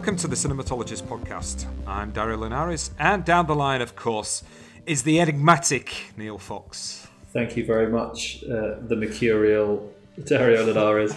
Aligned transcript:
Welcome 0.00 0.16
to 0.16 0.28
the 0.28 0.34
Cinematologist 0.34 1.02
podcast. 1.02 1.66
I'm 1.86 2.10
Dario 2.10 2.38
Linares, 2.38 2.90
and 2.98 3.22
down 3.22 3.46
the 3.46 3.54
line, 3.54 3.82
of 3.82 3.96
course, 3.96 4.42
is 4.86 5.02
the 5.02 5.20
enigmatic 5.20 6.14
Neil 6.16 6.38
Fox. 6.38 7.06
Thank 7.34 7.54
you 7.54 7.66
very 7.66 7.86
much, 7.92 8.42
uh, 8.44 8.76
the 8.80 8.96
mercurial 8.96 9.92
Dario 10.24 10.64
Linares. 10.64 11.14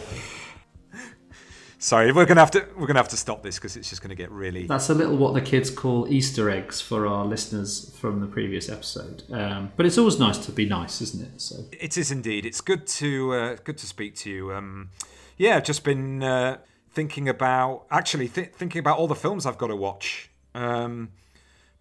Sorry, 1.79 2.11
we're 2.11 2.25
gonna 2.25 2.41
have 2.41 2.51
to 2.51 2.67
we're 2.75 2.87
gonna 2.87 2.99
have 2.99 3.07
to 3.07 3.17
stop 3.17 3.41
this 3.41 3.55
because 3.55 3.77
it's 3.77 3.89
just 3.89 4.01
gonna 4.01 4.15
get 4.15 4.29
really. 4.31 4.67
That's 4.67 4.89
a 4.89 4.93
little 4.93 5.15
what 5.15 5.33
the 5.33 5.41
kids 5.41 5.69
call 5.69 6.09
Easter 6.09 6.49
eggs 6.49 6.81
for 6.81 7.07
our 7.07 7.23
listeners 7.23 7.95
from 7.97 8.19
the 8.19 8.27
previous 8.27 8.67
episode. 8.67 9.23
Um, 9.31 9.71
but 9.77 9.85
it's 9.85 9.97
always 9.97 10.19
nice 10.19 10.39
to 10.39 10.51
be 10.51 10.65
nice, 10.65 10.99
isn't 10.99 11.23
it? 11.23 11.39
So 11.39 11.63
it 11.71 11.97
is 11.97 12.11
indeed. 12.11 12.45
It's 12.45 12.59
good 12.59 12.85
to 12.87 13.33
uh, 13.33 13.55
good 13.63 13.77
to 13.77 13.87
speak 13.87 14.15
to 14.17 14.29
you. 14.29 14.53
Um, 14.53 14.89
yeah, 15.37 15.55
I've 15.55 15.63
just 15.63 15.85
been 15.85 16.21
uh, 16.21 16.57
thinking 16.93 17.27
about 17.27 17.85
actually 17.89 18.27
th- 18.27 18.51
thinking 18.53 18.79
about 18.79 18.97
all 18.97 19.07
the 19.07 19.15
films 19.15 19.45
I've 19.45 19.57
got 19.57 19.67
to 19.67 19.75
watch. 19.75 20.29
Um, 20.55 21.09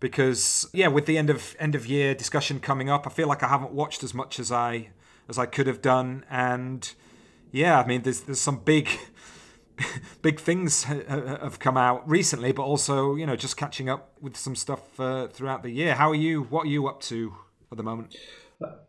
because 0.00 0.68
yeah, 0.72 0.88
with 0.88 1.06
the 1.06 1.16
end 1.16 1.30
of 1.30 1.54
end 1.60 1.74
of 1.74 1.86
year 1.86 2.14
discussion 2.14 2.58
coming 2.58 2.90
up, 2.90 3.06
I 3.06 3.10
feel 3.10 3.28
like 3.28 3.42
I 3.42 3.48
haven't 3.48 3.72
watched 3.72 4.02
as 4.02 4.14
much 4.14 4.40
as 4.40 4.50
I 4.50 4.88
as 5.28 5.38
I 5.38 5.46
could 5.46 5.66
have 5.66 5.80
done, 5.80 6.24
and 6.28 6.92
yeah, 7.52 7.78
I 7.78 7.86
mean, 7.86 8.02
there's 8.02 8.20
there's 8.22 8.40
some 8.40 8.58
big 8.64 8.88
big 10.22 10.40
things 10.40 10.84
have 10.84 11.58
come 11.60 11.76
out 11.76 12.08
recently, 12.08 12.50
but 12.52 12.64
also 12.64 13.14
you 13.14 13.26
know 13.26 13.36
just 13.36 13.56
catching 13.56 13.88
up 13.88 14.16
with 14.20 14.36
some 14.36 14.56
stuff 14.56 14.98
uh, 14.98 15.28
throughout 15.28 15.62
the 15.62 15.70
year. 15.70 15.94
How 15.94 16.10
are 16.10 16.16
you? 16.16 16.42
What 16.42 16.66
are 16.66 16.70
you 16.70 16.88
up 16.88 17.00
to 17.02 17.34
at 17.70 17.76
the 17.76 17.84
moment? 17.84 18.16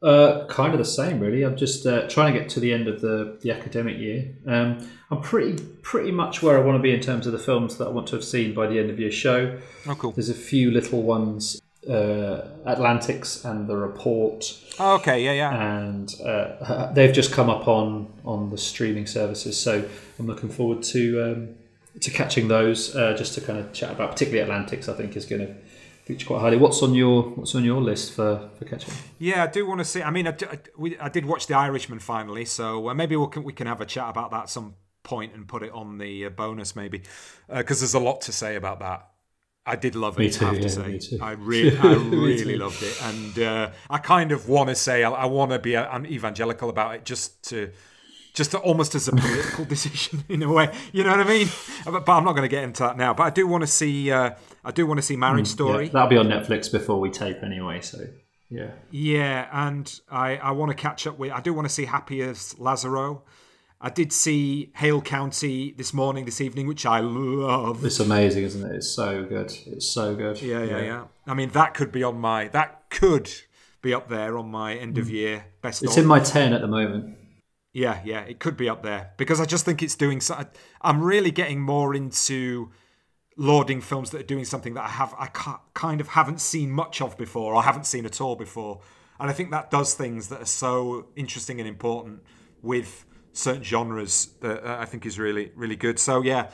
Uh, 0.01 0.45
kind 0.47 0.73
of 0.73 0.79
the 0.79 0.85
same, 0.85 1.19
really. 1.19 1.43
I'm 1.43 1.55
just 1.55 1.85
uh, 1.85 2.07
trying 2.09 2.33
to 2.33 2.39
get 2.39 2.49
to 2.49 2.59
the 2.59 2.73
end 2.73 2.87
of 2.87 2.99
the, 2.99 3.37
the 3.41 3.51
academic 3.51 3.97
year. 3.97 4.33
Um, 4.45 4.89
I'm 5.09 5.21
pretty 5.21 5.63
pretty 5.81 6.11
much 6.11 6.41
where 6.41 6.57
I 6.57 6.61
want 6.61 6.77
to 6.77 6.81
be 6.81 6.93
in 6.93 6.99
terms 6.99 7.25
of 7.25 7.33
the 7.33 7.39
films 7.39 7.77
that 7.77 7.87
I 7.87 7.89
want 7.91 8.07
to 8.07 8.15
have 8.15 8.25
seen 8.25 8.53
by 8.53 8.67
the 8.67 8.79
end 8.79 8.89
of 8.89 8.99
your 8.99 9.11
show. 9.11 9.57
Oh, 9.87 9.95
cool. 9.95 10.11
There's 10.11 10.29
a 10.29 10.33
few 10.33 10.71
little 10.71 11.03
ones, 11.03 11.61
uh, 11.89 12.47
Atlantics 12.65 13.45
and 13.45 13.67
The 13.67 13.77
Report. 13.77 14.43
Oh, 14.79 14.95
okay, 14.95 15.23
yeah, 15.23 15.33
yeah. 15.33 15.81
And 15.85 16.13
uh, 16.21 16.91
they've 16.93 17.13
just 17.13 17.31
come 17.31 17.49
up 17.49 17.67
on 17.67 18.11
on 18.25 18.49
the 18.49 18.57
streaming 18.57 19.05
services, 19.05 19.59
so 19.59 19.87
I'm 20.19 20.27
looking 20.27 20.49
forward 20.49 20.83
to 20.83 21.31
um, 21.31 21.55
to 22.01 22.11
catching 22.11 22.47
those. 22.47 22.95
Uh, 22.95 23.15
just 23.15 23.35
to 23.35 23.41
kind 23.41 23.59
of 23.59 23.71
chat 23.71 23.91
about, 23.91 24.11
particularly 24.11 24.41
Atlantics. 24.41 24.89
I 24.89 24.93
think 24.93 25.15
is 25.15 25.25
going 25.25 25.47
to 25.47 25.55
feature 26.03 26.27
quite 26.27 26.41
highly. 26.41 26.57
What's 26.57 26.81
on 26.83 26.93
your 26.93 27.23
What's 27.23 27.55
on 27.55 27.63
your 27.63 27.81
list 27.81 28.13
for 28.13 28.49
for 28.57 28.65
catching? 28.65 28.93
Yeah, 29.19 29.43
I 29.43 29.47
do 29.47 29.65
want 29.65 29.79
to 29.79 29.85
see. 29.85 30.01
I 30.01 30.11
mean, 30.11 30.27
I, 30.27 30.35
I, 30.49 30.59
we, 30.77 30.97
I 30.97 31.09
did 31.09 31.25
watch 31.25 31.47
The 31.47 31.55
Irishman 31.55 31.99
finally, 31.99 32.45
so 32.45 32.89
uh, 32.89 32.93
maybe 32.93 33.15
we 33.15 33.27
can 33.27 33.43
we 33.43 33.53
can 33.53 33.67
have 33.67 33.81
a 33.81 33.85
chat 33.85 34.09
about 34.09 34.31
that 34.31 34.49
some 34.49 34.75
point 35.03 35.33
and 35.33 35.47
put 35.47 35.63
it 35.63 35.71
on 35.71 35.97
the 35.97 36.25
uh, 36.25 36.29
bonus 36.29 36.77
maybe 36.77 37.01
because 37.53 37.77
uh, 37.77 37.81
there's 37.81 37.93
a 37.93 37.99
lot 37.99 38.21
to 38.21 38.31
say 38.31 38.55
about 38.55 38.79
that. 38.79 39.09
I 39.65 39.77
did 39.77 39.95
love 39.95 40.19
it. 40.19 40.33
Too, 40.33 40.45
I 40.45 40.49
have 40.49 40.57
yeah, 40.57 40.61
to 40.63 40.99
say, 41.01 41.19
I 41.21 41.31
really, 41.37 41.77
I 41.77 41.93
really 41.93 42.57
loved 42.57 42.83
it, 42.83 43.01
and 43.03 43.39
uh, 43.39 43.71
I 43.89 43.97
kind 43.97 44.31
of 44.31 44.49
want 44.49 44.69
to 44.69 44.75
say 44.75 45.03
I, 45.03 45.09
I 45.09 45.25
want 45.25 45.51
to 45.51 45.59
be 45.59 45.75
an 45.75 46.05
evangelical 46.05 46.69
about 46.69 46.95
it, 46.95 47.05
just 47.05 47.43
to 47.49 47.71
just 48.33 48.51
to, 48.51 48.57
almost 48.57 48.95
as 48.95 49.07
a 49.07 49.11
political 49.11 49.63
decision 49.75 50.23
in 50.27 50.43
a 50.43 50.51
way. 50.51 50.73
You 50.91 51.03
know 51.03 51.11
what 51.11 51.21
I 51.21 51.29
mean? 51.29 51.47
But, 51.85 52.05
but 52.05 52.11
I'm 52.11 52.25
not 52.25 52.33
going 52.33 52.43
to 52.43 52.49
get 52.49 52.63
into 52.63 52.83
that 52.83 52.97
now. 52.97 53.13
But 53.13 53.23
I 53.23 53.29
do 53.29 53.47
want 53.47 53.61
to 53.61 53.67
see. 53.67 54.11
Uh, 54.11 54.31
I 54.63 54.71
do 54.71 54.85
want 54.85 54.97
to 54.97 55.01
see 55.01 55.15
Marriage 55.15 55.45
mm, 55.45 55.51
Story. 55.51 55.85
Yeah, 55.85 55.91
that'll 55.91 56.09
be 56.09 56.17
on 56.17 56.27
Netflix 56.27 56.71
before 56.71 56.99
we 56.99 57.09
tape 57.09 57.43
anyway. 57.43 57.81
So 57.81 58.05
yeah. 58.49 58.71
Yeah, 58.91 59.47
and 59.51 59.99
I 60.09 60.37
I 60.37 60.51
want 60.51 60.69
to 60.71 60.75
catch 60.75 61.07
up 61.07 61.17
with. 61.17 61.31
I 61.31 61.41
do 61.41 61.53
want 61.53 61.67
to 61.67 61.73
see 61.73 61.85
Happy 61.85 62.21
as 62.21 62.53
Lazzaro. 62.59 63.21
I 63.81 63.89
did 63.89 64.13
see 64.13 64.71
Hale 64.75 65.01
County 65.01 65.73
this 65.75 65.93
morning, 65.93 66.23
this 66.23 66.39
evening, 66.39 66.67
which 66.67 66.85
I 66.85 67.01
love. 67.01 67.83
It's 67.83 67.99
amazing, 67.99 68.43
isn't 68.43 68.71
it? 68.71 68.75
It's 68.77 68.89
so 68.89 69.25
good. 69.25 69.51
It's 69.65 69.87
so 69.87 70.15
good. 70.15 70.41
Yeah, 70.41 70.63
yeah, 70.63 70.77
yeah. 70.77 70.83
yeah. 70.83 71.03
I 71.27 71.33
mean, 71.33 71.49
that 71.49 71.73
could 71.73 71.91
be 71.91 72.03
on 72.03 72.17
my. 72.17 72.47
That 72.47 72.89
could 72.89 73.29
be 73.81 73.93
up 73.93 74.07
there 74.07 74.37
on 74.37 74.49
my 74.49 74.75
end 74.75 74.97
of 74.97 75.07
mm. 75.07 75.11
year 75.11 75.45
best. 75.61 75.83
It's 75.83 75.97
in 75.97 76.05
my 76.05 76.19
ten 76.19 76.53
at 76.53 76.61
the 76.61 76.67
moment. 76.67 77.17
Yeah, 77.73 77.99
yeah, 78.05 78.21
it 78.21 78.39
could 78.39 78.55
be 78.55 78.69
up 78.69 78.83
there 78.83 79.11
because 79.17 79.41
I 79.41 79.45
just 79.45 79.65
think 79.65 79.81
it's 79.81 79.95
doing. 79.95 80.21
So, 80.21 80.45
I'm 80.81 81.01
really 81.01 81.31
getting 81.31 81.59
more 81.59 81.95
into 81.95 82.71
lauding 83.35 83.81
films 83.81 84.11
that 84.11 84.21
are 84.21 84.25
doing 84.25 84.45
something 84.45 84.73
that 84.75 84.83
I 84.83 84.89
have 84.89 85.13
I 85.17 85.27
kind 85.73 86.01
of 86.01 86.09
haven't 86.09 86.41
seen 86.41 86.71
much 86.71 87.01
of 87.01 87.17
before 87.17 87.53
or 87.55 87.63
haven't 87.63 87.85
seen 87.85 88.05
at 88.05 88.21
all 88.21 88.35
before, 88.35 88.81
and 89.19 89.29
I 89.29 89.33
think 89.33 89.51
that 89.51 89.71
does 89.71 89.93
things 89.93 90.29
that 90.29 90.41
are 90.41 90.45
so 90.45 91.07
interesting 91.15 91.59
and 91.59 91.67
important 91.67 92.23
with 92.61 93.05
certain 93.33 93.63
genres 93.63 94.29
that 94.41 94.65
I 94.65 94.85
think 94.85 95.05
is 95.05 95.17
really 95.17 95.51
really 95.55 95.75
good. 95.75 95.99
So 95.99 96.21
yeah, 96.21 96.49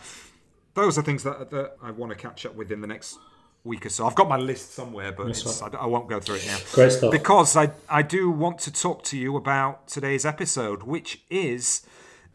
those 0.73 0.97
are 0.97 1.01
things 1.01 1.23
that 1.23 1.51
that 1.51 1.77
I 1.81 1.91
want 1.91 2.11
to 2.11 2.17
catch 2.17 2.45
up 2.45 2.55
with 2.55 2.71
in 2.71 2.81
the 2.81 2.87
next 2.87 3.17
week 3.63 3.85
or 3.85 3.89
so. 3.89 4.07
I've 4.07 4.15
got 4.15 4.29
my 4.29 4.37
list 4.37 4.73
somewhere, 4.73 5.11
but 5.11 5.27
I, 5.61 5.77
I, 5.77 5.85
won't 5.85 6.09
go 6.09 6.19
through 6.19 6.35
it 6.35 6.47
now. 6.47 6.57
Great 6.71 6.91
stuff. 6.91 7.11
Because 7.11 7.57
I, 7.57 7.71
I 7.89 8.01
do 8.01 8.29
want 8.29 8.59
to 8.59 8.71
talk 8.71 9.03
to 9.05 9.17
you 9.17 9.35
about 9.35 9.87
today's 9.87 10.25
episode, 10.25 10.83
which 10.83 11.21
is 11.29 11.85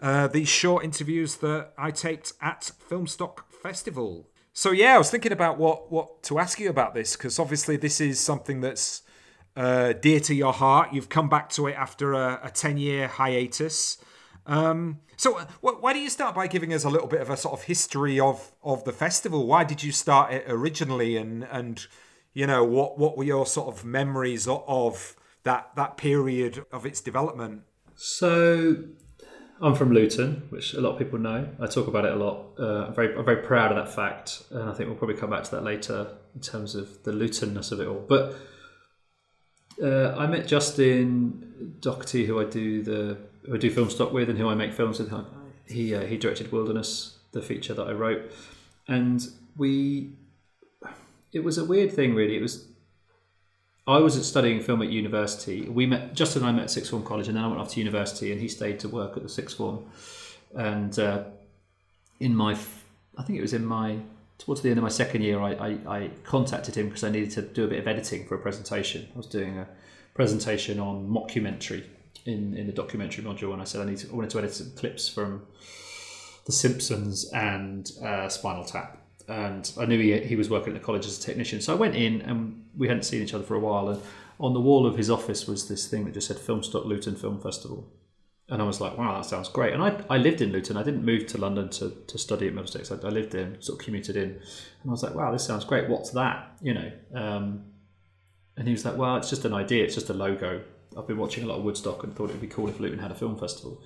uh, 0.00 0.26
these 0.26 0.49
short 0.49 0.84
interviews 0.84 1.37
that 1.37 1.72
I 1.78 1.91
taped 1.91 2.34
at 2.41 2.72
Filmstock 2.91 3.44
Festival. 3.50 4.28
So 4.56 4.70
yeah, 4.70 4.94
I 4.94 4.98
was 4.98 5.10
thinking 5.10 5.32
about 5.32 5.59
what 5.59 5.91
what 5.91 6.22
to 6.25 6.38
ask 6.38 6.60
you 6.60 6.70
about 6.70 6.94
this 6.94 7.16
because 7.16 7.41
obviously 7.41 7.76
this 7.76 8.00
is 8.00 8.20
something 8.20 8.60
that's 8.60 9.03
uh, 9.56 9.94
dear 9.94 10.20
to 10.20 10.34
your 10.34 10.53
heart. 10.53 10.92
You've 10.92 11.09
come 11.09 11.28
back 11.28 11.48
to 11.50 11.66
it 11.66 11.75
after 11.75 12.12
a, 12.12 12.41
a 12.44 12.50
ten 12.50 12.76
year 12.76 13.09
hiatus. 13.09 13.98
Um, 14.47 15.00
so, 15.16 15.38
uh, 15.38 15.47
why 15.60 15.93
do 15.93 15.98
you 15.98 16.09
start 16.09 16.37
by 16.37 16.47
giving 16.47 16.72
us 16.72 16.84
a 16.84 16.88
little 16.88 17.09
bit 17.09 17.20
of 17.20 17.31
a 17.31 17.37
sort 17.37 17.59
of 17.59 17.64
history 17.64 18.20
of 18.20 18.53
of 18.62 18.84
the 18.84 18.93
festival? 18.93 19.44
Why 19.44 19.64
did 19.64 19.82
you 19.82 19.91
start 19.91 20.32
it 20.32 20.44
originally, 20.47 21.16
and 21.16 21.43
and 21.50 21.84
you 22.32 22.47
know 22.47 22.62
what 22.62 22.97
what 22.97 23.19
were 23.19 23.25
your 23.25 23.47
sort 23.47 23.75
of 23.75 23.84
memories 23.84 24.47
of 24.47 25.16
that 25.43 25.70
that 25.75 25.97
period 25.97 26.64
of 26.70 26.87
its 26.87 27.00
development? 27.00 27.62
So, 27.97 28.84
I'm 29.60 29.75
from 29.75 29.92
Luton, 29.92 30.42
which 30.50 30.75
a 30.75 30.81
lot 30.81 30.92
of 30.92 30.98
people 30.98 31.19
know. 31.19 31.48
I 31.60 31.66
talk 31.66 31.87
about 31.87 32.04
it 32.04 32.12
a 32.12 32.16
lot. 32.16 32.47
Uh, 32.59 32.87
I'm 32.87 32.94
very 32.94 33.16
I'm 33.16 33.25
very 33.25 33.42
proud 33.42 33.70
of 33.70 33.76
that 33.76 33.94
fact, 33.94 34.42
and 34.50 34.69
I 34.69 34.75
think 34.75 34.88
we'll 34.88 34.98
probably 34.98 35.16
come 35.16 35.31
back 35.31 35.44
to 35.44 35.50
that 35.53 35.65
later 35.65 36.09
in 36.34 36.41
terms 36.41 36.75
of 36.75 37.03
the 37.04 37.12
Lutonness 37.12 37.70
of 37.70 37.81
it 37.81 37.87
all. 37.87 38.04
But 38.09 38.34
uh, 39.82 40.14
I 40.16 40.26
met 40.26 40.47
Justin 40.47 41.76
Doherty, 41.81 42.26
who 42.26 42.41
I 42.41 42.44
do 42.44 42.82
the 42.82 43.19
who 43.47 43.54
I 43.54 43.59
do 43.59 43.70
film 43.70 43.91
stock 43.91 44.12
with 44.12 44.28
and 44.28 44.38
who 44.38 44.48
I 44.48 44.54
make 44.54 44.72
films 44.72 44.98
with. 44.98 45.12
He 45.66 45.94
uh, 45.94 46.03
he 46.03 46.16
directed 46.16 46.50
Wilderness, 46.53 47.19
the 47.32 47.41
feature 47.41 47.75
that 47.75 47.87
I 47.87 47.93
wrote, 47.93 48.32
and 48.88 49.26
we. 49.56 50.16
It 51.32 51.43
was 51.43 51.59
a 51.59 51.64
weird 51.64 51.93
thing, 51.93 52.14
really. 52.14 52.37
It 52.37 52.43
was. 52.43 52.66
I 53.86 53.98
was 53.98 54.26
studying 54.26 54.62
film 54.62 54.80
at 54.82 54.88
university. 54.88 55.68
We 55.68 55.86
met 55.86 56.14
Justin 56.14 56.42
and 56.42 56.50
I 56.50 56.52
met 56.52 56.64
at 56.64 56.70
sixth 56.70 56.90
form 56.90 57.04
college, 57.04 57.28
and 57.28 57.36
then 57.36 57.44
I 57.44 57.48
went 57.48 57.60
off 57.60 57.70
to 57.72 57.78
university, 57.78 58.32
and 58.32 58.40
he 58.40 58.48
stayed 58.48 58.80
to 58.80 58.88
work 58.88 59.16
at 59.16 59.22
the 59.22 59.28
sixth 59.28 59.56
form. 59.56 59.84
And 60.54 60.98
uh, 60.98 61.24
in 62.20 62.34
my, 62.34 62.56
I 63.18 63.22
think 63.22 63.38
it 63.38 63.42
was 63.42 63.52
in 63.52 63.64
my 63.64 63.98
towards 64.38 64.62
the 64.62 64.70
end 64.70 64.78
of 64.78 64.82
my 64.82 64.88
second 64.88 65.22
year, 65.22 65.40
I, 65.40 65.52
I, 65.52 65.96
I 65.96 66.10
contacted 66.25 66.75
him 66.75 66.88
because 66.88 67.04
I 67.04 67.10
needed 67.10 67.31
to 67.32 67.42
do 67.42 67.64
a 67.64 67.69
bit 67.69 67.78
of 67.78 67.86
editing 67.86 68.26
for 68.26 68.34
a 68.34 68.38
presentation. 68.38 69.08
I 69.14 69.16
was 69.16 69.26
doing 69.26 69.58
a 69.58 69.69
presentation 70.14 70.80
on 70.80 71.08
mockumentary 71.08 71.84
in, 72.25 72.54
in 72.54 72.66
the 72.66 72.72
documentary 72.72 73.25
module, 73.25 73.52
and 73.52 73.62
I 73.62 73.64
said 73.64 73.80
I 73.80 73.84
need 73.84 73.98
to, 73.98 74.10
I 74.10 74.14
wanted 74.14 74.30
to 74.30 74.38
edit 74.38 74.54
some 74.54 74.72
clips 74.72 75.08
from 75.08 75.46
The 76.46 76.52
Simpsons 76.52 77.30
and 77.32 77.90
uh, 78.02 78.28
Spinal 78.28 78.64
Tap. 78.64 79.03
And 79.29 79.73
I 79.79 79.87
knew 79.87 79.99
he, 79.99 80.19
he 80.21 80.37
was 80.37 80.50
working 80.50 80.75
at 80.75 80.81
the 80.81 80.85
college 80.85 81.06
as 81.06 81.19
a 81.19 81.23
technician, 81.23 81.61
so 81.61 81.73
I 81.73 81.76
went 81.76 81.94
in, 81.94 82.21
and 82.23 82.65
we 82.76 82.88
hadn't 82.88 83.05
seen 83.05 83.23
each 83.23 83.35
other 83.35 83.44
for 83.44 83.55
a 83.55 83.61
while. 83.61 83.88
And 83.88 84.03
on 84.38 84.53
the 84.53 84.61
wall 84.61 84.87
of 84.87 84.97
his 84.97 85.11
office 85.11 85.47
was 85.47 85.69
this 85.69 85.87
thing 85.88 86.05
that 86.05 86.15
just 86.15 86.29
said 86.29 86.37
Filmstock 86.37 86.85
Luton 86.85 87.17
Film 87.17 87.41
Festival. 87.41 87.88
And 88.50 88.61
I 88.61 88.67
was 88.67 88.81
like, 88.81 88.99
wow, 88.99 89.17
that 89.17 89.25
sounds 89.25 89.49
great. 89.49 89.73
And 89.73 89.82
I, 89.82 89.99
I 90.11 90.19
lived 90.19 90.43
in 90.43 90.53
Luton. 90.53 90.76
I 90.76 90.82
didn't 90.82 91.05
move 91.05 91.26
to 91.29 91.38
London 91.38 91.71
to, 91.71 91.91
to 92.06 92.19
study 92.19 92.47
at 92.47 92.53
Middlesex. 92.53 92.93
I, 92.93 92.97
I 92.97 93.09
lived 93.09 93.35
in, 93.35 93.61
sort 93.62 93.79
of 93.79 93.85
commuted 93.85 94.17
in. 94.17 94.31
And 94.32 94.87
I 94.87 94.91
was 94.91 95.03
like, 95.03 95.15
wow, 95.15 95.32
this 95.32 95.47
sounds 95.47 95.65
great. 95.65 95.88
What's 95.88 96.11
that? 96.11 96.59
You 96.61 96.75
know. 96.75 96.93
Um, 97.15 97.65
and 98.59 98.69
he 98.69 98.73
was 98.73 98.85
like, 98.85 98.99
well, 98.99 99.17
it's 99.17 99.31
just 99.31 99.47
an 99.47 99.55
idea. 99.55 99.85
It's 99.85 99.94
just 99.94 100.11
a 100.11 100.15
logo. 100.15 100.62
I've 100.97 101.06
been 101.06 101.17
watching 101.17 101.44
a 101.44 101.47
lot 101.47 101.59
of 101.59 101.65
Woodstock 101.65 102.05
and 102.05 102.15
thought 102.15 102.29
it'd 102.29 102.41
be 102.41 102.47
cool 102.47 102.69
if 102.69 102.79
Luton 102.79 102.99
had 102.99 103.11
a 103.11 103.15
film 103.15 103.38
festival. 103.38 103.82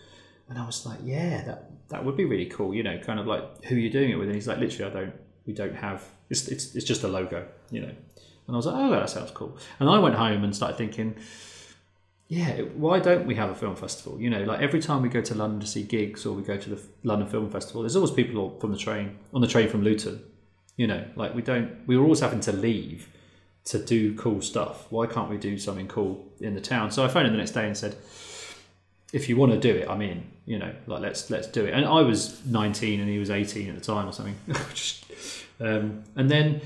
And 0.48 0.58
I 0.58 0.66
was 0.66 0.84
like, 0.84 0.98
yeah, 1.04 1.44
that 1.44 1.70
that 1.88 2.04
would 2.04 2.16
be 2.16 2.24
really 2.24 2.46
cool. 2.46 2.74
You 2.74 2.82
know, 2.82 2.98
kind 2.98 3.20
of 3.20 3.26
like 3.26 3.64
who 3.64 3.76
are 3.76 3.78
you 3.78 3.90
doing 3.90 4.10
it 4.10 4.16
with? 4.16 4.28
And 4.28 4.34
he's 4.34 4.48
like, 4.48 4.58
literally, 4.58 4.90
I 4.90 4.94
don't. 4.94 5.14
We 5.48 5.54
don't 5.54 5.74
have. 5.74 6.04
It's 6.30 6.46
it's, 6.46 6.76
it's 6.76 6.84
just 6.84 7.02
a 7.02 7.08
logo. 7.08 7.48
You 7.72 7.80
know. 7.80 7.88
And 8.46 8.54
I 8.54 8.56
was 8.56 8.66
like, 8.66 8.76
oh, 8.76 8.90
that 8.90 9.10
sounds 9.10 9.30
cool. 9.32 9.58
And 9.80 9.90
I 9.90 9.98
went 9.98 10.14
home 10.14 10.44
and 10.44 10.54
started 10.54 10.78
thinking, 10.78 11.16
yeah, 12.28 12.60
why 12.60 12.98
don't 12.98 13.26
we 13.26 13.34
have 13.34 13.50
a 13.50 13.54
film 13.54 13.74
festival? 13.74 14.20
You 14.20 14.30
know, 14.30 14.42
like 14.44 14.60
every 14.60 14.80
time 14.80 15.02
we 15.02 15.08
go 15.08 15.22
to 15.22 15.34
London 15.34 15.60
to 15.60 15.66
see 15.66 15.82
gigs 15.82 16.24
or 16.26 16.34
we 16.34 16.42
go 16.42 16.56
to 16.56 16.70
the 16.70 16.80
London 17.02 17.28
Film 17.28 17.50
Festival, 17.50 17.82
there's 17.82 17.96
always 17.96 18.10
people 18.10 18.58
from 18.60 18.72
the 18.72 18.78
train 18.78 19.18
on 19.32 19.40
the 19.40 19.46
train 19.46 19.68
from 19.68 19.82
Luton. 19.82 20.22
You 20.76 20.86
know, 20.86 21.04
like 21.16 21.34
we 21.34 21.42
don't. 21.42 21.86
We 21.86 21.96
were 21.96 22.04
always 22.04 22.20
having 22.20 22.40
to 22.40 22.52
leave 22.52 23.08
to 23.64 23.78
do 23.84 24.14
cool 24.14 24.40
stuff. 24.40 24.86
Why 24.90 25.06
can't 25.06 25.30
we 25.30 25.36
do 25.36 25.58
something 25.58 25.88
cool 25.88 26.26
in 26.40 26.54
the 26.54 26.60
town? 26.60 26.90
So 26.90 27.04
I 27.04 27.08
phoned 27.08 27.26
him 27.26 27.32
the 27.32 27.38
next 27.38 27.52
day 27.52 27.66
and 27.66 27.76
said, 27.76 27.96
if 29.12 29.28
you 29.28 29.36
want 29.36 29.52
to 29.52 29.58
do 29.58 29.74
it, 29.74 29.88
I'm 29.88 30.02
in. 30.02 30.24
You 30.44 30.58
know, 30.58 30.72
like 30.86 31.02
let's 31.02 31.30
let's 31.30 31.46
do 31.46 31.64
it. 31.64 31.74
And 31.74 31.84
I 31.84 32.00
was 32.00 32.44
19 32.46 33.00
and 33.00 33.08
he 33.08 33.18
was 33.18 33.30
18 33.30 33.68
at 33.68 33.74
the 33.74 33.80
time 33.80 34.08
or 34.08 34.12
something. 34.12 34.36
um, 35.60 36.04
and 36.16 36.30
then 36.30 36.62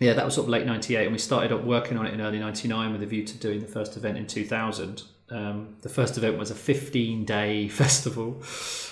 yeah, 0.00 0.12
that 0.14 0.24
was 0.24 0.34
sort 0.34 0.46
of 0.46 0.50
late 0.50 0.66
'98, 0.66 1.04
and 1.04 1.12
we 1.12 1.18
started 1.18 1.52
up 1.52 1.62
working 1.62 1.96
on 1.96 2.06
it 2.06 2.14
in 2.14 2.20
early 2.20 2.38
'99 2.38 2.92
with 2.92 3.02
a 3.02 3.06
view 3.06 3.24
to 3.24 3.36
doing 3.38 3.60
the 3.60 3.66
first 3.66 3.96
event 3.96 4.18
in 4.18 4.26
2000. 4.26 5.04
Um, 5.30 5.76
the 5.80 5.88
first 5.88 6.18
event 6.18 6.38
was 6.38 6.50
a 6.50 6.54
15 6.54 7.24
day 7.24 7.68
festival. 7.82 8.42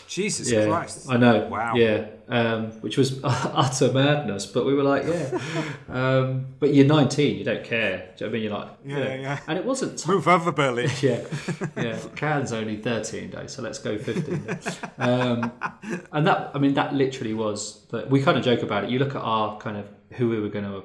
Jesus 0.09 0.51
yeah, 0.51 0.67
Christ. 0.67 1.07
I 1.09 1.17
know. 1.17 1.49
Wow. 1.49 1.75
Yeah, 1.75 2.07
um, 2.29 2.67
which 2.83 2.99
was 2.99 3.19
utter 3.25 3.91
madness, 3.93 4.45
but 4.45 4.67
we 4.67 4.75
were 4.75 4.83
like, 4.83 5.05
yeah. 5.07 5.41
um, 5.89 6.47
but 6.59 6.75
you're 6.75 6.85
19, 6.87 7.39
you 7.39 7.45
don't 7.45 7.65
care. 7.65 8.13
Do 8.17 8.27
you 8.27 8.27
know 8.27 8.27
what 8.27 8.29
I 8.29 8.33
mean? 8.33 8.43
You're 8.43 8.53
like, 8.53 8.71
Yeah, 8.85 9.15
yeah. 9.21 9.41
And 9.49 9.59
it 9.59 9.65
wasn't. 9.65 9.99
T- 9.99 10.11
Move 10.11 10.29
over, 10.29 10.53
Berlin. 10.53 10.91
yeah, 11.01 11.23
yeah. 11.77 11.99
Cannes 12.15 12.53
only 12.53 12.77
13 12.77 13.31
days, 13.31 13.53
so 13.53 13.63
let's 13.63 13.79
go 13.79 13.97
15. 13.97 14.45
days. 14.45 14.79
Um, 14.99 15.51
and 16.13 16.27
that, 16.27 16.51
I 16.55 16.59
mean, 16.59 16.75
that 16.75 16.93
literally 16.95 17.33
was. 17.33 17.87
That 17.91 18.11
we 18.11 18.23
kind 18.23 18.37
of 18.37 18.45
joke 18.45 18.63
about 18.63 18.85
it. 18.85 18.91
You 18.91 18.99
look 18.99 19.15
at 19.15 19.23
our 19.23 19.59
kind 19.59 19.79
of 19.79 19.89
who 20.13 20.29
we 20.29 20.41
were 20.41 20.51
going 20.51 20.67
to 20.67 20.85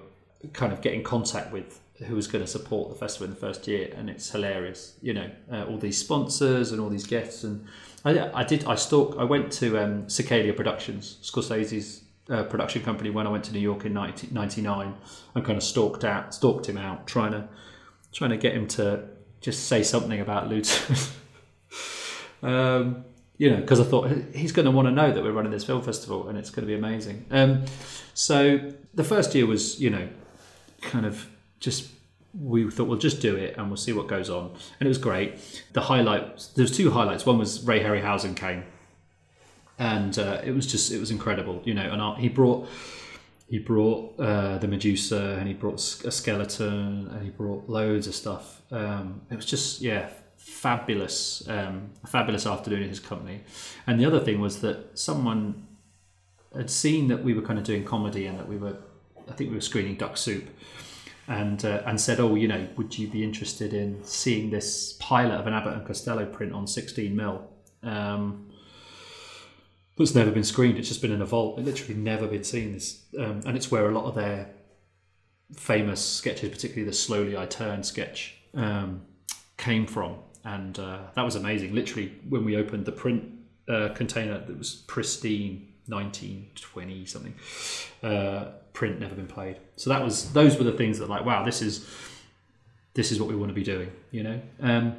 kind 0.54 0.72
of 0.72 0.80
get 0.82 0.94
in 0.94 1.04
contact 1.04 1.52
with 1.52 1.82
who 2.06 2.16
was 2.16 2.28
going 2.28 2.44
to 2.44 2.50
support 2.50 2.90
the 2.90 2.96
festival 2.96 3.26
in 3.26 3.32
the 3.32 3.40
first 3.40 3.68
year, 3.68 3.92
and 3.96 4.10
it's 4.10 4.30
hilarious. 4.30 4.94
You 5.02 5.14
know, 5.14 5.32
uh, 5.52 5.66
all 5.66 5.78
these 5.78 5.98
sponsors 5.98 6.72
and 6.72 6.80
all 6.80 6.90
these 6.90 7.08
guests, 7.08 7.44
and 7.44 7.66
I, 8.06 8.30
I 8.34 8.44
did. 8.44 8.66
I 8.66 8.76
stalked. 8.76 9.18
I 9.18 9.24
went 9.24 9.52
to 9.54 9.78
um, 9.84 10.08
Productions, 10.08 11.18
Scorsese's 11.24 12.04
uh, 12.30 12.44
production 12.44 12.84
company, 12.84 13.10
when 13.10 13.26
I 13.26 13.30
went 13.30 13.46
to 13.46 13.54
New 13.54 13.60
York 13.60 13.86
in 13.86 13.94
1999, 13.94 14.96
and 15.34 15.46
kind 15.46 15.58
of 15.58 15.64
stalked 15.64 16.04
out, 16.04 16.34
stalked 16.34 16.68
him 16.68 16.78
out, 16.78 17.08
trying 17.08 17.32
to 17.32 17.48
trying 18.12 18.32
to 18.32 18.38
get 18.38 18.54
him 18.54 18.68
to 18.68 19.04
just 19.42 19.68
say 19.68 19.84
something 19.84 20.20
about 20.20 20.50
Luton. 20.50 20.96
um, 22.44 23.06
you 23.38 23.52
know, 23.52 23.58
because 23.58 23.80
I 23.80 23.84
thought 23.84 24.10
he's 24.34 24.52
going 24.52 24.66
to 24.66 24.72
want 24.72 24.88
to 24.88 24.92
know 24.92 25.12
that 25.12 25.24
we're 25.24 25.32
running 25.32 25.52
this 25.52 25.64
film 25.64 25.84
festival 25.84 26.28
and 26.28 26.38
it's 26.38 26.50
going 26.50 26.68
to 26.68 26.68
be 26.68 26.74
amazing. 26.74 27.26
Um, 27.30 27.66
so 28.16 28.72
the 28.96 29.04
first 29.04 29.36
year 29.36 29.46
was, 29.46 29.80
you 29.80 29.92
know, 29.92 30.10
kind 30.82 31.06
of 31.06 31.28
just 31.60 31.90
we 32.40 32.70
thought 32.70 32.88
we'll 32.88 33.00
just 33.00 33.22
do 33.22 33.36
it 33.36 33.56
and 33.58 33.68
we'll 33.68 33.78
see 33.78 33.94
what 33.94 34.08
goes 34.08 34.30
on, 34.30 34.52
and 34.80 34.86
it 34.86 34.88
was 34.88 34.98
great. 34.98 35.36
The 35.74 35.82
highlight 35.82 36.48
there's 36.56 36.76
two 36.76 36.92
highlights. 36.92 37.26
One 37.26 37.38
was 37.38 37.64
Ray 37.64 37.82
Harryhausen 37.84 38.36
came, 38.36 38.64
and 39.80 40.18
uh, 40.18 40.42
it 40.44 40.52
was 40.52 40.68
just 40.68 40.92
it 40.92 41.00
was 41.00 41.12
incredible, 41.12 41.62
you 41.64 41.74
know. 41.74 41.90
And 41.90 42.02
I, 42.02 42.16
he 42.16 42.30
brought 42.30 42.68
he 43.50 43.60
brought 43.60 44.20
uh, 44.20 44.58
the 44.58 44.68
Medusa 44.68 45.38
and 45.40 45.48
he 45.48 45.54
brought 45.54 45.76
a 46.04 46.12
skeleton 46.12 47.08
and 47.12 47.24
he 47.24 47.30
brought 47.30 47.70
loads 47.70 48.08
of 48.08 48.14
stuff. 48.14 48.62
Um, 48.72 49.22
it 49.32 49.36
was 49.36 49.46
just 49.46 49.82
yeah 49.82 50.10
fabulous 50.36 51.48
um, 51.48 51.90
a 52.04 52.08
fabulous 52.08 52.46
afternoon 52.46 52.84
in 52.84 52.90
his 52.90 53.00
company. 53.00 53.42
And 53.86 54.00
the 54.00 54.06
other 54.06 54.20
thing 54.20 54.42
was 54.42 54.62
that 54.62 54.98
someone 55.00 55.66
had 56.56 56.70
seen 56.70 57.08
that 57.08 57.24
we 57.24 57.34
were 57.34 57.42
kind 57.42 57.60
of 57.60 57.66
doing 57.66 57.84
comedy 57.84 58.26
and 58.26 58.38
that 58.38 58.48
we 58.48 58.58
were 58.58 58.78
I 59.30 59.34
think 59.34 59.50
we 59.50 59.56
were 59.56 59.62
screening 59.62 59.96
Duck 59.96 60.18
Soup 60.18 60.48
and 61.28 61.64
uh, 61.66 61.84
and 61.86 62.00
said, 62.00 62.20
"Oh, 62.20 62.36
you 62.36 62.48
know, 62.48 62.68
would 62.78 62.98
you 62.98 63.08
be 63.08 63.24
interested 63.24 63.74
in 63.74 64.04
seeing 64.04 64.50
this 64.50 64.94
pilot 64.94 65.36
of 65.36 65.48
an 65.48 65.54
Abbott 65.54 65.74
and 65.74 65.86
Costello 65.86 66.26
print 66.26 66.54
on 66.54 66.68
16 66.68 67.16
mil?" 67.16 67.48
Um, 67.84 68.52
that's 69.98 70.16
never 70.16 70.32
been 70.32 70.44
screened. 70.44 70.78
It's 70.78 70.88
just 70.88 71.02
been 71.02 71.12
in 71.12 71.22
a 71.22 71.26
vault. 71.26 71.60
It 71.60 71.66
literally 71.66 71.96
never 71.96 72.28
been 72.28 72.44
seen. 72.44 72.74
This, 72.74 73.04
um, 73.20 73.42
and 73.46 73.58
it's 73.58 73.72
where 73.72 73.90
a 73.90 73.94
lot 73.94 74.06
of 74.06 74.16
their 74.16 74.50
famous 75.54 76.04
sketches, 76.04 76.50
particularly 76.50 76.86
the 76.86 76.94
"Slowly 76.94 77.36
I 77.36 77.46
Turn" 77.46 77.84
sketch, 77.84 78.36
um, 78.54 79.02
came 79.58 79.86
from. 79.86 80.18
And 80.46 80.80
uh, 80.80 81.00
that 81.14 81.26
was 81.26 81.36
amazing. 81.36 81.76
Literally, 81.76 82.14
when 82.30 82.46
we 82.46 82.56
opened 82.56 82.86
the 82.86 82.94
print 82.94 83.26
uh, 83.68 83.90
container, 83.90 84.40
that 84.40 84.58
was 84.58 84.76
pristine, 84.88 85.74
1920 85.88 87.06
something. 87.06 87.34
Print 88.78 89.00
never 89.00 89.16
been 89.16 89.26
played. 89.26 89.58
So 89.76 89.90
that 89.90 90.04
was 90.04 90.34
those 90.34 90.56
were 90.56 90.64
the 90.64 90.72
things 90.72 91.00
that 91.00 91.10
like 91.10 91.26
wow 91.26 91.44
this 91.44 91.64
is 91.64 91.90
this 92.94 93.12
is 93.12 93.20
what 93.20 93.28
we 93.28 93.36
want 93.36 93.50
to 93.50 93.56
be 93.56 93.64
doing, 93.64 93.92
you 94.12 94.22
know. 94.22 94.40
Um, 94.62 94.98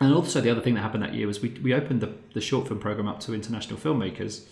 and 0.00 0.14
also 0.14 0.40
the 0.40 0.48
other 0.48 0.62
thing 0.62 0.72
that 0.76 0.80
happened 0.80 1.02
that 1.02 1.12
year 1.12 1.26
was 1.26 1.42
we, 1.42 1.50
we 1.62 1.74
opened 1.74 2.00
the, 2.00 2.14
the 2.32 2.40
short 2.40 2.68
film 2.68 2.80
program 2.80 3.08
up 3.08 3.20
to 3.20 3.34
international 3.34 3.78
filmmakers 3.78 4.46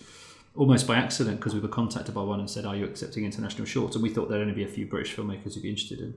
almost 0.55 0.85
by 0.85 0.95
accident 0.95 1.37
because 1.39 1.55
we 1.55 1.59
were 1.59 1.67
contacted 1.67 2.13
by 2.13 2.21
one 2.21 2.39
and 2.39 2.47
said 2.47 2.65
are 2.65 2.75
you 2.75 2.85
accepting 2.85 3.25
international 3.25 3.65
shorts? 3.65 3.95
And 3.95 4.03
we 4.03 4.09
thought 4.11 4.29
there'd 4.29 4.43
only 4.43 4.53
be 4.53 4.63
a 4.63 4.67
few 4.67 4.85
British 4.85 5.15
filmmakers 5.15 5.55
who'd 5.55 5.63
be 5.63 5.69
interested 5.69 5.99
in. 5.99 6.13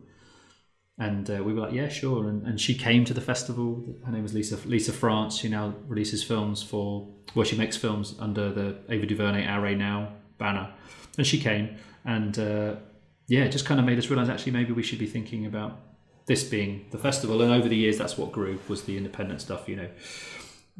And 0.98 1.30
uh, 1.30 1.42
we 1.42 1.54
were 1.54 1.62
like 1.62 1.72
yeah 1.72 1.88
sure. 1.88 2.28
And, 2.28 2.46
and 2.46 2.60
she 2.60 2.74
came 2.74 3.06
to 3.06 3.14
the 3.14 3.22
festival. 3.22 3.96
Her 4.04 4.12
name 4.12 4.22
was 4.22 4.34
Lisa 4.34 4.58
Lisa 4.68 4.92
France. 4.92 5.38
She 5.38 5.48
now 5.48 5.72
releases 5.88 6.22
films 6.22 6.62
for 6.62 7.08
well 7.34 7.46
she 7.46 7.56
makes 7.56 7.78
films 7.78 8.14
under 8.18 8.52
the 8.52 8.76
Ava 8.90 9.06
DuVernay 9.06 9.46
Array 9.46 9.74
Now 9.74 10.12
banner. 10.36 10.74
And 11.16 11.26
she 11.26 11.40
came 11.40 11.78
and 12.04 12.38
uh, 12.38 12.74
yeah, 13.26 13.44
it 13.44 13.52
just 13.52 13.64
kind 13.64 13.80
of 13.80 13.86
made 13.86 13.98
us 13.98 14.08
realize 14.08 14.28
actually 14.28 14.52
maybe 14.52 14.72
we 14.72 14.82
should 14.82 14.98
be 14.98 15.06
thinking 15.06 15.46
about 15.46 15.80
this 16.26 16.44
being 16.44 16.86
the 16.90 16.98
festival. 16.98 17.42
And 17.42 17.52
over 17.52 17.68
the 17.68 17.76
years, 17.76 17.98
that's 17.98 18.16
what 18.18 18.32
grew 18.32 18.58
was 18.68 18.82
the 18.84 18.96
independent 18.96 19.40
stuff. 19.40 19.68
You 19.68 19.76
know, 19.76 19.88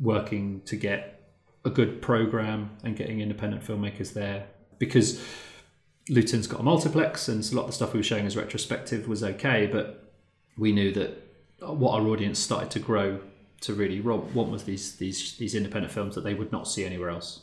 working 0.00 0.62
to 0.67 0.76
get 0.76 1.31
a 1.65 1.71
good 1.71 2.03
program 2.03 2.71
and 2.82 2.97
getting 2.97 3.21
independent 3.21 3.65
filmmakers 3.65 4.12
there 4.12 4.47
because 4.79 5.23
Luton's 6.09 6.47
got 6.47 6.61
a 6.61 6.62
multiplex, 6.62 7.29
and 7.29 7.43
a 7.50 7.55
lot 7.55 7.62
of 7.62 7.69
the 7.69 7.73
stuff 7.73 7.93
we 7.94 8.00
were 8.00 8.05
showing 8.05 8.26
as 8.26 8.37
retrospective 8.37 9.09
was 9.09 9.25
okay, 9.25 9.67
but 9.67 10.12
we 10.59 10.73
knew 10.73 10.93
that 10.93 11.21
what 11.61 11.99
our 11.99 12.06
audience 12.09 12.38
started 12.38 12.71
to 12.71 12.79
grow 12.79 13.21
to 13.62 13.73
really 13.73 14.00
want 14.00 14.50
was 14.50 14.65
these 14.65 14.97
these 14.97 15.37
these 15.38 15.55
independent 15.55 15.93
films 15.93 16.15
that 16.15 16.23
they 16.23 16.35
would 16.35 16.53
not 16.53 16.69
see 16.69 16.85
anywhere 16.85 17.09
else, 17.09 17.41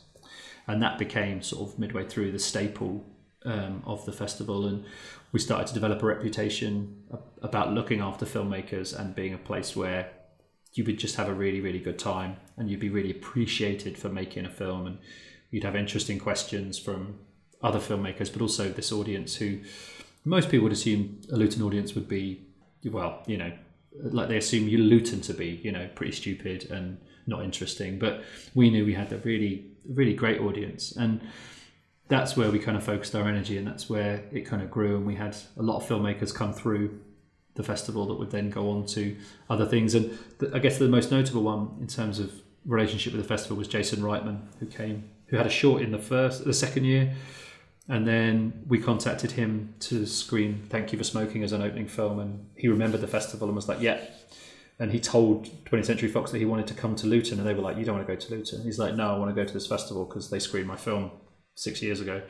and 0.67 0.81
that 0.83 0.99
became 0.99 1.41
sort 1.41 1.67
of 1.67 1.79
midway 1.79 2.05
through 2.05 2.31
the 2.31 2.39
staple 2.39 3.03
um, 3.45 3.83
of 3.85 4.05
the 4.05 4.11
festival, 4.11 4.65
and 4.65 4.85
we 5.31 5.39
started 5.39 5.67
to 5.67 5.73
develop 5.73 6.03
a 6.03 6.05
reputation 6.05 7.03
about 7.41 7.73
looking 7.73 8.01
after 8.01 8.25
filmmakers 8.25 8.97
and 8.97 9.15
being 9.15 9.33
a 9.33 9.37
place 9.37 9.75
where 9.75 10.11
you 10.73 10.83
would 10.85 10.97
just 10.97 11.15
have 11.15 11.27
a 11.27 11.33
really 11.33 11.59
really 11.59 11.79
good 11.79 11.99
time 11.99 12.37
and 12.57 12.69
you'd 12.69 12.79
be 12.79 12.89
really 12.89 13.11
appreciated 13.11 13.97
for 13.97 14.09
making 14.09 14.45
a 14.45 14.49
film 14.49 14.87
and 14.87 14.97
you'd 15.49 15.63
have 15.63 15.75
interesting 15.75 16.17
questions 16.17 16.79
from 16.79 17.19
other 17.61 17.79
filmmakers 17.79 18.31
but 18.31 18.41
also 18.41 18.69
this 18.69 18.91
audience 18.91 19.35
who 19.35 19.59
most 20.23 20.49
people 20.49 20.63
would 20.63 20.71
assume 20.71 21.19
a 21.31 21.35
Luton 21.35 21.61
audience 21.61 21.93
would 21.93 22.07
be 22.07 22.41
well 22.85 23.21
you 23.27 23.37
know 23.37 23.51
like 24.01 24.29
they 24.29 24.37
assume 24.37 24.67
you 24.67 24.77
Luton 24.77 25.21
to 25.21 25.33
be 25.33 25.59
you 25.63 25.71
know 25.71 25.89
pretty 25.95 26.13
stupid 26.13 26.69
and 26.71 26.97
not 27.27 27.43
interesting 27.43 27.99
but 27.99 28.23
we 28.55 28.69
knew 28.69 28.85
we 28.85 28.93
had 28.93 29.11
a 29.11 29.17
really 29.17 29.65
really 29.89 30.13
great 30.13 30.39
audience 30.39 30.95
and 30.95 31.21
that's 32.11 32.35
where 32.35 32.51
we 32.51 32.59
kind 32.59 32.75
of 32.75 32.83
focused 32.83 33.15
our 33.15 33.25
energy 33.25 33.57
and 33.57 33.65
that's 33.65 33.89
where 33.89 34.21
it 34.33 34.41
kind 34.41 34.61
of 34.61 34.69
grew. 34.69 34.97
And 34.97 35.05
we 35.05 35.15
had 35.15 35.37
a 35.57 35.63
lot 35.63 35.77
of 35.77 35.87
filmmakers 35.87 36.35
come 36.35 36.51
through 36.51 36.99
the 37.53 37.63
festival 37.63 38.05
that 38.07 38.15
would 38.15 38.31
then 38.31 38.49
go 38.49 38.69
on 38.69 38.85
to 38.87 39.15
other 39.49 39.65
things. 39.65 39.95
And 39.95 40.19
the, 40.39 40.51
i 40.53 40.59
guess 40.59 40.77
the 40.77 40.89
most 40.89 41.09
notable 41.09 41.41
one 41.41 41.77
in 41.79 41.87
terms 41.87 42.19
of 42.19 42.33
relationship 42.65 43.13
with 43.13 43.21
the 43.21 43.27
festival 43.27 43.57
was 43.57 43.67
jason 43.67 44.01
reitman 44.01 44.41
who 44.59 44.67
came 44.67 45.09
who 45.27 45.37
had 45.37 45.47
a 45.47 45.49
short 45.49 45.81
in 45.81 45.91
the 45.91 45.97
first 45.97 46.43
the 46.43 46.53
second 46.53 46.83
year. 46.83 47.13
And 47.87 48.05
then 48.05 48.65
we 48.67 48.77
contacted 48.77 49.31
him 49.31 49.73
to 49.79 50.05
screen 50.05 50.65
thank 50.69 50.91
you 50.91 50.97
for 50.97 51.05
smoking 51.05 51.43
as 51.43 51.53
an 51.53 51.61
opening 51.61 51.87
film. 51.87 52.19
And 52.19 52.45
he 52.55 52.67
remembered 52.67 52.99
the 52.99 53.07
festival 53.07 53.47
and 53.47 53.55
was 53.55 53.69
like 53.69 53.79
yeah. 53.79 54.01
And 54.79 54.91
he 54.91 54.99
told 54.99 55.45
20th 55.65 55.85
Century 55.85 56.09
Fox 56.09 56.31
that 56.31 56.39
he 56.39 56.45
wanted 56.45 56.67
to 56.67 56.73
come 56.73 56.95
to 56.95 57.05
Luton, 57.05 57.37
and 57.37 57.47
they 57.47 57.53
were 57.53 57.61
like, 57.61 57.77
"You 57.77 57.85
don't 57.85 57.97
want 57.97 58.07
to 58.07 58.13
go 58.15 58.19
to 58.19 58.33
Luton." 58.33 58.63
He's 58.63 58.79
like, 58.79 58.95
"No, 58.95 59.13
I 59.13 59.17
want 59.19 59.29
to 59.29 59.39
go 59.39 59.45
to 59.45 59.53
this 59.53 59.67
festival 59.67 60.05
because 60.05 60.31
they 60.31 60.39
screened 60.39 60.67
my 60.67 60.75
film 60.75 61.11
six 61.61 61.79
years 61.81 62.01
ago, 62.01 62.21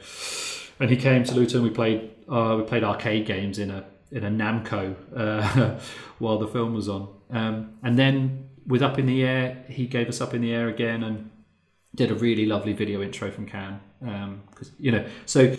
and 0.79 0.89
he 0.89 0.97
came 0.97 1.23
to 1.23 1.33
Luton. 1.33 1.63
We 1.63 1.69
played 1.69 2.11
uh, 2.29 2.55
we 2.57 2.63
played 2.63 2.83
arcade 2.83 3.25
games 3.25 3.57
in 3.59 3.71
a 3.71 3.85
in 4.11 4.25
a 4.25 4.29
Namco 4.29 4.95
uh, 5.15 5.79
while 6.19 6.37
the 6.37 6.47
film 6.47 6.73
was 6.73 6.89
on, 6.89 7.07
um, 7.29 7.77
and 7.81 7.97
then 7.97 8.49
with 8.67 8.81
Up 8.81 8.99
in 8.99 9.05
the 9.05 9.23
Air, 9.23 9.63
he 9.69 9.87
gave 9.87 10.09
us 10.09 10.19
Up 10.19 10.33
in 10.33 10.41
the 10.41 10.53
Air 10.53 10.67
again 10.67 11.01
and 11.03 11.29
did 11.95 12.11
a 12.11 12.15
really 12.15 12.45
lovely 12.45 12.73
video 12.73 13.01
intro 13.01 13.31
from 13.31 13.45
Cannes. 13.45 13.79
Because 13.99 14.69
um, 14.69 14.75
you 14.79 14.91
know, 14.91 15.05
so 15.25 15.55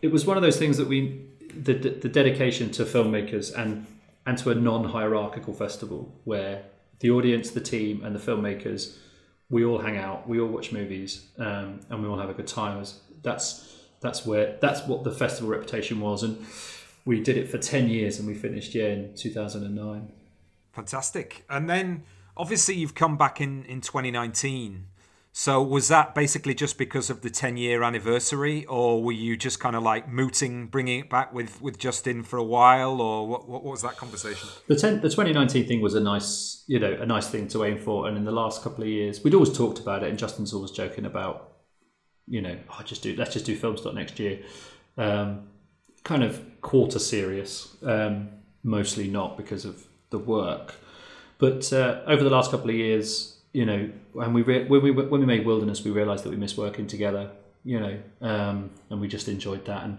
it 0.00 0.12
was 0.12 0.24
one 0.24 0.36
of 0.36 0.42
those 0.42 0.56
things 0.56 0.76
that 0.76 0.86
we 0.86 1.26
the, 1.54 1.74
the, 1.74 1.90
the 1.90 2.08
dedication 2.08 2.70
to 2.70 2.84
filmmakers 2.84 3.52
and 3.56 3.86
and 4.26 4.38
to 4.38 4.50
a 4.50 4.54
non-hierarchical 4.54 5.54
festival 5.54 6.14
where 6.24 6.62
the 7.00 7.10
audience, 7.10 7.50
the 7.50 7.60
team, 7.60 8.04
and 8.04 8.14
the 8.14 8.20
filmmakers 8.20 8.96
we 9.50 9.64
all 9.64 9.78
hang 9.78 9.96
out, 9.96 10.28
we 10.28 10.40
all 10.40 10.48
watch 10.48 10.72
movies, 10.72 11.26
um, 11.38 11.80
and 11.88 12.02
we 12.02 12.08
all 12.08 12.18
have 12.18 12.28
a 12.30 12.34
good 12.34 12.46
time. 12.46 12.84
That's 13.22 13.76
that's 14.00 14.24
where 14.24 14.56
that's 14.60 14.86
what 14.86 15.04
the 15.04 15.10
festival 15.10 15.50
reputation 15.50 16.00
was, 16.00 16.22
and 16.22 16.44
we 17.04 17.20
did 17.20 17.36
it 17.36 17.50
for 17.50 17.58
ten 17.58 17.88
years, 17.88 18.18
and 18.18 18.28
we 18.28 18.34
finished 18.34 18.74
yeah 18.74 18.88
in 18.88 19.14
two 19.14 19.30
thousand 19.30 19.64
and 19.64 19.74
nine. 19.74 20.12
Fantastic, 20.72 21.44
and 21.48 21.68
then 21.68 22.04
obviously 22.36 22.74
you've 22.74 22.94
come 22.94 23.16
back 23.16 23.40
in 23.40 23.64
in 23.64 23.80
twenty 23.80 24.10
nineteen. 24.10 24.86
So 25.32 25.62
was 25.62 25.86
that 25.86 26.16
basically 26.16 26.52
just 26.52 26.78
because 26.78 27.10
of 27.10 27.20
the 27.20 27.30
10 27.30 27.56
year 27.56 27.84
anniversary, 27.84 28.64
or 28.64 29.00
were 29.00 29.12
you 29.12 29.36
just 29.36 29.60
kind 29.60 29.76
of 29.76 29.84
like 29.84 30.08
mooting, 30.08 30.66
bringing 30.66 30.98
it 30.98 31.08
back 31.08 31.32
with, 31.32 31.62
with 31.62 31.78
Justin 31.78 32.24
for 32.24 32.38
a 32.38 32.42
while, 32.42 33.00
or 33.00 33.28
what, 33.28 33.48
what 33.48 33.62
was 33.62 33.82
that 33.82 33.96
conversation? 33.96 34.48
The 34.66 34.74
10, 34.74 35.00
the 35.00 35.08
2019 35.08 35.68
thing 35.68 35.80
was 35.80 35.94
a 35.94 36.00
nice, 36.00 36.64
you 36.66 36.80
know, 36.80 36.92
a 36.92 37.06
nice 37.06 37.28
thing 37.28 37.46
to 37.48 37.64
aim 37.64 37.78
for. 37.78 38.08
And 38.08 38.16
in 38.16 38.24
the 38.24 38.32
last 38.32 38.64
couple 38.64 38.82
of 38.82 38.90
years, 38.90 39.22
we'd 39.22 39.32
always 39.32 39.56
talked 39.56 39.78
about 39.78 40.02
it, 40.02 40.08
and 40.08 40.18
Justin's 40.18 40.52
always 40.52 40.72
joking 40.72 41.04
about, 41.04 41.57
you 42.28 42.40
know, 42.40 42.56
oh, 42.70 42.82
just 42.84 43.02
do 43.02 43.14
let's 43.16 43.32
just 43.32 43.46
do 43.46 43.58
Filmstock 43.58 43.94
next 43.94 44.18
year. 44.18 44.40
Um, 44.96 45.48
kind 46.04 46.22
of 46.22 46.60
quarter 46.60 46.98
serious, 46.98 47.76
um, 47.82 48.28
mostly 48.62 49.08
not 49.08 49.36
because 49.36 49.64
of 49.64 49.86
the 50.10 50.18
work. 50.18 50.74
But 51.38 51.72
uh, 51.72 52.00
over 52.06 52.24
the 52.24 52.30
last 52.30 52.50
couple 52.50 52.70
of 52.70 52.76
years, 52.76 53.38
you 53.52 53.64
know, 53.64 53.90
and 54.14 54.34
we 54.34 54.42
re- 54.42 54.64
when 54.66 54.82
we 54.82 54.90
when 54.90 55.20
we 55.20 55.26
made 55.26 55.46
Wilderness, 55.46 55.84
we 55.84 55.90
realised 55.90 56.24
that 56.24 56.30
we 56.30 56.36
missed 56.36 56.58
working 56.58 56.86
together, 56.86 57.30
you 57.64 57.80
know, 57.80 57.98
um, 58.20 58.70
and 58.90 59.00
we 59.00 59.08
just 59.08 59.28
enjoyed 59.28 59.64
that, 59.66 59.84
and 59.84 59.98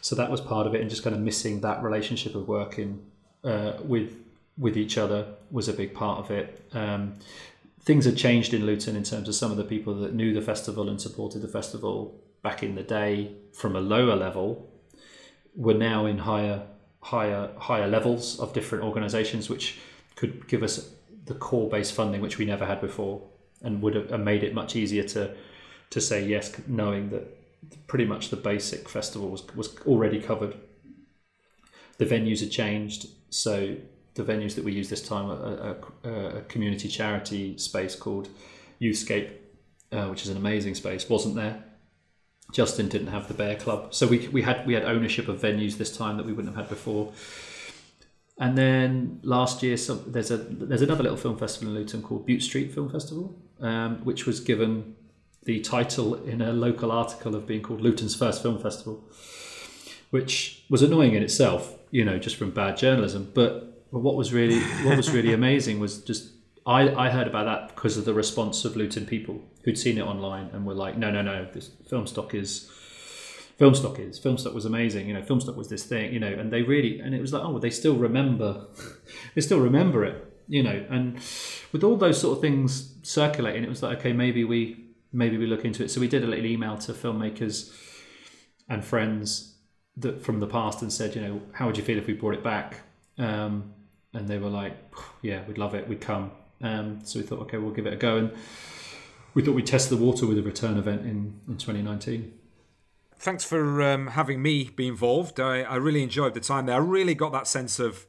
so 0.00 0.14
that 0.16 0.30
was 0.30 0.40
part 0.40 0.66
of 0.66 0.74
it, 0.74 0.80
and 0.80 0.88
just 0.88 1.02
kind 1.02 1.14
of 1.14 1.20
missing 1.20 1.60
that 1.60 1.82
relationship 1.82 2.34
of 2.34 2.48
working 2.48 3.04
uh, 3.44 3.72
with 3.84 4.16
with 4.58 4.76
each 4.76 4.98
other 4.98 5.26
was 5.50 5.68
a 5.68 5.72
big 5.72 5.94
part 5.94 6.18
of 6.18 6.30
it. 6.30 6.62
Um, 6.72 7.14
things 7.82 8.04
had 8.04 8.16
changed 8.16 8.52
in 8.52 8.66
Luton 8.66 8.96
in 8.96 9.04
terms 9.04 9.28
of 9.28 9.34
some 9.34 9.50
of 9.50 9.56
the 9.56 9.64
people 9.64 9.94
that 9.94 10.14
knew 10.14 10.32
the 10.34 10.42
festival 10.42 10.88
and 10.88 11.00
supported 11.00 11.40
the 11.40 11.48
festival 11.48 12.20
back 12.42 12.62
in 12.62 12.74
the 12.74 12.82
day 12.82 13.32
from 13.52 13.76
a 13.76 13.80
lower 13.80 14.16
level 14.16 14.70
were 15.54 15.74
now 15.74 16.06
in 16.06 16.18
higher 16.18 16.62
higher 17.02 17.50
higher 17.56 17.88
levels 17.88 18.38
of 18.38 18.52
different 18.52 18.84
organisations, 18.84 19.48
which 19.48 19.78
could 20.16 20.46
give 20.48 20.62
us 20.62 20.90
the 21.24 21.34
core 21.34 21.68
based 21.68 21.94
funding, 21.94 22.20
which 22.20 22.38
we 22.38 22.44
never 22.44 22.66
had 22.66 22.80
before, 22.80 23.22
and 23.62 23.82
would 23.82 23.94
have 23.94 24.20
made 24.20 24.42
it 24.44 24.54
much 24.54 24.76
easier 24.76 25.02
to 25.02 25.34
to 25.90 26.00
say 26.00 26.24
yes, 26.24 26.54
knowing 26.66 27.10
that 27.10 27.36
pretty 27.86 28.04
much 28.04 28.30
the 28.30 28.36
basic 28.36 28.88
festival 28.88 29.30
was 29.30 29.46
was 29.54 29.76
already 29.86 30.20
covered. 30.20 30.54
The 31.98 32.06
venues 32.06 32.40
had 32.40 32.50
changed, 32.50 33.08
so 33.30 33.76
the 34.14 34.24
venues 34.24 34.54
that 34.56 34.64
we 34.64 34.72
use 34.72 34.88
this 34.88 35.06
time 35.06 35.30
are 35.30 35.76
a, 36.04 36.38
a 36.38 36.40
community 36.42 36.88
charity 36.88 37.56
space 37.58 37.94
called 37.94 38.28
Youthscape, 38.80 39.32
uh, 39.92 40.06
which 40.06 40.22
is 40.22 40.28
an 40.28 40.36
amazing 40.36 40.74
space, 40.74 41.08
wasn't 41.08 41.34
there. 41.34 41.64
Justin 42.52 42.88
didn't 42.88 43.08
have 43.08 43.28
the 43.28 43.34
Bear 43.34 43.54
Club, 43.54 43.94
so 43.94 44.06
we, 44.06 44.26
we 44.28 44.42
had 44.42 44.66
we 44.66 44.74
had 44.74 44.84
ownership 44.84 45.28
of 45.28 45.40
venues 45.40 45.76
this 45.76 45.96
time 45.96 46.16
that 46.16 46.26
we 46.26 46.32
wouldn't 46.32 46.54
have 46.54 46.66
had 46.66 46.68
before. 46.68 47.12
And 48.38 48.56
then 48.56 49.20
last 49.22 49.62
year, 49.62 49.76
some, 49.76 50.02
there's 50.06 50.30
a 50.30 50.38
there's 50.38 50.82
another 50.82 51.02
little 51.02 51.18
film 51.18 51.36
festival 51.38 51.68
in 51.68 51.74
Luton 51.80 52.02
called 52.02 52.26
Bute 52.26 52.42
Street 52.42 52.72
Film 52.72 52.90
Festival, 52.90 53.38
um, 53.60 53.98
which 54.04 54.26
was 54.26 54.40
given 54.40 54.96
the 55.44 55.60
title 55.60 56.14
in 56.24 56.42
a 56.42 56.52
local 56.52 56.90
article 56.90 57.34
of 57.34 57.46
being 57.46 57.62
called 57.62 57.80
Luton's 57.80 58.14
first 58.14 58.42
film 58.42 58.58
festival, 58.58 59.04
which 60.10 60.64
was 60.68 60.82
annoying 60.82 61.14
in 61.14 61.22
itself, 61.22 61.74
you 61.90 62.04
know, 62.04 62.18
just 62.18 62.36
from 62.36 62.50
bad 62.50 62.76
journalism. 62.76 63.30
But, 63.34 63.69
but 63.92 64.00
what 64.00 64.16
was 64.16 64.32
really 64.32 64.60
what 64.84 64.96
was 64.96 65.10
really 65.10 65.32
amazing 65.40 65.80
was 65.80 66.02
just 66.02 66.30
I, 66.66 67.06
I 67.06 67.10
heard 67.10 67.26
about 67.26 67.46
that 67.46 67.74
because 67.74 67.96
of 67.96 68.04
the 68.04 68.14
response 68.14 68.64
of 68.64 68.76
Luton 68.76 69.06
people 69.06 69.42
who'd 69.64 69.78
seen 69.78 69.98
it 69.98 70.02
online 70.02 70.50
and 70.52 70.66
were 70.66 70.74
like, 70.74 70.96
no, 70.96 71.10
no, 71.10 71.22
no, 71.22 71.48
this 71.52 71.70
film 71.88 72.06
stock 72.06 72.34
is 72.34 72.70
film 73.58 73.74
stock 73.74 73.98
is. 73.98 74.18
film 74.18 74.38
stock 74.38 74.54
was 74.54 74.64
amazing. 74.64 75.08
You 75.08 75.14
know, 75.14 75.22
film 75.22 75.40
stock 75.40 75.56
was 75.56 75.68
this 75.68 75.84
thing. 75.84 76.12
You 76.12 76.20
know, 76.20 76.32
and 76.32 76.52
they 76.52 76.62
really 76.62 77.00
and 77.00 77.14
it 77.14 77.20
was 77.20 77.32
like, 77.32 77.42
oh, 77.42 77.50
well, 77.50 77.58
they 77.60 77.70
still 77.70 77.96
remember. 77.96 78.66
they 79.34 79.40
still 79.40 79.60
remember 79.60 80.04
it. 80.04 80.26
You 80.48 80.62
know, 80.62 80.84
and 80.90 81.16
with 81.72 81.84
all 81.84 81.96
those 81.96 82.20
sort 82.20 82.36
of 82.36 82.42
things 82.42 82.96
circulating, 83.02 83.62
it 83.62 83.68
was 83.68 83.82
like, 83.82 83.98
okay, 83.98 84.12
maybe 84.12 84.44
we 84.44 84.84
maybe 85.12 85.38
we 85.38 85.46
look 85.46 85.64
into 85.64 85.84
it. 85.84 85.90
So 85.90 86.00
we 86.00 86.08
did 86.08 86.24
a 86.24 86.26
little 86.26 86.46
email 86.46 86.76
to 86.78 86.92
filmmakers 86.92 87.74
and 88.68 88.84
friends 88.84 89.54
that 89.96 90.22
from 90.22 90.40
the 90.40 90.46
past 90.46 90.82
and 90.82 90.92
said, 90.92 91.14
you 91.14 91.22
know, 91.22 91.42
how 91.52 91.66
would 91.66 91.76
you 91.76 91.82
feel 91.82 91.98
if 91.98 92.06
we 92.06 92.14
brought 92.14 92.34
it 92.34 92.44
back? 92.44 92.80
Um, 93.18 93.74
and 94.12 94.28
they 94.28 94.38
were 94.38 94.48
like, 94.48 94.76
yeah, 95.22 95.42
we'd 95.46 95.58
love 95.58 95.74
it. 95.74 95.88
We'd 95.88 96.00
come. 96.00 96.32
Um, 96.62 97.00
so 97.04 97.18
we 97.18 97.26
thought, 97.26 97.40
okay, 97.42 97.58
we'll 97.58 97.72
give 97.72 97.86
it 97.86 97.92
a 97.92 97.96
go. 97.96 98.16
And 98.16 98.32
we 99.34 99.42
thought 99.42 99.54
we'd 99.54 99.66
test 99.66 99.90
the 99.90 99.96
water 99.96 100.26
with 100.26 100.38
a 100.38 100.42
return 100.42 100.76
event 100.76 101.02
in, 101.02 101.40
in 101.48 101.56
2019 101.56 102.34
thanks 103.20 103.44
for 103.44 103.82
um, 103.82 104.08
having 104.08 104.40
me 104.40 104.64
be 104.74 104.88
involved. 104.88 105.38
I, 105.38 105.60
I 105.60 105.76
really 105.76 106.02
enjoyed 106.02 106.34
the 106.34 106.40
time 106.40 106.66
there. 106.66 106.76
I 106.76 106.78
really 106.78 107.14
got 107.14 107.32
that 107.32 107.46
sense 107.46 107.78
of 107.78 108.06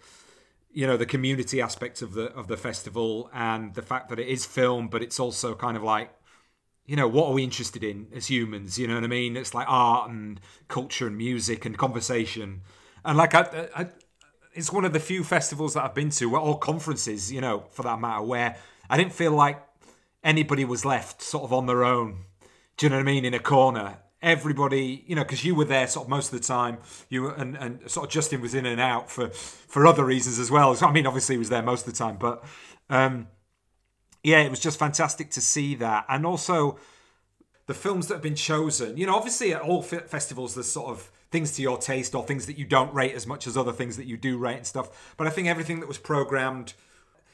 you 0.73 0.87
know 0.87 0.95
the 0.95 1.05
community 1.05 1.61
aspect 1.61 2.01
of 2.01 2.13
the 2.13 2.27
of 2.31 2.47
the 2.47 2.57
festival 2.57 3.29
and 3.33 3.73
the 3.75 3.81
fact 3.81 4.09
that 4.09 4.19
it 4.19 4.27
is 4.27 4.45
film, 4.45 4.87
but 4.87 5.03
it's 5.03 5.19
also 5.19 5.53
kind 5.53 5.77
of 5.77 5.83
like 5.83 6.11
you 6.85 6.95
know 6.95 7.07
what 7.07 7.27
are 7.27 7.33
we 7.33 7.43
interested 7.43 7.83
in 7.83 8.07
as 8.15 8.29
humans? 8.29 8.79
You 8.79 8.87
know 8.87 8.95
what 8.95 9.03
I 9.03 9.07
mean? 9.07 9.37
It's 9.37 9.53
like 9.53 9.67
art 9.69 10.09
and 10.09 10.39
culture 10.69 11.07
and 11.07 11.17
music 11.17 11.65
and 11.65 11.77
conversation. 11.77 12.61
And 13.03 13.17
like 13.17 13.35
I, 13.35 13.67
I 13.75 13.87
it's 14.53 14.71
one 14.71 14.85
of 14.85 14.93
the 14.93 14.99
few 14.99 15.23
festivals 15.23 15.73
that 15.73 15.83
I've 15.83 15.95
been 15.95 16.09
to, 16.11 16.35
or 16.35 16.59
conferences, 16.59 17.31
you 17.31 17.41
know, 17.41 17.65
for 17.71 17.83
that 17.83 17.99
matter, 17.99 18.21
where 18.21 18.57
I 18.89 18.97
didn't 18.97 19.13
feel 19.13 19.31
like 19.31 19.61
anybody 20.23 20.65
was 20.65 20.85
left 20.85 21.21
sort 21.21 21.43
of 21.43 21.53
on 21.53 21.65
their 21.65 21.83
own. 21.83 22.25
Do 22.77 22.85
you 22.85 22.89
know 22.89 22.97
what 22.97 23.01
I 23.01 23.05
mean? 23.05 23.25
In 23.25 23.33
a 23.33 23.39
corner, 23.39 23.97
everybody, 24.21 25.03
you 25.07 25.15
know, 25.15 25.23
because 25.23 25.43
you 25.43 25.55
were 25.55 25.65
there 25.65 25.87
sort 25.87 26.05
of 26.05 26.09
most 26.09 26.33
of 26.33 26.39
the 26.39 26.45
time. 26.45 26.77
You 27.09 27.23
were, 27.23 27.33
and, 27.33 27.55
and 27.57 27.89
sort 27.89 28.07
of 28.07 28.11
Justin 28.11 28.41
was 28.41 28.53
in 28.53 28.65
and 28.65 28.79
out 28.81 29.09
for 29.09 29.29
for 29.29 29.87
other 29.87 30.05
reasons 30.05 30.39
as 30.39 30.51
well. 30.51 30.75
So, 30.75 30.87
I 30.87 30.91
mean, 30.91 31.07
obviously 31.07 31.35
he 31.35 31.39
was 31.39 31.49
there 31.49 31.63
most 31.63 31.87
of 31.87 31.93
the 31.93 31.97
time, 31.97 32.17
but 32.17 32.43
um, 32.89 33.27
yeah, 34.23 34.41
it 34.41 34.49
was 34.49 34.59
just 34.59 34.77
fantastic 34.77 35.31
to 35.31 35.41
see 35.41 35.75
that, 35.75 36.05
and 36.09 36.25
also 36.25 36.77
the 37.67 37.73
films 37.73 38.07
that 38.07 38.15
have 38.15 38.23
been 38.23 38.35
chosen. 38.35 38.97
You 38.97 39.05
know, 39.05 39.15
obviously 39.15 39.53
at 39.53 39.61
all 39.61 39.81
festivals, 39.81 40.55
there's 40.55 40.71
sort 40.71 40.89
of 40.89 41.11
things 41.31 41.55
to 41.55 41.61
your 41.61 41.77
taste 41.77 42.13
or 42.13 42.23
things 42.23 42.45
that 42.45 42.57
you 42.57 42.65
don't 42.65 42.93
rate 42.93 43.15
as 43.15 43.25
much 43.25 43.47
as 43.47 43.57
other 43.57 43.71
things 43.71 43.97
that 43.97 44.05
you 44.05 44.17
do 44.17 44.37
rate 44.37 44.57
and 44.57 44.67
stuff. 44.67 45.15
But 45.17 45.27
I 45.27 45.29
think 45.29 45.47
everything 45.47 45.79
that 45.79 45.87
was 45.87 45.97
programmed, 45.97 46.73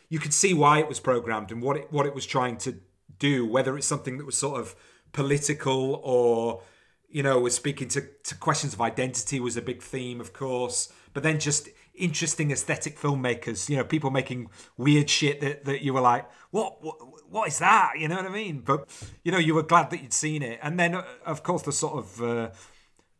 you 0.09 0.19
could 0.19 0.33
see 0.33 0.53
why 0.53 0.79
it 0.79 0.87
was 0.87 0.99
programmed 0.99 1.51
and 1.51 1.61
what 1.61 1.77
it 1.77 1.91
what 1.91 2.05
it 2.05 2.15
was 2.15 2.25
trying 2.25 2.57
to 2.57 2.75
do. 3.19 3.45
Whether 3.45 3.75
it's 3.77 3.87
something 3.87 4.17
that 4.17 4.25
was 4.25 4.37
sort 4.37 4.59
of 4.59 4.75
political 5.11 6.01
or 6.03 6.61
you 7.09 7.23
know, 7.23 7.39
was 7.39 7.55
speaking 7.55 7.87
to, 7.87 8.01
to 8.23 8.35
questions 8.35 8.73
of 8.73 8.81
identity 8.81 9.39
was 9.39 9.55
a 9.55 9.61
big 9.61 9.81
theme, 9.81 10.19
of 10.19 10.33
course, 10.33 10.91
but 11.13 11.23
then 11.23 11.39
just 11.39 11.69
interesting 11.95 12.51
aesthetic 12.51 12.99
filmmakers, 12.99 13.69
you 13.69 13.77
know, 13.77 13.83
people 13.83 14.11
making 14.11 14.49
weird 14.77 15.09
shit 15.09 15.41
that, 15.41 15.65
that 15.65 15.81
you 15.81 15.93
were 15.93 16.01
like, 16.01 16.29
what, 16.51 16.83
what, 16.83 16.97
what 17.29 17.47
is 17.47 17.59
that? 17.59 17.93
You 17.97 18.07
know 18.07 18.17
what 18.17 18.25
I 18.25 18.29
mean? 18.29 18.59
But, 18.59 18.89
you 19.23 19.31
know, 19.31 19.37
you 19.37 19.55
were 19.55 19.63
glad 19.63 19.89
that 19.91 20.01
you'd 20.01 20.13
seen 20.13 20.43
it. 20.43 20.59
And 20.61 20.79
then, 20.79 20.95
uh, 20.95 21.03
of 21.25 21.43
course, 21.43 21.63
the 21.63 21.71
sort 21.71 21.97
of, 21.97 22.21
uh, 22.21 22.49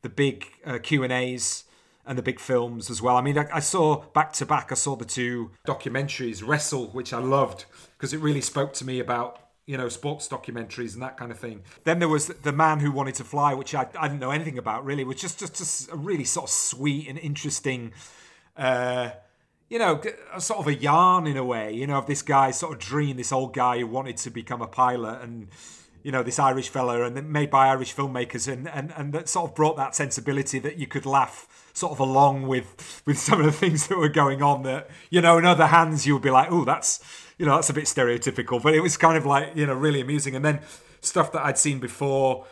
the 0.01 0.10
big 0.10 0.46
uh, 0.66 0.80
Q&As 0.80 1.63
and 2.06 2.18
the 2.18 2.24
big 2.24 2.39
films 2.39 2.89
as 2.89 3.01
well. 3.01 3.18
I 3.18 3.22
mean, 3.22 3.38
I, 3.38 3.48
I 3.54 3.60
saw 3.60 4.04
back 4.13 4.32
to 4.34 4.46
back, 4.46 4.72
I 4.72 4.75
saw 4.75 4.96
the 4.96 5.06
two 5.06 5.51
documentaries, 5.68 6.46
Wrestle, 6.46 6.88
which 6.88 7.13
I 7.13 7.20
loved 7.20 7.66
because 7.98 8.13
it 8.13 8.20
really 8.20 8.42
spoke 8.42 8.74
to 8.75 8.86
me 8.86 9.00
about 9.00 9.48
you 9.68 9.75
know, 9.75 9.89
sports 9.89 10.30
documentaries 10.30 10.94
and 10.94 11.04
that 11.04 11.18
kind 11.18 11.30
of 11.30 11.38
thing. 11.38 11.62
Then 11.84 12.00
there 12.00 12.08
was 12.08 12.27
The 12.27 12.54
Man 12.54 12.80
Who 12.80 12.89
Wanted 12.89 13.16
to 13.16 13.25
Fly, 13.25 13.54
which 13.54 13.75
I, 13.75 13.86
I 14.00 14.08
didn't 14.08 14.22
know 14.22 14.32
anything 14.32 14.58
about 14.58 14.86
really, 14.86 15.04
which 15.04 15.20
just 15.20 15.39
just 15.39 15.92
a 15.92 15.96
really 15.96 16.24
sort 16.24 16.46
of 16.46 16.50
sweet 16.51 17.10
and 17.10 17.20
interesting, 17.20 17.92
uh, 18.56 19.10
you 19.70 19.77
know, 19.77 20.01
a 20.34 20.39
sort 20.39 20.62
of 20.62 20.68
a 20.68 20.74
yarn 20.74 21.27
in 21.27 21.36
a 21.36 21.44
way, 21.44 21.74
you 21.74 21.86
know, 21.86 21.98
of 21.98 22.08
this 22.08 22.22
guy 22.22 22.51
sort 22.51 22.74
of 22.74 22.80
dream, 22.80 23.18
this 23.18 23.34
old 23.34 23.54
guy 23.54 23.80
who 23.80 23.88
wanted 23.88 24.16
to 24.18 24.30
become 24.30 24.62
a 24.62 24.68
pilot 24.68 25.22
and, 25.22 25.50
you 26.08 26.14
know, 26.14 26.24
this 26.24 26.40
Irish 26.40 26.70
fella 26.70 27.04
and 27.04 27.30
made 27.30 27.50
by 27.50 27.68
Irish 27.68 27.94
filmmakers 27.94 28.50
and, 28.50 28.70
and, 28.70 28.94
and 28.96 29.12
that 29.12 29.28
sort 29.28 29.50
of 29.50 29.56
brought 29.58 29.76
that 29.76 29.94
sensibility 29.94 30.58
that 30.58 30.78
you 30.78 30.88
could 30.88 31.06
laugh 31.06 31.70
sort 31.74 31.92
of 31.92 32.00
along 32.00 32.48
with 32.48 33.04
with 33.06 33.20
some 33.20 33.42
of 33.42 33.46
the 33.46 33.52
things 33.52 33.88
that 33.88 33.98
were 33.98 34.08
going 34.08 34.42
on 34.42 34.64
that, 34.64 34.90
you 35.10 35.20
know, 35.20 35.38
in 35.38 35.44
other 35.44 35.68
hands 35.68 36.08
you 36.08 36.14
would 36.14 36.24
be 36.24 36.30
like, 36.30 36.50
oh, 36.50 36.64
that's 36.64 37.04
you 37.38 37.46
know, 37.46 37.56
that's 37.56 37.70
a 37.70 37.74
bit 37.74 37.84
stereotypical, 37.84 38.64
but 38.64 38.74
it 38.74 38.80
was 38.80 38.96
kind 38.96 39.18
of 39.18 39.26
like, 39.26 39.54
you 39.54 39.66
know, 39.66 39.74
really 39.74 40.00
amusing. 40.00 40.34
And 40.34 40.46
then 40.46 40.62
stuff 41.02 41.34
that 41.34 41.46
I'd 41.46 41.58
seen 41.58 41.80
before, 41.82 42.46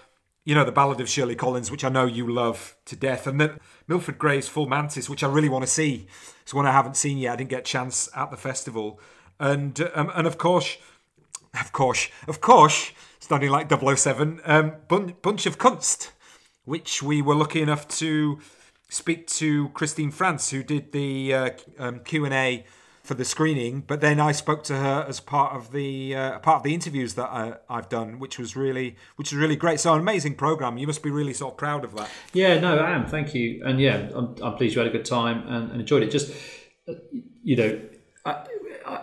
you 0.44 0.54
know, 0.54 0.66
the 0.66 0.74
Ballad 0.74 1.00
of 1.00 1.08
Shirley 1.08 1.36
Collins, 1.36 1.72
which 1.72 1.86
I 1.86 1.90
know 1.90 2.06
you 2.06 2.30
love 2.30 2.76
to 2.88 2.98
death, 2.98 3.26
and 3.26 3.40
then 3.40 3.62
Milford 3.88 4.18
Graves' 4.18 4.50
Full 4.50 4.68
Mantis, 4.68 5.10
which 5.10 5.24
I 5.24 5.30
really 5.30 5.48
want 5.48 5.64
to 5.64 5.72
see. 5.72 6.08
It's 6.42 6.54
one 6.54 6.68
I 6.68 6.74
haven't 6.74 6.98
seen 6.98 7.18
yet. 7.20 7.32
I 7.32 7.36
didn't 7.38 7.52
get 7.52 7.60
a 7.62 7.64
chance 7.64 8.10
at 8.14 8.32
the 8.32 8.38
festival. 8.38 9.00
And 9.40 9.80
um, 9.94 10.12
and 10.14 10.28
of 10.28 10.38
course, 10.38 10.76
of 11.54 11.72
course, 11.72 12.10
of 12.28 12.42
course, 12.42 12.92
standing 13.26 13.50
like 13.50 13.68
007, 13.72 14.40
um, 14.46 14.74
Bunch 14.88 15.48
of 15.48 15.58
Kunst, 15.58 16.12
which 16.64 17.02
we 17.02 17.24
were 17.24 17.34
lucky 17.34 17.60
enough 17.60 17.88
to 17.88 18.38
speak 18.88 19.26
to 19.28 19.70
Christine 19.70 20.12
Franz, 20.12 20.52
who 20.52 20.62
did 20.62 20.92
the 20.92 21.34
uh, 21.34 21.50
um, 21.80 22.02
Q&A 22.02 22.64
for 23.02 23.16
the 23.16 23.26
screening, 23.26 23.82
but 23.82 24.00
then 24.00 24.20
I 24.20 24.32
spoke 24.32 24.64
to 24.66 24.76
her 24.76 25.06
as 25.10 25.20
part 25.20 25.56
of 25.56 25.72
the 25.72 26.16
uh, 26.16 26.40
part 26.40 26.58
of 26.58 26.64
the 26.64 26.74
interviews 26.76 27.16
that 27.16 27.30
I, 27.30 27.54
have 27.76 27.90
done, 27.90 28.20
which 28.20 28.38
was 28.38 28.56
really 28.56 28.96
which 29.16 29.32
was 29.32 29.40
really 29.40 29.56
great. 29.56 29.80
So 29.80 29.94
an 29.94 30.00
amazing 30.00 30.36
program. 30.36 30.78
You 30.80 30.88
must 30.88 31.04
be 31.04 31.12
really 31.12 31.34
sort 31.34 31.54
of 31.54 31.58
proud 31.58 31.84
of 31.84 31.96
that. 31.96 32.10
Yeah, 32.34 32.60
no, 32.60 32.78
I 32.78 32.92
am. 32.92 33.06
Thank 33.06 33.36
you, 33.36 33.62
and 33.64 33.80
yeah, 33.80 34.10
I'm, 34.16 34.36
I'm 34.42 34.56
pleased 34.56 34.76
you 34.76 34.82
had 34.82 34.88
a 34.88 34.92
good 34.92 35.06
time 35.06 35.48
and, 35.48 35.72
and 35.72 35.82
enjoyed 35.82 36.02
it. 36.02 36.10
Just 36.10 36.32
uh, 36.88 36.94
you 37.44 37.56
know, 37.56 37.80
I, 38.26 38.48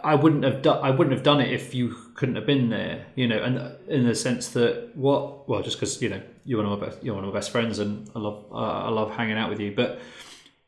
I 0.03 0.15
wouldn't 0.17 0.43
have 0.43 0.63
done 0.63 0.85
I 0.85 0.91
wouldn't 0.91 1.15
have 1.15 1.25
done 1.25 1.41
it 1.41 1.53
if 1.53 1.73
you 1.73 1.97
couldn't 2.23 2.37
have 2.37 2.47
been 2.47 2.71
there, 2.71 3.05
you 3.17 3.27
know, 3.27 3.43
and 3.43 3.77
in 3.89 4.07
the 4.07 4.15
sense 4.15 4.51
that 4.51 4.93
what, 4.95 5.49
well, 5.49 5.61
just 5.61 5.77
because 5.77 6.01
you 6.01 6.09
know 6.09 6.23
you're 6.45 6.63
one 6.63 6.73
of 6.73 6.79
my 6.79 6.87
best, 6.87 7.03
you're 7.03 7.17
one 7.17 7.25
of 7.25 7.31
my 7.35 7.37
best 7.37 7.51
friends, 7.51 7.81
and 7.81 8.09
I 8.15 8.21
love 8.21 8.45
uh, 8.53 8.55
I 8.55 8.91
love 8.91 9.11
hanging 9.11 9.37
out 9.37 9.51
with 9.51 9.59
you, 9.59 9.73
but 9.75 9.99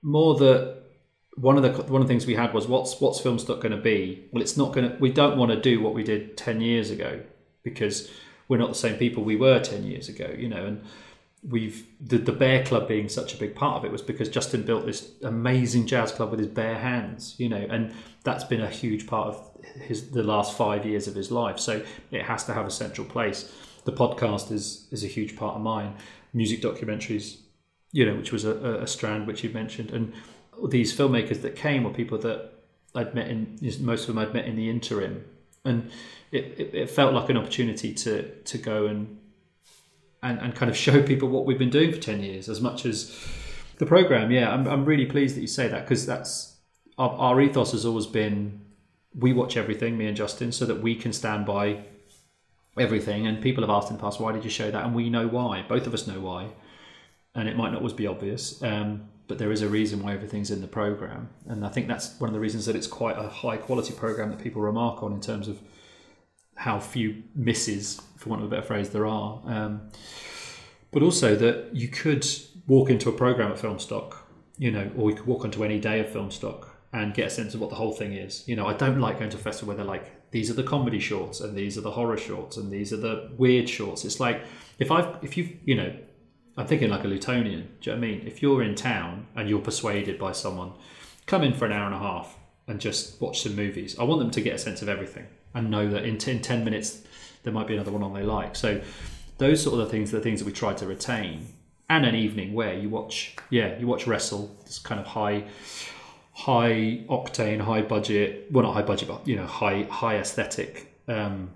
more 0.02 0.34
that 0.34 0.82
one 1.36 1.56
of 1.56 1.62
the 1.62 1.70
one 1.84 2.02
of 2.02 2.08
the 2.08 2.12
things 2.12 2.26
we 2.26 2.34
had 2.34 2.52
was 2.52 2.66
what's 2.66 3.00
what's 3.00 3.20
Filmstock 3.20 3.60
going 3.60 3.70
to 3.70 3.76
be? 3.80 4.24
Well, 4.32 4.42
it's 4.42 4.56
not 4.56 4.72
going 4.72 4.90
to. 4.90 4.96
We 4.98 5.12
don't 5.12 5.38
want 5.38 5.52
to 5.52 5.60
do 5.60 5.80
what 5.80 5.94
we 5.94 6.02
did 6.02 6.36
ten 6.36 6.60
years 6.60 6.90
ago 6.90 7.22
because 7.62 8.10
we're 8.48 8.58
not 8.58 8.70
the 8.70 8.74
same 8.74 8.96
people 8.96 9.22
we 9.22 9.36
were 9.36 9.60
ten 9.60 9.84
years 9.84 10.08
ago, 10.08 10.34
you 10.36 10.48
know, 10.48 10.66
and 10.66 10.82
we've 11.48 11.86
the, 12.00 12.16
the 12.16 12.32
bear 12.32 12.64
club 12.64 12.88
being 12.88 13.08
such 13.08 13.34
a 13.34 13.36
big 13.36 13.54
part 13.54 13.76
of 13.76 13.84
it 13.84 13.92
was 13.92 14.00
because 14.00 14.30
justin 14.30 14.62
built 14.62 14.86
this 14.86 15.10
amazing 15.22 15.86
jazz 15.86 16.10
club 16.10 16.30
with 16.30 16.40
his 16.40 16.48
bare 16.48 16.78
hands 16.78 17.34
you 17.38 17.48
know 17.48 17.66
and 17.68 17.92
that's 18.24 18.44
been 18.44 18.62
a 18.62 18.70
huge 18.70 19.06
part 19.06 19.28
of 19.28 19.50
his 19.64 20.10
the 20.10 20.22
last 20.22 20.56
five 20.56 20.84
years 20.84 21.06
of 21.06 21.14
his 21.14 21.30
life. 21.30 21.58
So 21.58 21.82
it 22.10 22.22
has 22.22 22.44
to 22.44 22.54
have 22.54 22.66
a 22.66 22.70
central 22.70 23.06
place. 23.06 23.52
The 23.84 23.92
podcast 23.92 24.50
is 24.50 24.88
is 24.90 25.04
a 25.04 25.06
huge 25.06 25.36
part 25.36 25.54
of 25.56 25.62
mine. 25.62 25.94
Music 26.32 26.60
documentaries 26.60 27.38
you 27.92 28.04
know 28.04 28.16
which 28.16 28.32
was 28.32 28.44
a, 28.44 28.80
a 28.80 28.86
strand 28.86 29.26
which 29.26 29.44
you 29.44 29.50
mentioned. 29.50 29.90
And 29.90 30.12
these 30.68 30.96
filmmakers 30.96 31.42
that 31.42 31.54
came 31.54 31.84
were 31.84 31.90
people 31.90 32.18
that 32.18 32.50
i'd 32.94 33.12
met 33.12 33.26
in 33.26 33.58
most 33.80 34.02
of 34.02 34.14
them 34.14 34.18
i'd 34.18 34.34
met 34.34 34.46
in 34.46 34.56
the 34.56 34.68
interim. 34.68 35.24
And 35.64 35.90
it, 36.30 36.44
it, 36.58 36.74
it 36.74 36.90
felt 36.90 37.14
like 37.14 37.28
an 37.28 37.36
opportunity 37.36 37.94
to 37.94 38.30
to 38.42 38.58
go 38.58 38.86
and 38.86 39.18
and, 40.24 40.40
and 40.40 40.54
kind 40.56 40.70
of 40.70 40.76
show 40.76 41.02
people 41.02 41.28
what 41.28 41.46
we've 41.46 41.58
been 41.58 41.70
doing 41.70 41.92
for 41.92 41.98
10 41.98 42.22
years 42.22 42.48
as 42.48 42.60
much 42.60 42.84
as 42.84 43.16
the 43.78 43.86
program. 43.86 44.30
Yeah 44.30 44.52
i'm, 44.52 44.66
I'm 44.66 44.84
really 44.84 45.06
pleased 45.06 45.36
that 45.36 45.40
you 45.40 45.46
say 45.46 45.68
that 45.68 45.84
because 45.84 46.06
that's 46.06 46.56
our, 46.98 47.10
our 47.10 47.40
ethos 47.40 47.72
has 47.72 47.84
always 47.84 48.06
been 48.06 48.60
we 49.16 49.32
watch 49.32 49.56
everything 49.56 49.96
me 49.96 50.06
and 50.06 50.16
justin 50.16 50.50
so 50.50 50.64
that 50.66 50.80
we 50.80 50.96
can 50.96 51.12
stand 51.12 51.46
by 51.46 51.84
everything. 52.78 53.26
And 53.26 53.40
people 53.40 53.62
have 53.62 53.70
asked 53.70 53.90
in 53.90 53.96
the 53.96 54.02
past 54.02 54.20
why 54.20 54.32
did 54.32 54.44
you 54.44 54.50
show 54.50 54.70
that? 54.70 54.84
And 54.84 54.94
we 54.94 55.10
know 55.10 55.28
why. 55.28 55.62
Both 55.62 55.86
of 55.86 55.94
us 55.94 56.06
know 56.06 56.20
why. 56.20 56.48
And 57.34 57.48
it 57.48 57.56
might 57.56 57.70
not 57.70 57.78
always 57.78 57.92
be 57.92 58.06
obvious 58.06 58.62
um, 58.62 59.08
but 59.26 59.38
there 59.38 59.50
is 59.50 59.62
a 59.62 59.68
reason 59.68 60.02
why 60.02 60.12
everything's 60.12 60.50
in 60.50 60.60
the 60.60 60.68
program. 60.68 61.30
And 61.46 61.64
i 61.64 61.68
think 61.68 61.88
that's 61.88 62.18
one 62.20 62.28
of 62.28 62.34
the 62.34 62.40
reasons 62.40 62.66
that 62.66 62.76
it's 62.76 62.86
quite 62.86 63.18
a 63.18 63.28
high 63.28 63.56
quality 63.56 63.94
program 63.94 64.30
that 64.30 64.38
people 64.38 64.62
remark 64.62 65.02
on 65.02 65.12
in 65.12 65.20
terms 65.20 65.48
of 65.48 65.60
how 66.56 66.78
few 66.78 67.22
misses, 67.34 68.00
for 68.16 68.30
want 68.30 68.42
of 68.42 68.48
a 68.48 68.50
better 68.50 68.66
phrase, 68.66 68.90
there 68.90 69.06
are. 69.06 69.40
Um, 69.44 69.88
but 70.90 71.02
also 71.02 71.34
that 71.36 71.74
you 71.74 71.88
could 71.88 72.26
walk 72.66 72.90
into 72.90 73.08
a 73.08 73.12
program 73.12 73.52
at 73.52 73.58
Filmstock, 73.58 74.16
you 74.58 74.70
know, 74.70 74.90
or 74.96 75.10
you 75.10 75.16
could 75.16 75.26
walk 75.26 75.44
onto 75.44 75.64
any 75.64 75.80
day 75.80 76.00
of 76.00 76.06
Filmstock 76.06 76.68
and 76.92 77.12
get 77.12 77.26
a 77.26 77.30
sense 77.30 77.54
of 77.54 77.60
what 77.60 77.70
the 77.70 77.76
whole 77.76 77.92
thing 77.92 78.12
is. 78.12 78.46
You 78.46 78.54
know, 78.54 78.66
I 78.66 78.74
don't 78.74 79.00
like 79.00 79.18
going 79.18 79.30
to 79.30 79.36
a 79.36 79.40
festival 79.40 79.68
where 79.68 79.76
they're 79.76 79.84
like, 79.84 80.30
these 80.30 80.50
are 80.50 80.54
the 80.54 80.62
comedy 80.62 81.00
shorts 81.00 81.40
and 81.40 81.56
these 81.56 81.76
are 81.76 81.80
the 81.80 81.90
horror 81.90 82.16
shorts 82.16 82.56
and 82.56 82.70
these 82.70 82.92
are 82.92 82.96
the 82.96 83.30
weird 83.36 83.68
shorts. 83.68 84.04
It's 84.04 84.20
like 84.20 84.44
if 84.78 84.90
I've 84.90 85.22
if 85.22 85.36
you've 85.36 85.52
you 85.64 85.74
know, 85.74 85.94
I'm 86.56 86.66
thinking 86.66 86.90
like 86.90 87.04
a 87.04 87.08
Lutonian. 87.08 87.68
Do 87.80 87.90
you 87.90 87.96
know 87.96 88.00
what 88.00 88.06
I 88.06 88.10
mean? 88.10 88.26
If 88.26 88.42
you're 88.42 88.62
in 88.62 88.76
town 88.76 89.26
and 89.34 89.48
you're 89.48 89.60
persuaded 89.60 90.18
by 90.18 90.32
someone, 90.32 90.72
come 91.26 91.42
in 91.42 91.52
for 91.54 91.66
an 91.66 91.72
hour 91.72 91.86
and 91.86 91.94
a 91.94 91.98
half 91.98 92.36
and 92.68 92.80
just 92.80 93.20
watch 93.20 93.42
some 93.42 93.56
movies. 93.56 93.98
I 93.98 94.04
want 94.04 94.20
them 94.20 94.30
to 94.30 94.40
get 94.40 94.54
a 94.54 94.58
sense 94.58 94.80
of 94.80 94.88
everything 94.88 95.26
and 95.54 95.70
know 95.70 95.88
that 95.88 96.04
in 96.04 96.18
10, 96.18 96.40
10 96.40 96.64
minutes 96.64 97.02
there 97.44 97.52
might 97.52 97.66
be 97.66 97.74
another 97.74 97.92
one 97.92 98.02
on 98.02 98.12
they 98.12 98.22
like. 98.22 98.56
So 98.56 98.80
those 99.38 99.62
sort 99.62 99.78
of 99.80 99.90
things 99.90 100.12
are 100.12 100.18
the 100.18 100.22
things 100.22 100.40
that 100.40 100.46
we 100.46 100.52
try 100.52 100.74
to 100.74 100.86
retain. 100.86 101.46
And 101.88 102.06
an 102.06 102.14
evening 102.14 102.54
where 102.54 102.74
you 102.74 102.88
watch, 102.88 103.36
yeah, 103.50 103.78
you 103.78 103.86
watch 103.86 104.06
wrestle. 104.06 104.56
This 104.64 104.78
kind 104.78 104.98
of 104.98 105.06
high, 105.06 105.44
high 106.32 107.04
octane, 107.08 107.60
high 107.60 107.82
budget. 107.82 108.46
Well, 108.50 108.64
not 108.64 108.72
high 108.72 108.82
budget, 108.82 109.08
but 109.08 109.28
you 109.28 109.36
know, 109.36 109.46
high, 109.46 109.82
high 109.82 110.16
aesthetic 110.16 110.94
um, 111.08 111.50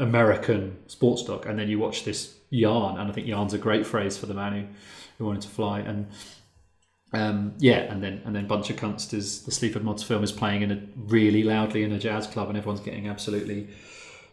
American 0.00 0.78
sports 0.86 1.22
doc. 1.22 1.44
And 1.44 1.58
then 1.58 1.68
you 1.68 1.78
watch 1.78 2.04
this 2.04 2.34
yarn, 2.48 2.98
and 2.98 3.10
I 3.10 3.12
think 3.12 3.26
yarn's 3.26 3.52
a 3.52 3.58
great 3.58 3.86
phrase 3.86 4.16
for 4.16 4.24
the 4.24 4.34
man 4.34 4.52
who, 4.52 4.66
who 5.18 5.26
wanted 5.26 5.42
to 5.42 5.48
fly. 5.48 5.80
And 5.80 6.08
um, 7.14 7.54
yeah, 7.58 7.80
and 7.92 8.02
then 8.02 8.20
and 8.24 8.34
then 8.34 8.46
Bunch 8.46 8.70
of 8.70 8.76
Kunst 8.76 9.14
is 9.14 9.42
the 9.42 9.52
Sleaford 9.52 9.84
Mods 9.84 10.02
film 10.02 10.24
is 10.24 10.32
playing 10.32 10.62
in 10.62 10.72
a 10.72 10.80
really 10.96 11.42
loudly 11.42 11.84
in 11.84 11.92
a 11.92 11.98
jazz 11.98 12.26
club, 12.26 12.48
and 12.48 12.58
everyone's 12.58 12.80
getting 12.80 13.08
absolutely 13.08 13.68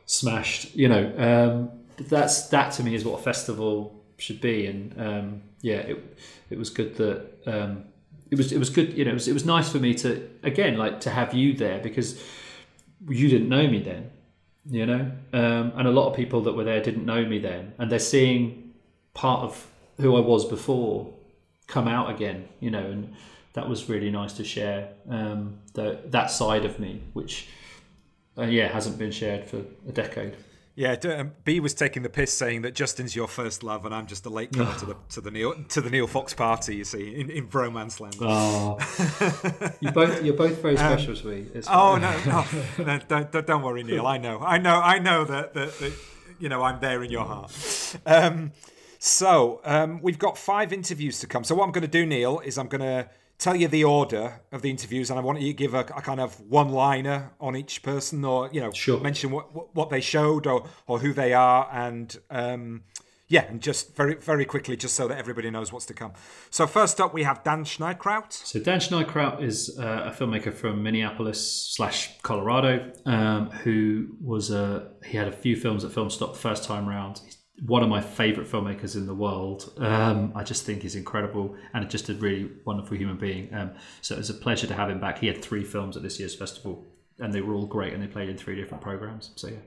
smashed. 0.05 0.75
You 0.75 0.89
know, 0.89 1.13
um, 1.17 1.71
that's 2.09 2.47
that 2.47 2.71
to 2.73 2.83
me 2.83 2.95
is 2.95 3.05
what 3.05 3.19
a 3.19 3.23
festival 3.23 4.03
should 4.17 4.41
be, 4.41 4.65
and 4.65 4.99
um, 4.99 5.41
yeah, 5.61 5.77
it 5.77 6.17
it 6.49 6.57
was 6.57 6.69
good 6.69 6.95
that 6.97 7.27
um, 7.45 7.83
it 8.31 8.37
was 8.37 8.51
it 8.51 8.57
was 8.57 8.69
good. 8.69 8.97
You 8.97 9.05
know, 9.05 9.11
it 9.11 9.15
was 9.15 9.27
it 9.27 9.33
was 9.33 9.45
nice 9.45 9.71
for 9.71 9.79
me 9.79 9.93
to 9.95 10.27
again 10.43 10.77
like 10.77 11.01
to 11.01 11.09
have 11.11 11.33
you 11.33 11.53
there 11.53 11.79
because 11.79 12.21
you 13.07 13.29
didn't 13.29 13.49
know 13.49 13.67
me 13.67 13.79
then, 13.79 14.11
you 14.69 14.85
know, 14.85 15.11
um, 15.33 15.73
and 15.75 15.87
a 15.87 15.91
lot 15.91 16.09
of 16.09 16.15
people 16.15 16.41
that 16.41 16.53
were 16.53 16.63
there 16.63 16.81
didn't 16.81 17.05
know 17.05 17.25
me 17.25 17.37
then, 17.39 17.73
and 17.77 17.91
they're 17.91 17.99
seeing 17.99 18.73
part 19.13 19.41
of 19.41 19.67
who 19.97 20.15
I 20.15 20.19
was 20.19 20.45
before 20.45 21.13
come 21.71 21.87
out 21.87 22.09
again, 22.09 22.47
you 22.59 22.69
know, 22.69 22.85
and 22.85 23.13
that 23.53 23.67
was 23.67 23.89
really 23.89 24.11
nice 24.11 24.33
to 24.33 24.43
share 24.43 24.89
um, 25.09 25.57
the, 25.73 25.99
that 26.05 26.29
side 26.29 26.65
of 26.65 26.79
me, 26.79 27.01
which 27.13 27.47
uh, 28.37 28.43
yeah 28.43 28.67
hasn't 28.67 28.97
been 28.97 29.11
shared 29.11 29.49
for 29.49 29.57
a 29.87 29.91
decade. 29.91 30.35
Yeah, 30.73 30.95
um, 31.17 31.33
B 31.43 31.59
was 31.59 31.73
taking 31.73 32.01
the 32.01 32.09
piss, 32.09 32.33
saying 32.33 32.61
that 32.61 32.73
Justin's 32.73 33.13
your 33.13 33.27
first 33.27 33.61
love, 33.61 33.85
and 33.85 33.93
I'm 33.93 34.07
just 34.07 34.25
a 34.25 34.29
late 34.29 34.53
comer 34.53 34.73
to 34.79 34.85
the 34.85 34.95
to 35.09 35.21
the 35.21 35.31
Neil 35.31 35.53
to 35.69 35.81
the 35.81 35.89
Neil 35.89 36.07
Fox 36.07 36.33
party. 36.33 36.75
You 36.77 36.85
see, 36.85 37.15
in, 37.15 37.29
in 37.29 37.47
bromance 37.47 37.99
land. 37.99 38.15
Oh, 38.21 38.77
you 39.81 39.91
both 39.91 40.23
you're 40.23 40.35
both 40.35 40.61
very 40.61 40.77
um, 40.77 40.97
special 40.97 41.11
um, 41.11 41.21
to 41.21 41.27
me. 41.27 41.61
oh 41.69 41.97
no, 42.77 42.85
no, 42.85 42.85
no 42.85 43.23
don't, 43.31 43.45
don't 43.45 43.61
worry, 43.61 43.83
Neil. 43.83 44.07
I 44.07 44.17
know, 44.17 44.39
I 44.39 44.57
know, 44.57 44.79
I 44.81 44.99
know 44.99 45.25
that 45.25 45.53
that, 45.53 45.77
that 45.79 45.93
you 46.39 46.47
know 46.47 46.63
I'm 46.63 46.79
there 46.79 47.03
in 47.03 47.11
your 47.11 47.25
heart. 47.25 47.51
Um, 48.05 48.51
so 49.03 49.61
um, 49.63 49.99
we've 50.03 50.19
got 50.19 50.37
five 50.37 50.71
interviews 50.71 51.17
to 51.21 51.27
come. 51.27 51.43
So 51.43 51.55
what 51.55 51.65
I'm 51.65 51.71
going 51.71 51.81
to 51.81 51.87
do, 51.87 52.05
Neil, 52.05 52.39
is 52.45 52.59
I'm 52.59 52.67
going 52.67 52.81
to 52.81 53.09
tell 53.39 53.55
you 53.55 53.67
the 53.67 53.83
order 53.83 54.41
of 54.51 54.61
the 54.61 54.69
interviews, 54.69 55.09
and 55.09 55.17
I 55.17 55.23
want 55.23 55.41
you 55.41 55.47
to 55.47 55.57
give 55.57 55.73
a, 55.73 55.79
a 55.79 56.01
kind 56.03 56.19
of 56.19 56.39
one-liner 56.41 57.31
on 57.41 57.55
each 57.55 57.81
person, 57.81 58.23
or 58.23 58.47
you 58.53 58.61
know, 58.61 58.71
sure. 58.71 58.99
mention 58.99 59.31
what, 59.31 59.75
what, 59.75 59.89
they 59.89 60.01
showed 60.01 60.45
or 60.45 60.67
or 60.85 60.99
who 60.99 61.13
they 61.13 61.33
are, 61.33 61.67
and 61.73 62.15
um, 62.29 62.83
yeah, 63.27 63.45
and 63.45 63.59
just 63.59 63.95
very 63.95 64.13
very 64.17 64.45
quickly, 64.45 64.77
just 64.77 64.93
so 64.93 65.07
that 65.07 65.17
everybody 65.17 65.49
knows 65.49 65.73
what's 65.73 65.87
to 65.87 65.95
come. 65.95 66.13
So 66.51 66.67
first 66.67 67.01
up, 67.01 67.11
we 67.11 67.23
have 67.23 67.43
Dan 67.43 67.63
Schneidkraut. 67.63 68.31
So 68.31 68.59
Dan 68.59 68.79
Schneidkraut 68.79 69.41
is 69.41 69.79
uh, 69.79 70.11
a 70.11 70.11
filmmaker 70.11 70.53
from 70.53 70.83
Minneapolis 70.83 71.73
slash 71.75 72.21
Colorado, 72.21 72.93
um, 73.07 73.49
who 73.49 74.09
was 74.21 74.51
a 74.51 74.91
he 75.03 75.17
had 75.17 75.27
a 75.27 75.31
few 75.31 75.55
films 75.55 75.83
at 75.83 75.89
Filmstock 75.89 76.33
the 76.33 76.39
first 76.39 76.65
time 76.65 76.87
round. 76.87 77.21
He's 77.25 77.40
one 77.65 77.83
of 77.83 77.89
my 77.89 78.01
favorite 78.01 78.49
filmmakers 78.49 78.95
in 78.95 79.05
the 79.05 79.13
world. 79.13 79.73
Um, 79.77 80.31
I 80.35 80.43
just 80.43 80.65
think 80.65 80.81
he's 80.81 80.95
incredible 80.95 81.55
and 81.73 81.87
just 81.89 82.09
a 82.09 82.13
really 82.15 82.49
wonderful 82.65 82.97
human 82.97 83.17
being. 83.17 83.53
Um, 83.53 83.71
so 84.01 84.15
it 84.15 84.19
was 84.19 84.29
a 84.29 84.33
pleasure 84.33 84.67
to 84.67 84.73
have 84.73 84.89
him 84.89 84.99
back. 84.99 85.19
He 85.19 85.27
had 85.27 85.41
three 85.41 85.63
films 85.63 85.95
at 85.95 86.03
this 86.03 86.19
year's 86.19 86.35
festival, 86.35 86.85
and 87.19 87.33
they 87.33 87.41
were 87.41 87.53
all 87.53 87.67
great, 87.67 87.93
and 87.93 88.01
they 88.01 88.07
played 88.07 88.29
in 88.29 88.37
three 88.37 88.55
different 88.55 88.81
programs. 88.81 89.31
So 89.35 89.49
yeah. 89.49 89.57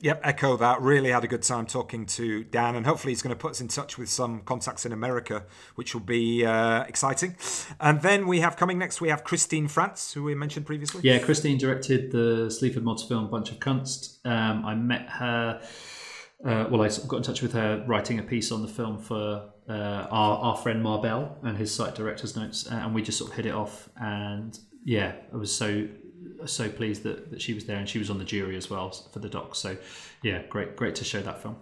Yep, 0.00 0.20
echo 0.22 0.56
that. 0.58 0.82
Really 0.82 1.10
had 1.10 1.24
a 1.24 1.26
good 1.28 1.42
time 1.42 1.64
talking 1.64 2.04
to 2.06 2.44
Dan, 2.44 2.74
and 2.74 2.84
hopefully 2.84 3.12
he's 3.12 3.22
going 3.22 3.34
to 3.34 3.40
put 3.40 3.52
us 3.52 3.62
in 3.62 3.68
touch 3.68 3.96
with 3.96 4.10
some 4.10 4.40
contacts 4.40 4.84
in 4.84 4.92
America, 4.92 5.44
which 5.76 5.94
will 5.94 6.02
be 6.02 6.44
uh, 6.44 6.82
exciting. 6.82 7.36
And 7.80 8.02
then 8.02 8.26
we 8.26 8.40
have 8.40 8.56
coming 8.56 8.76
next, 8.76 9.00
we 9.00 9.08
have 9.08 9.24
Christine 9.24 9.66
Franz, 9.66 10.12
who 10.12 10.22
we 10.22 10.34
mentioned 10.34 10.66
previously. 10.66 11.00
Yeah, 11.04 11.20
Christine 11.20 11.56
directed 11.56 12.10
the 12.10 12.50
Sleaford 12.50 12.84
Mods 12.84 13.02
film 13.02 13.30
Bunch 13.30 13.50
of 13.50 13.60
Kunst. 13.60 14.18
Um, 14.26 14.66
I 14.66 14.74
met 14.74 15.08
her 15.08 15.62
uh, 16.44 16.66
well, 16.70 16.82
I 16.82 16.88
got 17.08 17.16
in 17.16 17.22
touch 17.22 17.40
with 17.40 17.52
her 17.54 17.82
writing 17.86 18.18
a 18.18 18.22
piece 18.22 18.52
on 18.52 18.60
the 18.60 18.68
film 18.68 18.98
for 18.98 19.50
uh, 19.68 19.72
our, 20.10 20.38
our 20.38 20.56
friend 20.56 20.82
Marbell 20.82 21.38
and 21.42 21.56
his 21.56 21.74
site 21.74 21.94
director's 21.94 22.36
notes, 22.36 22.70
uh, 22.70 22.74
and 22.74 22.94
we 22.94 23.02
just 23.02 23.18
sort 23.18 23.30
of 23.30 23.36
hit 23.36 23.46
it 23.46 23.54
off. 23.54 23.88
And 24.00 24.58
yeah, 24.84 25.14
I 25.32 25.36
was 25.36 25.54
so 25.54 25.88
so 26.46 26.68
pleased 26.68 27.02
that, 27.04 27.30
that 27.30 27.40
she 27.40 27.54
was 27.54 27.64
there, 27.64 27.78
and 27.78 27.88
she 27.88 27.98
was 27.98 28.10
on 28.10 28.18
the 28.18 28.24
jury 28.24 28.56
as 28.56 28.68
well 28.68 28.90
for 28.90 29.20
the 29.20 29.28
doc. 29.28 29.54
So 29.54 29.76
yeah, 30.22 30.42
great 30.50 30.76
great 30.76 30.94
to 30.96 31.04
show 31.04 31.22
that 31.22 31.40
film. 31.40 31.56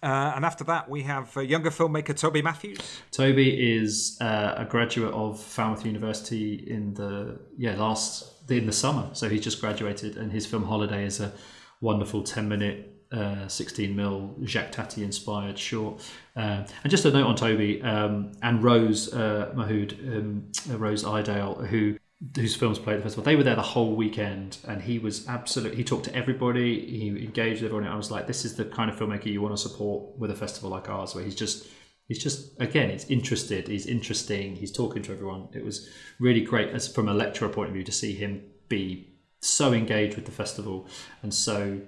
Uh, 0.00 0.32
and 0.34 0.44
after 0.44 0.64
that, 0.64 0.88
we 0.88 1.02
have 1.02 1.34
younger 1.36 1.70
filmmaker 1.70 2.16
Toby 2.16 2.42
Matthews. 2.42 3.00
Toby 3.12 3.76
is 3.76 4.16
uh, 4.20 4.54
a 4.56 4.64
graduate 4.64 5.14
of 5.14 5.40
Falmouth 5.40 5.84
University 5.84 6.54
in 6.54 6.94
the 6.94 7.40
yeah 7.56 7.74
last 7.74 8.48
in 8.48 8.66
the 8.66 8.72
summer. 8.72 9.10
So 9.12 9.28
he's 9.28 9.42
just 9.42 9.60
graduated, 9.60 10.16
and 10.16 10.30
his 10.30 10.46
film 10.46 10.64
Holiday 10.64 11.04
is 11.04 11.18
a 11.18 11.32
wonderful 11.80 12.22
ten 12.22 12.48
minute 12.48 12.91
uh, 13.12 13.46
16 13.46 13.94
mil 13.94 14.34
Jacques 14.44 14.72
Tati 14.72 15.04
inspired 15.04 15.58
short. 15.58 16.00
Uh, 16.34 16.64
and 16.82 16.90
just 16.90 17.04
a 17.04 17.10
note 17.10 17.26
on 17.26 17.36
Toby 17.36 17.82
um, 17.82 18.32
and 18.42 18.62
Rose 18.62 19.12
uh, 19.12 19.52
Mahood, 19.54 19.92
um, 20.16 20.50
Rose 20.78 21.04
Idale, 21.04 21.66
who 21.66 21.96
whose 22.36 22.54
films 22.54 22.78
played 22.78 22.94
at 22.94 22.98
the 22.98 23.02
festival. 23.02 23.24
They 23.24 23.36
were 23.36 23.42
there 23.42 23.56
the 23.56 23.62
whole 23.62 23.94
weekend, 23.96 24.58
and 24.66 24.80
he 24.80 24.98
was 24.98 25.28
absolutely. 25.28 25.76
He 25.76 25.84
talked 25.84 26.04
to 26.04 26.14
everybody. 26.14 26.86
He 26.86 27.08
engaged 27.08 27.62
everyone. 27.62 27.86
I 27.86 27.96
was 27.96 28.10
like, 28.10 28.26
this 28.26 28.44
is 28.44 28.54
the 28.54 28.64
kind 28.64 28.90
of 28.90 28.96
filmmaker 28.96 29.26
you 29.26 29.42
want 29.42 29.54
to 29.54 29.60
support 29.60 30.16
with 30.18 30.30
a 30.30 30.36
festival 30.36 30.70
like 30.70 30.88
ours, 30.88 31.14
where 31.14 31.24
he's 31.24 31.36
just. 31.36 31.68
He's 32.08 32.22
just 32.22 32.60
again, 32.60 32.90
he's 32.90 33.08
interested. 33.08 33.68
He's 33.68 33.86
interesting. 33.86 34.56
He's 34.56 34.72
talking 34.72 35.02
to 35.04 35.12
everyone. 35.12 35.48
It 35.54 35.64
was 35.64 35.88
really 36.18 36.42
great, 36.42 36.70
as 36.70 36.92
from 36.92 37.08
a 37.08 37.14
lecturer 37.14 37.48
point 37.48 37.68
of 37.68 37.74
view, 37.74 37.84
to 37.84 37.92
see 37.92 38.12
him 38.12 38.42
be 38.68 39.12
so 39.40 39.72
engaged 39.72 40.16
with 40.16 40.24
the 40.24 40.32
festival 40.32 40.86
and 41.22 41.32
so 41.32 41.80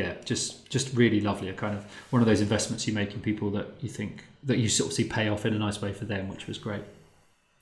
yeah, 0.00 0.12
just 0.24 0.68
just 0.74 0.86
really 1.02 1.20
lovely. 1.20 1.48
A 1.48 1.52
kind 1.64 1.74
of 1.78 1.82
one 2.10 2.22
of 2.22 2.26
those 2.30 2.40
investments 2.40 2.86
you 2.86 2.94
make 3.00 3.10
in 3.14 3.20
people 3.20 3.48
that 3.56 3.66
you 3.80 3.88
think 3.98 4.12
that 4.48 4.58
you 4.62 4.68
sort 4.68 4.88
of 4.90 4.94
see 4.94 5.04
pay 5.04 5.26
off 5.28 5.44
in 5.46 5.52
a 5.54 5.58
nice 5.58 5.78
way 5.84 5.92
for 5.92 6.04
them, 6.12 6.28
which 6.32 6.46
was 6.46 6.58
great. 6.66 6.84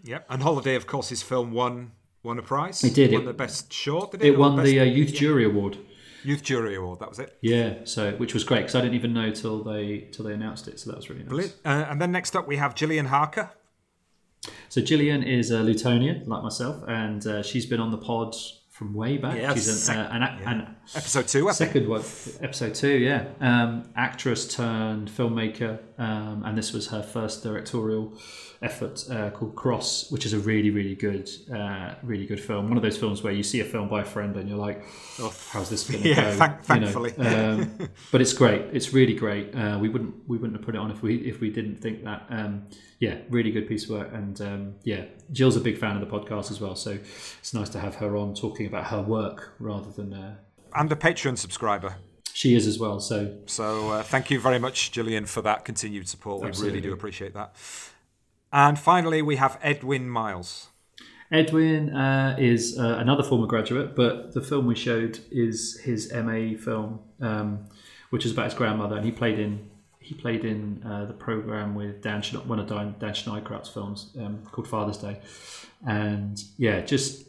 Yep. 0.05 0.27
And 0.31 0.43
Holiday, 0.43 0.75
of 0.77 0.87
course, 0.87 1.09
his 1.09 1.23
film 1.23 1.53
won 1.53 1.93
won 2.23 2.39
a 2.39 2.43
prize. 2.43 2.83
It 2.85 2.95
did. 2.95 3.13
Won 3.13 3.23
It- 3.23 3.27
the 3.27 3.33
best 3.45 3.73
short. 3.73 4.11
Did 4.13 4.23
it? 4.23 4.27
It 4.35 4.39
won 4.39 4.57
best- 4.57 4.67
the 4.67 4.81
uh, 4.81 4.85
Youth 4.85 5.15
Jury 5.15 5.45
Award. 5.45 5.79
Youth 6.25 6.43
Jury 6.43 6.75
Award. 6.75 6.99
That 7.01 7.09
was 7.09 7.19
it. 7.21 7.31
Yeah, 7.41 7.75
so 7.85 8.13
which 8.23 8.35
was 8.35 8.43
great 8.45 8.61
because 8.63 8.75
I 8.75 8.81
didn't 8.81 8.97
even 8.97 9.13
know 9.15 9.31
till 9.31 9.63
they 9.63 10.09
till 10.13 10.25
they 10.27 10.35
announced 10.41 10.67
it. 10.69 10.81
So 10.81 10.91
that 10.91 10.97
was 10.97 11.09
really 11.09 11.23
nice. 11.23 11.29
Brilliant. 11.35 11.55
Uh, 11.65 11.87
and 11.91 12.01
then 12.01 12.11
next 12.13 12.35
up 12.37 12.47
we 12.53 12.57
have 12.57 12.75
Gillian 12.75 13.07
Harker. 13.07 13.47
So 14.69 14.81
Gillian 14.81 15.23
is 15.23 15.51
a 15.51 15.61
Lutonian 15.63 16.19
like 16.27 16.43
myself, 16.43 16.77
and 16.89 17.27
uh, 17.27 17.43
she's 17.43 17.67
been 17.67 17.81
on 17.81 17.91
the 17.91 17.99
pod 17.99 18.35
from 18.77 18.93
way 18.93 19.17
back. 19.17 19.39
Yeah, 19.39 19.55
she's 19.55 19.83
sec- 19.83 19.97
an, 19.97 20.03
uh, 20.03 20.09
an, 20.13 20.23
ac- 20.23 20.45
an 20.45 20.77
Episode 20.95 21.29
two, 21.29 21.49
I 21.49 21.53
think. 21.53 21.73
second 21.73 21.89
one, 21.89 22.03
episode 22.43 22.75
two, 22.75 22.91
yeah. 22.99 23.25
Um, 23.41 23.91
actress 23.97 24.47
turned 24.55 25.09
filmmaker, 25.11 25.79
um, 25.99 26.43
and 26.45 26.59
this 26.59 26.73
was 26.75 26.89
her 26.89 27.03
first 27.03 27.43
directorial 27.43 28.13
effort 28.63 29.05
uh, 29.11 29.31
called 29.31 29.55
Cross, 29.55 30.11
which 30.11 30.25
is 30.27 30.33
a 30.33 30.39
really, 30.39 30.71
really 30.71 30.95
good, 30.95 31.29
uh, 31.55 31.95
really 32.03 32.27
good 32.27 32.41
film. 32.41 32.69
One 32.69 32.77
of 32.77 32.83
those 32.83 32.97
films 32.97 33.23
where 33.23 33.33
you 33.33 33.43
see 33.43 33.61
a 33.61 33.65
film 33.65 33.89
by 33.89 34.01
a 34.03 34.05
friend 34.05 34.37
and 34.37 34.49
you're 34.49 34.59
like, 34.59 34.85
"How's 35.51 35.69
this 35.71 35.89
going 35.89 36.03
to 36.03 36.09
Yeah, 36.09 36.31
go?" 36.33 36.37
thank- 36.39 36.69
You 36.69 36.81
know, 36.81 36.87
thankfully. 36.87 37.27
um, 37.27 37.89
but 38.13 38.21
it's 38.21 38.33
great. 38.33 38.63
It's 38.73 38.93
really 38.93 39.15
great. 39.15 39.55
Uh, 39.55 39.79
we 39.81 39.89
wouldn't 39.89 40.15
we 40.29 40.39
wouldn't 40.39 40.57
have 40.59 40.65
put 40.65 40.75
it 40.75 40.79
on 40.79 40.91
if 40.91 41.03
we 41.03 41.17
if 41.17 41.41
we 41.41 41.51
didn't 41.51 41.77
think 41.77 42.05
that. 42.05 42.27
Um, 42.31 42.67
yeah, 42.99 43.19
really 43.29 43.51
good 43.51 43.69
piece 43.69 43.85
of 43.85 43.91
work. 43.91 44.09
And 44.15 44.41
um, 44.41 44.75
yeah, 44.85 45.05
Jill's 45.31 45.57
a 45.57 45.61
big 45.61 45.77
fan 45.79 45.97
of 45.97 46.01
the 46.01 46.07
podcast 46.19 46.51
as 46.51 46.61
well, 46.61 46.75
so 46.77 46.99
it's 47.39 47.53
nice 47.53 47.69
to 47.71 47.79
have 47.79 47.97
her 47.97 48.17
on 48.17 48.35
talking 48.35 48.67
about 48.67 48.85
her 48.87 49.03
work 49.03 49.53
rather 49.59 49.91
than 49.91 50.15
uh, 50.15 50.37
And 50.75 50.91
a 50.91 50.97
Patreon 50.97 51.37
subscriber. 51.37 51.97
she 52.33 52.55
is 52.55 52.67
as 52.67 52.79
well. 52.79 52.99
So 53.01 53.37
So 53.45 53.91
uh, 53.91 54.03
thank 54.03 54.31
you 54.31 54.41
very 54.41 54.59
much, 54.59 54.93
Gillian, 54.93 55.27
for 55.27 55.43
that 55.43 55.67
continued 55.67 56.09
support. 56.09 56.43
We 56.59 56.65
really 56.67 56.81
do 56.81 56.95
appreciate 56.95 57.35
that. 57.35 57.55
And 58.57 58.79
finally, 58.79 59.21
we 59.21 59.37
have 59.37 59.59
Edwin 59.61 60.09
Miles. 60.09 60.69
Edwin 61.31 61.95
uh, 61.95 62.37
is 62.39 62.79
uh, 62.79 62.97
another 62.99 63.23
former 63.23 63.47
graduate, 63.47 63.95
but 63.95 64.33
the 64.33 64.41
film 64.41 64.65
we 64.65 64.75
showed 64.75 65.19
is 65.31 65.79
his 65.81 66.11
MA 66.11 66.57
film, 66.57 67.01
um, 67.21 67.67
which 68.09 68.25
is 68.25 68.33
about 68.33 68.47
his 68.47 68.55
grandmother, 68.55 68.97
and 68.97 69.05
he 69.05 69.13
played 69.13 69.39
in 69.39 69.71
he 69.99 70.15
played 70.15 70.43
in 70.47 70.83
uh, 70.87 71.05
the 71.05 71.13
program 71.13 71.75
with 71.75 72.01
Dan 72.01 72.23
Schne- 72.23 72.47
one 72.47 72.59
of 72.59 72.67
Dan, 72.67 72.95
Dan 72.99 73.13
Schneidkraut's 73.13 73.69
films 73.69 74.17
um, 74.19 74.43
called 74.51 74.69
Father's 74.69 74.97
Day, 74.97 75.21
and 75.87 76.43
yeah, 76.57 76.81
just 76.81 77.27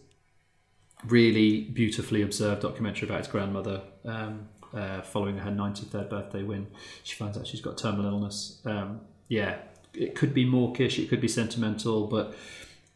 really 1.07 1.63
beautifully 1.63 2.21
observed 2.21 2.61
documentary 2.61 3.05
about 3.09 3.19
his 3.19 3.27
grandmother. 3.27 3.81
Um, 4.05 4.47
uh, 4.73 5.01
following 5.01 5.37
her 5.37 5.49
93rd 5.49 6.09
birthday 6.09 6.43
when 6.43 6.67
she 7.03 7.15
finds 7.15 7.37
out 7.37 7.47
she's 7.47 7.61
got 7.61 7.77
terminal 7.77 8.11
illness. 8.11 8.61
Um, 8.65 8.99
yeah, 9.29 9.59
it 9.97 10.15
could 10.15 10.33
be 10.33 10.45
mawkish, 10.45 10.99
it 10.99 11.09
could 11.09 11.21
be 11.21 11.27
sentimental, 11.27 12.07
but 12.07 12.35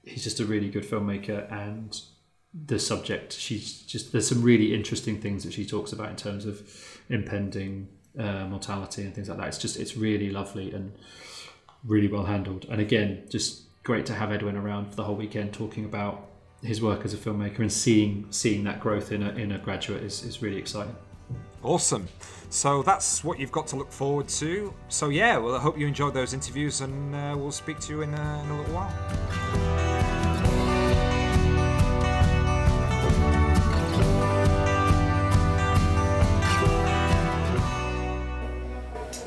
he's 0.03 0.23
just 0.23 0.39
a 0.39 0.45
really 0.45 0.69
good 0.69 0.83
filmmaker 0.83 1.51
and 1.51 2.01
the 2.53 2.77
subject 2.77 3.31
she's 3.31 3.81
just 3.83 4.11
there's 4.11 4.27
some 4.27 4.41
really 4.41 4.73
interesting 4.73 5.21
things 5.21 5.43
that 5.45 5.53
she 5.53 5.65
talks 5.65 5.93
about 5.93 6.09
in 6.09 6.17
terms 6.17 6.45
of 6.45 6.61
impending 7.07 7.87
uh, 8.19 8.45
mortality 8.45 9.03
and 9.03 9.15
things 9.15 9.29
like 9.29 9.37
that. 9.37 9.47
It's 9.47 9.57
just 9.57 9.79
it's 9.79 9.95
really 9.95 10.29
lovely 10.29 10.73
and 10.73 10.91
really 11.85 12.09
well 12.09 12.25
handled. 12.25 12.65
And 12.69 12.81
again 12.81 13.23
just 13.29 13.63
great 13.83 14.05
to 14.07 14.13
have 14.13 14.31
edwin 14.31 14.57
around 14.57 14.89
for 14.89 14.95
the 14.95 15.03
whole 15.03 15.15
weekend 15.15 15.53
talking 15.53 15.85
about 15.85 16.27
his 16.61 16.81
work 16.81 17.05
as 17.05 17.13
a 17.13 17.17
filmmaker 17.17 17.59
and 17.59 17.71
seeing 17.71 18.27
seeing 18.31 18.63
that 18.65 18.79
growth 18.79 19.11
in 19.11 19.23
a, 19.23 19.29
in 19.31 19.51
a 19.51 19.57
graduate 19.57 20.03
is, 20.03 20.23
is 20.23 20.41
really 20.41 20.57
exciting 20.57 20.95
Awesome. 21.63 22.07
So 22.49 22.83
that's 22.83 23.23
what 23.23 23.39
you've 23.39 23.51
got 23.51 23.67
to 23.67 23.77
look 23.77 23.91
forward 23.91 24.27
to. 24.27 24.73
So 24.89 25.09
yeah, 25.09 25.37
well, 25.37 25.55
I 25.55 25.59
hope 25.59 25.77
you 25.77 25.87
enjoyed 25.87 26.13
those 26.13 26.33
interviews, 26.33 26.81
and 26.81 27.15
uh, 27.15 27.35
we'll 27.37 27.51
speak 27.51 27.79
to 27.79 27.93
you 27.93 28.01
in, 28.01 28.13
uh, 28.13 28.41
in 28.43 28.51
a 28.51 28.57
little 28.57 28.75
while. 28.75 28.91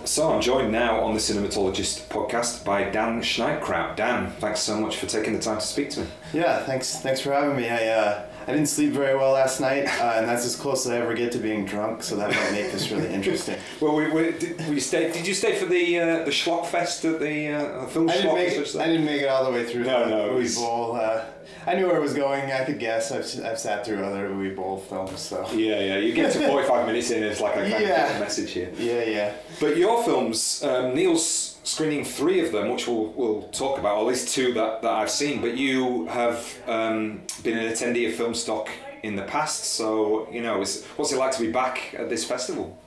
So 0.04 0.32
I'm 0.32 0.40
joined 0.40 0.70
now 0.70 1.00
on 1.00 1.14
the 1.14 1.18
Cinematologist 1.18 2.06
podcast 2.08 2.64
by 2.64 2.84
Dan 2.90 3.20
Schneidkraut. 3.20 3.96
Dan, 3.96 4.30
thanks 4.38 4.60
so 4.60 4.78
much 4.78 4.96
for 4.96 5.06
taking 5.06 5.32
the 5.32 5.40
time 5.40 5.58
to 5.58 5.66
speak 5.66 5.90
to 5.90 6.02
me. 6.02 6.06
Yeah, 6.32 6.62
thanks. 6.66 6.98
Thanks 7.00 7.20
for 7.20 7.32
having 7.32 7.56
me. 7.56 7.68
I 7.68 7.88
uh, 7.88 8.26
I 8.46 8.52
didn't 8.52 8.66
sleep 8.68 8.92
very 8.92 9.16
well 9.16 9.32
last 9.32 9.60
night, 9.60 9.84
uh, 10.00 10.14
and 10.16 10.28
that's 10.28 10.44
as 10.44 10.54
close 10.56 10.84
as 10.86 10.92
I 10.92 10.98
ever 10.98 11.14
get 11.14 11.32
to 11.32 11.38
being 11.38 11.64
drunk. 11.64 12.02
So 12.02 12.16
that 12.16 12.30
might 12.30 12.52
make 12.52 12.72
this 12.72 12.90
really 12.90 13.08
interesting. 13.12 13.56
Well, 13.80 13.96
we, 13.96 14.08
we, 14.10 14.32
did, 14.32 14.68
we 14.68 14.80
stay, 14.80 15.12
did 15.12 15.26
you 15.26 15.34
stay 15.34 15.56
for 15.58 15.66
the 15.66 15.98
uh, 16.00 16.24
the 16.24 16.30
Schlockfest 16.30 17.04
at 17.12 17.20
the 17.20 17.52
uh, 17.52 17.86
film 17.86 18.08
I 18.08 18.12
didn't 18.14 18.30
Schlock? 18.30 18.34
make 18.34 18.58
or 18.58 18.62
it. 18.62 18.76
I 18.76 18.86
didn't 18.86 19.04
make 19.04 19.22
it 19.22 19.28
all 19.28 19.44
the 19.44 19.50
way 19.50 19.64
through 19.64 19.84
No, 19.84 20.08
no, 20.08 20.30
Uwe 20.30 20.34
was- 20.36 20.56
Boll. 20.56 20.96
Uh, 20.96 21.24
I 21.66 21.74
knew 21.74 21.86
where 21.86 21.96
it 21.96 22.00
was 22.02 22.14
going. 22.14 22.50
I 22.52 22.64
could 22.64 22.78
guess. 22.78 23.10
I've, 23.10 23.44
I've 23.44 23.58
sat 23.58 23.84
through 23.84 24.04
other 24.04 24.28
Uwe 24.30 24.54
Boll 24.54 24.78
films, 24.78 25.20
so 25.20 25.46
Yeah, 25.52 25.80
yeah. 25.80 25.96
You 25.98 26.12
get 26.14 26.32
to 26.32 26.46
45 26.48 26.86
minutes 26.86 27.10
in, 27.10 27.22
it's 27.22 27.40
like 27.40 27.56
I 27.56 27.70
kind 27.70 27.70
Yeah. 27.70 27.78
of 27.78 28.08
get 28.08 28.12
the 28.14 28.20
message 28.20 28.50
here. 28.52 28.70
yeah, 28.78 29.02
yeah. 29.04 29.32
But 29.60 29.76
your 29.76 30.02
films, 30.04 30.62
um, 30.62 30.94
Neil's 30.94 31.53
screening 31.64 32.04
three 32.04 32.44
of 32.44 32.52
them, 32.52 32.68
which 32.68 32.86
we'll, 32.86 33.06
we'll 33.16 33.42
talk 33.48 33.78
about, 33.78 33.98
at 33.98 34.06
least 34.06 34.32
two 34.32 34.52
that, 34.52 34.82
that 34.82 34.92
I've 34.92 35.10
seen. 35.10 35.40
But 35.40 35.56
you 35.56 36.06
have 36.06 36.56
um, 36.68 37.22
been 37.42 37.58
an 37.58 37.72
attendee 37.72 38.08
of 38.08 38.14
Filmstock 38.14 38.68
in 39.02 39.16
the 39.16 39.22
past, 39.22 39.64
so 39.64 40.28
you 40.30 40.40
know, 40.40 40.58
what's 40.58 41.12
it 41.12 41.18
like 41.18 41.32
to 41.32 41.40
be 41.40 41.50
back 41.50 41.94
at 41.98 42.08
this 42.08 42.24
festival? 42.24 42.78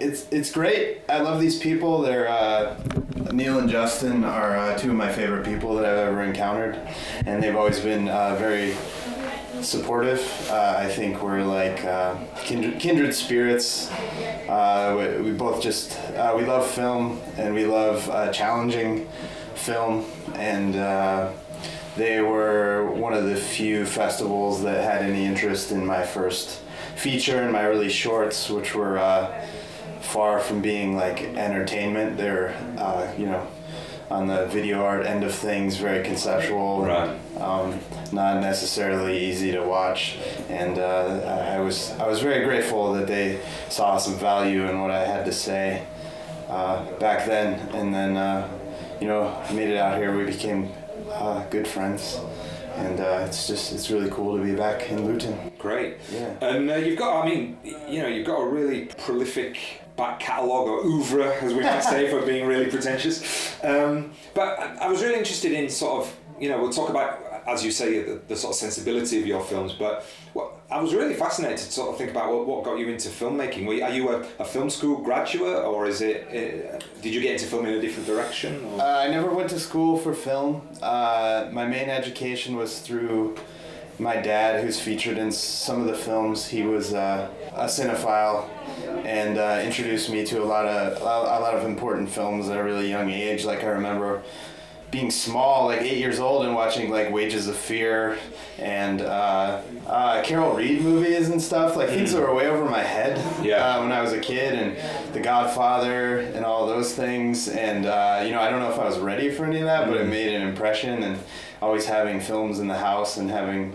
It's 0.00 0.26
it's 0.30 0.52
great. 0.52 1.02
I 1.08 1.20
love 1.20 1.40
these 1.40 1.58
people. 1.58 2.02
They're 2.02 2.28
uh, 2.28 2.76
Neil 3.32 3.58
and 3.58 3.68
Justin 3.68 4.24
are 4.24 4.56
uh, 4.56 4.78
two 4.78 4.90
of 4.90 4.96
my 4.96 5.12
favorite 5.12 5.44
people 5.44 5.74
that 5.76 5.84
I've 5.84 6.08
ever 6.08 6.22
encountered, 6.22 6.78
and 7.26 7.42
they've 7.42 7.56
always 7.56 7.80
been 7.80 8.08
uh, 8.08 8.36
very 8.36 8.76
supportive. 9.62 10.20
Uh, 10.50 10.76
I 10.78 10.88
think 10.88 11.22
we're 11.22 11.42
like 11.42 11.84
uh, 11.84 12.16
kindred, 12.36 12.78
kindred 12.80 13.14
spirits. 13.14 13.90
Uh, 14.48 14.94
we, 14.98 15.30
we 15.30 15.32
both 15.32 15.62
just 15.62 15.98
uh, 16.16 16.34
we 16.36 16.44
love 16.44 16.66
film 16.66 17.20
and 17.36 17.54
we 17.54 17.66
love 17.66 18.08
uh, 18.10 18.32
challenging 18.32 19.08
film, 19.54 20.04
and 20.34 20.76
uh, 20.76 21.32
they 21.96 22.20
were 22.20 22.90
one 22.92 23.12
of 23.14 23.24
the 23.24 23.36
few 23.36 23.84
festivals 23.84 24.62
that 24.62 24.82
had 24.84 25.02
any 25.02 25.24
interest 25.24 25.72
in 25.72 25.84
my 25.84 26.04
first 26.04 26.60
feature 26.96 27.42
and 27.42 27.52
my 27.52 27.64
early 27.64 27.88
shorts, 27.88 28.50
which 28.50 28.74
were. 28.74 28.98
Far 30.00 30.40
from 30.40 30.62
being 30.62 30.96
like 30.96 31.20
entertainment. 31.20 32.16
They're, 32.16 32.54
you 33.18 33.26
know, 33.26 33.46
on 34.10 34.26
the 34.26 34.46
video 34.46 34.82
art 34.82 35.04
end 35.06 35.22
of 35.24 35.34
things, 35.34 35.76
very 35.76 36.02
conceptual, 36.02 36.84
Right. 36.84 37.10
um, 37.40 37.78
not 38.12 38.40
necessarily 38.40 39.18
easy 39.18 39.52
to 39.52 39.62
watch. 39.62 40.16
And 40.48 40.78
uh, 40.78 41.54
I 41.56 41.60
was 41.60 41.92
I 42.00 42.06
was 42.08 42.20
very 42.20 42.44
grateful 42.44 42.92
that 42.94 43.06
they 43.06 43.38
saw 43.68 43.98
some 43.98 44.14
value 44.14 44.66
in 44.68 44.80
what 44.80 44.90
I 44.90 45.04
had 45.04 45.24
to 45.26 45.32
say 45.32 45.82
uh, 46.48 46.84
back 46.98 47.26
then. 47.26 47.60
And 47.74 47.92
then, 47.94 48.16
uh, 48.16 48.48
you 49.00 49.06
know, 49.06 49.36
made 49.52 49.68
it 49.68 49.76
out 49.76 49.98
here. 49.98 50.16
We 50.16 50.24
became 50.24 50.70
uh, 51.12 51.44
good 51.50 51.68
friends. 51.68 52.18
And 52.76 53.00
uh, 53.00 53.24
it's 53.26 53.48
just, 53.48 53.72
it's 53.72 53.90
really 53.90 54.08
cool 54.08 54.36
to 54.38 54.42
be 54.42 54.54
back 54.54 54.88
in 54.88 55.04
Luton. 55.04 55.50
Great. 55.58 55.96
Yeah. 56.12 56.32
And 56.40 56.70
uh, 56.70 56.76
you've 56.76 56.98
got, 56.98 57.24
I 57.24 57.28
mean, 57.28 57.58
you 57.88 58.00
know, 58.02 58.06
you've 58.08 58.26
got 58.26 58.40
a 58.40 58.46
really 58.48 58.84
prolific 58.84 59.58
back 59.98 60.20
catalogue 60.20 60.68
or 60.68 60.80
oeuvre, 60.86 61.34
as 61.42 61.52
we 61.52 61.62
might 61.62 61.80
say, 61.80 62.08
for 62.08 62.24
being 62.24 62.46
really 62.46 62.70
pretentious. 62.70 63.18
Um, 63.62 64.12
but 64.32 64.58
I, 64.58 64.88
was 64.88 65.02
really 65.02 65.18
interested 65.18 65.52
in 65.52 65.68
sort 65.68 66.06
of, 66.06 66.16
you 66.40 66.48
know, 66.48 66.58
we'll 66.58 66.72
talk 66.72 66.88
about, 66.88 67.20
as 67.46 67.64
you 67.64 67.72
say, 67.72 68.02
the, 68.02 68.20
the 68.28 68.36
sort 68.36 68.52
of 68.52 68.58
sensibility 68.58 69.20
of 69.20 69.26
your 69.26 69.42
films, 69.42 69.72
but 69.72 70.06
what, 70.32 70.52
I 70.70 70.80
was 70.80 70.94
really 70.94 71.14
fascinated 71.14 71.58
to 71.58 71.72
sort 71.72 71.90
of 71.90 71.98
think 71.98 72.10
about 72.10 72.32
what, 72.32 72.46
what 72.46 72.62
got 72.62 72.78
you 72.78 72.88
into 72.88 73.08
filmmaking. 73.08 73.66
Were 73.66 73.74
you, 73.74 73.82
are 73.82 73.90
you 73.90 74.08
a, 74.10 74.26
a 74.38 74.44
film 74.44 74.70
school 74.70 74.98
graduate, 74.98 75.64
or 75.64 75.86
is 75.86 76.00
it, 76.00 76.28
uh, 76.28 76.78
did 77.02 77.12
you 77.12 77.20
get 77.20 77.32
into 77.32 77.46
film 77.46 77.66
in 77.66 77.74
a 77.74 77.80
different 77.80 78.06
direction? 78.06 78.64
Uh, 78.78 79.02
I 79.04 79.08
never 79.08 79.30
went 79.30 79.50
to 79.50 79.58
school 79.58 79.98
for 79.98 80.14
film. 80.14 80.68
Uh, 80.80 81.48
my 81.50 81.66
main 81.66 81.90
education 81.90 82.54
was 82.54 82.80
through 82.80 83.36
my 83.98 84.16
dad, 84.16 84.62
who's 84.62 84.78
featured 84.80 85.18
in 85.18 85.32
some 85.32 85.80
of 85.80 85.86
the 85.86 85.94
films. 85.94 86.46
He 86.46 86.62
was 86.62 86.94
uh, 86.94 87.28
a 87.54 87.64
cinephile 87.64 88.48
and 89.04 89.38
uh, 89.38 89.60
introduced 89.64 90.10
me 90.10 90.24
to 90.26 90.42
a 90.42 90.44
lot 90.46 90.66
of 90.66 91.00
a 91.00 91.04
lot 91.04 91.54
of 91.54 91.64
important 91.64 92.08
films 92.08 92.48
at 92.48 92.56
a 92.58 92.62
really 92.62 92.88
young 92.88 93.10
age. 93.10 93.44
Like 93.44 93.64
I 93.64 93.68
remember 93.68 94.22
being 94.90 95.10
small, 95.10 95.66
like 95.66 95.82
eight 95.82 95.98
years 95.98 96.18
old, 96.18 96.46
and 96.46 96.54
watching 96.54 96.90
like 96.90 97.10
Wages 97.12 97.46
of 97.46 97.56
Fear 97.56 98.16
and 98.58 99.02
uh, 99.02 99.60
uh, 99.86 100.22
Carol 100.22 100.54
Reed 100.54 100.80
movies 100.80 101.28
and 101.28 101.42
stuff. 101.42 101.76
Like 101.76 101.88
things 101.90 102.12
that 102.12 102.22
were 102.22 102.32
way 102.34 102.46
over 102.46 102.64
my 102.64 102.82
head 102.82 103.18
Yeah. 103.44 103.56
uh, 103.56 103.82
when 103.82 103.92
I 103.92 104.00
was 104.00 104.12
a 104.14 104.18
kid, 104.20 104.54
and 104.54 105.12
The 105.12 105.20
Godfather 105.20 106.20
and 106.20 106.44
all 106.44 106.66
those 106.66 106.94
things. 106.94 107.48
And 107.48 107.84
uh, 107.84 108.22
you 108.24 108.30
know, 108.30 108.40
I 108.40 108.48
don't 108.48 108.60
know 108.60 108.70
if 108.70 108.78
I 108.78 108.86
was 108.86 108.98
ready 108.98 109.30
for 109.30 109.44
any 109.44 109.58
of 109.58 109.64
that, 109.64 109.88
but 109.88 109.96
it 110.00 110.06
made 110.06 110.32
an 110.34 110.42
impression. 110.48 111.02
And 111.02 111.18
always 111.60 111.86
having 111.86 112.20
films 112.20 112.58
in 112.58 112.68
the 112.68 112.78
house 112.78 113.16
and 113.16 113.30
having 113.30 113.74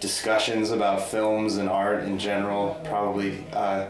discussions 0.00 0.70
about 0.70 1.00
films 1.08 1.56
and 1.56 1.68
art 1.68 2.04
in 2.04 2.18
general 2.18 2.78
probably 2.84 3.44
uh, 3.52 3.86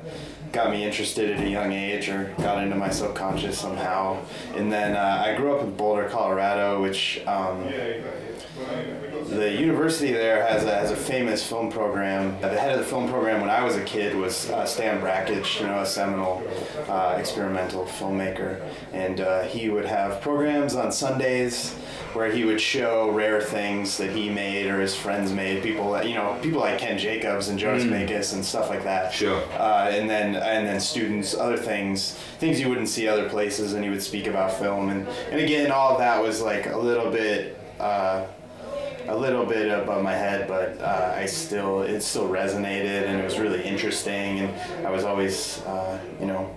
got 0.52 0.70
me 0.70 0.84
interested 0.84 1.30
at 1.30 1.40
a 1.40 1.48
young 1.48 1.72
age 1.72 2.08
or 2.08 2.32
got 2.38 2.62
into 2.62 2.76
my 2.76 2.88
subconscious 2.88 3.58
somehow. 3.58 4.16
And 4.54 4.70
then 4.72 4.96
uh, 4.96 5.24
I 5.26 5.34
grew 5.34 5.56
up 5.56 5.64
in 5.64 5.74
Boulder, 5.76 6.08
Colorado, 6.08 6.80
which 6.80 7.20
um, 7.26 7.64
the 9.28 9.50
university 9.50 10.12
there 10.12 10.46
has 10.46 10.64
a, 10.64 10.74
has 10.74 10.90
a 10.90 10.96
famous 10.96 11.46
film 11.46 11.70
program. 11.70 12.40
The 12.40 12.48
head 12.48 12.72
of 12.72 12.78
the 12.78 12.84
film 12.84 13.08
program 13.08 13.40
when 13.40 13.50
I 13.50 13.64
was 13.64 13.76
a 13.76 13.84
kid 13.84 14.14
was 14.14 14.50
uh, 14.50 14.66
Stan 14.66 15.00
Brakhage, 15.00 15.60
you 15.60 15.66
know, 15.66 15.80
a 15.80 15.86
seminal 15.86 16.42
uh, 16.88 17.16
experimental 17.18 17.86
filmmaker. 17.86 18.62
And 18.92 19.20
uh, 19.20 19.44
he 19.44 19.70
would 19.70 19.86
have 19.86 20.20
programs 20.20 20.74
on 20.74 20.92
Sundays 20.92 21.74
where 22.12 22.30
he 22.30 22.44
would 22.44 22.60
show 22.60 23.10
rare 23.10 23.40
things 23.40 23.96
that 23.98 24.10
he 24.10 24.30
made 24.30 24.66
or 24.66 24.80
his 24.80 24.94
friends 24.94 25.32
made. 25.32 25.62
People 25.62 25.92
that 25.92 26.08
you 26.08 26.14
know, 26.14 26.38
people 26.42 26.60
like 26.60 26.78
Ken 26.78 26.98
Jacobs 26.98 27.48
and 27.48 27.58
Jonas 27.58 27.84
mm. 27.84 28.32
and 28.34 28.44
stuff 28.44 28.70
like 28.70 28.84
that. 28.84 29.12
Sure. 29.12 29.42
Uh, 29.58 29.88
and 29.90 30.08
then 30.08 30.36
and 30.36 30.66
then 30.66 30.80
students, 30.80 31.34
other 31.34 31.56
things, 31.56 32.12
things 32.38 32.60
you 32.60 32.68
wouldn't 32.68 32.88
see 32.88 33.08
other 33.08 33.28
places, 33.28 33.72
and 33.72 33.82
he 33.82 33.90
would 33.90 34.02
speak 34.02 34.26
about 34.26 34.52
film. 34.52 34.90
And 34.90 35.08
and 35.30 35.40
again, 35.40 35.70
all 35.72 35.92
of 35.92 35.98
that 35.98 36.22
was 36.22 36.40
like 36.40 36.66
a 36.66 36.76
little 36.76 37.10
bit. 37.10 37.58
Uh, 37.80 38.26
a 39.08 39.16
little 39.16 39.44
bit 39.44 39.70
above 39.70 40.02
my 40.02 40.12
head, 40.12 40.48
but 40.48 40.80
uh, 40.80 41.14
I 41.16 41.26
still 41.26 41.82
it 41.82 42.00
still 42.02 42.28
resonated 42.28 43.06
and 43.06 43.20
it 43.20 43.24
was 43.24 43.38
really 43.38 43.62
interesting, 43.62 44.40
and 44.40 44.86
I 44.86 44.90
was 44.90 45.04
always 45.04 45.60
uh, 45.62 45.98
you 46.20 46.26
know 46.26 46.54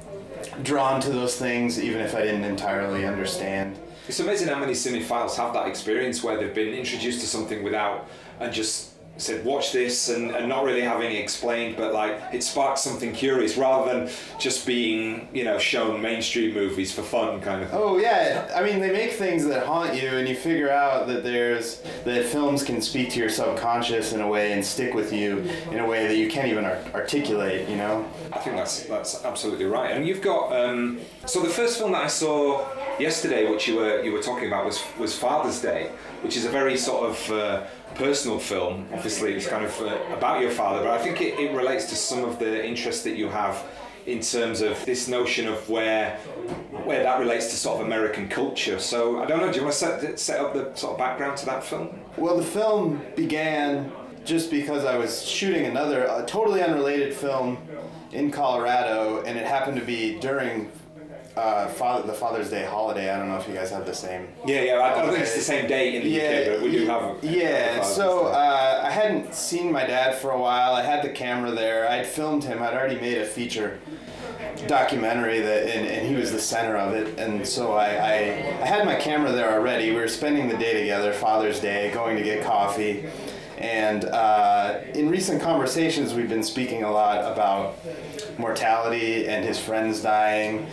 drawn 0.64 1.02
to 1.02 1.10
those 1.10 1.38
things 1.38 1.82
even 1.82 2.02
if 2.02 2.16
I 2.16 2.22
didn't 2.22 2.44
entirely 2.44 3.06
understand. 3.06 3.78
It's 4.08 4.20
amazing 4.20 4.48
how 4.48 4.60
many 4.60 4.74
cinephiles 4.74 5.36
have 5.36 5.54
that 5.54 5.68
experience 5.68 6.24
where 6.24 6.38
they've 6.38 6.56
been 6.56 6.74
introduced 6.74 7.20
to 7.22 7.28
something 7.28 7.62
without 7.64 8.08
and 8.40 8.54
just 8.54 8.92
said 9.18 9.44
watch 9.44 9.72
this 9.72 10.10
and, 10.10 10.32
and 10.32 10.48
not 10.48 10.64
really 10.64 10.82
having 10.82 11.12
it 11.12 11.20
explained 11.20 11.76
but 11.76 11.94
like 11.94 12.20
it 12.34 12.44
sparks 12.44 12.82
something 12.82 13.14
curious 13.14 13.58
rather 13.58 13.92
than 13.92 14.10
just 14.40 14.66
being 14.66 15.28
you 15.34 15.44
know 15.44 15.58
shown 15.58 16.02
mainstream 16.02 16.54
movies 16.54 16.94
for 16.94 17.02
fun 17.02 17.40
kind 17.42 17.64
of 17.64 17.70
thing. 17.70 17.80
oh 17.82 17.98
yeah. 17.98 18.52
I 18.56 18.64
mean 18.64 18.80
they 18.80 18.92
make 18.92 19.14
things 19.14 19.46
that 19.46 19.66
haunt 19.66 20.02
you 20.02 20.10
and 20.10 20.28
you 20.28 20.36
figure 20.36 20.72
out 20.72 21.08
that 21.08 21.24
there's 21.24 21.82
that 22.06 22.26
films 22.26 22.64
can 22.64 22.82
speak 22.82 23.10
to 23.12 23.20
your 23.20 23.30
subconscious 23.30 24.14
in 24.14 24.22
a 24.22 24.28
way 24.28 24.54
and 24.54 24.64
stick 24.64 24.94
with 24.94 25.12
you 25.12 25.40
in 25.72 25.80
a 25.80 25.88
way 25.88 26.08
that 26.08 26.16
you 26.16 26.30
can't 26.30 26.48
even 26.48 26.66
articulate 26.66 27.68
you 27.70 27.76
know? 27.76 28.06
I 28.32 28.40
think 28.40 28.56
that's 28.56 28.84
that's 28.84 29.26
absolutely 29.26 29.66
right. 29.66 29.92
And 29.92 30.08
you've 30.08 30.22
got 30.22 30.54
um, 30.54 31.00
so 31.26 31.42
the 31.42 31.50
first 31.50 31.78
film 31.78 31.92
that 31.92 32.04
i 32.04 32.08
saw 32.08 32.66
yesterday 33.00 33.50
which 33.50 33.68
you 33.68 33.76
were 33.76 34.02
you 34.04 34.12
were 34.12 34.22
talking 34.22 34.48
about 34.48 34.66
was 34.66 34.82
was 34.98 35.18
father's 35.18 35.62
day 35.62 35.92
which 36.22 36.36
is 36.36 36.46
a 36.46 36.50
very 36.50 36.78
sort 36.78 37.10
of 37.10 37.32
uh, 37.32 37.64
personal 37.98 38.40
film. 38.40 38.88
Obviously, 38.94 39.34
it's 39.34 39.48
kind 39.48 39.66
of 39.66 39.82
uh, 39.82 39.98
about 40.16 40.42
your 40.42 40.52
father, 40.52 40.84
but 40.84 40.92
I 40.92 40.98
think 40.98 41.22
it, 41.22 41.40
it 41.40 41.56
relates 41.56 41.86
to 41.90 41.96
some 41.96 42.24
of 42.24 42.40
the 42.40 42.66
interest 42.66 43.04
that 43.04 43.16
you 43.16 43.30
have 43.30 43.64
in 44.06 44.22
terms 44.22 44.62
of 44.62 44.84
this 44.86 45.10
notion 45.10 45.48
of 45.48 45.70
where 45.70 46.18
where 46.86 47.04
that 47.04 47.20
relates 47.20 47.48
to 47.48 47.58
sort 47.58 47.82
of 47.82 47.86
American 47.86 48.30
culture. 48.30 48.80
So 48.80 49.22
I 49.22 49.26
don't 49.26 49.40
know. 49.40 49.52
Do 49.52 49.58
you 49.58 49.64
want 49.64 49.74
to 49.74 49.80
set 49.80 50.20
set 50.20 50.40
up 50.40 50.54
the 50.54 50.74
sort 50.76 50.94
of 50.94 50.98
background 50.98 51.38
to 51.40 51.46
that 51.48 51.64
film? 51.64 52.00
Well, 52.16 52.38
the 52.38 52.46
film 52.46 53.02
began 53.16 53.92
just 54.24 54.50
because 54.52 54.86
I 54.86 54.98
was 54.98 55.24
shooting 55.24 55.66
another 55.66 56.24
totally 56.28 56.62
unrelated 56.62 57.14
film 57.14 57.58
in 58.12 58.32
Colorado, 58.32 59.24
and 59.26 59.38
it 59.38 59.46
happened 59.46 59.78
to 59.78 59.86
be 59.86 60.20
during 60.20 60.72
uh, 61.38 61.68
Father, 61.68 62.08
the 62.08 62.14
Father's 62.14 62.50
Day 62.50 62.66
holiday. 62.66 63.12
I 63.12 63.18
don't 63.18 63.30
know 63.30 63.38
if 63.38 63.48
you 63.48 63.54
guys 63.54 63.70
have 63.70 63.86
the 63.86 63.94
same. 63.94 64.28
Yeah, 64.46 64.62
yeah. 64.64 64.82
I 64.82 64.96
don't 64.96 65.10
think 65.10 65.22
it's 65.22 65.36
the 65.36 65.42
same 65.42 65.68
day 65.68 65.96
in 65.96 66.04
the 66.04 66.10
yeah, 66.10 66.24
UK, 66.24 66.48
but 66.48 66.62
we 66.64 66.72
do 66.72 66.86
have. 66.88 67.24
Yeah. 67.24 67.84
So 67.84 68.28
uh, 68.28 68.82
I 68.84 68.90
hadn't 68.90 69.34
seen 69.34 69.72
my 69.72 69.86
dad 69.86 70.16
for 70.16 70.32
a 70.32 70.40
while. 70.40 70.74
I 70.74 70.82
had 70.82 71.04
the 71.04 71.10
camera 71.10 71.52
there. 71.52 71.88
I'd 71.88 72.08
filmed 72.08 72.44
him. 72.44 72.64
I'd 72.64 72.74
already 72.74 73.00
made 73.00 73.20
a 73.20 73.26
feature 73.26 73.80
documentary 74.66 75.40
that, 75.40 75.70
and, 75.70 75.88
and 75.88 76.08
he 76.08 76.16
was 76.16 76.32
the 76.32 76.40
center 76.40 76.76
of 76.76 76.94
it. 76.94 77.20
And 77.20 77.48
so 77.48 77.74
I, 77.74 77.90
I, 77.90 78.14
I 78.62 78.66
had 78.66 78.86
my 78.86 78.96
camera 78.96 79.32
there 79.32 79.52
already. 79.52 79.92
We 79.92 79.98
were 79.98 80.08
spending 80.08 80.48
the 80.48 80.58
day 80.58 80.80
together, 80.80 81.14
Father's 81.14 81.60
Day, 81.60 81.92
going 81.94 82.18
to 82.18 82.24
get 82.24 82.44
coffee. 82.44 83.06
And 83.58 84.06
uh, 84.06 84.82
in 84.94 85.10
recent 85.10 85.42
conversations, 85.42 86.14
we've 86.14 86.30
been 86.30 86.44
speaking 86.44 86.84
a 86.84 86.92
lot 86.92 87.32
about 87.32 87.78
mortality 88.38 89.28
and 89.28 89.44
his 89.44 89.60
friends 89.60 90.02
dying 90.02 90.68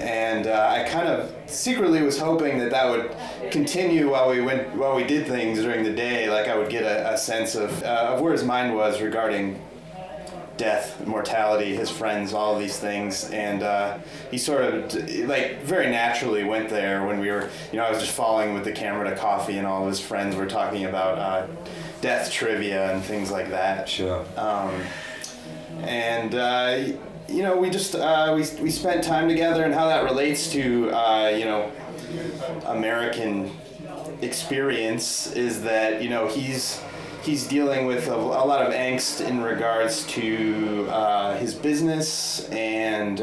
and 0.00 0.46
uh, 0.46 0.74
I 0.76 0.88
kind 0.88 1.08
of 1.08 1.32
secretly 1.46 2.02
was 2.02 2.18
hoping 2.18 2.58
that 2.58 2.70
that 2.70 2.88
would 2.88 3.52
continue 3.52 4.10
while 4.10 4.30
we 4.30 4.40
went 4.40 4.74
while 4.74 4.96
we 4.96 5.04
did 5.04 5.26
things 5.26 5.60
during 5.60 5.84
the 5.84 5.92
day. 5.92 6.30
Like 6.30 6.48
I 6.48 6.56
would 6.56 6.70
get 6.70 6.84
a, 6.84 7.12
a 7.14 7.18
sense 7.18 7.54
of 7.54 7.82
uh, 7.82 8.12
of 8.14 8.20
where 8.20 8.32
his 8.32 8.44
mind 8.44 8.74
was 8.74 9.00
regarding 9.00 9.60
death, 10.56 11.06
mortality, 11.06 11.74
his 11.74 11.90
friends, 11.90 12.34
all 12.34 12.58
these 12.58 12.78
things, 12.78 13.30
and 13.30 13.62
uh, 13.62 13.96
he 14.30 14.36
sort 14.36 14.62
of 14.62 14.94
like 15.26 15.62
very 15.62 15.86
naturally 15.90 16.44
went 16.44 16.68
there 16.68 17.06
when 17.06 17.18
we 17.18 17.30
were, 17.30 17.48
you 17.72 17.78
know, 17.78 17.84
I 17.84 17.90
was 17.90 18.00
just 18.00 18.12
following 18.12 18.52
with 18.52 18.64
the 18.64 18.72
camera 18.72 19.08
to 19.08 19.16
coffee, 19.16 19.56
and 19.56 19.66
all 19.66 19.84
of 19.84 19.88
his 19.88 20.00
friends 20.00 20.36
were 20.36 20.46
talking 20.46 20.84
about 20.84 21.18
uh, 21.18 21.46
death 22.02 22.30
trivia 22.30 22.92
and 22.92 23.02
things 23.02 23.30
like 23.30 23.48
that. 23.50 23.88
Sure. 23.88 24.24
Um, 24.36 24.82
and 25.82 26.34
uh, 26.34 26.92
you 27.30 27.42
know, 27.42 27.56
we 27.56 27.70
just 27.70 27.94
uh, 27.94 28.32
we 28.34 28.40
we 28.62 28.70
spent 28.70 29.04
time 29.04 29.28
together, 29.28 29.64
and 29.64 29.72
how 29.72 29.86
that 29.88 30.04
relates 30.04 30.50
to 30.52 30.90
uh, 30.90 31.28
you 31.28 31.44
know 31.44 31.70
American 32.66 33.52
experience 34.20 35.32
is 35.32 35.62
that 35.62 36.02
you 36.02 36.08
know 36.08 36.26
he's 36.26 36.80
he's 37.22 37.46
dealing 37.46 37.86
with 37.86 38.08
a, 38.08 38.14
a 38.14 38.44
lot 38.44 38.66
of 38.66 38.72
angst 38.72 39.26
in 39.26 39.40
regards 39.42 40.04
to 40.06 40.88
uh, 40.90 41.36
his 41.36 41.54
business 41.54 42.48
and 42.48 43.20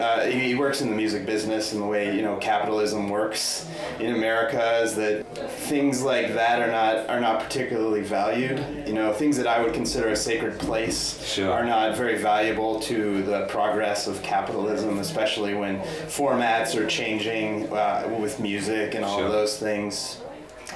uh, 0.00 0.08
uh, 0.08 0.24
he, 0.26 0.54
works 0.54 0.80
in 0.80 0.90
the 0.90 0.96
music 0.96 1.26
business 1.26 1.72
and 1.72 1.82
the 1.82 1.86
way 1.86 2.14
you 2.14 2.22
know 2.22 2.36
capitalism 2.36 3.08
works 3.08 3.68
in 4.00 4.14
America 4.14 4.80
is 4.82 4.94
that 4.94 5.24
things 5.50 6.02
like 6.02 6.34
that 6.34 6.60
are 6.60 6.70
not 6.70 7.08
are 7.08 7.20
not 7.20 7.42
particularly 7.42 8.02
valued. 8.02 8.58
You 8.86 8.94
know, 8.94 9.12
things 9.12 9.36
that 9.36 9.46
I 9.46 9.62
would 9.62 9.74
consider 9.74 10.08
a 10.08 10.16
sacred 10.16 10.58
place 10.58 11.24
sure. 11.24 11.52
are 11.52 11.64
not 11.64 11.96
very 11.96 12.18
valuable 12.18 12.80
to 12.80 13.22
the 13.22 13.46
progress 13.46 14.06
of 14.06 14.22
capitalism, 14.22 14.98
especially 14.98 15.54
when 15.54 15.80
formats 16.08 16.74
are 16.74 16.86
changing 16.86 17.72
uh, 17.72 18.16
with 18.20 18.40
music 18.40 18.94
and 18.94 19.04
all 19.04 19.18
sure. 19.18 19.26
of 19.26 19.32
those 19.32 19.58
things. 19.58 20.20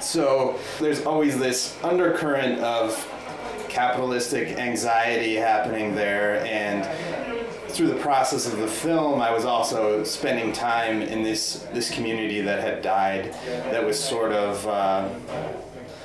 So 0.01 0.59
there's 0.79 1.05
always 1.05 1.37
this 1.37 1.77
undercurrent 1.83 2.59
of 2.59 3.09
capitalistic 3.69 4.59
anxiety 4.59 5.33
happening 5.33 5.95
there 5.95 6.45
and 6.45 6.83
through 7.73 7.87
the 7.87 7.95
process 7.95 8.45
of 8.45 8.59
the 8.59 8.67
film, 8.67 9.19
I 9.21 9.31
was 9.31 9.45
also 9.45 10.03
spending 10.03 10.53
time 10.53 11.01
in 11.01 11.23
this 11.23 11.65
this 11.73 11.89
community 11.89 12.41
that 12.41 12.59
had 12.59 12.81
died, 12.81 13.33
that 13.45 13.83
was 13.83 13.99
sort 13.99 14.31
of 14.31 14.67
uh, 14.67 15.09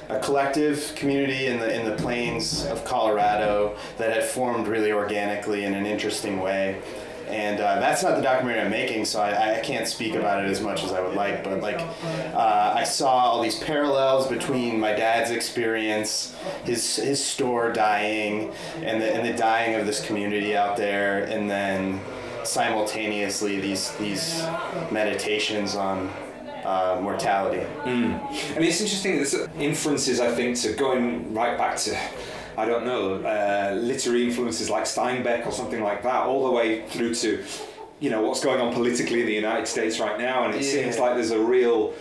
a 0.08 0.18
collective 0.20 0.92
community 0.96 1.46
in 1.46 1.58
the 1.58 1.72
in 1.72 1.84
the 1.84 1.94
plains 1.96 2.64
of 2.66 2.84
Colorado 2.84 3.76
that 3.98 4.10
had 4.12 4.24
formed 4.24 4.66
really 4.66 4.92
organically 4.92 5.64
in 5.64 5.74
an 5.74 5.84
interesting 5.84 6.40
way 6.40 6.80
and 7.28 7.60
uh, 7.60 7.78
that's 7.80 8.02
not 8.02 8.16
the 8.16 8.22
documentary 8.22 8.62
I'm 8.62 8.70
making, 8.70 9.04
so 9.04 9.20
I, 9.20 9.58
I 9.58 9.60
can't 9.60 9.86
speak 9.86 10.14
about 10.14 10.44
it 10.44 10.50
as 10.50 10.60
much 10.60 10.84
as 10.84 10.92
I 10.92 11.00
would 11.00 11.14
like. 11.14 11.44
But 11.44 11.60
like, 11.60 11.80
uh, 12.34 12.74
I 12.76 12.84
saw 12.84 13.10
all 13.10 13.42
these 13.42 13.58
parallels 13.58 14.26
between 14.28 14.80
my 14.80 14.92
dad's 14.92 15.30
experience, 15.30 16.34
his 16.64 16.96
his 16.96 17.24
store 17.24 17.72
dying, 17.72 18.52
and 18.82 19.00
the 19.00 19.14
and 19.14 19.26
the 19.26 19.36
dying 19.36 19.78
of 19.78 19.86
this 19.86 20.04
community 20.06 20.56
out 20.56 20.76
there, 20.76 21.24
and 21.24 21.48
then 21.48 22.00
simultaneously 22.44 23.60
these 23.60 23.92
these 23.96 24.42
meditations 24.90 25.76
on 25.76 26.10
uh, 26.64 26.98
mortality. 27.00 27.64
Mm. 27.84 28.56
And 28.56 28.64
it's 28.64 28.80
interesting. 28.80 29.16
There's 29.16 29.34
inferences, 29.58 30.20
I 30.20 30.34
think, 30.34 30.56
to 30.58 30.72
going 30.72 31.32
right 31.32 31.56
back 31.56 31.76
to 31.78 31.98
I 32.58 32.64
don't 32.66 32.84
know, 32.84 33.04
uh, 33.22 33.74
literary 33.76 34.24
influences 34.24 34.68
like 34.68 34.82
Steinbeck 34.82 35.46
or 35.46 35.52
something 35.52 35.82
like 35.90 36.02
that, 36.02 36.20
all 36.28 36.42
the 36.48 36.50
way 36.50 36.68
through 36.88 37.14
to, 37.22 37.44
you 38.00 38.10
know, 38.10 38.20
what's 38.22 38.42
going 38.42 38.60
on 38.60 38.74
politically 38.74 39.20
in 39.20 39.26
the 39.26 39.38
United 39.44 39.68
States 39.68 40.00
right 40.00 40.18
now. 40.18 40.44
And 40.44 40.56
it 40.56 40.62
yeah. 40.62 40.72
seems 40.72 40.98
like 40.98 41.14
there's 41.14 41.30
a 41.30 41.38
real, 41.38 41.94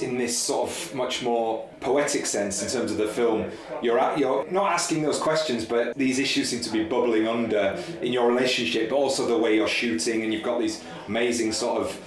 in 0.00 0.18
this 0.18 0.36
sort 0.36 0.68
of 0.68 0.94
much 0.94 1.22
more 1.22 1.66
poetic 1.80 2.26
sense 2.26 2.62
in 2.62 2.68
terms 2.68 2.90
of 2.92 2.98
the 2.98 3.08
film, 3.08 3.50
you're 3.80 3.98
at, 3.98 4.18
you're 4.18 4.44
not 4.50 4.72
asking 4.72 5.00
those 5.02 5.18
questions, 5.18 5.64
but 5.64 5.96
these 5.96 6.18
issues 6.18 6.50
seem 6.50 6.60
to 6.60 6.70
be 6.70 6.84
bubbling 6.84 7.26
under 7.26 7.82
in 8.02 8.12
your 8.12 8.28
relationship, 8.28 8.90
but 8.90 8.96
also 8.96 9.26
the 9.26 9.38
way 9.38 9.56
you're 9.56 9.74
shooting, 9.82 10.22
and 10.22 10.34
you've 10.34 10.42
got 10.50 10.60
these 10.60 10.84
amazing 11.06 11.50
sort 11.50 11.80
of 11.80 11.98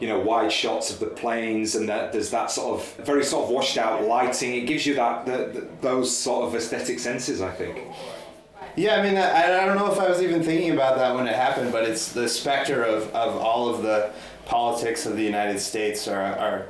you 0.00 0.08
know 0.08 0.18
wide 0.18 0.52
shots 0.52 0.90
of 0.90 1.00
the 1.00 1.06
plains 1.06 1.74
and 1.74 1.88
that 1.88 2.12
there's 2.12 2.30
that 2.30 2.50
sort 2.50 2.80
of 2.80 2.94
very 3.06 3.24
sort 3.24 3.44
of 3.44 3.50
washed 3.50 3.78
out 3.78 4.04
lighting 4.04 4.54
it 4.54 4.66
gives 4.66 4.86
you 4.86 4.94
that 4.94 5.26
the, 5.26 5.60
the, 5.60 5.68
those 5.80 6.14
sort 6.16 6.44
of 6.46 6.54
aesthetic 6.54 6.98
senses 6.98 7.40
i 7.40 7.50
think 7.50 7.84
yeah 8.76 8.96
i 8.96 9.02
mean 9.02 9.16
I, 9.16 9.62
I 9.62 9.66
don't 9.66 9.76
know 9.76 9.90
if 9.90 9.98
i 9.98 10.08
was 10.08 10.22
even 10.22 10.42
thinking 10.42 10.70
about 10.70 10.96
that 10.96 11.14
when 11.14 11.26
it 11.26 11.34
happened 11.34 11.72
but 11.72 11.84
it's 11.84 12.12
the 12.12 12.28
specter 12.28 12.82
of, 12.82 13.14
of 13.14 13.36
all 13.36 13.68
of 13.68 13.82
the 13.82 14.12
politics 14.46 15.06
of 15.06 15.16
the 15.16 15.24
united 15.24 15.58
states 15.60 16.08
are, 16.08 16.22
are 16.22 16.66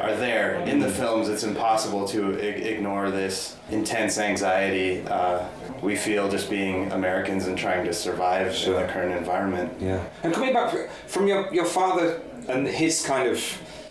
are 0.00 0.14
there 0.16 0.56
in 0.66 0.80
the 0.80 0.88
films. 0.90 1.28
It's 1.28 1.44
impossible 1.44 2.06
to 2.08 2.34
I- 2.34 2.42
ignore 2.42 3.10
this 3.10 3.56
intense 3.70 4.18
anxiety 4.18 5.02
uh, 5.06 5.46
we 5.82 5.96
feel 5.96 6.28
just 6.28 6.50
being 6.50 6.90
Americans 6.92 7.46
and 7.46 7.56
trying 7.56 7.84
to 7.86 7.92
survive 7.92 8.54
in 8.66 8.72
the 8.72 8.86
current 8.86 9.16
environment. 9.16 9.72
Yeah. 9.80 10.04
And 10.22 10.34
coming 10.34 10.52
back 10.52 10.90
from 11.06 11.26
your, 11.26 11.52
your 11.54 11.64
father 11.64 12.20
and 12.48 12.66
his 12.66 13.04
kind 13.04 13.28
of 13.28 13.42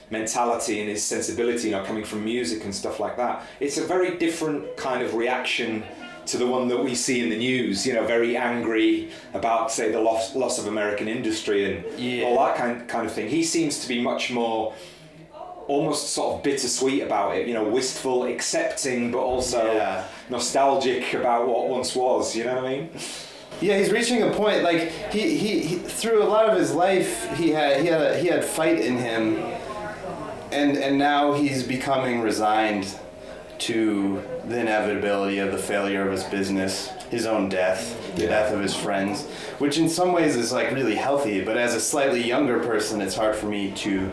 mentality 0.10 0.80
and 0.80 0.90
his 0.90 1.04
sensibility, 1.04 1.68
you 1.70 1.72
know, 1.76 1.84
coming 1.84 2.04
from 2.04 2.24
music 2.24 2.64
and 2.64 2.74
stuff 2.74 3.00
like 3.00 3.18
that, 3.18 3.44
it's 3.60 3.78
a 3.78 3.84
very 3.86 4.18
different 4.18 4.76
kind 4.78 5.04
of 5.04 5.14
reaction 5.16 5.84
to 6.26 6.38
the 6.38 6.46
one 6.48 6.68
that 6.68 6.82
we 6.84 6.94
see 6.94 7.22
in 7.22 7.30
the 7.30 7.38
news, 7.38 7.86
you 7.88 7.94
know, 7.94 8.06
very 8.06 8.36
angry 8.36 9.10
about, 9.34 9.72
say, 9.72 9.92
the 9.92 10.00
loss, 10.00 10.36
loss 10.36 10.60
of 10.60 10.68
American 10.68 11.08
industry 11.08 11.64
and 11.66 12.00
Yeah. 12.00 12.26
all 12.26 12.38
that 12.46 12.56
kind, 12.58 12.88
kind 12.88 13.06
of 13.06 13.14
thing. 13.14 13.30
He 13.30 13.44
seems 13.44 13.80
to 13.80 13.88
be 13.88 14.02
much 14.02 14.30
more 14.32 14.74
almost 15.68 16.10
sort 16.14 16.36
of 16.36 16.44
bittersweet 16.44 17.02
about 17.04 17.36
it, 17.36 17.46
you 17.48 17.54
know, 17.54 17.64
wistful, 17.64 18.26
accepting, 18.26 19.12
but 19.12 19.20
also 19.20 19.74
Yeah. 19.74 20.04
nostalgic 20.30 21.14
about 21.14 21.48
what 21.48 21.68
once 21.68 21.96
was, 21.96 22.36
you 22.36 22.46
know 22.46 22.56
what 22.56 22.66
I 22.66 22.70
mean? 22.70 22.90
Yeah, 23.62 23.78
he's 23.80 23.92
reaching 23.92 24.22
a 24.22 24.30
point 24.32 24.64
like 24.64 24.92
he, 25.12 25.36
he, 25.38 25.60
he 25.62 25.76
through 25.78 26.22
a 26.22 26.26
lot 26.26 26.48
of 26.48 26.58
his 26.58 26.74
life 26.74 27.36
he 27.38 27.50
had 27.50 27.82
he 27.82 27.88
had 27.88 28.02
a, 28.02 28.18
he 28.20 28.28
had 28.28 28.46
fight 28.46 28.80
in 28.80 28.98
him, 28.98 29.38
and 30.52 30.78
and 30.78 30.98
now 30.98 31.34
he's 31.34 31.64
becoming 31.64 32.22
resigned 32.22 32.88
to 33.60 34.22
the 34.48 34.60
inevitability 34.60 35.40
of 35.40 35.52
the 35.52 35.58
failure 35.58 36.06
of 36.06 36.12
his 36.12 36.24
business, 36.26 36.90
his 37.10 37.26
own 37.26 37.50
death, 37.50 37.98
the 38.16 38.24
Yeah. 38.24 38.30
death 38.30 38.54
of 38.54 38.60
his 38.62 38.76
friends, 38.76 39.26
which 39.58 39.80
in 39.80 39.90
some 39.90 40.12
ways 40.14 40.36
is 40.36 40.52
like 40.52 40.72
really 40.72 40.94
healthy. 40.96 41.42
But 41.44 41.58
as 41.58 41.74
a 41.74 41.80
slightly 41.80 42.24
younger 42.24 42.60
person, 42.60 43.02
it's 43.02 43.16
hard 43.16 43.36
for 43.36 43.48
me 43.48 43.72
to 43.78 44.12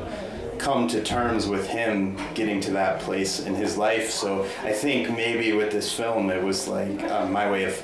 come 0.57 0.89
to 0.89 1.03
terms 1.03 1.47
with 1.47 1.67
him 1.69 2.17
getting 2.33 2.61
to 2.63 2.71
that 2.71 3.01
place 3.01 3.41
in 3.41 3.55
his 3.55 3.77
life. 3.77 4.09
So 4.11 4.47
I 4.63 4.73
think 4.73 5.11
maybe 5.15 5.53
with 5.53 5.71
this 5.71 5.93
film, 5.93 6.31
it 6.31 6.43
was 6.43 6.67
like 6.67 7.03
uh, 7.03 7.27
my 7.27 7.51
way 7.51 7.65
of 7.65 7.83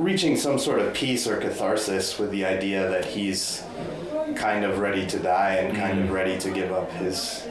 reaching 0.00 0.36
some 0.36 0.58
sort 0.58 0.80
of 0.80 0.94
peace 0.94 1.26
or 1.26 1.36
catharsis 1.36 2.18
with 2.18 2.30
the 2.30 2.44
idea 2.44 2.88
that 2.88 3.04
he's 3.04 3.62
kind 4.34 4.64
of 4.64 4.78
ready 4.78 5.06
to 5.06 5.18
die 5.18 5.56
and 5.56 5.76
kind 5.76 6.00
of 6.00 6.10
ready 6.10 6.38
to 6.38 6.50
give 6.50 6.72
up 6.72 6.90
his 6.92 7.46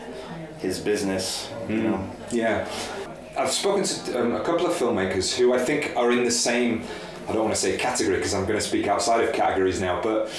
his 0.57 0.79
business. 0.79 1.49
You 1.69 1.83
know. 1.83 2.09
Yeah. 2.31 2.67
I've 3.37 3.51
spoken 3.51 3.83
to 3.83 4.19
um, 4.19 4.35
a 4.35 4.43
couple 4.43 4.65
of 4.65 4.73
filmmakers 4.73 5.33
who 5.33 5.53
I 5.53 5.59
think 5.59 5.93
are 5.95 6.11
in 6.11 6.25
the 6.25 6.31
same, 6.31 6.83
I 7.27 7.31
don't 7.31 7.43
want 7.43 7.55
to 7.55 7.61
say 7.61 7.77
category 7.77 8.17
because 8.17 8.33
I'm 8.33 8.45
going 8.45 8.59
to 8.59 8.65
speak 8.65 8.87
outside 8.87 9.23
of 9.23 9.33
categories 9.33 9.79
now, 9.79 10.01
but 10.01 10.29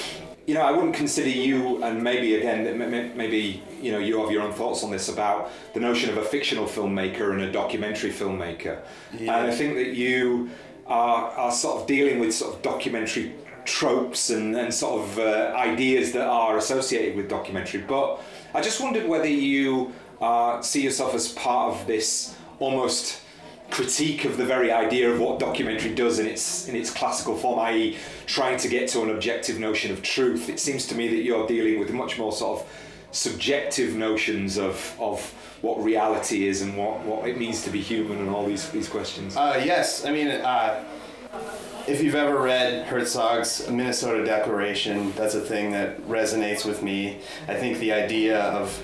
you 0.46 0.54
know, 0.54 0.62
I 0.62 0.72
wouldn't 0.72 0.96
consider 0.96 1.28
you, 1.28 1.82
and 1.84 2.02
maybe 2.02 2.34
again, 2.34 2.76
maybe 3.16 3.62
you 3.80 3.92
know, 3.92 3.98
you 3.98 4.20
have 4.20 4.32
your 4.32 4.42
own 4.42 4.52
thoughts 4.52 4.82
on 4.82 4.90
this 4.90 5.08
about 5.08 5.50
the 5.74 5.80
notion 5.80 6.10
of 6.10 6.16
a 6.16 6.24
fictional 6.24 6.66
filmmaker 6.66 7.32
and 7.32 7.40
a 7.42 7.52
documentary 7.52 8.10
filmmaker. 8.10 8.82
Yeah. 9.16 9.36
And 9.36 9.50
I 9.50 9.54
think 9.54 9.74
that 9.76 9.94
you 9.94 10.50
are, 10.90 11.30
are 11.30 11.52
sort 11.52 11.80
of 11.80 11.86
dealing 11.86 12.18
with 12.18 12.34
sort 12.34 12.54
of 12.54 12.62
documentary 12.62 13.32
tropes 13.64 14.30
and, 14.30 14.56
and 14.56 14.74
sort 14.74 15.02
of 15.02 15.18
uh, 15.18 15.52
ideas 15.56 16.12
that 16.12 16.26
are 16.26 16.58
associated 16.58 17.16
with 17.16 17.28
documentary. 17.28 17.80
But 17.80 18.20
I 18.54 18.60
just 18.60 18.80
wondered 18.80 19.08
whether 19.08 19.28
you 19.28 19.92
uh, 20.20 20.60
see 20.60 20.82
yourself 20.82 21.14
as 21.14 21.32
part 21.32 21.74
of 21.74 21.86
this 21.86 22.36
almost 22.58 23.20
critique 23.70 24.24
of 24.24 24.36
the 24.36 24.44
very 24.44 24.72
idea 24.72 25.08
of 25.08 25.20
what 25.20 25.38
documentary 25.38 25.94
does 25.94 26.18
in 26.18 26.26
its 26.26 26.66
in 26.68 26.74
its 26.74 26.90
classical 26.90 27.36
form, 27.36 27.60
i.e., 27.60 27.96
trying 28.26 28.58
to 28.58 28.68
get 28.68 28.88
to 28.88 29.02
an 29.02 29.10
objective 29.10 29.60
notion 29.60 29.92
of 29.92 30.02
truth. 30.02 30.48
It 30.48 30.58
seems 30.58 30.86
to 30.88 30.96
me 30.96 31.06
that 31.08 31.22
you're 31.22 31.46
dealing 31.46 31.78
with 31.78 31.92
much 31.92 32.18
more 32.18 32.32
sort 32.32 32.60
of 32.60 32.68
subjective 33.12 33.94
notions 33.94 34.58
of 34.58 34.96
of 34.98 35.32
what 35.62 35.82
reality 35.82 36.46
is 36.46 36.62
and 36.62 36.76
what, 36.76 37.00
what 37.00 37.28
it 37.28 37.38
means 37.38 37.62
to 37.64 37.70
be 37.70 37.80
human 37.80 38.18
and 38.18 38.30
all 38.30 38.46
these 38.46 38.68
these 38.70 38.88
questions. 38.88 39.36
Uh, 39.36 39.60
yes, 39.64 40.04
I 40.04 40.12
mean, 40.12 40.28
uh, 40.28 40.84
if 41.86 42.02
you've 42.02 42.14
ever 42.14 42.40
read 42.40 42.86
Herzog's 42.86 43.68
Minnesota 43.68 44.24
Declaration, 44.24 45.12
that's 45.12 45.34
a 45.34 45.40
thing 45.40 45.72
that 45.72 46.00
resonates 46.02 46.64
with 46.64 46.82
me. 46.82 47.18
I 47.48 47.54
think 47.54 47.78
the 47.78 47.92
idea 47.92 48.40
of 48.40 48.82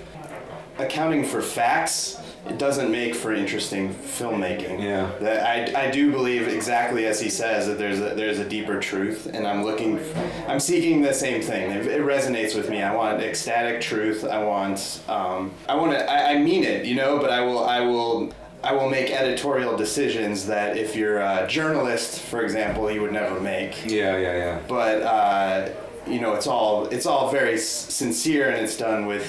accounting 0.79 1.25
for 1.25 1.41
facts 1.41 2.21
it 2.49 2.59
doesn't 2.59 2.91
make 2.91 3.15
for 3.15 3.33
interesting 3.33 3.93
filmmaking. 3.95 4.83
Yeah. 4.83 5.11
That 5.21 5.75
I, 5.77 5.87
I 5.87 5.91
do 5.91 6.11
believe 6.13 6.49
exactly 6.49 7.07
as 7.07 7.21
he 7.21 7.29
says 7.29 7.67
that 7.67 7.79
there's 7.79 8.01
a, 8.01 8.15
there's 8.15 8.39
a 8.39 8.49
deeper 8.49 8.81
truth, 8.81 9.27
and 9.33 9.47
I'm 9.47 9.65
looking, 9.65 10.01
I'm 10.49 10.61
seeking 10.61 11.03
the 11.03 11.13
same 11.13 11.43
thing. 11.43 11.71
It, 11.71 11.87
it 11.87 12.01
resonates 12.03 12.55
with 12.57 12.71
me. 12.71 12.83
I 12.83 12.95
want 12.95 13.21
ecstatic 13.21 13.81
truth. 13.81 14.25
I 14.25 14.43
want, 14.45 15.01
um, 15.09 15.53
I 15.69 15.75
want 15.75 15.93
to, 15.93 16.11
I, 16.11 16.33
I 16.33 16.39
mean 16.39 16.65
it, 16.65 16.87
you 16.87 16.95
know. 16.95 17.19
But 17.19 17.31
I 17.31 17.41
will, 17.41 17.65
I 17.65 17.81
will, 17.81 18.33
I 18.63 18.73
will 18.73 18.89
make 18.89 19.11
editorial 19.11 19.77
decisions 19.77 20.47
that 20.47 20.77
if 20.77 20.97
you're 20.97 21.21
a 21.21 21.47
journalist, 21.49 22.21
for 22.21 22.43
example, 22.43 22.91
you 22.91 23.03
would 23.03 23.13
never 23.13 23.39
make 23.41 23.85
yeah, 23.87 24.17
yeah, 24.17 24.37
yeah. 24.37 24.61
but 24.69 25.03
uh, 25.03 25.69
you 26.07 26.21
know 26.21 26.35
it's 26.35 26.47
all 26.47 26.87
it's 26.87 27.07
all 27.07 27.31
very 27.31 27.55
s- 27.55 27.65
sincere 27.69 28.49
and 28.51 28.65
it's 28.65 28.77
done 28.77 29.07
with 29.07 29.27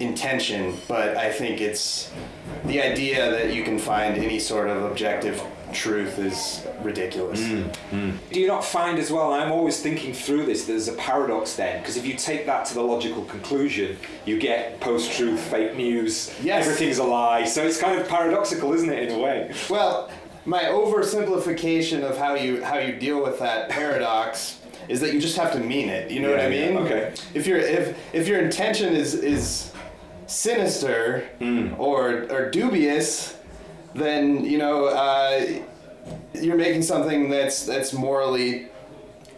intention 0.00 0.76
but 0.88 1.16
i 1.16 1.30
think 1.30 1.60
it's 1.60 2.10
the 2.66 2.80
idea 2.80 3.30
that 3.30 3.52
you 3.54 3.62
can 3.64 3.78
find 3.78 4.16
any 4.16 4.38
sort 4.38 4.68
of 4.68 4.82
objective 4.84 5.42
truth 5.72 6.18
is 6.18 6.66
ridiculous 6.82 7.40
mm, 7.42 7.70
mm. 7.90 8.12
Do 8.32 8.40
you 8.40 8.46
not 8.46 8.64
find 8.64 8.98
as 8.98 9.10
well, 9.12 9.34
I'm 9.34 9.52
always 9.52 9.82
thinking 9.82 10.14
through 10.14 10.46
this, 10.46 10.64
there's 10.64 10.88
a 10.88 10.94
paradox 10.94 11.56
then, 11.56 11.80
because 11.82 11.98
if 11.98 12.06
you 12.06 12.14
take 12.14 12.46
that 12.46 12.64
to 12.66 12.74
the 12.74 12.80
logical 12.80 13.22
conclusion, 13.26 13.98
you 14.24 14.38
get 14.38 14.80
post 14.80 15.12
truth, 15.12 15.38
fake 15.40 15.76
news, 15.76 16.34
Yes. 16.42 16.64
everything's 16.66 16.96
a 16.98 17.04
lie. 17.04 17.44
So 17.44 17.66
it's 17.66 17.78
kind 17.78 18.00
of 18.00 18.08
paradoxical, 18.08 18.72
isn't 18.72 18.88
it, 18.88 19.10
in 19.10 19.18
a 19.18 19.22
way? 19.22 19.52
well 19.68 20.10
my 20.46 20.62
oversimplification 20.64 22.02
of 22.02 22.16
how 22.16 22.34
you 22.34 22.62
how 22.64 22.78
you 22.78 22.94
deal 22.94 23.22
with 23.22 23.38
that 23.38 23.68
paradox 23.68 24.60
is 24.88 25.00
that 25.00 25.12
you 25.12 25.20
just 25.20 25.36
have 25.36 25.52
to 25.52 25.60
mean 25.60 25.88
it 25.90 26.10
you 26.10 26.20
know 26.20 26.30
what 26.30 26.40
i 26.40 26.46
Yeah, 26.46 26.64
yeah, 26.64 26.70
mean 26.70 26.78
okay. 26.86 27.12
if 27.34 27.46
your 27.46 27.58
if 27.58 27.96
if 28.14 28.26
your 28.26 28.40
intention 28.40 28.94
is 28.94 29.14
is 29.14 29.72
sinister 30.28 31.24
Hmm. 31.38 31.72
or 31.78 32.26
or 32.30 32.50
dubious 32.50 33.36
then 33.94 34.44
you 34.44 34.58
know 34.58 34.84
uh, 34.86 35.44
you're 36.34 36.56
making 36.56 36.82
something 36.82 37.30
that's 37.30 37.64
that's 37.64 37.92
morally 37.92 38.68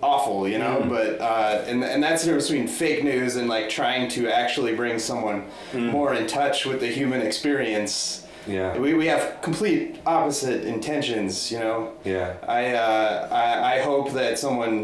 awful 0.02 0.48
you 0.48 0.58
know 0.58 0.84
but 0.88 1.20
uh, 1.20 1.62
and, 1.66 1.84
and 1.84 2.02
that's 2.02 2.22
the 2.22 2.26
difference 2.28 2.48
between 2.48 2.66
fake 2.66 3.04
news 3.04 3.36
and 3.36 3.48
like 3.48 3.68
trying 3.68 4.08
to 4.08 4.28
actually 4.28 4.74
bring 4.74 4.98
someone 4.98 5.44
more 5.74 6.14
in 6.14 6.26
touch 6.26 6.66
with 6.66 6.80
the 6.80 6.88
human 6.88 7.20
experience 7.22 8.26
Yeah. 8.46 8.76
we, 8.78 8.94
we 8.94 9.06
have 9.06 9.40
complete 9.42 10.00
opposite 10.06 10.64
intentions 10.64 11.52
you 11.52 11.58
know 11.60 11.92
Yeah. 12.04 12.34
I, 12.48 12.62
uh, 12.74 13.28
I 13.30 13.74
I 13.74 13.82
hope 13.82 14.12
that 14.20 14.38
someone 14.38 14.78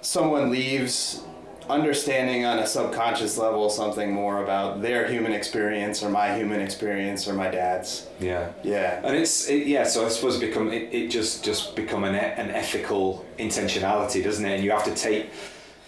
someone 0.00 0.50
leaves 0.50 1.22
understanding 1.68 2.44
on 2.44 2.58
a 2.58 2.66
subconscious 2.66 3.38
level 3.38 3.70
something 3.70 4.12
more 4.12 4.42
about 4.42 4.82
their 4.82 5.08
human 5.08 5.32
experience 5.32 6.02
or 6.02 6.10
my 6.10 6.36
human 6.36 6.60
experience 6.60 7.26
or 7.26 7.34
my 7.34 7.50
dad's. 7.50 8.06
Yeah. 8.20 8.52
Yeah. 8.62 9.00
And 9.02 9.16
it's 9.16 9.48
it, 9.48 9.66
yeah, 9.66 9.84
so 9.84 10.04
I 10.04 10.08
suppose 10.08 10.36
it 10.36 10.46
become 10.46 10.72
it, 10.72 10.92
it 10.92 11.08
just 11.08 11.44
just 11.44 11.74
become 11.74 12.04
an, 12.04 12.14
an 12.14 12.50
ethical 12.50 13.24
intentionality, 13.38 14.22
doesn't 14.22 14.44
it? 14.44 14.56
And 14.56 14.64
you 14.64 14.70
have 14.70 14.84
to 14.84 14.94
take 14.94 15.30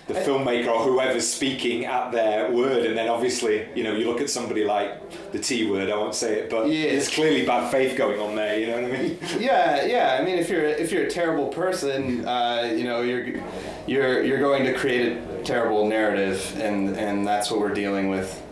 the 0.07 0.15
filmmaker 0.15 0.69
or 0.69 0.81
whoever's 0.85 1.27
speaking 1.29 1.85
at 1.85 2.13
their 2.13 2.51
word, 2.53 2.87
and 2.87 2.97
then 2.97 3.09
obviously 3.09 3.67
you 3.75 3.83
know 3.83 3.93
you 3.93 4.07
look 4.07 4.21
at 4.21 4.31
somebody 4.31 4.65
like 4.65 5.33
the 5.33 5.39
T 5.39 5.69
word. 5.71 5.91
I 5.91 5.97
won't 5.97 6.15
say 6.15 6.41
it, 6.41 6.51
but 6.51 6.69
Yeah. 6.69 6.91
there's 6.91 7.09
clearly 7.09 7.45
bad 7.45 7.71
faith 7.71 7.97
going 7.97 8.21
on 8.21 8.37
there. 8.37 8.59
You 8.59 8.67
know 8.69 8.83
what 8.83 8.85
I 8.93 9.03
mean? 9.03 9.19
Yeah, 9.41 9.85
yeah. 9.85 10.17
I 10.21 10.25
mean, 10.25 10.39
if 10.39 10.49
you're 10.49 10.65
if 10.65 10.93
you're 10.93 11.05
a 11.05 11.11
terrible 11.11 11.49
person, 11.49 12.27
uh, 12.27 12.73
you 12.77 12.85
know, 12.85 13.01
you're 13.03 13.27
you're 13.87 14.23
you're 14.23 14.39
going 14.41 14.65
to 14.65 14.75
create 14.75 15.17
a 15.19 15.43
terrible 15.43 15.87
narrative, 15.89 16.57
and 16.61 16.97
and 16.97 17.27
that's 17.27 17.51
what 17.51 17.59
we're 17.61 17.75
dealing 17.75 18.09
with 18.09 18.43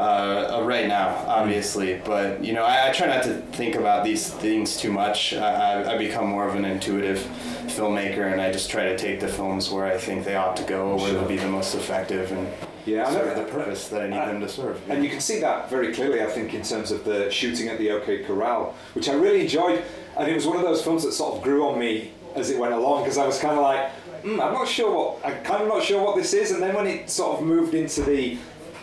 uh, 0.00 0.56
uh, 0.60 0.64
right 0.64 0.88
now, 0.88 1.08
obviously. 1.26 2.00
But 2.02 2.42
you 2.42 2.54
know, 2.54 2.64
I, 2.64 2.88
I 2.88 2.92
try 2.92 3.06
not 3.06 3.22
to 3.24 3.34
think 3.52 3.74
about 3.74 4.02
these 4.02 4.30
things 4.30 4.78
too 4.78 4.90
much. 4.90 5.34
I, 5.34 5.82
I, 5.82 5.94
I 5.94 5.98
become 5.98 6.26
more 6.26 6.48
of 6.48 6.54
an 6.54 6.64
intuitive 6.64 7.18
filmmaker, 7.66 8.32
and 8.32 8.40
I 8.40 8.50
just 8.50 8.70
try 8.70 8.84
to 8.84 8.96
take 8.96 9.20
the 9.20 9.28
films 9.28 9.70
where 9.70 9.84
I 9.84 9.98
think 9.98 10.24
they 10.24 10.36
ought 10.36 10.56
to 10.56 10.64
go, 10.64 10.96
where 10.96 11.12
they'll 11.12 11.28
be 11.28 11.36
the 11.36 11.50
most 11.50 11.74
effective, 11.74 12.32
and 12.32 12.48
Yeah, 12.86 13.06
I 13.06 13.12
serve 13.12 13.36
the 13.36 13.52
purpose 13.52 13.88
that 13.88 14.00
I 14.00 14.06
need 14.08 14.26
them 14.26 14.40
to 14.40 14.48
serve. 14.48 14.80
And 14.88 15.04
you 15.04 15.10
can 15.10 15.20
see 15.20 15.38
that 15.40 15.68
very 15.68 15.92
clearly, 15.92 16.22
I 16.22 16.26
think, 16.26 16.54
in 16.54 16.62
terms 16.62 16.90
of 16.90 17.04
the 17.04 17.30
shooting 17.30 17.68
at 17.68 17.76
the 17.76 17.90
OK 17.90 18.24
Corral, 18.24 18.74
which 18.94 19.08
I 19.08 19.12
really 19.12 19.42
enjoyed. 19.42 19.82
And 20.16 20.28
it 20.30 20.34
was 20.34 20.46
one 20.46 20.56
of 20.56 20.62
those 20.62 20.82
films 20.82 21.04
that 21.04 21.12
sort 21.12 21.36
of 21.36 21.42
grew 21.42 21.68
on 21.68 21.78
me 21.78 22.12
as 22.34 22.48
it 22.48 22.58
went 22.58 22.72
along 22.72 23.02
because 23.02 23.18
I 23.18 23.26
was 23.26 23.38
kind 23.38 23.56
of 23.56 23.62
like, 23.62 23.90
mm, 24.22 24.40
I'm 24.44 24.54
not 24.54 24.66
sure 24.66 24.94
what, 24.94 25.26
I'm 25.26 25.42
kind 25.44 25.62
of 25.62 25.68
not 25.68 25.82
sure 25.82 26.02
what 26.02 26.16
this 26.16 26.32
is. 26.32 26.52
And 26.52 26.62
then 26.62 26.74
when 26.74 26.86
it 26.86 27.10
sort 27.10 27.38
of 27.38 27.44
moved 27.44 27.74
into 27.74 28.02
the, 28.02 28.38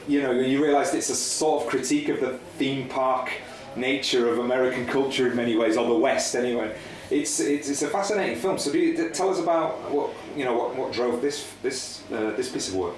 you 0.07 0.21
know, 0.21 0.31
you 0.31 0.63
realised 0.63 0.95
it's 0.95 1.09
a 1.09 1.15
sort 1.15 1.63
of 1.63 1.69
critique 1.69 2.09
of 2.09 2.19
the 2.19 2.37
theme 2.57 2.87
park 2.87 3.31
nature 3.75 4.29
of 4.29 4.39
American 4.39 4.85
culture 4.85 5.27
in 5.29 5.35
many 5.35 5.55
ways, 5.55 5.77
or 5.77 5.87
the 5.87 5.93
West 5.93 6.35
anyway. 6.35 6.75
It's, 7.09 7.39
it's, 7.39 7.69
it's 7.69 7.81
a 7.83 7.87
fascinating 7.87 8.37
film. 8.37 8.57
So 8.57 8.71
do 8.71 8.79
you, 8.79 9.09
tell 9.09 9.29
us 9.29 9.39
about 9.39 9.91
what 9.91 10.11
you 10.35 10.43
know 10.43 10.57
what, 10.57 10.75
what 10.75 10.91
drove 10.91 11.21
this 11.21 11.49
this 11.61 12.03
uh, 12.11 12.31
this 12.31 12.49
piece 12.49 12.67
of 12.69 12.75
work. 12.75 12.95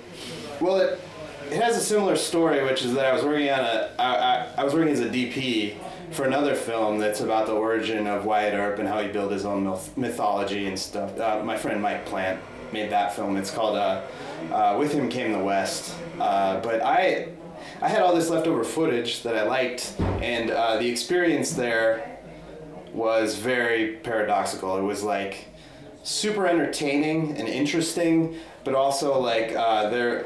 Well, 0.59 0.77
it, 0.77 0.99
it 1.51 1.61
has 1.61 1.77
a 1.77 1.81
similar 1.81 2.15
story, 2.15 2.63
which 2.63 2.83
is 2.83 2.93
that 2.93 3.05
I 3.05 3.13
was 3.13 3.23
working 3.23 3.49
on 3.49 3.59
a 3.59 3.91
I, 3.99 4.15
I, 4.15 4.47
I 4.57 4.63
was 4.63 4.73
working 4.73 4.91
as 4.91 4.99
a 4.99 5.09
DP 5.09 5.75
for 6.11 6.25
another 6.25 6.55
film 6.55 6.97
that's 6.97 7.21
about 7.21 7.45
the 7.45 7.53
origin 7.53 8.07
of 8.07 8.25
Wyatt 8.25 8.55
Earp 8.55 8.79
and 8.79 8.87
how 8.87 8.99
he 9.01 9.09
built 9.09 9.31
his 9.31 9.45
own 9.45 9.63
myth- 9.63 9.95
mythology 9.95 10.65
and 10.65 10.77
stuff. 10.77 11.19
Uh, 11.19 11.43
my 11.43 11.55
friend 11.55 11.79
Mike 11.81 12.05
Plant 12.07 12.41
made 12.71 12.89
that 12.91 13.15
film. 13.15 13.37
It's 13.37 13.51
called 13.51 13.75
uh, 13.77 14.01
uh, 14.51 14.75
With 14.77 14.93
Him 14.93 15.09
Came 15.09 15.31
the 15.31 15.39
West. 15.39 15.95
Uh, 16.19 16.59
but 16.61 16.81
I 16.81 17.29
I 17.81 17.87
had 17.87 18.01
all 18.01 18.15
this 18.15 18.29
leftover 18.29 18.63
footage 18.63 19.23
that 19.23 19.35
I 19.37 19.43
liked, 19.43 19.95
and 20.21 20.51
uh, 20.51 20.77
the 20.77 20.89
experience 20.89 21.51
there 21.53 22.19
was 22.93 23.35
very 23.35 23.97
paradoxical. 23.97 24.77
It 24.77 24.81
was 24.81 25.03
like 25.03 25.47
super 26.03 26.47
entertaining 26.47 27.37
and 27.37 27.47
interesting, 27.47 28.35
but 28.63 28.75
also 28.75 29.19
like 29.19 29.53
uh, 29.55 29.89
there, 29.89 30.25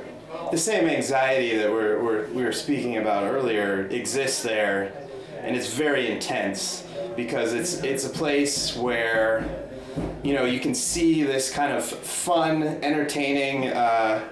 the 0.52 0.58
same 0.58 0.88
anxiety 0.88 1.58
that 1.58 1.70
we're, 1.70 2.02
we're, 2.02 2.28
we 2.30 2.44
were 2.44 2.52
speaking 2.52 2.98
about 2.98 3.24
earlier 3.24 3.88
exists 3.88 4.42
there, 4.42 4.94
and 5.42 5.56
it's 5.56 5.74
very 5.74 6.10
intense 6.10 6.86
because 7.16 7.54
it's 7.54 7.76
it's 7.84 8.06
a 8.06 8.10
place 8.10 8.76
where 8.76 9.63
you 10.24 10.34
know 10.34 10.46
you 10.46 10.60
can 10.60 10.74
see 10.74 11.24
this 11.24 11.52
kind 11.52 11.72
of 11.74 11.86
fun, 11.86 12.64
entertaining. 12.64 13.68
Uh, 13.70 14.24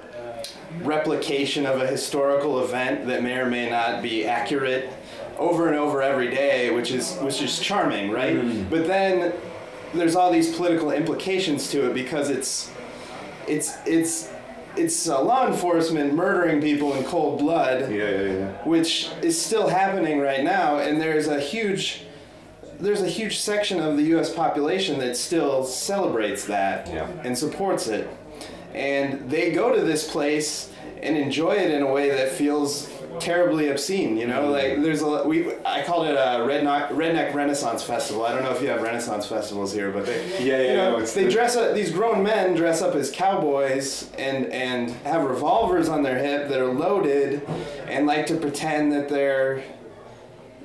replication 0.83 1.65
of 1.65 1.81
a 1.81 1.87
historical 1.87 2.63
event 2.63 3.05
that 3.07 3.21
may 3.21 3.37
or 3.37 3.45
may 3.45 3.69
not 3.69 4.01
be 4.01 4.25
accurate 4.25 4.91
over 5.37 5.67
and 5.67 5.75
over 5.77 6.01
every 6.01 6.29
day, 6.29 6.73
which 6.73 6.91
is 6.91 7.17
which 7.17 7.41
is 7.41 7.59
charming, 7.59 8.11
right? 8.11 8.35
Mm. 8.35 8.69
But 8.69 8.87
then 8.87 9.33
there's 9.93 10.15
all 10.15 10.31
these 10.31 10.55
political 10.55 10.91
implications 10.91 11.69
to 11.71 11.89
it 11.89 11.93
because 11.93 12.29
it's 12.29 12.71
it's 13.47 13.75
it's 13.85 14.31
it's 14.77 15.09
uh, 15.09 15.21
law 15.21 15.47
enforcement 15.47 16.13
murdering 16.13 16.61
people 16.61 16.93
in 16.93 17.03
cold 17.03 17.39
blood, 17.39 17.91
Yeah, 17.91 18.09
yeah, 18.09 18.21
yeah. 18.21 18.51
which 18.63 19.09
is 19.21 19.39
still 19.39 19.67
happening 19.67 20.19
right 20.19 20.43
now, 20.43 20.79
and 20.79 21.01
there's 21.01 21.27
a 21.27 21.39
huge 21.39 22.03
there's 22.81 23.01
a 23.01 23.07
huge 23.07 23.37
section 23.39 23.79
of 23.79 23.97
the 23.97 24.03
U.S. 24.15 24.33
population 24.33 24.99
that 24.99 25.15
still 25.17 25.63
celebrates 25.63 26.45
that 26.45 26.87
Yeah. 26.87 27.07
and 27.23 27.37
supports 27.37 27.87
it, 27.87 28.09
and 28.73 29.29
they 29.29 29.51
go 29.51 29.73
to 29.75 29.81
this 29.81 30.09
place 30.09 30.69
and 31.01 31.17
enjoy 31.17 31.53
it 31.53 31.71
in 31.71 31.81
a 31.81 31.91
way 31.91 32.09
that 32.09 32.31
feels 32.31 32.89
terribly 33.19 33.69
obscene. 33.69 34.17
You 34.17 34.27
know, 34.27 34.49
like 34.49 34.73
mm-hmm. 34.73 34.83
there's 34.83 35.01
a 35.01 35.23
we 35.27 35.53
I 35.65 35.83
called 35.83 36.07
it 36.07 36.15
a 36.15 36.39
redneck 36.45 36.89
redneck 36.89 37.33
Renaissance 37.33 37.83
festival. 37.83 38.25
I 38.25 38.33
don't 38.33 38.43
know 38.43 38.51
if 38.51 38.61
you 38.61 38.69
have 38.69 38.81
Renaissance 38.81 39.27
festivals 39.27 39.73
here, 39.73 39.91
but 39.91 40.05
they 40.05 40.21
Yeah, 40.39 40.57
yeah, 40.57 40.61
you 40.61 40.77
know, 40.77 40.99
no, 40.99 41.05
they 41.05 41.25
the- 41.25 41.31
dress 41.31 41.55
up. 41.55 41.73
These 41.73 41.91
grown 41.91 42.23
men 42.23 42.55
dress 42.55 42.81
up 42.81 42.95
as 42.95 43.11
cowboys 43.11 44.09
and 44.17 44.45
and 44.47 44.91
have 45.03 45.23
revolvers 45.23 45.89
on 45.89 46.03
their 46.03 46.17
hip 46.17 46.49
that 46.49 46.59
are 46.59 46.73
loaded, 46.73 47.41
and 47.87 48.07
like 48.07 48.25
to 48.27 48.35
pretend 48.35 48.91
that 48.93 49.09
they're 49.09 49.63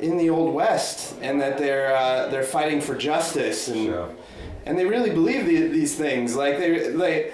in 0.01 0.17
the 0.19 0.29
old 0.31 0.55
west 0.55 1.17
and 1.23 1.41
that 1.41 1.57
they're 1.59 1.95
uh, 1.97 2.29
they're 2.29 2.43
fighting 2.43 2.81
for 2.81 2.95
justice 2.95 3.69
and 3.69 3.87
Sure. 3.87 4.09
and 4.67 4.79
they 4.79 4.85
really 4.85 5.11
believe 5.11 5.47
the, 5.47 5.69
these 5.69 5.95
things 5.97 6.37
like 6.37 6.59
they 6.59 6.91
they 6.91 7.33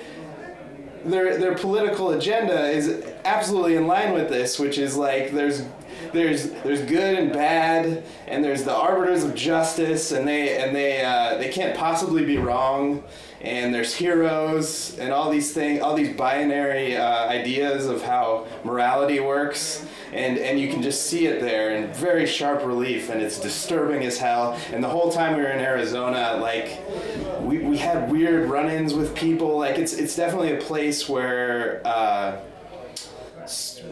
their 1.04 1.36
their 1.38 1.54
political 1.56 2.10
agenda 2.10 2.68
is 2.70 3.04
absolutely 3.24 3.74
in 3.74 3.86
line 3.86 4.12
with 4.12 4.28
this 4.28 4.58
which 4.58 4.78
is 4.78 4.96
like 4.96 5.32
there's 5.32 5.64
there's 6.12 6.50
there's 6.62 6.82
good 6.82 7.18
and 7.18 7.32
bad 7.32 8.04
and 8.28 8.44
there's 8.44 8.62
the 8.64 8.74
arbiters 8.74 9.24
of 9.24 9.34
justice 9.34 10.12
and 10.12 10.26
they 10.28 10.62
and 10.62 10.74
they 10.76 11.02
uh, 11.04 11.36
they 11.38 11.48
can't 11.48 11.76
possibly 11.76 12.24
be 12.24 12.36
wrong 12.38 13.02
and 13.42 13.74
there's 13.74 13.94
heroes 13.94 14.96
and 14.98 15.12
all 15.12 15.30
these 15.30 15.52
things 15.52 15.80
all 15.80 15.94
these 15.94 16.16
binary 16.16 16.96
uh, 16.96 17.26
ideas 17.28 17.86
of 17.86 18.02
how 18.02 18.46
morality 18.64 19.20
works. 19.20 19.84
And 20.12 20.38
and 20.38 20.60
you 20.60 20.68
can 20.68 20.82
just 20.82 21.06
see 21.06 21.26
it 21.26 21.40
there 21.40 21.74
in 21.74 21.92
very 21.94 22.26
sharp 22.26 22.64
relief 22.64 23.08
and 23.10 23.20
it's 23.20 23.40
disturbing 23.40 24.04
as 24.04 24.18
hell. 24.18 24.58
And 24.72 24.84
the 24.84 24.88
whole 24.88 25.10
time 25.10 25.36
we 25.36 25.42
were 25.42 25.50
in 25.50 25.60
Arizona 25.60 26.38
like 26.40 26.80
we, 27.40 27.58
we 27.58 27.78
had 27.78 28.10
weird 28.10 28.48
run-ins 28.48 28.94
with 28.94 29.14
people. 29.14 29.58
Like 29.58 29.78
it's 29.78 29.94
it's 29.94 30.14
definitely 30.14 30.52
a 30.52 30.60
place 30.60 31.08
where 31.08 31.80
uh, 31.84 32.36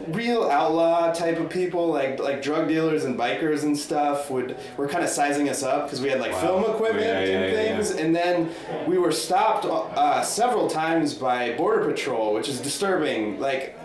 real 0.07 0.49
outlaw 0.49 1.13
type 1.13 1.39
of 1.39 1.49
people 1.49 1.87
like 1.87 2.19
like 2.19 2.41
drug 2.41 2.67
dealers 2.67 3.03
and 3.05 3.17
bikers 3.17 3.63
and 3.63 3.77
stuff 3.77 4.29
would 4.29 4.57
were 4.77 4.87
kind 4.87 5.03
of 5.03 5.09
sizing 5.09 5.49
us 5.49 5.63
up 5.63 5.85
because 5.85 6.01
we 6.01 6.09
had 6.09 6.19
like 6.19 6.31
Wow. 6.33 6.39
film 6.41 6.63
equipment 6.75 7.05
Yeah, 7.05 7.19
yeah, 7.23 7.37
and 7.39 7.53
yeah, 7.53 7.75
things. 7.75 7.91
And 7.91 8.15
then 8.15 8.49
we 8.87 8.97
were 8.97 9.11
stopped 9.11 9.65
uh, 9.65 10.21
several 10.23 10.67
times 10.69 11.13
by 11.13 11.53
border 11.55 11.85
patrol 11.85 12.33
which 12.33 12.47
is 12.49 12.59
disturbing. 12.59 13.39
Like 13.39 13.77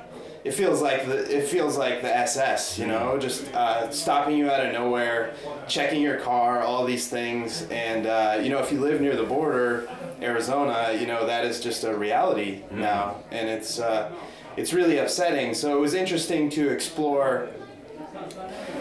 it 0.45 0.55
feels 0.55 0.81
like 0.81 1.07
the 1.07 1.19
it 1.39 1.49
feels 1.49 1.77
like 1.77 2.03
the 2.03 2.17
SS, 2.17 2.79
you 2.79 2.87
know, 2.87 3.19
just 3.19 3.53
uh, 3.53 3.91
stopping 3.91 4.37
you 4.37 4.49
out 4.49 4.65
of 4.65 4.73
nowhere, 4.73 5.35
checking 5.67 6.01
your 6.01 6.19
car, 6.21 6.61
all 6.63 6.85
these 6.85 7.09
things, 7.09 7.63
and 7.71 8.07
uh, 8.07 8.39
you 8.41 8.49
know, 8.49 8.59
if 8.61 8.71
you 8.71 8.81
live 8.81 9.01
near 9.01 9.17
the 9.17 9.25
border, 9.25 9.89
Arizona, 10.23 10.97
you 11.01 11.07
know 11.09 11.27
that 11.27 11.45
is 11.45 11.61
just 11.61 11.83
a 11.83 11.93
reality 11.97 12.63
now, 12.71 13.17
and 13.33 13.49
it's 13.49 13.81
uh, 13.81 14.13
it's 14.57 14.73
really 14.73 14.99
upsetting. 14.99 15.55
So 15.55 15.77
it 15.77 15.81
was 15.81 15.95
interesting 15.95 16.51
to 16.51 16.69
explore 16.71 17.49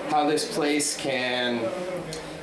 how 0.09 0.28
this 0.30 0.53
place 0.53 0.95
can 0.97 1.59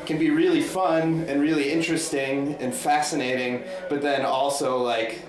can 0.06 0.18
be 0.18 0.30
really 0.30 0.60
fun 0.60 1.24
and 1.28 1.40
really 1.40 1.70
interesting 1.70 2.54
and 2.58 2.74
fascinating, 2.74 3.62
but 3.88 4.02
then 4.02 4.24
also 4.26 4.78
like 4.78 5.20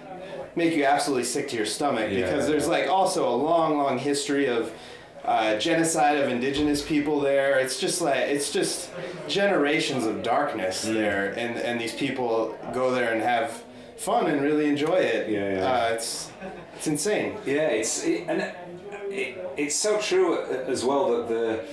make 0.55 0.73
you 0.75 0.83
absolutely 0.83 1.23
sick 1.23 1.47
to 1.49 1.55
your 1.55 1.65
stomach 1.65 2.09
Yeah. 2.11 2.21
because 2.25 2.47
there's 2.47 2.67
like 2.67 2.87
also 2.87 3.27
a 3.29 3.35
long, 3.35 3.77
long 3.77 3.99
history 3.99 4.47
of 4.47 4.71
uh, 5.25 5.57
genocide 5.57 6.17
of 6.17 6.29
indigenous 6.29 6.81
people 6.83 7.19
there. 7.21 7.59
It's 7.59 7.79
just 7.79 8.01
like 8.01 8.17
it's 8.21 8.51
just 8.51 8.89
generations 9.27 10.05
of 10.05 10.21
darkness 10.23 10.85
Mm. 10.85 10.93
there, 10.95 11.33
and 11.37 11.57
and 11.57 11.79
these 11.79 11.93
people 11.93 12.57
go 12.73 12.91
there 12.91 13.13
and 13.13 13.21
have 13.21 13.63
fun 13.95 14.27
and 14.27 14.41
really 14.41 14.65
enjoy 14.65 14.95
it. 14.95 15.29
Yeah, 15.29 15.53
yeah. 15.55 15.71
Uh, 15.71 15.93
it's 15.93 16.29
it's 16.83 16.87
insane. 17.05 17.37
Yeah, 17.45 17.67
it's 17.67 18.03
it, 18.03 18.25
and 18.27 18.41
it, 18.41 18.55
it, 19.09 19.51
it's 19.55 19.75
so 19.75 19.99
true 19.99 20.41
as 20.41 20.83
well 20.83 21.17
that 21.17 21.29
the 21.29 21.63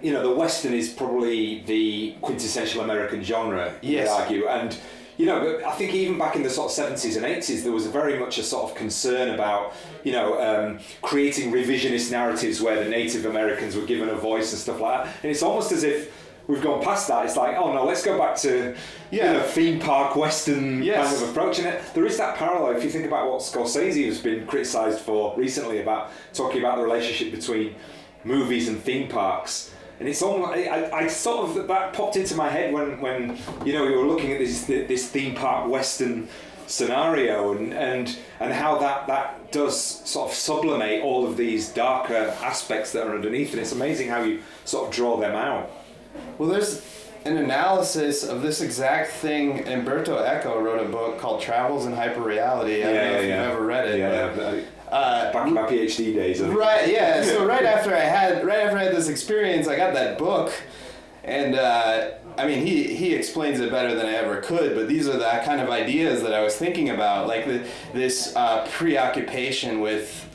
you 0.00 0.12
know 0.14 0.22
the 0.22 0.34
western 0.34 0.72
is 0.72 0.88
probably 0.88 1.60
the 1.64 2.16
quintessential 2.22 2.80
American 2.80 3.22
genre. 3.22 3.74
Yes. 3.82 4.08
would 4.08 4.22
argue, 4.22 4.48
and 4.48 4.78
you 5.18 5.26
know 5.26 5.60
I 5.66 5.72
think 5.72 5.92
even 5.92 6.16
back 6.16 6.36
in 6.36 6.42
the 6.42 6.48
sort 6.48 6.70
of 6.70 6.72
seventies 6.72 7.16
and 7.16 7.26
eighties, 7.26 7.64
there 7.64 7.72
was 7.72 7.86
very 7.86 8.18
much 8.18 8.38
a 8.38 8.42
sort 8.42 8.70
of 8.70 8.76
concern 8.76 9.34
about 9.34 9.74
you 10.04 10.12
know 10.12 10.40
um, 10.40 10.78
creating 11.02 11.52
revisionist 11.52 12.10
narratives 12.10 12.62
where 12.62 12.82
the 12.82 12.88
Native 12.88 13.26
Americans 13.26 13.76
were 13.76 13.84
given 13.84 14.08
a 14.08 14.14
voice 14.14 14.52
and 14.52 14.60
stuff 14.60 14.80
like 14.80 15.04
that. 15.04 15.16
And 15.22 15.30
it's 15.30 15.42
almost 15.42 15.70
as 15.70 15.82
if 15.84 16.17
we've 16.48 16.62
gone 16.62 16.82
past 16.82 17.06
that. 17.08 17.24
It's 17.26 17.36
like, 17.36 17.56
oh 17.56 17.72
no, 17.72 17.84
let's 17.84 18.02
go 18.04 18.18
back 18.18 18.34
to 18.38 18.74
Yeah. 19.10 19.32
you 19.32 19.38
know, 19.38 19.44
theme 19.44 19.78
park 19.78 20.16
western 20.16 20.82
Yes. 20.82 21.10
kind 21.12 21.22
of 21.22 21.28
approach. 21.30 21.58
And 21.58 21.68
it, 21.68 21.82
there 21.94 22.06
is 22.06 22.16
that 22.16 22.36
parallel. 22.36 22.76
If 22.76 22.82
you 22.82 22.90
think 22.90 23.06
about 23.06 23.30
what 23.30 23.40
Scorsese 23.40 24.04
has 24.06 24.20
been 24.20 24.46
criticised 24.46 25.00
for 25.00 25.34
recently 25.36 25.80
about 25.80 26.10
talking 26.34 26.58
about 26.60 26.78
the 26.78 26.82
relationship 26.82 27.30
between 27.32 27.74
movies 28.24 28.68
and 28.68 28.82
theme 28.82 29.08
parks. 29.08 29.72
And 30.00 30.08
it's 30.08 30.22
almost, 30.22 30.52
I, 30.52 30.64
I, 30.64 30.98
I 31.00 31.06
sort 31.08 31.48
of, 31.56 31.68
that 31.68 31.92
popped 31.92 32.16
into 32.16 32.34
my 32.36 32.48
head 32.48 32.72
when, 32.72 33.00
when 33.00 33.36
you 33.64 33.72
know, 33.72 33.84
we 33.84 33.94
were 33.96 34.06
looking 34.06 34.32
at 34.32 34.38
this, 34.38 34.64
this 34.64 35.08
theme 35.08 35.34
park 35.34 35.68
western 35.68 36.28
scenario 36.66 37.52
and, 37.56 37.72
and, 37.74 38.16
and 38.40 38.52
how 38.52 38.78
that, 38.78 39.06
that 39.06 39.50
does 39.50 39.76
sort 40.08 40.28
of 40.30 40.34
sublimate 40.36 41.02
all 41.02 41.26
of 41.26 41.36
these 41.36 41.70
darker 41.70 42.36
aspects 42.42 42.92
that 42.92 43.06
are 43.06 43.14
underneath. 43.14 43.52
And 43.52 43.60
it's 43.60 43.72
amazing 43.72 44.08
how 44.08 44.22
you 44.22 44.40
sort 44.64 44.88
of 44.88 44.94
draw 44.94 45.16
them 45.16 45.34
out. 45.34 45.70
Well, 46.38 46.48
there's 46.48 46.82
an 47.24 47.36
analysis 47.36 48.24
of 48.24 48.42
this 48.42 48.60
exact 48.60 49.10
thing. 49.12 49.66
Umberto 49.68 50.18
Eco 50.24 50.60
wrote 50.60 50.84
a 50.84 50.88
book 50.88 51.18
called 51.18 51.42
Travels 51.42 51.84
in 51.86 51.92
Hyperreality. 51.92 52.80
I 52.80 52.92
don't 52.92 52.94
know 52.94 53.18
if 53.18 53.22
you've 53.24 53.32
ever 53.32 53.64
read 53.64 53.88
it. 53.88 53.98
Yeah, 53.98 54.32
but, 54.34 54.56
yeah. 54.56 54.94
uh, 54.96 55.32
Back 55.32 55.48
in 55.48 55.54
my 55.54 55.62
PhD 55.62 56.14
days. 56.14 56.40
Right. 56.40 56.88
Yeah. 56.88 57.24
So 57.24 57.44
right 57.44 57.64
after 57.64 57.94
I 57.94 58.00
had 58.00 58.44
right 58.46 58.60
after 58.60 58.78
I 58.78 58.84
had 58.84 58.94
this 58.96 59.08
experience, 59.08 59.68
I 59.68 59.76
got 59.76 59.92
that 59.94 60.16
book, 60.18 60.52
and 61.24 61.56
uh, 61.56 62.12
I 62.38 62.46
mean 62.46 62.64
he 62.64 62.94
he 62.94 63.14
explains 63.14 63.60
it 63.60 63.70
better 63.70 63.94
than 63.94 64.06
I 64.06 64.12
ever 64.14 64.40
could. 64.40 64.74
But 64.76 64.88
these 64.88 65.08
are 65.08 65.18
the 65.18 65.42
kind 65.44 65.60
of 65.60 65.68
ideas 65.68 66.22
that 66.22 66.32
I 66.32 66.42
was 66.42 66.56
thinking 66.56 66.88
about, 66.90 67.26
like 67.26 67.46
the, 67.46 67.66
this 67.92 68.34
uh, 68.36 68.66
preoccupation 68.70 69.80
with. 69.80 70.28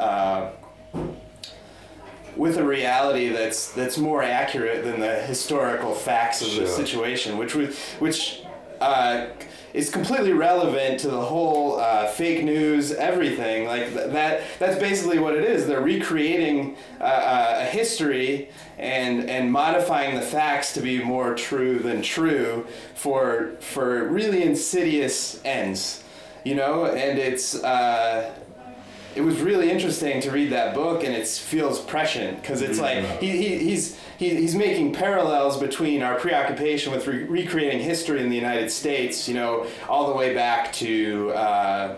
With 2.35 2.57
a 2.57 2.63
reality 2.63 3.29
that's 3.29 3.71
that's 3.71 3.97
more 3.97 4.23
accurate 4.23 4.83
than 4.83 4.99
the 4.99 5.15
historical 5.15 5.93
facts 5.93 6.41
of 6.41 6.47
Sure. 6.47 6.63
the 6.63 6.69
situation, 6.69 7.37
which 7.37 7.53
which 7.99 8.41
uh, 8.81 9.27
is 9.73 9.89
completely 9.89 10.33
relevant 10.33 10.99
to 10.99 11.07
the 11.09 11.21
whole 11.21 11.79
uh, 11.79 12.07
fake 12.07 12.43
news, 12.43 12.91
everything 12.91 13.65
like 13.65 13.93
th- 13.93 14.11
that. 14.11 14.41
That's 14.59 14.79
basically 14.79 15.19
what 15.19 15.35
it 15.35 15.43
is. 15.43 15.67
They're 15.67 15.81
recreating 15.81 16.75
uh, 16.99 17.03
uh, 17.03 17.55
a 17.61 17.65
history 17.65 18.49
and 18.77 19.29
and 19.29 19.51
modifying 19.51 20.15
the 20.15 20.21
facts 20.21 20.73
to 20.73 20.81
be 20.81 21.03
more 21.03 21.35
true 21.35 21.79
than 21.79 22.01
true 22.01 22.65
for 22.95 23.51
for 23.59 24.07
really 24.09 24.43
insidious 24.43 25.39
ends, 25.45 26.03
you 26.43 26.55
know. 26.55 26.85
And 26.85 27.19
it's. 27.19 27.55
Uh, 27.63 28.33
it 29.15 29.21
was 29.21 29.39
really 29.39 29.69
interesting 29.69 30.21
to 30.21 30.31
read 30.31 30.51
that 30.51 30.73
book, 30.73 31.03
and 31.03 31.13
it 31.13 31.27
feels 31.27 31.79
prescient 31.79 32.41
because 32.41 32.61
it's 32.61 32.79
like 32.79 33.03
he, 33.19 33.29
he, 33.29 33.57
he's 33.59 33.99
he, 34.17 34.35
he's 34.35 34.55
making 34.55 34.93
parallels 34.93 35.57
between 35.57 36.01
our 36.01 36.15
preoccupation 36.15 36.91
with 36.93 37.07
re- 37.07 37.23
recreating 37.23 37.79
history 37.79 38.21
in 38.21 38.29
the 38.29 38.35
United 38.35 38.71
States, 38.71 39.27
you 39.27 39.33
know, 39.33 39.67
all 39.89 40.07
the 40.07 40.15
way 40.15 40.33
back 40.33 40.73
to. 40.73 41.31
Uh, 41.31 41.95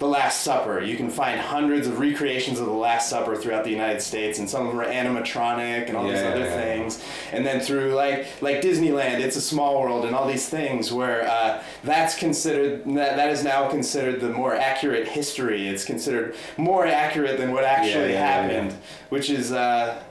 the 0.00 0.06
Last 0.06 0.40
Supper. 0.40 0.80
You 0.80 0.96
can 0.96 1.10
find 1.10 1.38
hundreds 1.38 1.86
of 1.86 2.00
recreations 2.00 2.58
of 2.58 2.64
The 2.64 2.72
Last 2.72 3.10
Supper 3.10 3.36
throughout 3.36 3.64
the 3.64 3.70
United 3.70 4.00
States, 4.00 4.38
and 4.38 4.48
some 4.48 4.66
of 4.66 4.72
them 4.72 4.80
are 4.80 4.90
animatronic 4.90 5.88
and 5.88 5.96
all 5.96 6.08
these 6.08 6.22
other 6.22 6.40
yeah. 6.40 6.56
things. 6.56 7.04
And 7.32 7.44
then 7.44 7.60
through 7.60 7.92
like 7.92 8.26
like 8.40 8.62
Disneyland, 8.62 9.20
It's 9.20 9.36
a 9.36 9.42
Small 9.42 9.80
World, 9.80 10.06
and 10.06 10.16
all 10.16 10.26
these 10.26 10.48
things 10.48 10.90
where 10.90 11.28
uh, 11.28 11.62
that's 11.84 12.18
considered 12.18 12.86
that, 12.86 13.16
that 13.16 13.28
is 13.28 13.44
now 13.44 13.68
considered 13.68 14.20
the 14.20 14.30
more 14.30 14.54
accurate 14.54 15.06
history. 15.06 15.68
It's 15.68 15.84
considered 15.84 16.34
more 16.56 16.86
accurate 16.86 17.36
than 17.36 17.52
what 17.52 17.64
actually 17.64 18.14
yeah, 18.14 18.20
yeah, 18.20 18.42
happened, 18.42 18.76
which 19.10 19.30
is. 19.30 19.52
Uh, 19.52 20.02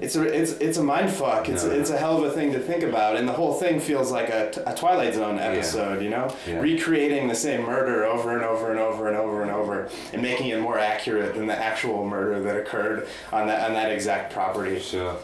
it's 0.00 0.16
a 0.16 0.22
it's 0.22 0.52
it's 0.52 0.78
a 0.78 0.82
mind 0.82 1.10
fuck. 1.10 1.48
It's 1.48 1.64
No. 1.64 1.70
it's 1.70 1.90
a 1.90 1.96
hell 1.96 2.16
of 2.18 2.24
a 2.24 2.30
thing 2.30 2.52
to 2.52 2.58
think 2.58 2.82
about, 2.82 3.16
and 3.16 3.28
the 3.28 3.32
whole 3.32 3.54
thing 3.54 3.80
feels 3.80 4.10
like 4.10 4.28
a, 4.30 4.50
a 4.66 4.74
Twilight 4.74 5.14
Zone 5.14 5.38
episode. 5.38 6.02
You 6.02 6.10
know, 6.10 6.34
Yeah. 6.48 6.60
recreating 6.60 7.28
the 7.28 7.34
same 7.34 7.62
murder 7.62 8.04
over 8.04 8.34
and 8.34 8.42
over 8.44 8.70
and 8.70 8.80
over 8.80 9.08
and 9.08 9.16
over 9.16 9.42
and 9.42 9.50
over, 9.50 9.88
and 10.12 10.22
making 10.22 10.48
it 10.48 10.60
more 10.60 10.78
accurate 10.78 11.34
than 11.34 11.46
the 11.46 11.56
actual 11.58 12.06
murder 12.06 12.40
that 12.42 12.56
occurred 12.56 13.06
on 13.32 13.46
that 13.46 13.66
on 13.68 13.74
that 13.74 13.92
exact 13.92 14.32
property. 14.32 14.78
Sure. 14.80 15.16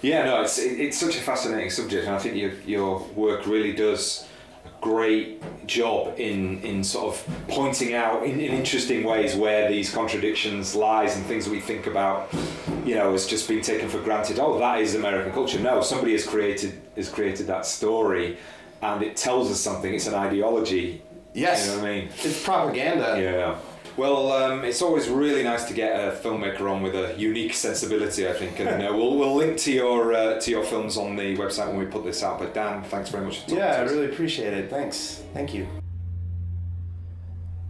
Yeah, 0.00 0.24
no, 0.24 0.42
it's 0.42 0.58
it- 0.58 0.78
it's 0.80 0.98
such 0.98 1.16
a 1.16 1.20
fascinating 1.20 1.70
subject, 1.70 2.06
and 2.06 2.14
I 2.14 2.18
think 2.18 2.36
your 2.36 2.52
your 2.66 2.98
work 3.16 3.46
really 3.46 3.72
does 3.72 4.26
great 4.84 5.42
job 5.66 6.14
in 6.18 6.60
in 6.60 6.84
sort 6.84 7.06
of 7.14 7.26
pointing 7.48 7.94
out 7.94 8.22
in, 8.22 8.38
in 8.38 8.52
interesting 8.52 9.02
ways 9.02 9.34
where 9.34 9.66
these 9.74 9.90
contradictions 9.90 10.74
lies 10.74 11.16
and 11.16 11.24
things 11.24 11.46
that 11.46 11.50
we 11.50 11.60
think 11.60 11.86
about, 11.86 12.28
you 12.84 12.94
know, 12.94 13.14
as 13.14 13.26
just 13.26 13.48
being 13.48 13.62
taken 13.62 13.88
for 13.88 13.98
granted. 14.00 14.38
Oh, 14.38 14.58
that 14.58 14.80
is 14.80 14.94
American 14.94 15.32
culture. 15.32 15.58
No, 15.58 15.80
somebody 15.80 16.12
has 16.12 16.26
created 16.26 16.72
has 16.96 17.08
created 17.08 17.46
that 17.46 17.64
story, 17.64 18.36
and 18.82 19.02
it 19.02 19.16
tells 19.16 19.50
us 19.50 19.58
something. 19.58 19.92
It's 19.94 20.06
an 20.06 20.14
ideology. 20.14 21.00
Yes, 21.32 21.66
You 21.66 21.72
know 21.72 21.82
what 21.82 21.88
I 21.90 21.94
mean? 22.00 22.08
it's 22.28 22.44
propaganda. 22.44 23.08
Yeah. 23.20 23.58
Well, 23.96 24.32
um, 24.32 24.64
it's 24.64 24.82
always 24.82 25.08
really 25.08 25.44
nice 25.44 25.64
to 25.66 25.74
get 25.74 25.94
a 25.94 26.16
filmmaker 26.16 26.62
on 26.68 26.82
with 26.82 26.96
a 26.96 27.14
unique 27.16 27.54
sensibility. 27.54 28.26
I 28.28 28.32
think, 28.32 28.58
and 28.58 28.82
uh, 28.82 28.92
we'll 28.92 29.16
we'll 29.16 29.36
link 29.36 29.56
to 29.60 29.72
your 29.72 30.12
uh, 30.12 30.40
to 30.40 30.50
your 30.50 30.64
films 30.64 30.96
on 30.96 31.14
the 31.14 31.36
website 31.36 31.68
when 31.68 31.78
we 31.78 31.84
put 31.86 32.04
this 32.04 32.22
out. 32.22 32.40
But 32.40 32.54
Dan, 32.54 32.82
thanks 32.82 33.10
very 33.10 33.24
much 33.24 33.36
for 33.40 33.42
talking 33.42 33.58
Yeah, 33.58 33.74
I 33.74 33.76
to 33.76 33.84
us. 33.84 33.90
really 33.92 34.06
appreciate 34.06 34.52
it. 34.52 34.68
Thanks. 34.68 35.22
Thank 35.32 35.54
you. 35.54 35.68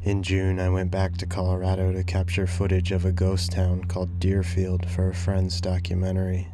In 0.05 0.23
June, 0.23 0.61
I 0.61 0.69
went 0.71 0.91
back 0.91 1.17
to 1.19 1.27
Colorado 1.27 1.93
to 1.93 2.05
capture 2.05 2.47
footage 2.47 2.93
of 2.93 3.05
a 3.05 3.13
ghost 3.13 3.53
town 3.53 3.85
called 3.85 4.19
Dearfield 4.21 4.89
for 4.89 5.09
a 5.11 5.15
friend's 5.15 5.61
documentary. 5.61 6.49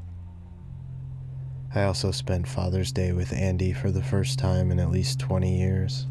I 1.74 1.84
also 1.84 2.10
spent 2.10 2.46
Father's 2.48 2.90
Day 2.92 3.12
with 3.12 3.32
Andy 3.32 3.72
for 3.72 3.90
the 3.92 4.02
first 4.02 4.38
time 4.38 4.70
in 4.72 4.80
at 4.80 4.90
least 4.90 5.20
20 5.20 5.56
years. 5.56 6.06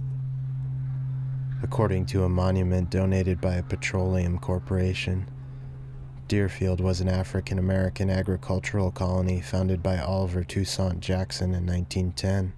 According 1.61 2.05
to 2.07 2.23
a 2.23 2.29
monument 2.29 2.89
donated 2.89 3.41
by 3.41 3.55
a 3.55 3.63
petroleum 3.63 4.39
corporation, 4.39 5.29
Dearfield 6.29 6.79
was 6.79 7.01
an 7.01 7.09
African 7.09 7.59
American 7.59 8.09
agricultural 8.09 8.91
colony 8.91 9.41
founded 9.41 9.83
by 9.83 9.97
Oliver 9.97 10.45
Toussaint 10.45 11.01
Jackson 11.01 11.53
in 11.53 11.65
1910. 11.65 12.53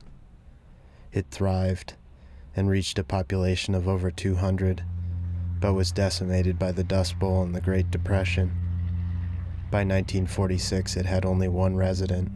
It 1.12 1.26
thrived 1.32 1.96
and 2.56 2.70
reached 2.70 3.00
a 3.00 3.04
population 3.04 3.74
of 3.74 3.88
over 3.88 4.12
200, 4.12 4.84
but 5.60 5.74
was 5.74 5.92
decimated 5.92 6.60
by 6.60 6.72
the 6.72 6.84
Dust 6.84 7.18
Bowl 7.18 7.42
and 7.42 7.56
the 7.56 7.62
Great 7.62 7.90
Depression. 7.90 8.52
By 9.72 9.80
1946, 9.80 10.96
it 10.98 11.06
had 11.08 11.26
only 11.26 11.48
one 11.48 11.76
resident. 11.76 12.30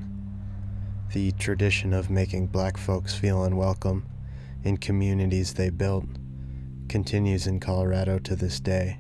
The 1.14 1.32
tradition 1.34 1.94
of 1.94 2.10
making 2.10 2.48
black 2.48 2.78
folks 2.78 3.14
feel 3.14 3.44
unwelcome 3.44 4.06
in 4.64 4.78
communities 4.78 5.54
they 5.54 5.70
built 5.70 6.06
continues 6.90 7.48
in 7.48 7.60
Colorado 7.60 8.20
to 8.20 8.36
this 8.36 8.60
day. 8.60 9.00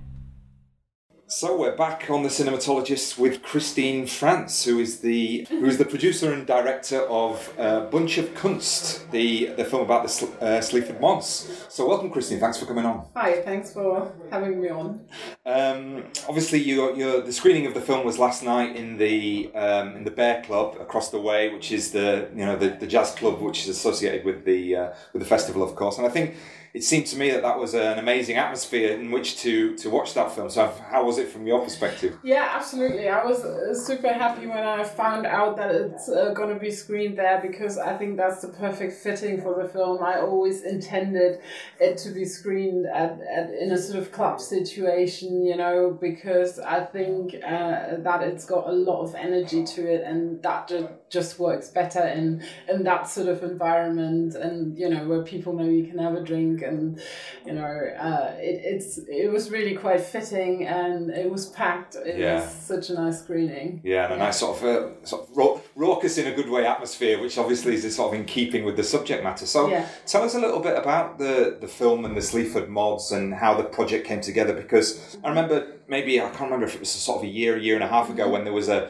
So 1.27 1.57
we're 1.57 1.75
back 1.75 2.11
on 2.11 2.21
the 2.21 2.29
cinematologist 2.29 3.17
with 3.17 3.41
Christine 3.41 4.05
Franz, 4.05 4.63
who 4.63 4.77
is 4.77 4.99
the 4.99 5.47
who 5.49 5.65
is 5.65 5.79
the 5.79 5.85
producer 5.85 6.31
and 6.31 6.45
director 6.45 7.01
of 7.01 7.51
uh, 7.57 7.87
Bunch 7.87 8.19
of 8.19 8.35
Kunst, 8.35 9.09
the 9.09 9.47
the 9.57 9.65
film 9.65 9.81
about 9.81 10.03
the 10.03 10.09
Sl- 10.09 10.31
uh, 10.39 10.61
Sleaford 10.61 11.01
Mods. 11.01 11.65
So 11.67 11.87
welcome, 11.87 12.11
Christine. 12.11 12.39
Thanks 12.39 12.59
for 12.59 12.67
coming 12.67 12.85
on. 12.85 13.07
Hi, 13.15 13.41
thanks 13.41 13.73
for 13.73 14.13
having 14.29 14.61
me 14.61 14.69
on. 14.69 15.03
Um, 15.47 16.03
obviously, 16.29 16.61
your, 16.61 16.95
your 16.95 17.21
the 17.21 17.33
screening 17.33 17.65
of 17.65 17.73
the 17.73 17.81
film 17.81 18.05
was 18.05 18.19
last 18.19 18.43
night 18.43 18.75
in 18.75 18.97
the 18.97 19.51
um, 19.55 19.95
in 19.95 20.03
the 20.03 20.11
Bear 20.11 20.43
Club 20.43 20.77
across 20.79 21.09
the 21.09 21.19
way, 21.19 21.51
which 21.51 21.71
is 21.71 21.91
the 21.91 22.29
you 22.35 22.45
know 22.45 22.55
the, 22.55 22.69
the 22.69 22.85
jazz 22.85 23.15
club 23.15 23.41
which 23.41 23.63
is 23.63 23.69
associated 23.69 24.25
with 24.25 24.45
the 24.45 24.75
uh, 24.75 24.93
with 25.11 25.23
the 25.23 25.27
festival, 25.27 25.63
of 25.63 25.75
course. 25.75 25.97
And 25.97 26.05
I 26.05 26.11
think 26.11 26.35
it 26.75 26.83
seemed 26.83 27.07
to 27.07 27.17
me 27.17 27.31
that 27.31 27.41
that 27.41 27.57
was 27.57 27.73
an 27.73 27.97
amazing 27.99 28.35
atmosphere 28.35 28.99
in 28.99 29.09
which 29.09 29.37
to 29.37 29.77
to 29.77 29.89
watch 29.89 30.13
that 30.13 30.35
film. 30.35 30.49
So, 30.49 30.69
how 30.91 31.05
was 31.05 31.17
it 31.17 31.29
from 31.29 31.47
your 31.47 31.63
perspective? 31.63 32.17
Yeah, 32.21 32.49
absolutely. 32.51 33.07
I 33.07 33.23
was 33.23 33.45
uh, 33.45 33.73
super 33.73 34.11
happy 34.11 34.45
when 34.45 34.65
I 34.65 34.83
found 34.83 35.25
out 35.25 35.55
that 35.55 35.73
it's 35.73 36.09
uh, 36.09 36.33
going 36.33 36.53
to 36.53 36.59
be 36.59 36.71
screened 36.71 37.17
there 37.17 37.39
because 37.41 37.77
I 37.77 37.95
think 37.97 38.17
that's 38.17 38.41
the 38.41 38.49
perfect 38.49 38.91
fitting 38.91 39.41
for 39.41 39.53
the 39.61 39.69
film. 39.69 40.03
I 40.03 40.19
always 40.19 40.63
intended 40.63 41.39
it 41.79 41.97
to 41.99 42.09
be 42.09 42.25
screened 42.25 42.87
at, 42.87 43.21
at 43.21 43.53
in 43.53 43.71
a 43.71 43.77
sort 43.77 43.99
of 43.99 44.11
club 44.11 44.41
situation, 44.41 45.45
you 45.45 45.55
know, 45.55 45.97
because 45.99 46.59
I 46.59 46.83
think 46.83 47.35
uh, 47.35 47.95
that 47.99 48.21
it's 48.21 48.43
got 48.43 48.67
a 48.67 48.73
lot 48.73 49.01
of 49.01 49.15
energy 49.15 49.63
to 49.63 49.81
it 49.93 50.03
and 50.03 50.43
that 50.43 50.67
ju- 50.67 50.89
just 51.09 51.39
works 51.39 51.69
better 51.69 52.05
in 52.07 52.43
in 52.67 52.83
that 52.83 53.07
sort 53.07 53.27
of 53.27 53.43
environment 53.43 54.33
and 54.35 54.77
you 54.77 54.89
know 54.89 55.07
where 55.07 55.21
people 55.21 55.53
know 55.53 55.63
you 55.63 55.85
can 55.85 55.99
have 55.99 56.15
a 56.15 56.21
drink 56.21 56.61
and 56.63 56.99
you 57.45 57.53
know 57.53 57.61
uh, 57.99 58.33
it, 58.39 58.61
it's 58.63 58.97
it 59.07 59.31
was 59.31 59.51
really 59.51 59.75
quite 59.75 60.01
fitting 60.01 60.65
and 60.65 61.11
it 61.11 61.29
was 61.29 61.45
packed 61.47 61.95
it 61.95 62.17
Yeah. 62.17 62.41
was 62.41 62.49
such 62.51 62.89
a 62.89 62.95
nice 62.95 63.19
screening 63.19 63.81
Yeah, 63.83 64.05
and 64.05 64.13
a 64.15 64.17
nice 64.17 64.37
sort 64.39 64.57
of 64.57 64.63
uh, 64.65 65.05
sort 65.05 65.29
of 65.29 65.37
rau- 65.37 65.61
raucous 65.75 66.17
in 66.17 66.27
a 66.27 66.35
good 66.35 66.49
way 66.49 66.65
atmosphere, 66.65 67.21
which 67.21 67.37
obviously 67.37 67.75
is 67.75 67.95
sort 67.95 68.13
of 68.13 68.19
in 68.19 68.25
keeping 68.25 68.65
with 68.65 68.75
the 68.75 68.83
subject 68.83 69.23
matter. 69.23 69.45
So, 69.45 69.69
Yeah. 69.69 69.87
tell 70.05 70.23
us 70.23 70.33
a 70.35 70.39
little 70.39 70.59
bit 70.59 70.75
about 70.77 71.19
the 71.19 71.57
the 71.61 71.67
film 71.67 72.03
and 72.05 72.17
the 72.17 72.21
Sleaford 72.21 72.67
mods 72.69 73.11
and 73.11 73.33
how 73.33 73.53
the 73.53 73.63
project 73.63 74.07
came 74.07 74.21
together. 74.21 74.53
Because 74.53 75.17
I 75.23 75.29
remember 75.29 75.67
maybe 75.87 76.19
I 76.19 76.29
can't 76.29 76.49
remember 76.49 76.65
if 76.65 76.73
it 76.75 76.79
was 76.79 76.89
sort 76.89 77.17
of 77.19 77.23
a 77.23 77.27
year, 77.39 77.55
a 77.57 77.59
year 77.61 77.75
and 77.75 77.83
a 77.83 77.87
half 77.87 78.09
ago 78.09 78.27
when 78.29 78.43
there 78.43 78.53
was 78.53 78.69
a 78.69 78.89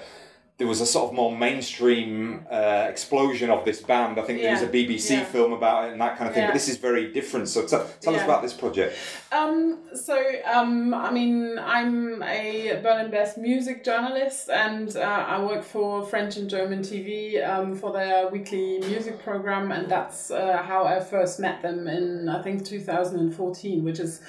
there 0.57 0.67
was 0.67 0.79
a 0.79 0.85
sort 0.85 1.09
of 1.09 1.13
more 1.13 1.35
mainstream 1.35 2.45
uh, 2.49 2.87
explosion 2.89 3.49
of 3.49 3.65
this 3.65 3.81
band. 3.81 4.17
I 4.17 4.23
think 4.23 4.39
there 4.41 4.53
was 4.53 4.61
a 4.61 4.69
BBC 4.69 5.09
yeah. 5.09 5.25
film 5.25 5.51
about 5.51 5.85
it 5.85 5.91
and 5.91 5.99
that 5.99 6.17
kind 6.17 6.29
of 6.29 6.33
thing. 6.33 6.43
Yeah. 6.43 6.49
But 6.49 6.53
this 6.53 6.69
is 6.69 6.77
very 6.77 7.11
different. 7.11 7.49
So, 7.49 7.67
tell 7.67 7.85
tell 7.99 8.15
us 8.15 8.23
about 8.23 8.41
this 8.41 8.53
project. 8.53 8.97
Um, 9.33 9.79
so, 9.93 10.17
um, 10.45 10.93
I 10.93 11.11
mean, 11.11 11.59
I'm 11.59 12.23
a 12.23 12.79
Berlin-based 12.81 13.37
music 13.37 13.83
journalist, 13.83 14.49
and 14.49 14.95
uh, 14.95 15.01
I 15.01 15.43
work 15.43 15.65
for 15.65 16.05
French 16.05 16.37
and 16.37 16.49
German 16.49 16.79
TV 16.79 17.45
um, 17.45 17.75
for 17.75 17.91
their 17.91 18.29
weekly 18.29 18.79
music 18.79 19.21
program, 19.21 19.73
and 19.73 19.89
that's 19.89 20.31
uh, 20.31 20.63
how 20.63 20.85
I 20.85 21.01
first 21.01 21.37
met 21.37 21.61
them 21.63 21.89
in 21.89 22.29
I 22.29 22.41
think 22.41 22.65
2014, 22.65 23.83
which 23.83 23.99
is. 23.99 24.21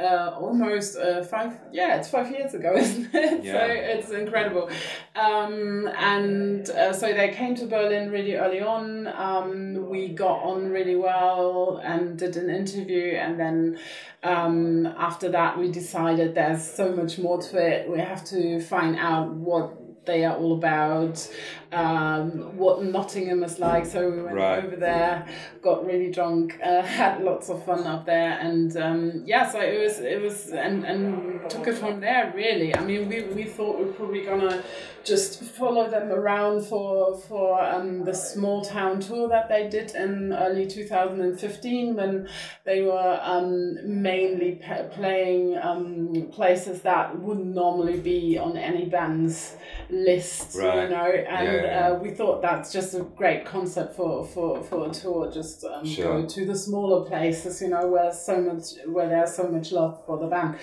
Uh, 0.00 0.34
almost 0.40 0.96
uh, 0.98 1.22
five 1.22 1.56
yeah 1.72 1.94
it's 1.96 2.08
five 2.08 2.28
years 2.28 2.52
ago 2.52 2.74
isn't 2.76 3.14
it? 3.14 3.44
Yeah. 3.44 3.52
so 3.52 3.66
it's 3.68 4.10
incredible. 4.10 4.68
Um, 5.14 5.88
and 5.96 6.68
uh, 6.70 6.92
so 6.92 7.12
they 7.12 7.28
came 7.28 7.54
to 7.54 7.66
Berlin 7.66 8.10
really 8.10 8.34
early 8.34 8.60
on. 8.60 9.06
Um, 9.06 9.88
we 9.88 10.08
got 10.08 10.42
on 10.42 10.70
really 10.70 10.96
well 10.96 11.80
and 11.84 12.18
did 12.18 12.36
an 12.36 12.50
interview. 12.50 13.14
And 13.14 13.38
then 13.38 13.78
um, 14.24 14.86
after 14.86 15.28
that 15.30 15.56
we 15.58 15.70
decided 15.70 16.34
there's 16.34 16.68
so 16.68 16.90
much 16.90 17.18
more 17.18 17.40
to 17.40 17.56
it. 17.56 17.88
We 17.88 18.00
have 18.00 18.24
to 18.26 18.60
find 18.60 18.96
out 18.96 19.32
what 19.32 19.74
they 20.06 20.24
are 20.24 20.36
all 20.36 20.54
about 20.54 21.26
um, 21.74 22.56
what 22.56 22.82
Nottingham 22.82 23.40
was 23.40 23.58
like 23.58 23.84
so 23.86 24.08
we 24.10 24.22
went 24.22 24.36
Right. 24.36 24.64
over 24.64 24.76
there 24.76 25.26
got 25.62 25.84
really 25.84 26.10
drunk 26.10 26.58
uh, 26.64 26.82
had 27.00 27.22
lots 27.22 27.48
of 27.50 27.64
fun 27.64 27.86
up 27.86 28.06
there 28.06 28.38
and 28.40 28.76
um, 28.76 29.22
yeah 29.26 29.48
so 29.50 29.60
it 29.60 29.80
was 29.82 29.98
it 30.00 30.20
was 30.20 30.48
and, 30.50 30.84
and 30.84 31.50
took 31.50 31.66
it 31.66 31.74
from 31.74 32.00
there 32.00 32.32
really 32.34 32.74
I 32.76 32.80
mean 32.84 33.08
we, 33.08 33.22
we 33.24 33.44
thought 33.44 33.78
we 33.78 33.84
are 33.88 33.92
probably 33.92 34.22
gonna 34.24 34.62
just 35.04 35.42
follow 35.42 35.90
them 35.90 36.10
around 36.10 36.62
for 36.64 37.18
for 37.18 37.62
um, 37.62 38.04
the 38.04 38.14
small 38.14 38.64
town 38.64 39.00
tour 39.00 39.28
that 39.28 39.48
they 39.50 39.68
did 39.68 39.94
in 39.94 40.32
early 40.32 40.66
2015 40.66 41.94
when 41.94 42.28
they 42.64 42.80
were 42.82 43.20
um, 43.22 43.76
mainly 44.02 44.52
p- 44.64 44.88
playing 44.92 45.58
um, 45.58 46.28
places 46.32 46.80
that 46.82 47.18
wouldn't 47.20 47.54
normally 47.54 47.98
be 48.00 48.38
on 48.38 48.56
any 48.56 48.86
band's 48.86 49.56
list, 49.90 50.56
Right. 50.56 50.84
you 50.84 50.88
know, 50.88 51.04
and. 51.04 51.63
Uh, 51.64 51.94
we 52.02 52.10
thought 52.10 52.42
that's 52.42 52.72
just 52.72 52.94
a 52.94 53.00
great 53.00 53.44
concept 53.44 53.94
for 53.96 54.24
for 54.26 54.62
for 54.62 54.88
a 54.88 54.90
tour. 54.90 55.30
Just 55.30 55.64
um, 55.64 55.84
Sure. 55.86 56.22
go 56.22 56.26
to 56.28 56.46
the 56.46 56.54
smaller 56.56 57.04
places, 57.08 57.60
you 57.62 57.68
know, 57.68 57.86
where 57.88 58.12
so 58.12 58.40
much 58.40 58.64
where 58.86 59.08
there's 59.08 59.34
so 59.34 59.48
much 59.48 59.72
love 59.72 60.04
for 60.06 60.18
the 60.18 60.26
band. 60.26 60.56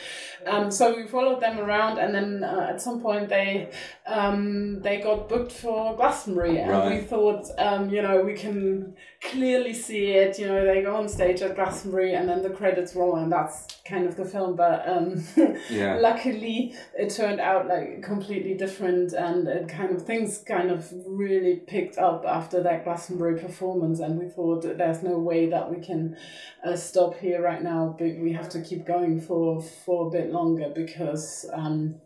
Um, 0.46 0.72
so 0.72 0.96
we 0.96 1.08
followed 1.08 1.42
them 1.42 1.60
around, 1.60 1.98
and 2.00 2.14
then 2.14 2.44
uh, 2.44 2.68
at 2.70 2.82
some 2.82 3.02
point 3.02 3.30
they 3.30 3.70
um, 4.06 4.82
they 4.82 5.00
got 5.02 5.30
booked 5.30 5.52
for 5.52 5.96
Glastonbury, 5.96 6.58
and 6.60 6.72
we 6.94 7.02
thought, 7.02 7.46
um, 7.58 7.90
you 7.90 8.02
know, 8.02 8.22
we 8.22 8.34
can 8.34 8.96
clearly 9.22 9.74
see 9.74 10.12
it. 10.12 10.40
You 10.40 10.48
know, 10.48 10.66
they 10.66 10.82
go 10.82 10.96
on 10.96 11.08
stage 11.08 11.42
at 11.42 11.56
Glastonbury, 11.56 12.14
and 12.16 12.28
then 12.28 12.42
the 12.42 12.50
credits 12.50 12.96
roll, 12.96 13.16
and 13.16 13.32
that's 13.32 13.68
kind 13.86 14.06
of 14.06 14.16
the 14.16 14.26
film. 14.26 14.56
But 14.56 14.88
um, 14.88 15.24
Yeah. 15.70 15.98
luckily, 16.00 16.74
it 16.98 17.12
turned 17.12 17.40
out 17.40 17.68
like 17.68 18.02
completely 18.04 18.56
different, 18.56 19.14
and 19.14 19.48
it 19.48 19.68
kind 19.70 19.96
of 19.96 20.04
things 20.06 20.44
kind 20.48 20.72
of 20.72 20.92
really 21.06 21.58
picked 21.68 21.98
up 21.98 22.26
after 22.28 22.62
that 22.64 22.84
Glastonbury 22.84 23.40
performance, 23.40 24.00
and 24.00 24.20
we 24.20 24.28
thought 24.28 24.62
there's 24.64 25.04
no 25.04 25.18
way 25.20 25.50
that 25.50 25.70
we 25.70 25.80
can 25.80 26.18
uh, 26.66 26.76
stop 26.76 27.16
here 27.18 27.42
right 27.42 27.62
now. 27.64 27.96
But 27.98 28.18
we 28.18 28.34
have 28.34 28.50
to 28.50 28.62
keep 28.62 28.86
going 28.86 29.22
for 29.22 29.62
for 29.62 30.08
a 30.08 30.10
bit 30.10 30.32
longer 30.32 30.72
because. 30.74 31.46
Um, 31.54 32.02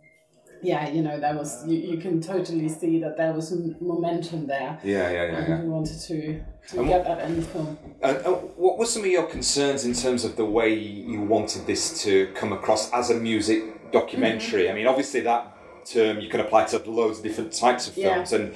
yeah, 0.66 0.90
you 0.90 1.02
know, 1.02 1.20
there 1.20 1.36
was 1.36 1.66
you, 1.68 1.78
you 1.78 1.98
can 1.98 2.20
totally 2.22 2.68
see 2.68 3.00
that 3.00 3.18
there 3.18 3.34
was 3.34 3.52
momentum 3.80 4.48
there, 4.48 4.80
Yeah, 4.84 5.10
yeah, 5.12 5.12
yeah, 5.12 5.38
and 5.38 5.48
yeah. 5.48 5.62
we 5.62 5.70
wanted 5.70 6.00
to 6.02 6.42
to 6.70 6.80
And 6.80 6.88
get 6.88 7.06
that 7.06 7.20
in 7.26 7.36
the 7.36 7.42
film. 7.44 7.78
And, 8.02 8.18
uh, 8.26 8.32
what 8.32 8.80
were 8.80 8.86
some 8.88 9.04
of 9.04 9.08
your 9.08 9.28
concerns 9.28 9.86
in 9.86 9.94
terms 9.94 10.26
of 10.26 10.36
the 10.36 10.46
way 10.46 10.74
you 10.74 11.22
wanted 11.22 11.68
this 11.68 12.02
to 12.04 12.28
come 12.34 12.52
across 12.54 12.92
as 12.92 13.12
a 13.12 13.16
music 13.16 13.92
documentary? 13.92 14.70
I 14.70 14.74
mean, 14.74 14.88
obviously 14.88 15.22
that 15.22 15.56
term 15.86 16.20
you 16.20 16.30
can 16.30 16.40
apply 16.40 16.66
to 16.66 16.80
loads 16.90 17.20
of 17.20 17.24
different 17.24 17.54
types 17.54 17.88
of 17.88 17.96
Yeah. 17.96 18.16
films, 18.16 18.34
and 18.34 18.54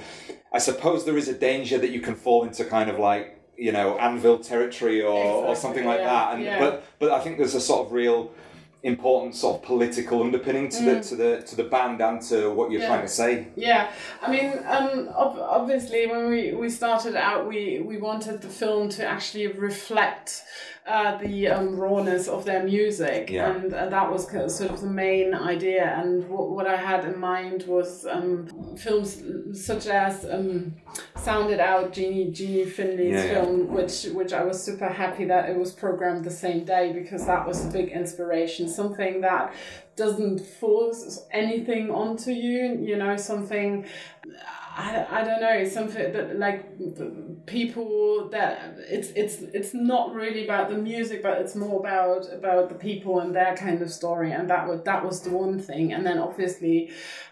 I 0.52 0.58
suppose 0.58 1.04
there 1.04 1.16
is 1.16 1.28
a 1.28 1.34
danger 1.34 1.78
that 1.78 1.90
you 1.90 2.00
can 2.00 2.16
fall 2.16 2.42
into 2.44 2.64
kind 2.64 2.90
of 2.90 2.98
like 2.98 3.36
you 3.56 3.72
know 3.72 3.98
anvil 3.98 4.38
territory 4.38 5.00
or, 5.02 5.46
or 5.48 5.54
something 5.54 5.84
like 5.84 6.00
yeah, 6.00 6.06
that. 6.14 6.34
And 6.34 6.42
yeah. 6.42 6.58
but 6.58 6.84
but 6.98 7.10
I 7.12 7.20
think 7.20 7.38
there's 7.38 7.54
a 7.54 7.60
sort 7.60 7.86
of 7.86 7.92
real 7.92 8.32
important 8.82 9.34
sort 9.34 9.56
of 9.56 9.62
political 9.62 10.22
underpinning 10.22 10.68
to 10.70 10.82
the 10.82 11.00
to 11.02 11.14
the 11.16 11.42
to 11.42 11.54
the 11.56 11.64
band 11.64 12.00
and 12.00 12.22
to 12.22 12.50
what 12.50 12.70
you're 12.70 12.80
Mm. 12.80 12.84
Yeah. 12.84 12.88
trying 12.88 13.02
to 13.02 13.08
say. 13.08 13.46
Yeah, 13.56 13.90
I 14.22 14.30
mean, 14.30 14.52
um, 14.66 15.08
ob- 15.14 15.38
obviously, 15.38 16.06
when 16.06 16.28
we, 16.30 16.54
we 16.54 16.70
started 16.70 17.14
out, 17.14 17.46
we, 17.46 17.80
we 17.80 17.98
wanted 17.98 18.40
the 18.40 18.48
film 18.48 18.88
to 18.90 19.04
actually 19.06 19.48
reflect 19.48 20.42
uh, 20.86 21.16
the 21.18 21.46
um, 21.48 21.76
rawness 21.76 22.26
of 22.26 22.44
their 22.44 22.64
music, 22.64 23.30
Yeah. 23.30 23.54
and 23.54 23.72
uh, 23.72 23.88
that 23.90 24.10
was 24.10 24.28
sort 24.30 24.70
of 24.70 24.80
the 24.80 24.86
main 24.88 25.34
idea. 25.34 25.84
And 25.84 26.28
what, 26.28 26.50
what 26.50 26.66
I 26.66 26.76
had 26.76 27.04
in 27.04 27.18
mind 27.20 27.64
was 27.68 28.06
um, 28.06 28.48
films 28.76 29.22
such 29.52 29.86
as 29.86 30.24
um, 30.24 30.74
"Sound 31.16 31.50
It 31.52 31.60
Out," 31.60 31.92
Jeanie 31.92 32.30
Jeanie 32.30 32.64
Finlay's 32.64 33.12
Yeah, 33.12 33.24
yeah. 33.24 33.32
film, 33.44 33.68
which 33.72 34.04
which 34.14 34.32
I 34.32 34.42
was 34.42 34.62
super 34.62 34.88
happy 34.88 35.26
that 35.26 35.48
it 35.50 35.56
was 35.56 35.70
programmed 35.72 36.24
the 36.24 36.30
same 36.30 36.64
day 36.64 36.92
because 36.92 37.26
that 37.26 37.46
was 37.46 37.64
a 37.66 37.70
big 37.70 37.90
inspiration. 37.90 38.68
Something 38.68 39.20
that 39.20 39.52
doesn't 39.96 40.40
force 40.40 41.26
anything 41.30 41.90
onto 41.90 42.30
you, 42.32 42.78
you 42.80 42.96
know, 42.96 43.16
something. 43.16 43.84
I, 44.80 45.20
I 45.20 45.24
don't 45.24 45.40
know 45.40 45.68
something 45.68 46.12
that 46.12 46.38
like 46.38 47.46
people 47.46 48.28
that 48.30 48.76
it's 48.78 49.10
it's 49.10 49.42
it's 49.58 49.74
not 49.74 50.14
really 50.14 50.44
about 50.44 50.70
the 50.70 50.76
music 50.76 51.22
but 51.22 51.38
it's 51.42 51.54
more 51.54 51.78
about 51.80 52.32
about 52.32 52.68
the 52.68 52.74
people 52.74 53.20
and 53.20 53.34
their 53.34 53.54
kind 53.56 53.82
of 53.82 53.90
story 53.92 54.32
and 54.32 54.48
that 54.48 54.66
was 54.66 54.82
that 54.84 55.04
was 55.04 55.20
the 55.22 55.30
one 55.30 55.58
thing. 55.58 55.92
And 55.92 56.06
then 56.06 56.18
obviously 56.18 56.90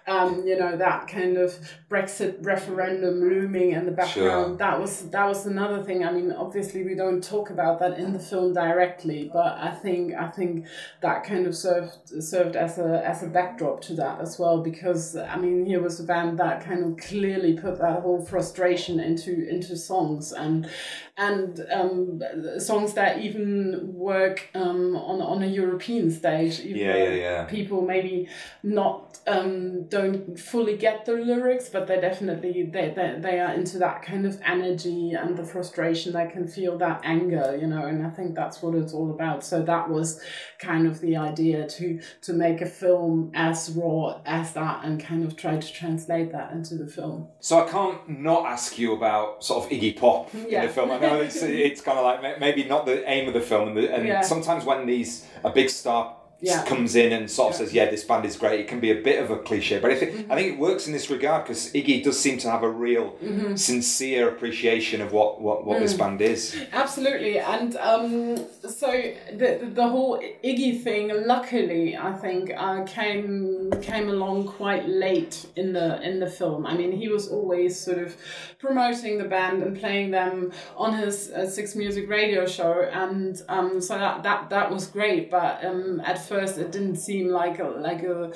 um 0.09 0.47
you 0.47 0.59
know 0.59 0.77
that 0.77 1.07
kind 1.09 1.37
of 1.37 1.55
Brexit 1.91 2.45
referendum 2.45 3.21
looming 3.21 3.73
in 3.73 3.87
the 3.87 3.93
background 3.93 4.49
Sure. 4.51 4.57
that 4.57 4.81
was 4.81 5.09
that 5.11 5.27
was 5.27 5.47
another 5.47 5.83
thing 5.83 6.05
I 6.05 6.13
mean 6.13 6.33
obviously 6.33 6.83
we 6.85 6.95
don't 6.95 7.23
talk 7.23 7.51
about 7.51 7.79
that 7.81 7.99
in 7.99 8.13
the 8.13 8.19
film 8.19 8.53
directly 8.53 9.31
but 9.33 9.59
I 9.59 9.71
think 9.71 10.15
I 10.15 10.29
think 10.29 10.67
that 11.01 11.25
kind 11.25 11.47
of 11.47 11.55
served 11.57 11.93
served 12.23 12.57
as 12.57 12.79
a 12.79 13.03
as 13.07 13.23
a 13.23 13.27
backdrop 13.29 13.81
to 13.83 13.95
that 13.95 14.21
as 14.21 14.39
well 14.39 14.59
because 14.63 15.17
I 15.17 15.37
mean 15.37 15.65
here 15.67 15.83
was 15.83 16.01
a 16.01 16.05
band 16.05 16.39
that 16.39 16.65
kind 16.65 16.85
of 16.85 16.97
clearly 16.99 17.55
put 17.55 17.79
that 17.79 18.01
whole 18.03 18.25
frustration 18.25 19.01
into 19.01 19.49
into 19.49 19.77
songs 19.77 20.33
and 20.33 20.69
and 21.17 21.67
um, 21.73 22.23
songs 22.59 22.95
that 22.95 23.19
even 23.19 23.93
work 23.93 24.49
um, 24.55 24.95
on 24.97 25.21
on 25.21 25.43
a 25.43 25.47
European 25.47 26.11
stage 26.11 26.61
even 26.61 26.77
Yeah, 26.77 26.97
yeah, 26.97 27.15
yeah. 27.15 27.45
people 27.45 27.83
maybe 27.83 28.29
not 28.63 29.19
um, 29.27 29.89
don't 29.99 30.39
fully 30.39 30.77
get 30.77 31.05
the 31.07 31.13
lyrics 31.13 31.69
but 31.69 31.87
they 31.87 32.01
definitely 32.01 32.65
they, 32.65 32.93
they, 32.95 33.17
they 33.21 33.41
are 33.41 33.53
into 33.55 33.79
that 33.79 34.03
kind 34.03 34.25
of 34.27 34.41
energy 34.47 35.13
and 35.13 35.37
the 35.37 35.45
frustration 35.45 36.13
they 36.13 36.27
can 36.27 36.47
feel 36.47 36.79
that 36.79 37.01
anger 37.05 37.57
you 37.61 37.67
know 37.67 37.85
and 37.87 38.07
I 38.07 38.11
think 38.11 38.35
that's 38.35 38.63
what 38.63 38.75
it's 38.75 38.93
all 38.93 39.11
about 39.11 39.45
so 39.45 39.63
that 39.63 39.89
was 39.89 40.21
kind 40.59 40.87
of 40.87 41.01
the 41.01 41.17
idea 41.17 41.67
to 41.69 42.01
to 42.23 42.33
make 42.33 42.61
a 42.61 42.67
film 42.67 43.31
as 43.35 43.71
raw 43.71 44.21
as 44.27 44.53
that 44.55 44.85
and 44.85 45.03
kind 45.03 45.25
of 45.25 45.37
try 45.37 45.57
to 45.57 45.73
translate 45.73 46.33
that 46.33 46.53
into 46.53 46.75
the 46.77 46.87
film 46.87 47.29
So 47.41 47.65
I 47.65 47.69
can't 47.69 48.09
not 48.09 48.47
ask 48.47 48.79
you 48.79 48.93
about 48.95 49.45
sort 49.45 49.65
of 49.65 49.71
Iggy 49.71 49.97
Pop 49.97 50.35
in 50.35 50.43
the 50.67 50.69
film. 50.69 50.91
I 50.91 50.99
know 50.99 51.21
it's, 51.21 51.37
it's 51.43 51.81
kind 51.81 51.99
of 51.99 52.05
like 52.05 52.41
maybe 52.41 52.65
not 52.65 52.87
the 52.87 53.09
aim 53.09 53.29
of 53.29 53.35
the 53.35 53.41
film, 53.41 53.69
and, 53.69 53.77
the, 53.77 53.95
and 53.95 54.07
Yeah. 54.07 54.21
sometimes 54.23 54.65
when 54.65 54.87
these 54.87 55.27
a 55.45 55.51
big 55.51 55.71
star 55.71 56.17
Yeah. 56.41 56.65
comes 56.65 56.95
in 56.95 57.13
and 57.13 57.29
sort 57.29 57.53
of 57.55 57.61
Yeah. 57.61 57.65
says, 57.67 57.75
"Yeah, 57.75 57.91
this 57.91 58.05
band 58.05 58.25
is 58.25 58.37
great," 58.37 58.61
it 58.61 58.69
can 58.69 58.79
be 58.81 58.91
a 58.93 59.01
bit 59.03 59.21
of 59.23 59.31
a 59.31 59.37
cliche. 59.39 59.79
But 59.81 59.91
I 59.91 59.97
think 59.97 60.13
Mm-hmm. 60.13 60.33
I 60.33 60.35
think 60.37 60.53
it 60.55 60.59
works 60.59 60.87
in 60.87 60.93
this 60.93 61.11
regard 61.11 61.45
because 61.45 61.73
Iggy 61.73 62.03
does 62.05 62.19
seem 62.19 62.39
to 62.39 62.51
have 62.51 62.63
a 62.63 62.69
real 62.71 63.17
Mm-hmm. 63.25 63.57
sincere 63.57 64.29
appreciation 64.29 65.01
of 65.01 65.13
what 65.13 65.41
what, 65.41 65.67
what 65.67 65.79
Mm. 65.79 65.81
this 65.81 65.95
band 65.95 66.21
is. 66.21 66.57
Absolutely, 66.73 67.39
and 67.41 67.77
um, 67.77 68.37
so 68.81 68.89
the 69.37 69.51
the 69.75 69.89
whole 69.89 70.15
Iggy 70.45 70.81
thing, 70.83 71.11
luckily, 71.27 71.97
I 71.97 72.13
think, 72.25 72.53
uh, 72.57 72.85
came 72.85 73.71
came 73.83 74.09
along 74.09 74.45
quite 74.47 74.89
late 74.89 75.47
in 75.57 75.73
the 75.73 76.01
in 76.09 76.21
the 76.21 76.31
film. 76.31 76.67
I 76.67 76.75
mean, 76.77 76.93
he 76.93 77.09
was 77.09 77.29
always 77.29 77.73
sort 77.79 77.99
of 77.99 78.17
promoting 78.59 79.19
the 79.19 79.25
band 79.25 79.63
and 79.63 79.79
playing 79.79 80.11
them 80.13 80.53
on 80.77 80.95
his 80.95 81.31
uh, 81.31 81.47
Six 81.49 81.75
Music 81.75 82.09
radio 82.09 82.47
show, 82.47 82.75
and 82.93 83.43
um, 83.49 83.81
so 83.81 83.95
that, 83.99 84.23
that 84.23 84.51
that 84.51 84.71
was 84.71 84.87
great. 84.87 85.31
But 85.31 85.65
um, 85.65 86.01
at 86.05 86.19
first, 86.29 86.59
it 86.59 86.71
didn't 86.73 86.97
seem 86.97 87.29
like 87.29 87.59
a 87.59 87.65
like 87.65 88.03
a 88.03 88.33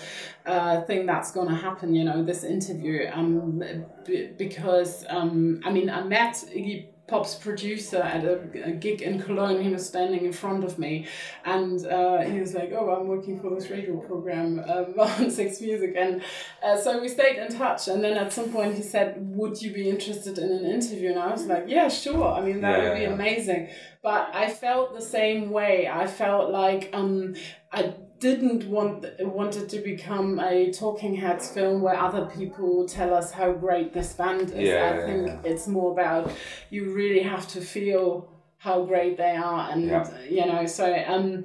uh, 0.46 0.82
thing 0.84 1.06
that's 1.06 1.30
going 1.32 1.48
to 1.48 1.54
happen. 1.54 1.94
You 1.94 2.04
know, 2.04 2.22
this 2.22 2.44
interview, 2.44 3.08
um, 3.12 3.62
b- 4.04 4.30
because 4.36 5.04
um, 5.08 5.60
I 5.64 5.70
mean, 5.70 5.88
I 5.90 6.02
met 6.02 6.34
Iggy 6.34 6.86
Pop's 7.08 7.34
producer 7.34 7.98
at 7.98 8.24
a, 8.24 8.34
a 8.64 8.70
gig 8.72 9.02
in 9.02 9.20
Cologne. 9.20 9.60
He 9.60 9.68
was 9.70 9.86
standing 9.86 10.24
in 10.24 10.32
front 10.32 10.64
of 10.64 10.78
me, 10.78 11.06
and 11.44 11.84
uh, 11.86 12.20
he 12.22 12.40
was 12.40 12.54
like, 12.54 12.72
"Oh, 12.72 12.90
I'm 12.94 13.06
working 13.06 13.38
for 13.40 13.50
this 13.54 13.68
radio 13.70 13.96
program 13.98 14.60
um, 14.60 14.94
on 14.98 15.30
Six 15.30 15.60
Music," 15.60 15.94
and 15.98 16.22
uh, 16.62 16.76
so 16.76 17.00
we 17.02 17.08
stayed 17.08 17.36
in 17.36 17.48
touch. 17.54 17.88
And 17.88 18.02
then 18.02 18.16
at 18.16 18.32
some 18.32 18.50
point, 18.50 18.76
he 18.76 18.82
said, 18.82 19.16
"Would 19.36 19.60
you 19.60 19.72
be 19.74 19.90
interested 19.90 20.38
in 20.38 20.50
an 20.52 20.64
interview?" 20.64 21.10
And 21.10 21.18
I 21.18 21.30
was 21.32 21.44
like, 21.46 21.64
"Yeah, 21.66 21.88
sure. 21.88 22.32
I 22.32 22.40
mean, 22.40 22.60
that 22.62 22.78
Yeah, 22.78 22.88
would 22.88 22.96
be 22.96 23.02
yeah. 23.02 23.12
amazing." 23.12 23.68
But 24.02 24.34
I 24.34 24.50
felt 24.50 24.94
the 24.94 25.02
same 25.18 25.50
way. 25.50 25.88
I 25.88 26.06
felt 26.06 26.50
like 26.50 26.90
um, 26.92 27.34
I 27.72 27.94
didn't 28.18 28.68
want 28.68 29.04
want 29.20 29.56
it 29.56 29.68
to 29.70 29.78
become 29.80 30.38
a 30.38 30.70
Talking 30.72 31.16
Heads 31.16 31.50
film 31.50 31.82
where 31.82 31.96
other 31.98 32.26
people 32.26 32.86
tell 32.86 33.12
us 33.14 33.32
how 33.32 33.52
great 33.52 33.92
this 33.92 34.12
band 34.12 34.50
is. 34.52 34.68
Yeah, 34.68 34.96
I 35.02 35.06
think 35.06 35.26
yeah. 35.26 35.40
it's 35.50 35.66
more 35.66 35.92
about 35.92 36.30
you 36.70 36.92
really 36.92 37.22
have 37.22 37.48
to 37.48 37.60
feel 37.60 38.28
how 38.58 38.84
great 38.84 39.16
they 39.16 39.34
are, 39.36 39.70
and 39.70 39.86
Yeah. 39.86 40.08
you 40.30 40.46
know. 40.46 40.66
So 40.66 40.86
um, 41.06 41.44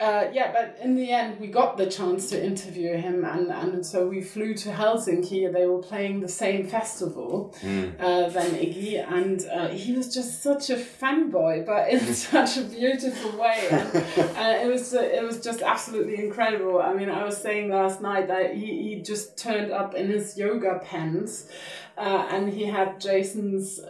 uh, 0.00 0.30
yeah, 0.32 0.50
but 0.50 0.78
in 0.82 0.96
the 0.96 1.10
end, 1.12 1.38
we 1.38 1.46
got 1.46 1.76
the 1.76 1.84
chance 1.84 2.30
to 2.30 2.42
interview 2.42 2.96
him, 2.96 3.22
and, 3.22 3.50
and 3.50 3.84
so 3.84 4.06
we 4.06 4.22
flew 4.22 4.54
to 4.54 4.70
Helsinki. 4.70 5.52
They 5.52 5.66
were 5.66 5.82
playing 5.82 6.20
the 6.20 6.28
same 6.28 6.66
festival 6.66 7.54
uh, 7.62 8.30
than 8.30 8.50
Iggy, 8.52 9.06
and 9.06 9.44
uh, 9.52 9.68
he 9.68 9.94
was 9.94 10.12
just 10.14 10.42
such 10.42 10.70
a 10.70 10.76
fanboy, 10.76 11.66
but 11.66 11.90
in 11.90 12.00
such 12.14 12.56
a 12.56 12.62
beautiful 12.62 13.38
way. 13.38 13.68
And, 13.70 13.96
uh, 14.38 14.64
it 14.64 14.72
was 14.72 14.94
uh, 14.94 15.02
it 15.02 15.22
was 15.22 15.42
just 15.42 15.60
absolutely 15.60 16.16
incredible. 16.24 16.80
I 16.80 16.94
mean, 16.94 17.10
I 17.10 17.22
was 17.22 17.36
saying 17.36 17.68
last 17.68 18.00
night 18.00 18.28
that 18.28 18.54
he, 18.54 18.66
he 18.82 19.02
just 19.02 19.36
turned 19.36 19.70
up 19.70 19.94
in 19.94 20.08
his 20.08 20.38
yoga 20.38 20.80
pants, 20.82 21.50
uh, 21.98 22.26
and 22.30 22.50
he 22.50 22.64
had 22.64 23.02
Jason's 23.02 23.80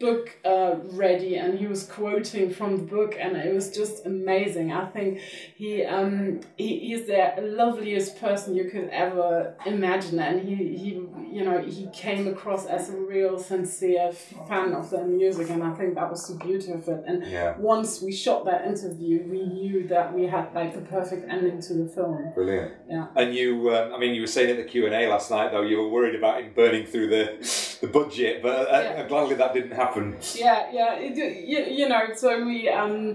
book 0.00 0.38
uh, 0.46 0.76
ready 1.02 1.36
and 1.36 1.58
he 1.58 1.66
was 1.66 1.82
quoting 1.84 2.50
from 2.52 2.78
the 2.78 2.82
book 2.82 3.14
and 3.20 3.36
it 3.36 3.54
was 3.54 3.70
just 3.70 4.06
amazing 4.06 4.72
i 4.72 4.86
think 4.86 5.20
he 5.56 5.84
um 5.84 6.40
he, 6.56 6.78
he's 6.86 7.06
the 7.06 7.22
loveliest 7.60 8.18
person 8.18 8.54
you 8.56 8.64
could 8.72 8.88
ever 8.88 9.54
imagine 9.66 10.18
and 10.18 10.40
he 10.48 10.54
he 10.82 10.90
you 11.36 11.44
know 11.44 11.58
he 11.60 11.86
came 11.92 12.26
across 12.26 12.64
as 12.66 12.88
a 12.90 12.96
real 12.96 13.38
sincere 13.38 14.10
fan 14.48 14.72
of 14.72 14.88
their 14.90 15.04
music 15.06 15.50
and 15.50 15.62
i 15.62 15.72
think 15.74 15.94
that 15.94 16.10
was 16.10 16.26
the 16.28 16.36
beauty 16.46 16.72
of 16.72 16.88
it 16.88 17.02
and 17.06 17.22
Yeah. 17.26 17.56
once 17.58 18.00
we 18.00 18.10
shot 18.12 18.46
that 18.46 18.66
interview 18.66 19.22
we 19.34 19.42
knew 19.44 19.86
that 19.88 20.14
we 20.14 20.22
had 20.26 20.46
like 20.54 20.72
the 20.74 20.80
perfect 20.96 21.30
ending 21.30 21.60
to 21.68 21.74
the 21.74 21.86
film 21.96 22.32
Brilliant. 22.34 22.72
Yeah. 22.88 23.06
And 23.16 23.34
you, 23.34 23.74
um, 23.74 23.92
I 23.94 23.98
mean, 23.98 24.14
you 24.14 24.22
were 24.22 24.26
saying 24.36 24.50
at 24.50 24.56
the 24.56 24.64
Q 24.64 24.86
and 24.86 24.94
A 24.94 25.08
last 25.08 25.30
night, 25.30 25.52
though, 25.52 25.62
you 25.62 25.76
were 25.78 25.88
worried 25.88 26.14
about 26.14 26.40
it 26.40 26.54
burning 26.54 26.84
through 26.86 27.08
the 27.08 27.24
the 27.80 27.86
budget, 27.86 28.42
but 28.42 28.56
uh, 28.68 28.80
Yeah. 28.80 29.06
gladly 29.08 29.34
that 29.36 29.52
didn't 29.54 29.72
happen. 29.72 29.89
Yeah, 30.36 30.68
yeah, 30.72 30.94
it, 30.98 31.16
you, 31.46 31.58
you 31.78 31.88
know, 31.88 32.14
so 32.14 32.44
we, 32.44 32.68
um, 32.68 33.14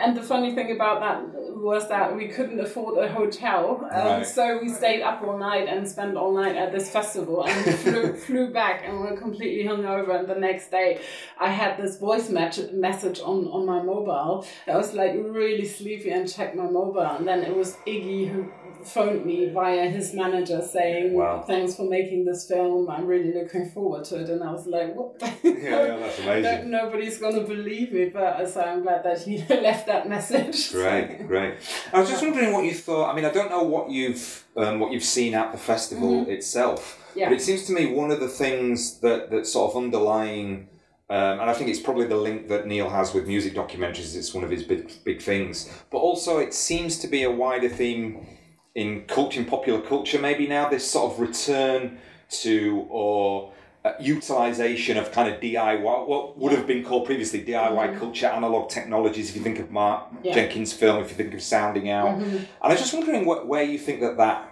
and 0.00 0.16
the 0.16 0.22
funny 0.22 0.54
thing 0.54 0.72
about 0.72 1.00
that 1.00 1.56
was 1.56 1.88
that 1.88 2.14
we 2.16 2.28
couldn't 2.28 2.58
afford 2.60 2.98
a 2.98 3.08
hotel, 3.12 3.86
um, 3.92 4.06
Right. 4.06 4.26
so 4.26 4.58
we 4.60 4.68
stayed 4.68 5.02
up 5.02 5.22
all 5.22 5.38
night 5.38 5.68
and 5.68 5.88
spent 5.88 6.16
all 6.16 6.34
night 6.34 6.56
at 6.56 6.72
this 6.72 6.90
festival 6.90 7.44
and 7.46 7.74
flew, 7.82 8.14
flew 8.14 8.52
back 8.52 8.82
and 8.84 8.98
were 9.00 9.16
completely 9.16 9.64
hungover. 9.64 10.18
And 10.18 10.26
the 10.28 10.34
next 10.34 10.70
day, 10.70 11.00
I 11.38 11.50
had 11.50 11.76
this 11.78 11.98
voice 11.98 12.28
message 12.30 13.20
on, 13.20 13.46
on 13.48 13.64
my 13.66 13.80
mobile. 13.82 14.46
I 14.66 14.76
was 14.76 14.92
like 14.94 15.12
really 15.14 15.64
sleepy 15.66 16.10
and 16.10 16.30
checked 16.32 16.56
my 16.56 16.64
mobile, 16.68 17.00
and 17.18 17.26
then 17.28 17.42
it 17.42 17.54
was 17.56 17.76
Iggy 17.86 18.28
who 18.30 18.50
phoned 18.84 19.24
me 19.24 19.48
via 19.50 19.88
his 19.88 20.12
manager 20.12 20.60
saying, 20.60 21.12
Wow. 21.14 21.42
"Thanks 21.46 21.76
for 21.76 21.84
making 21.88 22.24
this 22.24 22.48
film. 22.48 22.90
I'm 22.90 23.06
really 23.06 23.32
looking 23.32 23.70
forward 23.70 24.04
to 24.06 24.20
it." 24.22 24.28
And 24.28 24.42
I 24.42 24.50
was 24.52 24.66
like, 24.66 24.94
"What?" 24.96 25.14
Yeah, 25.44 26.01
that's 26.02 26.18
amazing. 26.18 26.70
no, 26.70 26.84
nobody's 26.84 27.18
going 27.18 27.34
to 27.34 27.42
believe 27.42 27.92
me, 27.92 28.06
but 28.10 28.46
so 28.48 28.60
I'm 28.60 28.82
glad 28.82 29.04
that 29.04 29.22
he 29.22 29.38
left 29.48 29.86
that 29.86 30.08
message. 30.08 30.70
Great, 30.72 31.26
great. 31.26 31.54
I 31.92 32.00
was 32.00 32.08
just 32.10 32.22
wondering 32.22 32.52
what 32.52 32.64
you 32.64 32.74
thought. 32.74 33.10
I 33.10 33.14
mean, 33.14 33.24
I 33.24 33.30
don't 33.30 33.50
know 33.50 33.62
what 33.62 33.90
you've 33.90 34.44
um, 34.56 34.80
what 34.80 34.92
you've 34.92 35.04
seen 35.04 35.34
at 35.34 35.52
the 35.52 35.58
festival 35.58 36.26
itself, 36.28 36.98
Mm-hmm. 37.12 37.18
Yeah. 37.18 37.28
but 37.28 37.34
it 37.36 37.42
seems 37.42 37.64
to 37.66 37.72
me 37.74 37.86
one 37.92 38.10
of 38.10 38.20
the 38.20 38.28
things 38.28 39.00
that 39.00 39.30
that 39.30 39.46
sort 39.46 39.70
of 39.70 39.76
underlying, 39.76 40.68
um, 41.10 41.40
and 41.40 41.50
I 41.50 41.52
think 41.52 41.68
it's 41.68 41.78
probably 41.80 42.06
the 42.06 42.16
link 42.16 42.48
that 42.48 42.66
Neil 42.66 42.88
has 42.88 43.12
with 43.12 43.26
music 43.26 43.52
documentaries. 43.54 44.16
It's 44.16 44.32
one 44.32 44.44
of 44.44 44.50
his 44.50 44.62
big 44.62 44.90
big 45.04 45.20
things, 45.20 45.70
but 45.90 45.98
also 45.98 46.38
it 46.38 46.54
seems 46.54 46.98
to 47.00 47.08
be 47.08 47.22
a 47.24 47.30
wider 47.30 47.68
theme 47.68 48.26
in 48.74 49.02
culture, 49.06 49.38
in 49.40 49.44
popular 49.46 49.82
culture, 49.82 50.18
maybe 50.18 50.46
now 50.46 50.70
this 50.70 50.90
sort 50.90 51.12
of 51.12 51.20
return 51.20 51.98
to 52.40 52.86
or 52.88 53.52
uh, 53.84 53.92
utilization 53.98 54.96
of 54.96 55.10
kind 55.10 55.32
of 55.32 55.40
DIY, 55.40 55.80
what 55.80 56.38
would 56.38 56.52
have 56.52 56.66
been 56.66 56.84
called 56.84 57.04
previously 57.04 57.44
DIY 57.44 57.74
mm-hmm. 57.74 57.98
culture, 57.98 58.26
analog 58.26 58.70
technologies. 58.70 59.30
If 59.30 59.36
you 59.36 59.42
think 59.42 59.58
of 59.58 59.70
Mark 59.70 60.04
Yeah. 60.22 60.34
Jenkins' 60.34 60.72
film, 60.72 61.02
if 61.02 61.10
you 61.10 61.16
think 61.16 61.34
of 61.34 61.42
Sound 61.42 61.76
It 61.76 61.88
Out, 61.88 62.18
mm-hmm. 62.18 62.36
and 62.36 62.46
I 62.60 62.68
was 62.68 62.78
just 62.78 62.94
wondering 62.94 63.24
what, 63.24 63.48
where 63.48 63.64
you 63.64 63.78
think 63.78 64.00
that 64.00 64.16
that 64.18 64.48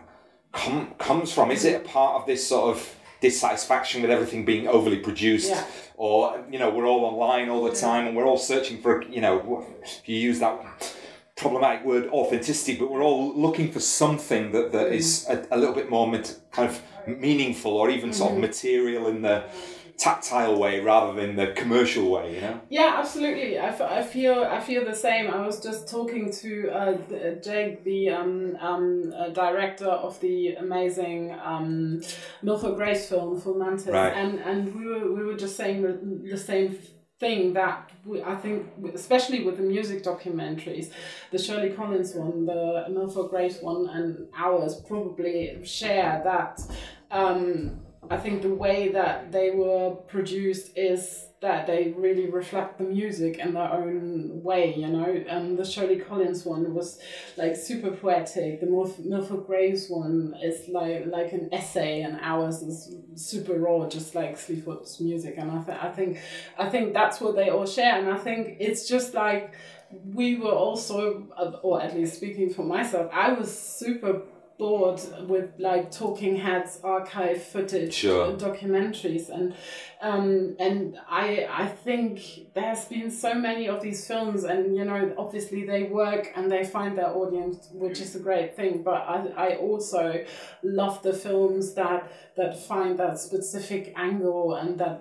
com- 0.52 0.94
comes 0.98 1.32
from. 1.32 1.50
Is 1.50 1.64
it 1.64 1.76
a 1.76 1.88
part 1.88 2.20
of 2.20 2.26
this 2.26 2.46
sort 2.46 2.76
of 2.76 2.96
dissatisfaction 3.20 4.02
with 4.02 4.10
everything 4.10 4.44
being 4.44 4.66
overly 4.66 4.98
produced? 4.98 5.50
Yeah. 5.50 5.64
Or, 5.96 6.44
you 6.50 6.58
know, 6.58 6.70
we're 6.70 6.86
all 6.86 7.04
online 7.04 7.50
all 7.50 7.62
the 7.62 7.76
time 7.76 8.06
and 8.06 8.16
we're 8.16 8.26
all 8.26 8.38
searching 8.38 8.80
for, 8.80 9.02
you 9.02 9.20
know, 9.20 9.64
if 9.82 10.08
you 10.08 10.16
use 10.16 10.40
that 10.40 10.58
problematic 11.36 11.84
word 11.84 12.08
authenticity, 12.08 12.76
but 12.76 12.90
we're 12.90 13.02
all 13.02 13.34
looking 13.34 13.70
for 13.70 13.80
something 13.80 14.50
that, 14.52 14.72
that 14.72 14.86
mm-hmm. 14.86 14.94
is 14.94 15.26
a, 15.28 15.46
a 15.52 15.58
little 15.58 15.74
bit 15.74 15.88
more 15.88 16.10
kind 16.50 16.68
of 16.68 16.82
meaningful 17.06 17.72
or 17.72 17.90
even 17.90 18.12
sort 18.12 18.32
of 18.32 18.38
material 18.38 19.06
in 19.08 19.22
the 19.22 19.44
tactile 19.98 20.58
way 20.58 20.80
rather 20.80 21.12
than 21.20 21.36
the 21.36 21.48
commercial 21.48 22.10
way, 22.10 22.34
you 22.34 22.40
know? 22.40 22.58
Yeah, 22.70 22.94
absolutely. 22.98 23.58
I, 23.58 23.66
f- 23.68 23.82
I 23.82 24.02
feel 24.02 24.44
I 24.44 24.58
feel 24.58 24.82
the 24.84 24.94
same. 24.94 25.30
I 25.30 25.46
was 25.46 25.62
just 25.62 25.88
talking 25.90 26.32
to 26.32 26.70
uh, 26.70 26.96
the- 27.08 27.38
Jake, 27.44 27.84
the 27.84 28.08
um, 28.08 28.56
um, 28.60 29.12
uh, 29.14 29.28
director 29.28 29.88
of 30.06 30.18
the 30.20 30.54
amazing 30.54 31.36
um, 31.44 32.00
Milford 32.42 32.76
Graves 32.76 33.06
film, 33.06 33.38
Full 33.40 33.58
Mantis, 33.58 33.88
Right. 33.88 34.14
and 34.14 34.38
and 34.40 34.74
we 34.74 34.86
were 34.86 35.12
we 35.12 35.22
were 35.22 35.36
just 35.36 35.56
saying 35.56 35.82
the, 35.82 35.92
the 36.30 36.38
same 36.38 36.78
thing 37.20 37.52
that 37.52 37.90
we, 38.04 38.22
I 38.22 38.34
think, 38.34 38.66
especially 38.94 39.44
with 39.44 39.58
the 39.58 39.62
music 39.62 40.02
documentaries, 40.02 40.90
the 41.30 41.38
Shirley 41.38 41.70
Collins 41.70 42.14
one, 42.14 42.46
the 42.46 42.86
Milford 42.88 43.30
Graves 43.30 43.58
one, 43.60 43.88
and 43.90 44.26
ours 44.36 44.80
probably 44.88 45.60
share 45.62 46.22
that. 46.24 46.60
Um, 47.10 47.80
I 48.10 48.16
think 48.16 48.42
the 48.42 48.54
way 48.54 48.88
that 48.88 49.30
they 49.30 49.50
were 49.50 49.90
produced 50.08 50.76
is 50.76 51.26
that 51.40 51.66
they 51.66 51.94
really 51.96 52.28
reflect 52.28 52.76
the 52.76 52.84
music 52.84 53.38
in 53.38 53.54
their 53.54 53.72
own 53.72 54.42
way, 54.42 54.74
you 54.74 54.86
know. 54.88 55.24
And 55.28 55.58
the 55.58 55.64
Shirley 55.64 55.98
Collins 55.98 56.44
one 56.44 56.74
was 56.74 56.98
like 57.38 57.56
super 57.56 57.90
poetic. 57.92 58.60
The 58.60 58.66
Milf- 58.66 59.02
Milford 59.02 59.46
Graves 59.46 59.88
one 59.88 60.34
is 60.42 60.68
like 60.68 61.06
like 61.06 61.32
an 61.32 61.48
essay, 61.52 62.02
and 62.02 62.18
ours 62.20 62.60
is 62.62 62.94
super 63.14 63.58
raw, 63.58 63.88
just 63.88 64.14
like 64.14 64.38
Sleaford's 64.38 65.00
music. 65.00 65.34
And 65.38 65.50
I, 65.50 65.62
th- 65.62 65.78
I 65.80 65.88
think 65.90 66.18
I 66.58 66.68
think 66.68 66.92
that's 66.92 67.20
what 67.20 67.36
they 67.36 67.48
all 67.48 67.66
share. 67.66 67.98
And 67.98 68.10
I 68.10 68.18
think 68.18 68.58
it's 68.60 68.86
just 68.86 69.14
like 69.14 69.54
we 70.12 70.36
were 70.36 70.52
also, 70.52 71.26
or 71.62 71.82
at 71.82 71.94
least 71.96 72.16
speaking 72.16 72.50
for 72.50 72.64
myself, 72.64 73.10
I 73.12 73.32
was 73.32 73.56
super 73.56 74.22
bored 74.60 75.00
with 75.32 75.48
like 75.58 75.90
talking 75.90 76.36
heads 76.46 76.72
archive 76.84 77.42
footage 77.52 77.94
Sure. 77.94 78.26
documentaries 78.48 79.26
and 79.36 79.46
um 80.08 80.54
and 80.66 80.78
i 81.08 81.46
i 81.62 81.66
think 81.66 82.10
there's 82.54 82.84
been 82.94 83.10
so 83.10 83.32
many 83.48 83.64
of 83.74 83.78
these 83.86 84.00
films 84.10 84.44
and 84.44 84.76
you 84.76 84.84
know 84.90 85.02
obviously 85.24 85.60
they 85.72 85.82
work 86.02 86.24
and 86.36 86.44
they 86.54 86.62
find 86.76 86.92
their 86.98 87.12
audience 87.20 87.56
which 87.72 87.98
is 88.00 88.14
a 88.20 88.22
great 88.28 88.50
thing 88.58 88.82
but 88.82 89.00
i 89.16 89.18
i 89.46 89.48
also 89.56 90.04
love 90.62 91.02
the 91.02 91.12
films 91.26 91.74
that 91.80 92.00
that 92.36 92.52
find 92.72 92.98
that 92.98 93.18
specific 93.18 93.84
angle 93.96 94.54
and 94.60 94.78
that 94.82 94.96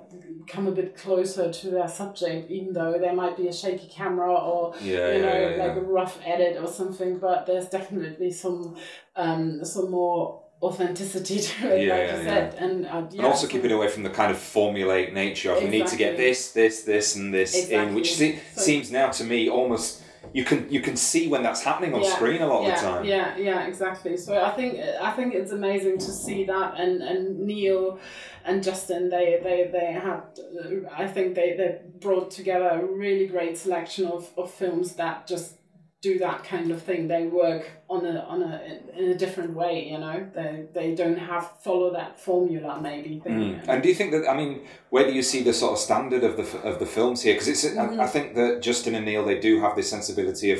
come 0.47 0.65
a 0.67 0.71
bit 0.71 0.91
closer 1.03 1.45
to 1.59 1.65
their 1.69 1.87
subject 2.01 2.49
even 2.57 2.71
though 2.73 2.95
there 3.03 3.13
might 3.23 3.35
be 3.37 3.47
a 3.47 3.53
shaky 3.61 3.87
camera 3.99 4.33
or 4.33 4.73
Yeah, 4.81 5.13
you 5.15 5.21
know 5.21 5.39
yeah, 5.41 5.49
yeah, 5.55 5.63
like 5.63 5.75
a 5.77 5.85
rough 5.99 6.17
edit 6.25 6.53
or 6.63 6.67
something 6.81 7.11
but 7.19 7.45
there's 7.47 7.69
definitely 7.69 8.31
some 8.31 8.75
um 9.15 9.63
some 9.65 9.89
more 9.91 10.41
authenticity 10.61 11.39
to 11.47 11.73
it 11.75 11.87
Yeah, 11.87 11.95
like 11.95 12.07
yeah, 12.07 12.17
you 12.17 12.23
said. 12.23 12.53
And 12.55 12.85
uh, 12.85 12.89
yeah, 13.11 13.17
and 13.19 13.25
also 13.25 13.47
so- 13.47 13.51
keep 13.53 13.63
it 13.65 13.71
away 13.71 13.87
from 13.87 14.03
the 14.03 14.09
kind 14.09 14.31
of 14.31 14.37
formulaic 14.37 15.13
nature 15.13 15.51
of 15.53 15.63
we 15.63 15.69
need 15.69 15.87
to 15.87 15.95
get 15.95 16.17
this, 16.17 16.51
this, 16.51 16.83
this, 16.83 17.15
and 17.15 17.33
this 17.33 17.69
in, 17.69 17.95
which 17.95 18.15
se- 18.15 18.39
So- 18.55 18.61
seems 18.61 18.91
now 18.91 19.09
to 19.11 19.23
me 19.23 19.49
almost 19.49 20.03
you 20.33 20.43
can 20.43 20.69
you 20.69 20.81
can 20.81 20.95
see 20.97 21.27
when 21.29 21.43
that's 21.43 21.63
happening 21.63 21.93
on 21.93 22.01
Yeah, 22.03 22.13
screen 22.15 22.41
a 22.41 22.47
lot 22.47 22.63
yeah, 22.63 22.69
of 22.69 22.81
the 22.81 22.87
time. 22.87 23.05
Yeah, 23.05 23.37
yeah, 23.37 23.65
exactly. 23.67 24.17
So 24.17 24.43
I 24.43 24.51
think 24.51 24.77
I 25.01 25.11
think 25.11 25.33
it's 25.33 25.51
amazing 25.51 25.97
to 25.99 26.11
see 26.11 26.43
that, 26.45 26.75
and 26.77 27.01
and 27.01 27.39
Neil 27.39 27.99
and 28.45 28.61
Justin 28.61 29.09
they 29.09 29.39
they 29.41 29.69
they 29.71 29.93
had 29.93 30.21
uh, 30.37 31.03
I 31.03 31.07
think 31.07 31.35
they 31.35 31.55
they 31.57 31.79
brought 32.01 32.29
together 32.31 32.67
a 32.69 32.85
really 32.85 33.27
great 33.27 33.57
selection 33.57 34.05
of, 34.07 34.29
of 34.37 34.51
films 34.51 34.95
that 34.95 35.25
just 35.25 35.55
do 36.01 36.17
that 36.19 36.43
kind 36.45 36.71
of 36.71 36.81
thing. 36.81 37.07
They 37.09 37.25
work 37.27 37.69
on 37.89 38.05
a 38.05 38.19
on 38.21 38.41
a 38.41 38.61
in 38.97 39.09
a 39.11 39.15
different 39.17 39.53
way. 39.53 39.89
You 39.89 39.97
know, 39.99 40.29
they 40.33 40.65
they 40.73 40.95
don't 40.95 41.17
have 41.17 41.51
follow 41.61 41.91
that 41.93 42.19
formula 42.19 42.79
maybe 42.81 43.19
thing. 43.19 43.33
Mm. 43.33 43.67
And 43.67 43.83
do 43.83 43.89
you 43.89 43.95
think 43.95 44.11
that 44.11 44.29
I 44.29 44.35
mean, 44.37 44.61
where 44.89 45.05
do 45.05 45.11
you 45.13 45.23
see 45.23 45.43
the 45.43 45.53
sort 45.53 45.73
of 45.73 45.79
standard 45.79 46.23
of 46.23 46.37
the 46.37 46.59
of 46.61 46.79
the 46.79 46.85
films 46.85 47.21
here? 47.23 47.33
Because 47.33 47.47
it's 47.49 47.65
Mm-hmm. 47.65 47.99
I, 47.99 48.03
I 48.05 48.07
think 48.07 48.35
that 48.35 48.61
Justin 48.61 48.95
and 48.95 49.05
Neil 49.05 49.25
they 49.25 49.39
do 49.39 49.59
have 49.61 49.75
this 49.75 49.89
sensibility 49.89 50.51
of 50.51 50.59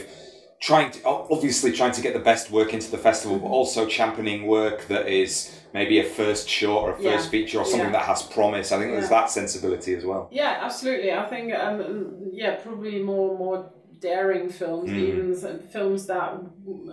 trying 0.59 0.91
to 0.91 0.99
obviously 1.05 1.71
trying 1.71 1.93
to 1.93 2.01
get 2.01 2.13
the 2.13 2.19
best 2.19 2.51
work 2.51 2.73
into 2.73 2.91
the 2.91 2.97
festival, 2.97 3.37
Mm-hmm. 3.37 3.45
but 3.47 3.51
also 3.53 3.85
championing 3.85 4.45
work 4.45 4.87
that 4.89 5.07
is 5.07 5.55
maybe 5.73 5.99
a 5.99 6.03
first 6.03 6.49
short 6.49 6.83
or 6.83 6.91
a 6.91 6.95
first 6.95 7.25
Yeah. 7.25 7.31
feature 7.31 7.59
or 7.59 7.65
something 7.65 7.93
Yeah. 7.93 7.99
that 7.99 8.05
has 8.11 8.23
promise. 8.23 8.73
I 8.73 8.77
think 8.79 8.91
there's 8.91 9.07
that 9.09 9.29
sensibility 9.29 9.93
as 9.95 10.03
well. 10.03 10.27
Yeah, 10.31 10.59
absolutely. 10.61 11.13
I 11.13 11.25
think 11.27 11.53
um, 11.53 12.29
yeah, 12.33 12.55
probably 12.57 13.01
more 13.01 13.37
more 13.37 13.71
daring 13.99 14.49
films, 14.49 14.89
even 14.91 15.59
films 15.71 16.05
that 16.07 16.33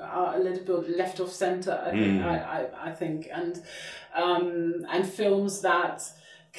are 0.02 0.34
a 0.34 0.38
little 0.38 0.82
bit 0.82 0.96
left 0.96 1.20
of 1.20 1.30
center. 1.30 1.82
I 1.86 1.90
think 1.90 2.22
I, 2.22 2.36
I, 2.38 2.88
I 2.88 2.92
think 2.92 3.28
and 3.32 3.62
um, 4.14 4.86
and 4.90 5.06
films 5.06 5.60
that 5.60 6.02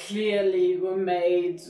clearly 0.06 0.76
were 0.76 0.96
made 0.96 1.60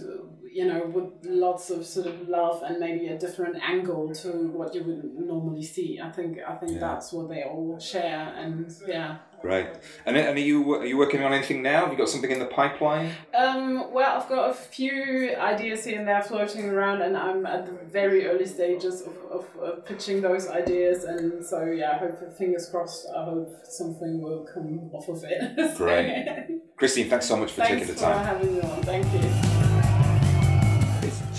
you 0.52 0.66
know 0.66 0.86
with 0.86 1.24
lots 1.24 1.70
of 1.70 1.84
sort 1.84 2.06
of 2.06 2.28
love 2.28 2.62
and 2.62 2.78
maybe 2.78 3.08
a 3.08 3.18
different 3.18 3.56
angle 3.62 4.12
to 4.14 4.28
what 4.48 4.74
you 4.74 4.82
would 4.84 5.04
normally 5.14 5.62
see 5.62 6.00
i 6.02 6.10
think 6.10 6.38
i 6.46 6.54
think 6.54 6.78
that's 6.78 7.12
what 7.12 7.28
they 7.28 7.42
all 7.42 7.78
share 7.78 8.34
and 8.36 8.74
yeah 8.86 9.18
Right. 9.42 9.78
And, 10.04 10.16
and 10.16 10.36
are 10.36 10.40
you 10.40 10.74
are 10.74 10.84
you 10.84 10.96
working 10.96 11.22
on 11.22 11.32
anything 11.32 11.62
now? 11.62 11.82
Have 11.82 11.92
you 11.92 11.98
got 11.98 12.08
something 12.08 12.30
in 12.30 12.38
the 12.38 12.46
pipeline? 12.46 13.12
Um, 13.36 13.92
well, 13.92 14.20
I've 14.20 14.28
got 14.28 14.50
a 14.50 14.54
few 14.54 15.34
ideas 15.36 15.84
here 15.84 15.98
and 15.98 16.08
there 16.08 16.22
floating 16.22 16.68
around, 16.68 17.02
and 17.02 17.16
I'm 17.16 17.46
at 17.46 17.66
the 17.66 17.72
very 17.86 18.26
early 18.26 18.46
stages 18.46 19.02
of, 19.02 19.16
of, 19.30 19.46
of 19.60 19.84
pitching 19.84 20.20
those 20.20 20.48
ideas. 20.48 21.04
And 21.04 21.44
so, 21.44 21.66
yeah, 21.66 21.92
I 21.92 21.98
hope, 21.98 22.36
fingers 22.36 22.68
crossed, 22.68 23.06
I 23.16 23.24
hope 23.24 23.54
something 23.64 24.20
will 24.20 24.46
come 24.52 24.90
off 24.92 25.08
of 25.08 25.24
it. 25.24 25.76
Great. 25.76 26.60
Christine, 26.76 27.08
thanks 27.08 27.26
so 27.26 27.36
much 27.36 27.52
for 27.52 27.62
Thanks 27.62 27.86
taking 27.86 27.94
the 27.94 27.94
for 27.94 28.00
time. 28.00 28.84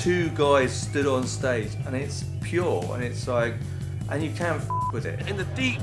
Two 0.09 0.29
guys 0.29 0.73
stood 0.73 1.05
on 1.05 1.23
stage, 1.23 1.69
and 1.85 1.95
it's 1.95 2.23
pure, 2.41 2.83
and 2.95 3.03
it's 3.03 3.27
like, 3.27 3.53
and 4.09 4.23
you 4.23 4.31
can 4.31 4.55
f- 4.55 4.67
with 4.91 5.05
it. 5.05 5.29
in 5.29 5.37
the 5.37 5.43
deep 5.55 5.79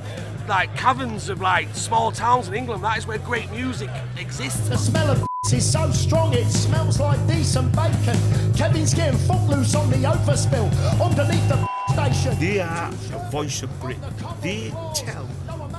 like 0.49 0.69
caverns 0.77 1.29
of 1.29 1.41
like 1.41 1.69
small 1.77 2.11
towns 2.11 2.49
in 2.49 2.55
England. 2.55 2.83
That 2.83 2.99
is 2.99 3.07
where 3.07 3.19
great 3.19 3.49
music 3.53 3.89
exists. 4.19 4.69
The 4.69 4.77
smell 4.77 5.13
of 5.13 5.25
is 5.53 5.71
so 5.71 5.93
strong 5.93 6.33
it 6.33 6.47
smells 6.47 6.99
like 6.99 7.25
decent 7.29 7.71
bacon. 7.77 8.19
Kevin's 8.57 8.95
getting 8.95 9.17
footloose 9.17 9.77
on 9.77 9.91
the 9.91 9.99
overspill 9.99 10.73
underneath 11.01 11.49
the 11.49 11.69
station. 11.93 12.37
They 12.41 12.59
are 12.59 12.91
the 12.91 13.29
voice 13.31 13.63
of 13.63 13.81
Britain. 13.81 14.13
They 14.43 14.71
tell 14.93 15.27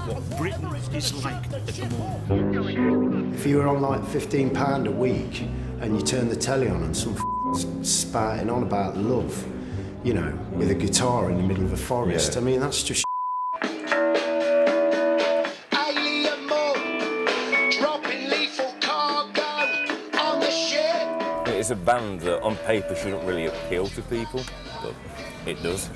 what 0.08 0.38
Britain 0.38 0.74
is 0.96 1.22
like 1.26 1.52
at 1.52 1.68
the 1.68 1.90
moment. 1.98 3.36
If 3.36 3.46
you 3.46 3.58
were 3.58 3.68
on 3.68 3.82
like 3.82 4.06
fifteen 4.06 4.52
pound 4.52 4.88
a 4.88 4.92
week 4.92 5.42
and 5.82 6.00
you 6.00 6.02
turn 6.02 6.30
the 6.30 6.36
telly 6.38 6.70
on 6.70 6.82
and 6.84 6.96
some 6.96 7.14
f- 7.14 7.37
spouting 7.88 8.50
on 8.50 8.64
about 8.64 8.98
love, 8.98 9.46
you 10.04 10.14
know, 10.14 10.38
with 10.54 10.70
a 10.72 10.76
guitar 10.76 11.30
in 11.30 11.38
the 11.38 11.44
middle 11.44 11.64
of 11.64 11.74
a 11.74 11.78
forest, 11.78 12.34
Yeah. 12.34 12.42
I 12.42 12.44
mean 12.44 12.60
that's 12.60 12.84
just. 12.84 13.04
Alien 15.74 16.46
mode, 16.48 17.72
dropping 17.80 18.30
lethal 18.30 18.74
cargo 18.82 19.42
on 20.20 20.40
the 20.40 20.52
ship. 20.52 21.48
It's 21.48 21.70
a 21.70 21.76
band 21.76 22.22
that 22.22 22.42
on 22.42 22.56
paper 22.58 22.96
shouldn't 22.96 23.24
really 23.24 23.46
appeal 23.48 23.88
to 23.88 24.02
people, 24.04 24.42
but 24.84 24.94
it 25.46 25.62
does. 25.64 25.90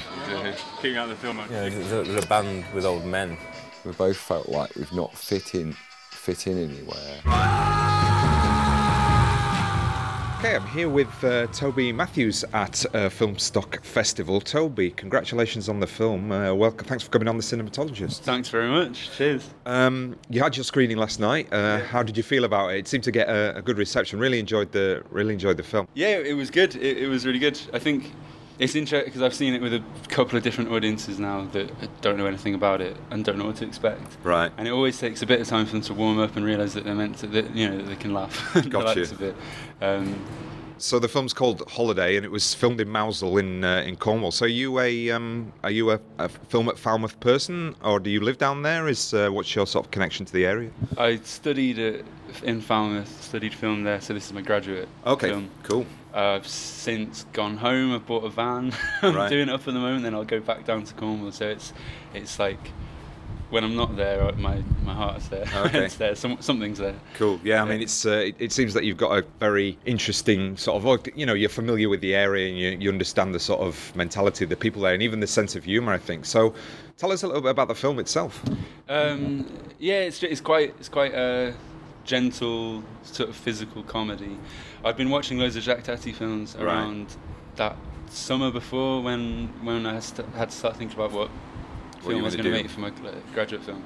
Keeping 0.81 0.97
out 0.97 1.09
the 1.09 1.15
film. 1.15 1.37
Yeah, 1.51 1.63
it's 1.65 1.91
a, 1.91 2.01
it's 2.01 2.25
a 2.25 2.27
band 2.27 2.65
with 2.73 2.85
old 2.85 3.05
men. 3.05 3.37
We 3.83 3.91
both 3.93 4.17
felt 4.17 4.47
like 4.47 4.75
we've 4.75 4.93
not 4.93 5.15
fit 5.17 5.55
in, 5.55 5.73
fit 6.11 6.47
in 6.47 6.57
anywhere. 6.57 7.80
Okay, 10.41 10.55
I'm 10.55 10.65
here 10.65 10.89
with 10.89 11.23
uh, 11.23 11.45
Toby 11.53 11.91
Matthews 11.91 12.43
at 12.53 12.83
uh, 12.95 13.09
Filmstock 13.09 13.83
Festival. 13.85 14.41
Toby, 14.41 14.89
congratulations 14.89 15.69
on 15.69 15.79
the 15.79 15.85
film. 15.85 16.31
Uh, 16.31 16.51
welcome. 16.55 16.87
Thanks 16.87 17.03
for 17.03 17.11
coming 17.11 17.27
on 17.27 17.37
the 17.37 17.43
Cinematologist. 17.43 18.21
Thanks 18.21 18.49
very 18.49 18.67
much. 18.67 19.11
Cheers. 19.15 19.47
Um, 19.67 20.17
you 20.31 20.41
had 20.41 20.57
your 20.57 20.63
screening 20.63 20.97
last 20.97 21.19
night. 21.19 21.53
Uh, 21.53 21.81
How 21.81 22.01
did 22.01 22.17
you 22.17 22.23
feel 22.23 22.43
about 22.43 22.71
it? 22.71 22.79
It 22.79 22.87
seemed 22.87 23.03
to 23.03 23.11
get 23.11 23.29
a, 23.29 23.57
a 23.57 23.61
good 23.61 23.77
reception. 23.77 24.17
Really 24.17 24.39
enjoyed 24.39 24.71
the 24.71 25.03
really 25.11 25.33
enjoyed 25.33 25.57
the 25.57 25.63
film. 25.63 25.87
Yeah, 25.93 26.17
it 26.17 26.33
was 26.33 26.49
good. 26.49 26.75
It, 26.75 26.97
it 26.97 27.07
was 27.07 27.23
really 27.23 27.37
good. 27.37 27.61
I 27.71 27.77
think 27.77 28.11
it's 28.61 28.75
interesting 28.75 29.05
because 29.05 29.23
I've 29.23 29.33
seen 29.33 29.55
it 29.55 29.61
with 29.61 29.73
a 29.73 29.83
couple 30.07 30.37
of 30.37 30.43
different 30.43 30.71
audiences 30.71 31.19
now 31.19 31.45
that 31.45 31.71
don't 32.01 32.15
know 32.15 32.27
anything 32.27 32.53
about 32.53 32.79
it 32.79 32.95
and 33.09 33.25
don't 33.25 33.39
know 33.39 33.47
what 33.47 33.55
to 33.55 33.65
expect. 33.65 34.17
Right. 34.23 34.51
And 34.55 34.67
it 34.67 34.71
always 34.71 34.99
takes 34.99 35.23
a 35.23 35.25
bit 35.25 35.41
of 35.41 35.47
time 35.47 35.65
for 35.65 35.71
them 35.71 35.81
to 35.81 35.95
warm 35.95 36.19
up 36.19 36.35
and 36.35 36.45
realise 36.45 36.73
that 36.73 36.83
they're 36.83 36.93
meant 36.93 37.17
to, 37.17 37.27
that, 37.27 37.55
you 37.55 37.67
know, 37.67 37.77
that 37.77 37.87
they 37.87 37.95
can 37.95 38.13
laugh. 38.13 38.53
Got 38.53 38.95
you. 38.95 39.03
relax 39.03 39.11
a 39.13 39.15
bit. 39.15 39.35
Um, 39.81 40.23
So 40.81 40.97
the 40.97 41.07
film's 41.07 41.33
called 41.33 41.61
Holiday, 41.69 42.15
and 42.17 42.25
it 42.25 42.31
was 42.31 42.53
filmed 42.55 42.81
in 42.81 42.87
Mousehole 42.89 43.37
in 43.39 43.63
uh, 43.63 43.81
in 43.85 43.95
Cornwall. 43.95 44.31
So 44.31 44.45
are 44.45 44.49
you 44.49 44.79
a 44.79 45.11
um, 45.11 45.53
are 45.63 45.69
you 45.71 45.91
a, 45.91 45.99
a 46.17 46.27
film 46.27 46.67
at 46.69 46.77
Falmouth 46.77 47.19
person, 47.19 47.75
or 47.83 47.99
do 47.99 48.09
you 48.09 48.19
live 48.19 48.37
down 48.39 48.63
there? 48.63 48.87
Is 48.87 49.13
uh, 49.13 49.29
what's 49.29 49.53
your 49.55 49.67
sort 49.67 49.85
of 49.85 49.91
connection 49.91 50.25
to 50.25 50.33
the 50.33 50.45
area? 50.45 50.71
I 50.97 51.17
studied 51.17 52.03
in 52.43 52.61
Falmouth, 52.61 53.21
studied 53.23 53.53
film 53.53 53.83
there, 53.83 54.01
so 54.01 54.13
this 54.15 54.25
is 54.25 54.33
my 54.33 54.41
graduate 54.41 54.87
Okay, 55.05 55.29
film. 55.29 55.49
cool. 55.63 55.85
I've 56.13 56.47
since 56.47 57.25
gone 57.31 57.57
home. 57.57 57.93
I've 57.93 58.05
bought 58.07 58.25
a 58.25 58.29
van. 58.29 58.73
I'm 59.03 59.15
Right. 59.15 59.29
doing 59.29 59.49
it 59.49 59.53
up 59.53 59.61
at 59.61 59.73
the 59.73 59.79
moment. 59.79 60.03
Then 60.03 60.15
I'll 60.15 60.25
go 60.25 60.39
back 60.39 60.65
down 60.65 60.83
to 60.83 60.93
Cornwall. 60.95 61.31
So 61.31 61.47
it's 61.47 61.73
it's 62.15 62.39
like 62.39 62.59
when 63.51 63.63
I'm 63.63 63.75
not 63.75 63.95
there, 63.95 64.23
uh, 64.23 64.31
my 64.33 64.63
my 64.83 64.93
heart's 64.93 65.27
there. 65.27 65.45
Okay. 65.65 65.85
it's 65.85 65.95
there. 65.95 66.15
Some, 66.15 66.41
something's 66.41 66.77
there. 66.79 66.95
Cool. 67.15 67.39
Yeah, 67.43 67.61
I 67.61 67.65
mean, 67.65 67.81
it's 67.81 68.05
uh, 68.05 68.11
it, 68.11 68.35
it 68.39 68.51
seems 68.51 68.73
that 68.73 68.83
you've 68.85 68.97
got 68.97 69.17
a 69.17 69.25
very 69.39 69.77
interesting 69.85 70.57
sort 70.57 70.83
of, 70.83 71.07
you 71.15 71.25
know, 71.25 71.33
you're 71.33 71.49
familiar 71.49 71.89
with 71.89 72.01
the 72.01 72.15
area 72.15 72.49
and 72.49 72.57
you, 72.57 72.69
you 72.69 72.89
understand 72.89 73.35
the 73.35 73.39
sort 73.39 73.61
of 73.61 73.95
mentality 73.95 74.43
of 74.45 74.49
the 74.49 74.55
people 74.55 74.81
there 74.81 74.93
and 74.93 75.03
even 75.03 75.19
the 75.19 75.27
sense 75.27 75.55
of 75.55 75.65
humour. 75.65 75.93
I 75.93 75.97
think. 75.97 76.25
So, 76.25 76.53
tell 76.97 77.11
us 77.11 77.23
a 77.23 77.27
little 77.27 77.41
bit 77.41 77.51
about 77.51 77.67
the 77.67 77.75
film 77.75 77.99
itself. 77.99 78.41
Um, 78.89 79.45
yeah, 79.79 80.01
it's 80.01 80.23
it's 80.23 80.41
quite 80.41 80.73
it's 80.79 80.89
quite 80.89 81.13
a 81.13 81.53
gentle 82.05 82.83
sort 83.03 83.29
of 83.29 83.35
physical 83.35 83.83
comedy. 83.83 84.37
I've 84.83 84.97
been 84.97 85.09
watching 85.09 85.37
loads 85.37 85.55
of 85.55 85.63
Jacques 85.63 85.83
Tati 85.83 86.11
films 86.13 86.55
Right. 86.55 86.63
around 86.65 87.15
that 87.57 87.75
summer 88.09 88.51
before 88.51 89.01
when 89.01 89.49
when 89.63 89.85
I 89.85 89.93
had 89.93 90.49
to 90.49 90.55
start 90.55 90.77
thinking 90.77 90.97
about 90.97 91.11
what 91.11 91.29
film 92.01 92.21
I 92.21 92.23
was 92.23 92.35
going 92.35 92.45
to 92.45 92.51
make 92.51 92.69
for 92.69 92.79
my 92.79 92.91
graduate 93.33 93.63
film. 93.63 93.83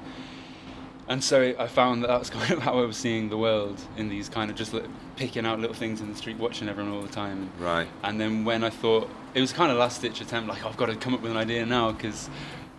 And 1.08 1.22
so 1.22 1.54
I 1.58 1.68
found 1.68 2.02
that 2.02 2.08
that's 2.08 2.30
kind 2.36 2.50
of 2.52 2.60
how 2.60 2.78
I 2.78 2.84
was 2.84 2.96
seeing 2.96 3.28
the 3.28 3.36
world 3.36 3.80
in 3.96 4.08
these 4.08 4.28
kind 4.28 4.50
of 4.50 4.56
just 4.56 4.72
like 4.72 4.84
picking 5.16 5.46
out 5.46 5.60
little 5.60 5.74
things 5.74 6.00
in 6.00 6.10
the 6.10 6.16
street, 6.16 6.36
watching 6.36 6.68
everyone 6.68 6.92
all 6.92 7.02
the 7.02 7.12
time. 7.12 7.50
Right. 7.58 7.88
And 8.02 8.20
then 8.20 8.44
when 8.44 8.64
I 8.64 8.70
thought 8.70 9.08
it 9.34 9.40
was 9.40 9.52
kind 9.52 9.70
of 9.70 9.78
last 9.78 10.02
ditch 10.02 10.20
attempt, 10.20 10.48
like 10.48 10.64
I've 10.64 10.76
got 10.76 10.86
to 10.86 10.96
come 10.96 11.14
up 11.14 11.22
with 11.22 11.30
an 11.30 11.36
idea 11.36 11.64
now 11.64 11.92
because 11.92 12.28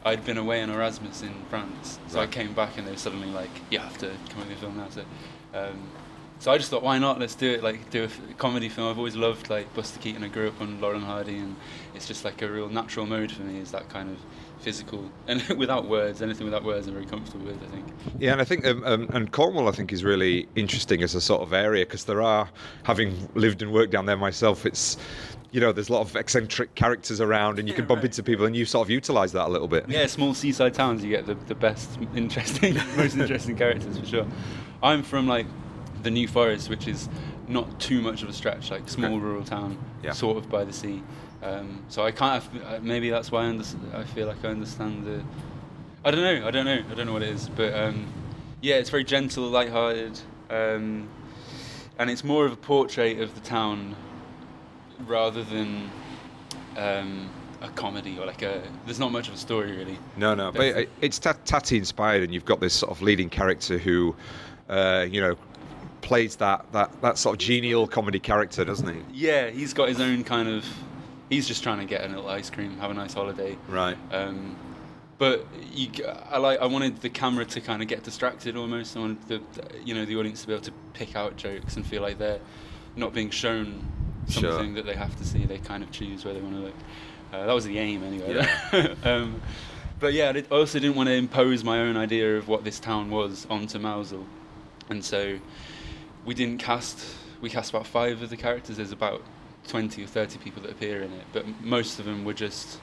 I'd 0.04 0.26
been 0.26 0.38
away 0.38 0.62
on 0.62 0.70
Erasmus 0.70 1.22
in 1.22 1.34
France, 1.50 2.00
so 2.08 2.20
I 2.20 2.28
came 2.28 2.54
back 2.54 2.78
and 2.78 2.88
they 2.88 2.92
were 2.92 2.98
suddenly 2.98 3.30
like, 3.30 3.50
"You 3.70 3.80
have 3.80 3.98
to 3.98 4.12
come 4.30 4.42
up 4.42 4.48
with 4.48 4.58
a 4.58 4.62
film 4.62 4.78
now." 4.78 4.88
So, 4.90 5.04
um, 5.54 5.90
so 6.40 6.52
I 6.52 6.58
just 6.58 6.70
thought, 6.70 6.84
why 6.84 7.00
not? 7.00 7.20
Let's 7.20 7.36
do 7.36 7.52
it. 7.52 7.64
Like 7.64 7.90
do 7.90 8.04
a 8.04 8.06
f- 8.06 8.20
comedy 8.38 8.70
film. 8.70 8.90
I've 8.90 8.98
always 8.98 9.16
loved 9.16 9.50
like 9.50 9.74
Buster 9.74 10.00
Keaton. 10.00 10.24
I 10.24 10.28
grew 10.28 10.48
up 10.48 10.62
on 10.62 10.80
Laurel 10.80 10.98
and 10.98 11.06
Hardy, 11.06 11.38
and 11.38 11.56
it's 11.96 12.08
just 12.08 12.24
like 12.24 12.42
a 12.42 12.50
real 12.50 12.70
natural 12.70 13.06
mode 13.06 13.32
for 13.32 13.42
me. 13.42 13.60
Is 13.60 13.72
that 13.72 13.90
kind 13.90 14.10
of 14.10 14.18
physical 14.60 15.10
and 15.28 15.42
without 15.58 15.88
words. 15.88 16.22
Anything 16.22 16.46
without 16.46 16.64
words, 16.64 16.88
I'm 16.88 16.94
very 16.94 17.06
comfortable 17.06 17.46
with. 17.46 17.62
I 17.64 17.68
think. 17.68 17.86
Yeah, 18.20 18.32
and 18.34 18.42
I 18.42 18.44
think 18.44 18.66
um, 18.66 18.84
um, 18.86 19.10
and 19.14 19.32
Cornwall 19.32 19.68
I 19.68 19.72
think 19.72 19.92
is 19.94 20.04
really 20.04 20.48
interesting 20.56 21.04
as 21.04 21.16
a 21.16 21.22
sort 21.22 21.42
of 21.42 21.54
area 21.54 21.86
because 21.86 22.06
there 22.06 22.22
are, 22.22 22.50
having 22.84 23.30
lived 23.36 23.62
and 23.62 23.72
worked 23.72 23.92
down 23.92 24.06
there 24.06 24.18
myself, 24.18 24.66
it's. 24.66 24.98
You 25.50 25.62
know, 25.62 25.72
there's 25.72 25.88
a 25.88 25.94
lot 25.94 26.02
of 26.02 26.14
eccentric 26.18 26.76
characters 26.76 27.22
around, 27.22 27.58
and 27.58 27.70
you 27.70 27.74
can 27.74 27.86
bump 27.86 28.04
into 28.04 28.22
people, 28.22 28.46
and 28.46 28.54
you 28.54 28.66
sort 28.66 28.86
of 28.86 28.90
utilise 28.92 29.32
that 29.32 29.48
a 29.48 29.50
little 29.50 29.70
bit. 29.70 29.86
Yeah, 29.88 30.06
small 30.08 30.34
seaside 30.34 30.74
towns, 30.74 31.02
you 31.06 31.10
get 31.10 31.26
the, 31.26 31.36
the 31.36 31.56
best, 31.56 31.98
interesting, 32.16 32.76
most 32.98 33.16
interesting 33.16 33.56
characters 33.56 33.98
for 33.98 34.06
sure. 34.06 34.28
I'm 34.84 35.04
from 35.04 35.26
like 35.26 35.46
the 36.04 36.12
New 36.12 36.28
Forest, 36.28 36.70
which 36.70 36.86
is 36.86 37.08
not 37.48 37.80
too 37.80 38.02
much 38.02 38.24
of 38.24 38.30
a 38.30 38.34
stretch, 38.34 38.72
like 38.72 38.90
small 38.90 39.12
Okay. 39.14 39.20
rural 39.24 39.44
town, 39.46 39.78
Yeah. 40.04 40.12
sort 40.12 40.36
of 40.36 40.50
by 40.50 40.66
the 40.66 40.74
sea. 40.74 41.02
Um, 41.44 41.84
so 41.88 42.04
I 42.04 42.12
kind 42.12 42.42
of 42.42 42.64
uh, 42.66 42.80
maybe 42.82 43.10
that's 43.10 43.32
why 43.32 43.44
I, 43.44 43.48
under- 43.48 43.64
I 43.94 44.04
feel 44.04 44.28
like 44.28 44.44
I 44.44 44.50
understand 44.50 45.06
the. 45.06 45.24
I 46.04 46.12
don't 46.12 46.22
know. 46.22 46.48
I 46.48 46.52
don't 46.52 46.66
know. 46.66 46.82
I 46.90 46.94
don't 46.96 47.06
know 47.06 47.14
what 47.14 47.24
it 47.24 47.30
is, 47.30 47.50
but 47.50 47.74
um, 47.74 48.08
yeah, 48.62 48.76
it's 48.76 48.90
very 48.90 49.04
gentle, 49.04 49.44
light-hearted, 49.46 50.20
um, 50.50 51.08
and 52.00 52.10
it's 52.10 52.24
more 52.24 52.46
of 52.46 52.54
a 52.54 52.56
portrait 52.56 53.20
of 53.20 53.34
the 53.36 53.42
town 53.42 53.96
rather 55.06 55.44
than 55.44 55.90
um, 56.78 57.30
a 57.62 57.70
comedy 57.70 58.18
or 58.18 58.26
like 58.26 58.42
a. 58.42 58.64
There's 58.86 59.00
not 59.00 59.12
much 59.12 59.28
of 59.28 59.34
a 59.34 59.38
story 59.38 59.72
really. 59.76 59.98
No, 60.16 60.34
no, 60.34 60.52
but 60.52 60.62
it- 60.66 60.90
it's 61.02 61.20
Ta- 61.20 61.36
Tati 61.46 61.78
inspired, 61.78 62.24
and 62.24 62.34
you've 62.34 62.46
got 62.46 62.60
this 62.60 62.74
sort 62.74 62.92
of 62.92 63.02
leading 63.02 63.30
character 63.30 63.78
who, 63.78 64.16
uh, 64.70 65.06
you 65.10 65.22
know, 65.22 65.36
plays 66.02 66.38
that, 66.38 66.66
that, 66.72 67.02
that 67.02 67.18
sort 67.18 67.34
of 67.36 67.40
genial 67.40 67.86
comedy 67.88 68.20
character, 68.20 68.64
doesn't 68.64 68.88
he? 68.94 69.02
Yeah, 69.28 69.50
he's 69.50 69.74
got 69.74 69.90
his 69.90 70.00
own 70.00 70.24
kind 70.24 70.48
of. 70.48 70.66
He's 71.30 71.48
just 71.48 71.64
trying 71.64 71.80
to 71.80 71.86
get 71.86 72.06
a 72.06 72.08
little 72.08 72.28
ice 72.30 72.50
cream, 72.50 72.78
have 72.78 72.92
a 72.92 72.94
nice 72.94 73.14
holiday. 73.14 73.58
Right. 73.68 73.98
Um, 74.12 74.56
but 75.18 75.46
you, 75.74 75.90
I 76.30 76.38
like. 76.38 76.60
I 76.60 76.68
wanted 76.68 77.02
the 77.02 77.10
camera 77.10 77.44
to 77.46 77.62
kind 77.62 77.82
of 77.82 77.88
get 77.88 78.04
distracted 78.04 78.56
almost. 78.56 78.96
I 78.96 79.00
wanted 79.00 79.28
the, 79.28 79.42
you 79.84 79.94
know, 79.96 80.06
the 80.06 80.16
audience 80.16 80.42
to 80.42 80.48
be 80.48 80.54
able 80.54 80.64
to 80.66 80.74
pick 80.94 81.16
out 81.16 81.36
jokes 81.38 81.76
and 81.76 81.86
feel 81.86 82.02
like 82.02 82.18
they're 82.18 82.40
not 82.96 83.14
being 83.14 83.30
shown 83.30 83.84
Sure. 84.30 84.52
something 84.52 84.74
that 84.74 84.86
they 84.86 84.96
have 84.96 85.16
to 85.18 85.26
see. 85.26 85.46
They 85.46 85.58
kind 85.58 85.84
of 85.84 85.92
choose 85.92 86.26
where 86.26 86.34
they 86.34 86.42
want 86.42 86.56
to 86.56 86.62
look. 86.62 86.76
Uh, 87.32 87.46
that 87.46 87.54
was 87.54 87.66
the 87.66 87.78
aim, 87.80 88.04
anyway. 88.04 88.36
Yeah. 88.74 88.94
um, 89.04 89.42
but 90.00 90.14
yeah, 90.14 90.32
I 90.36 90.44
also 90.54 90.80
didn't 90.80 90.96
want 90.96 91.08
to 91.08 91.14
impose 91.14 91.64
my 91.64 91.80
own 91.80 91.98
idea 91.98 92.38
of 92.38 92.48
what 92.48 92.64
this 92.64 92.80
town 92.80 93.10
was 93.10 93.48
onto 93.50 93.80
Mousehole, 93.80 94.26
and 94.90 95.04
so 95.04 95.40
we 96.26 96.34
didn't 96.34 96.60
cast. 96.60 97.04
We 97.42 97.50
cast 97.50 97.70
about 97.72 97.88
five 97.88 98.22
of 98.22 98.30
the 98.30 98.38
characters. 98.38 98.78
There's 98.78 98.92
about 98.92 99.24
twenty 99.68 100.04
or 100.04 100.08
thirty 100.08 100.38
people 100.40 100.62
that 100.64 100.72
appear 100.72 101.02
in 101.02 101.12
it, 101.14 101.26
but 101.34 101.46
most 101.64 102.00
of 102.00 102.06
them 102.06 102.24
were 102.26 102.34
just 102.34 102.80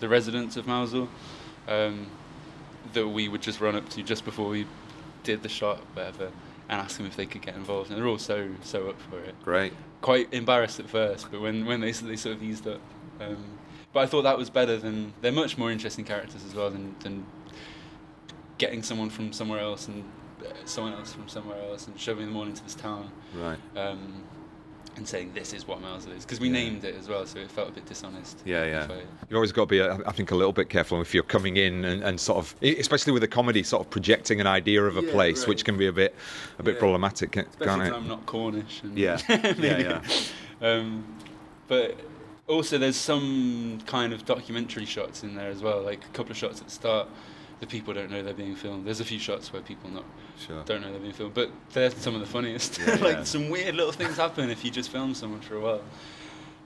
the 0.00 0.08
residents 0.08 0.56
of 0.56 0.66
Mousehole 0.66 1.08
um, 1.66 2.06
that 2.92 3.06
we 3.08 3.28
would 3.28 3.42
just 3.42 3.60
run 3.60 3.74
up 3.74 3.88
to 3.90 4.02
just 4.02 4.24
before 4.24 4.48
we 4.48 4.66
did 5.24 5.42
the 5.42 5.48
shot, 5.48 5.78
whatever, 5.94 6.30
and 6.68 6.80
ask 6.80 6.96
them 6.96 7.06
if 7.06 7.16
they 7.16 7.26
could 7.26 7.42
get 7.42 7.56
involved. 7.56 7.90
And 7.90 7.98
they're 7.98 8.06
all 8.08 8.18
so 8.18 8.48
so 8.62 8.88
up 8.90 9.00
for 9.10 9.18
it. 9.20 9.34
Great. 9.44 9.72
Quite 10.00 10.32
embarrassed 10.32 10.78
at 10.80 10.88
first, 10.88 11.30
but 11.30 11.40
when 11.40 11.66
when 11.66 11.80
they 11.80 11.92
they 11.92 12.16
sort 12.16 12.36
of 12.36 12.42
eased 12.42 12.66
up. 12.68 12.80
Um, 13.20 13.58
but 13.92 14.00
I 14.00 14.06
thought 14.06 14.22
that 14.22 14.36
was 14.38 14.50
better 14.50 14.76
than 14.76 15.12
they're 15.22 15.32
much 15.32 15.58
more 15.58 15.72
interesting 15.72 16.04
characters 16.04 16.44
as 16.44 16.54
well 16.54 16.70
than 16.70 16.94
than 17.00 17.26
getting 18.58 18.82
someone 18.82 19.08
from 19.10 19.32
somewhere 19.32 19.60
else 19.60 19.88
and 19.88 20.04
uh, 20.44 20.50
someone 20.64 20.92
else 20.92 21.12
from 21.12 21.28
somewhere 21.28 21.58
else 21.62 21.86
and 21.86 21.98
shoving 21.98 22.26
them 22.26 22.36
all 22.36 22.42
into 22.44 22.62
this 22.62 22.74
town 22.74 23.10
Right. 23.34 23.58
um, 23.76 24.22
and 24.98 25.08
saying 25.08 25.30
this 25.32 25.54
is 25.54 25.66
what 25.66 25.80
Mousehole 25.80 26.16
is 26.16 26.24
because 26.24 26.40
we 26.40 26.48
named 26.50 26.84
it 26.84 26.94
as 26.96 27.08
well, 27.08 27.24
so 27.24 27.38
it 27.38 27.50
felt 27.50 27.68
a 27.70 27.72
bit 27.72 27.86
dishonest. 27.86 28.42
Yeah, 28.44 28.64
yeah. 28.66 28.86
I- 28.90 28.94
You've 29.28 29.36
always 29.36 29.52
got 29.52 29.62
to 29.62 29.66
be, 29.66 29.82
I 29.82 30.12
think, 30.12 30.30
a 30.32 30.34
little 30.34 30.52
bit 30.52 30.68
careful 30.68 31.00
if 31.00 31.14
you're 31.14 31.22
coming 31.22 31.56
in 31.56 31.84
and, 31.84 32.02
and 32.02 32.20
sort 32.20 32.38
of, 32.38 32.54
especially 32.62 33.12
with 33.12 33.22
a 33.22 33.28
comedy, 33.28 33.62
sort 33.62 33.84
of 33.86 33.90
projecting 33.90 34.40
an 34.40 34.46
idea 34.46 34.84
of 34.84 34.98
a 34.98 35.02
Yeah, 35.02 35.12
place, 35.12 35.40
right. 35.40 35.48
which 35.48 35.64
can 35.64 35.78
be 35.78 35.86
a 35.86 35.92
bit, 35.92 36.14
a 36.58 36.62
bit 36.62 36.74
Yeah. 36.74 36.80
problematic, 36.80 37.32
can't 37.32 37.48
Especially 37.48 37.66
can't 37.66 37.82
it? 37.82 37.92
I'm 37.96 38.08
not 38.08 38.26
Cornish. 38.26 38.82
And 38.82 38.98
Yeah. 38.98 39.18
Yeah, 39.28 39.78
yeah. 39.78 40.02
Um, 40.60 41.04
but 41.68 41.96
also 42.48 42.76
there's 42.78 42.96
some 42.96 43.80
kind 43.86 44.12
of 44.12 44.24
documentary 44.24 44.84
shots 44.84 45.22
in 45.22 45.34
there 45.34 45.50
as 45.50 45.62
well, 45.62 45.82
like 45.82 46.04
a 46.04 46.08
couple 46.08 46.32
of 46.32 46.36
shots 46.36 46.60
at 46.60 46.66
the 46.66 46.72
start. 46.72 47.08
The 47.60 47.66
people 47.66 47.92
don't 47.92 48.10
know 48.10 48.22
they're 48.22 48.34
being 48.34 48.54
filmed. 48.54 48.84
There's 48.86 49.00
a 49.00 49.04
few 49.04 49.18
shots 49.18 49.52
where 49.52 49.62
people 49.62 49.90
not 49.90 50.04
Sure. 50.46 50.62
don't 50.64 50.80
know 50.80 50.90
they're 50.92 51.00
being 51.00 51.12
filmed, 51.12 51.34
but 51.34 51.50
they're 51.72 51.90
some 51.90 52.14
of 52.14 52.20
the 52.20 52.26
funniest. 52.26 52.78
Yeah, 52.78 52.94
like 53.00 53.16
yeah. 53.16 53.24
some 53.24 53.48
weird 53.50 53.74
little 53.74 53.90
things 53.92 54.16
happen 54.16 54.48
if 54.50 54.64
you 54.64 54.70
just 54.70 54.90
film 54.90 55.14
someone 55.14 55.40
for 55.40 55.56
a 55.56 55.60
while. 55.60 55.80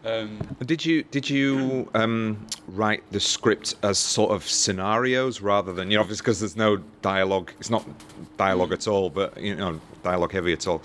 Um, 0.05 0.41
Did 0.67 0.85
you 0.85 1.05
did 1.05 1.31
you 1.31 1.89
um, 1.95 2.45
write 2.67 3.05
the 3.13 3.21
script 3.21 3.77
as 3.85 3.99
sort 3.99 4.33
of 4.33 4.43
scenarios 4.47 5.41
rather 5.41 5.73
than 5.73 5.91
you 5.93 5.97
know 5.97 6.03
because 6.05 6.41
there's 6.41 6.57
no 6.57 6.79
dialogue. 7.03 7.53
It's 7.61 7.71
not 7.71 7.87
dialogue 8.37 8.73
at 8.73 8.89
all, 8.89 9.11
but 9.11 9.41
you 9.41 9.55
know 9.55 9.81
dialogue 10.03 10.33
heavy 10.33 10.53
at 10.53 10.67
all. 10.67 10.83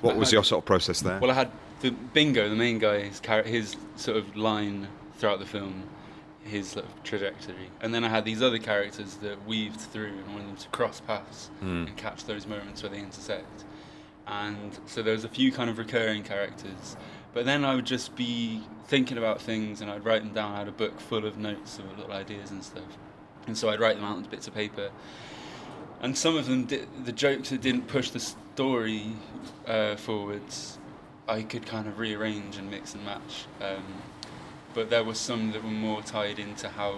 What 0.00 0.14
I 0.14 0.18
was 0.18 0.28
had- 0.30 0.32
your 0.36 0.44
sort 0.44 0.62
of 0.62 0.66
process 0.66 1.00
there? 1.02 1.20
Well, 1.20 1.30
I 1.30 1.34
had 1.34 1.50
the 1.82 1.90
Bingo, 1.90 2.48
the 2.48 2.56
main 2.56 2.78
guy, 2.78 3.00
his, 3.02 3.20
his 3.44 3.76
sort 3.96 4.16
of 4.16 4.34
line 4.34 4.88
throughout 5.18 5.38
the 5.38 5.46
film, 5.46 5.82
his 6.44 6.68
sort 6.68 6.84
of 6.86 7.02
trajectory, 7.04 7.70
and 7.80 7.94
then 7.94 8.04
I 8.04 8.08
had 8.08 8.24
these 8.24 8.42
other 8.42 8.58
characters 8.58 9.14
that 9.22 9.46
weaved 9.46 9.80
through 9.80 10.08
and 10.08 10.26
wanted 10.34 10.48
them 10.48 10.56
to 10.56 10.68
cross 10.70 11.00
paths 11.00 11.50
Hmm. 11.60 11.86
and 11.86 11.96
catch 11.96 12.24
those 12.24 12.46
moments 12.46 12.82
where 12.82 12.90
they 12.90 12.98
intersect. 12.98 13.64
And 14.26 14.78
so 14.86 15.02
there 15.02 15.14
was 15.14 15.24
a 15.24 15.28
few 15.28 15.50
kind 15.52 15.68
of 15.70 15.78
recurring 15.78 16.22
characters, 16.22 16.96
but 17.34 17.44
then 17.44 17.64
I 17.64 17.74
would 17.74 17.86
just 17.86 18.14
be 18.16 18.62
thinking 18.86 19.18
about 19.18 19.40
things 19.40 19.80
and 19.80 19.90
I'd 19.90 20.04
write 20.04 20.22
them 20.22 20.32
down. 20.32 20.52
I 20.54 20.58
had 20.58 20.68
a 20.68 20.72
book 20.72 21.00
full 21.00 21.26
of 21.26 21.38
notes 21.38 21.78
of 21.78 21.96
little 21.98 22.12
ideas 22.12 22.50
and 22.50 22.62
stuff, 22.62 22.98
and 23.46 23.56
so 23.56 23.68
I'd 23.70 23.80
write 23.80 23.96
them 23.96 24.04
out 24.04 24.16
on 24.16 24.22
bits 24.24 24.46
of 24.48 24.54
paper 24.54 24.90
and 26.00 26.16
some 26.18 26.36
of 26.36 26.46
them 26.46 26.64
di- 26.64 26.82
the 27.04 27.12
jokes 27.12 27.50
that 27.50 27.60
didn't 27.60 27.86
push 27.86 28.10
the 28.10 28.18
story 28.20 29.12
uh, 29.66 29.94
forwards 29.96 30.78
I 31.28 31.42
could 31.42 31.64
kind 31.66 31.86
of 31.86 31.98
rearrange 32.00 32.56
and 32.56 32.68
mix 32.70 32.94
and 32.94 33.04
match 33.04 33.46
um, 33.60 33.84
but 34.74 34.90
there 34.90 35.04
were 35.04 35.14
some 35.14 35.52
that 35.52 35.62
were 35.62 35.70
more 35.70 36.02
tied 36.02 36.38
into 36.38 36.68
how 36.68 36.96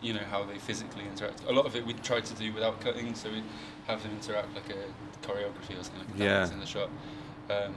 you 0.00 0.12
know 0.12 0.24
how 0.30 0.44
they 0.44 0.58
physically 0.58 1.04
interact. 1.04 1.44
A 1.46 1.52
lot 1.52 1.64
of 1.66 1.76
it 1.76 1.86
we 1.86 1.92
tried 1.94 2.24
to 2.24 2.34
do 2.34 2.52
without 2.52 2.80
cutting 2.80 3.14
so 3.14 3.30
we'd 3.30 3.44
have 3.86 4.02
them 4.02 4.12
interact 4.12 4.48
like 4.54 4.68
a 4.70 5.26
choreography 5.26 5.78
or 5.78 5.84
something 5.84 6.00
like 6.08 6.16
that 6.18 6.24
Yeah. 6.24 6.40
was 6.40 6.50
in 6.50 6.60
the 6.60 6.66
shot. 6.66 6.90
Um, 7.50 7.74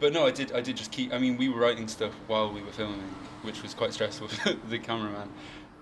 but 0.00 0.12
no 0.12 0.26
I 0.26 0.30
did 0.30 0.52
I 0.52 0.60
did 0.60 0.76
just 0.76 0.90
keep 0.92 1.12
I 1.14 1.18
mean 1.18 1.36
we 1.36 1.48
were 1.48 1.60
writing 1.60 1.88
stuff 1.88 2.12
while 2.26 2.52
we 2.52 2.62
were 2.62 2.72
filming 2.72 3.00
which 3.42 3.62
was 3.62 3.72
quite 3.74 3.92
stressful 3.94 4.28
for 4.28 4.52
the 4.68 4.78
cameraman. 4.78 5.28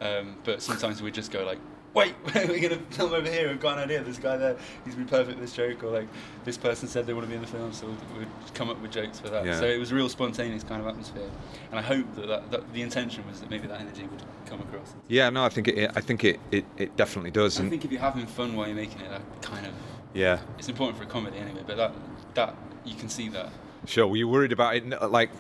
Um, 0.01 0.37
but 0.45 0.63
sometimes 0.63 1.01
we'd 1.03 1.15
just 1.15 1.31
go 1.33 1.45
like 1.45 1.59
wait, 1.95 2.14
we're 2.34 2.61
gonna 2.61 2.80
film 2.90 3.12
over 3.12 3.28
here. 3.28 3.49
We've 3.49 3.61
got 3.61 3.78
an 3.78 3.84
idea. 3.84 4.03
A 4.03 4.20
guy 4.20 4.36
there. 4.36 4.57
He's 4.84 4.95
been 4.95 5.07
perfect 5.07 5.36
for 5.36 5.40
this 5.40 5.53
joke, 5.53 5.82
or 5.84 5.90
like 5.90 6.09
this 6.45 6.57
person 6.57 6.88
said 6.88 7.07
they 7.07 7.12
want 7.12 7.24
to 7.26 7.28
be 7.28 7.36
in 7.36 7.40
the 7.40 7.47
film, 7.47 7.72
so 7.72 7.86
we'd, 7.86 8.18
we'd 8.18 8.55
come 8.55 8.70
up 8.70 8.80
with 8.80 8.93
jokes 8.93 9.20
for 9.20 9.28
that. 9.30 9.45
Yeah. 9.45 9.59
So 9.59 9.66
it 9.66 9.78
was 9.78 9.93
a 9.93 9.95
real 9.95 10.09
spontaneous 10.09 10.64
kind 10.64 10.80
of 10.80 10.86
atmosphere, 10.86 11.30
and 11.70 11.78
I 11.78 11.82
hope 11.82 12.12
that, 12.16 12.26
that, 12.28 12.51
that 12.51 12.72
the 12.72 12.82
intention 12.82 13.24
was 13.28 13.40
that 13.40 13.51
maybe 13.51 13.66
that 13.68 13.80
energy 13.80 14.03
would 14.03 14.22
come 14.47 14.61
across. 14.61 14.95
yeah, 15.09 15.30
no, 15.30 15.45
I 15.45 15.49
think 15.49 15.68
it. 15.68 15.90
I 15.95 16.01
think 16.01 16.24
it. 16.24 16.40
It, 16.51 16.64
it 16.76 16.97
definitely 16.97 17.30
does. 17.30 17.61
I 17.61 17.68
think 17.68 17.84
if 17.84 17.93
you're 17.93 18.01
having 18.01 18.26
fun 18.26 18.57
while 18.57 18.66
you're 18.66 18.76
making 18.76 19.01
it, 19.01 19.11
that 19.11 19.22
kind 19.43 19.66
of 19.66 19.72
yeah, 20.14 20.40
it's 20.59 20.68
important 20.68 20.99
for 20.99 21.05
a 21.05 21.07
comedy 21.07 21.38
anyway. 21.38 21.62
But 21.66 21.76
that 21.76 21.93
that 22.34 22.55
you 22.84 22.95
can 22.95 23.09
see 23.09 23.28
that. 23.30 23.51
Sure. 23.85 24.07
Were 24.07 24.16
you 24.16 24.28
worried 24.28 24.53
about 24.53 24.76
it, 24.76 25.11
like, 25.11 25.30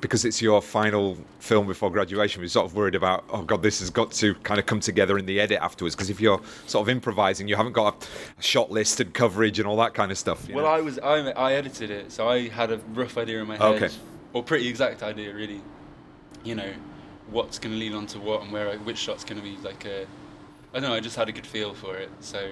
because 0.00 0.24
it's 0.24 0.42
your 0.42 0.60
final 0.60 1.16
film 1.38 1.68
before 1.68 1.88
graduation? 1.90 2.40
Were 2.40 2.44
you 2.44 2.48
sort 2.48 2.66
of 2.66 2.74
worried 2.74 2.96
about, 2.96 3.24
oh 3.30 3.42
God, 3.42 3.62
this 3.62 3.78
has 3.78 3.90
got 3.90 4.10
to 4.12 4.34
kind 4.36 4.58
of 4.58 4.66
come 4.66 4.80
together 4.80 5.18
in 5.18 5.26
the 5.26 5.38
edit 5.40 5.58
afterwards? 5.60 5.94
Because 5.94 6.10
if 6.10 6.20
you're 6.20 6.40
sort 6.66 6.82
of 6.84 6.88
improvising, 6.88 7.46
you 7.46 7.54
haven't 7.54 7.74
got 7.74 8.02
a, 8.38 8.42
shot 8.42 8.72
list 8.72 8.98
and 9.00 9.14
coverage 9.14 9.60
and 9.60 9.68
all 9.68 9.76
that 9.76 9.94
kind 9.94 10.10
of 10.10 10.18
stuff. 10.18 10.48
you 10.48 10.56
Well, 10.56 10.64
know? 10.64 10.70
I 10.70 10.80
was 10.80 10.98
I, 10.98 11.18
I 11.30 11.52
edited 11.54 11.90
it, 11.90 12.10
so 12.10 12.28
I 12.28 12.48
had 12.48 12.72
a 12.72 12.78
rough 12.92 13.16
idea 13.16 13.40
in 13.40 13.46
my 13.46 13.56
head, 13.56 13.82
Okay. 13.82 13.94
or 14.32 14.42
pretty 14.42 14.66
exact 14.68 15.02
idea, 15.04 15.32
really. 15.32 15.60
You 16.42 16.56
know, 16.56 16.72
what's 17.30 17.60
going 17.60 17.72
to 17.72 17.78
lead 17.78 17.94
on 17.94 18.06
to 18.08 18.18
what 18.18 18.42
and 18.42 18.50
where 18.52 18.68
I, 18.68 18.76
which 18.78 18.98
shot's 18.98 19.22
going 19.24 19.40
to 19.40 19.44
be 19.48 19.56
like 19.62 19.84
a. 19.84 20.06
I 20.74 20.80
don't 20.80 20.88
know. 20.90 20.94
I 20.96 21.00
just 21.00 21.14
had 21.14 21.28
a 21.28 21.32
good 21.32 21.46
feel 21.46 21.72
for 21.72 21.96
it, 21.96 22.10
so 22.18 22.50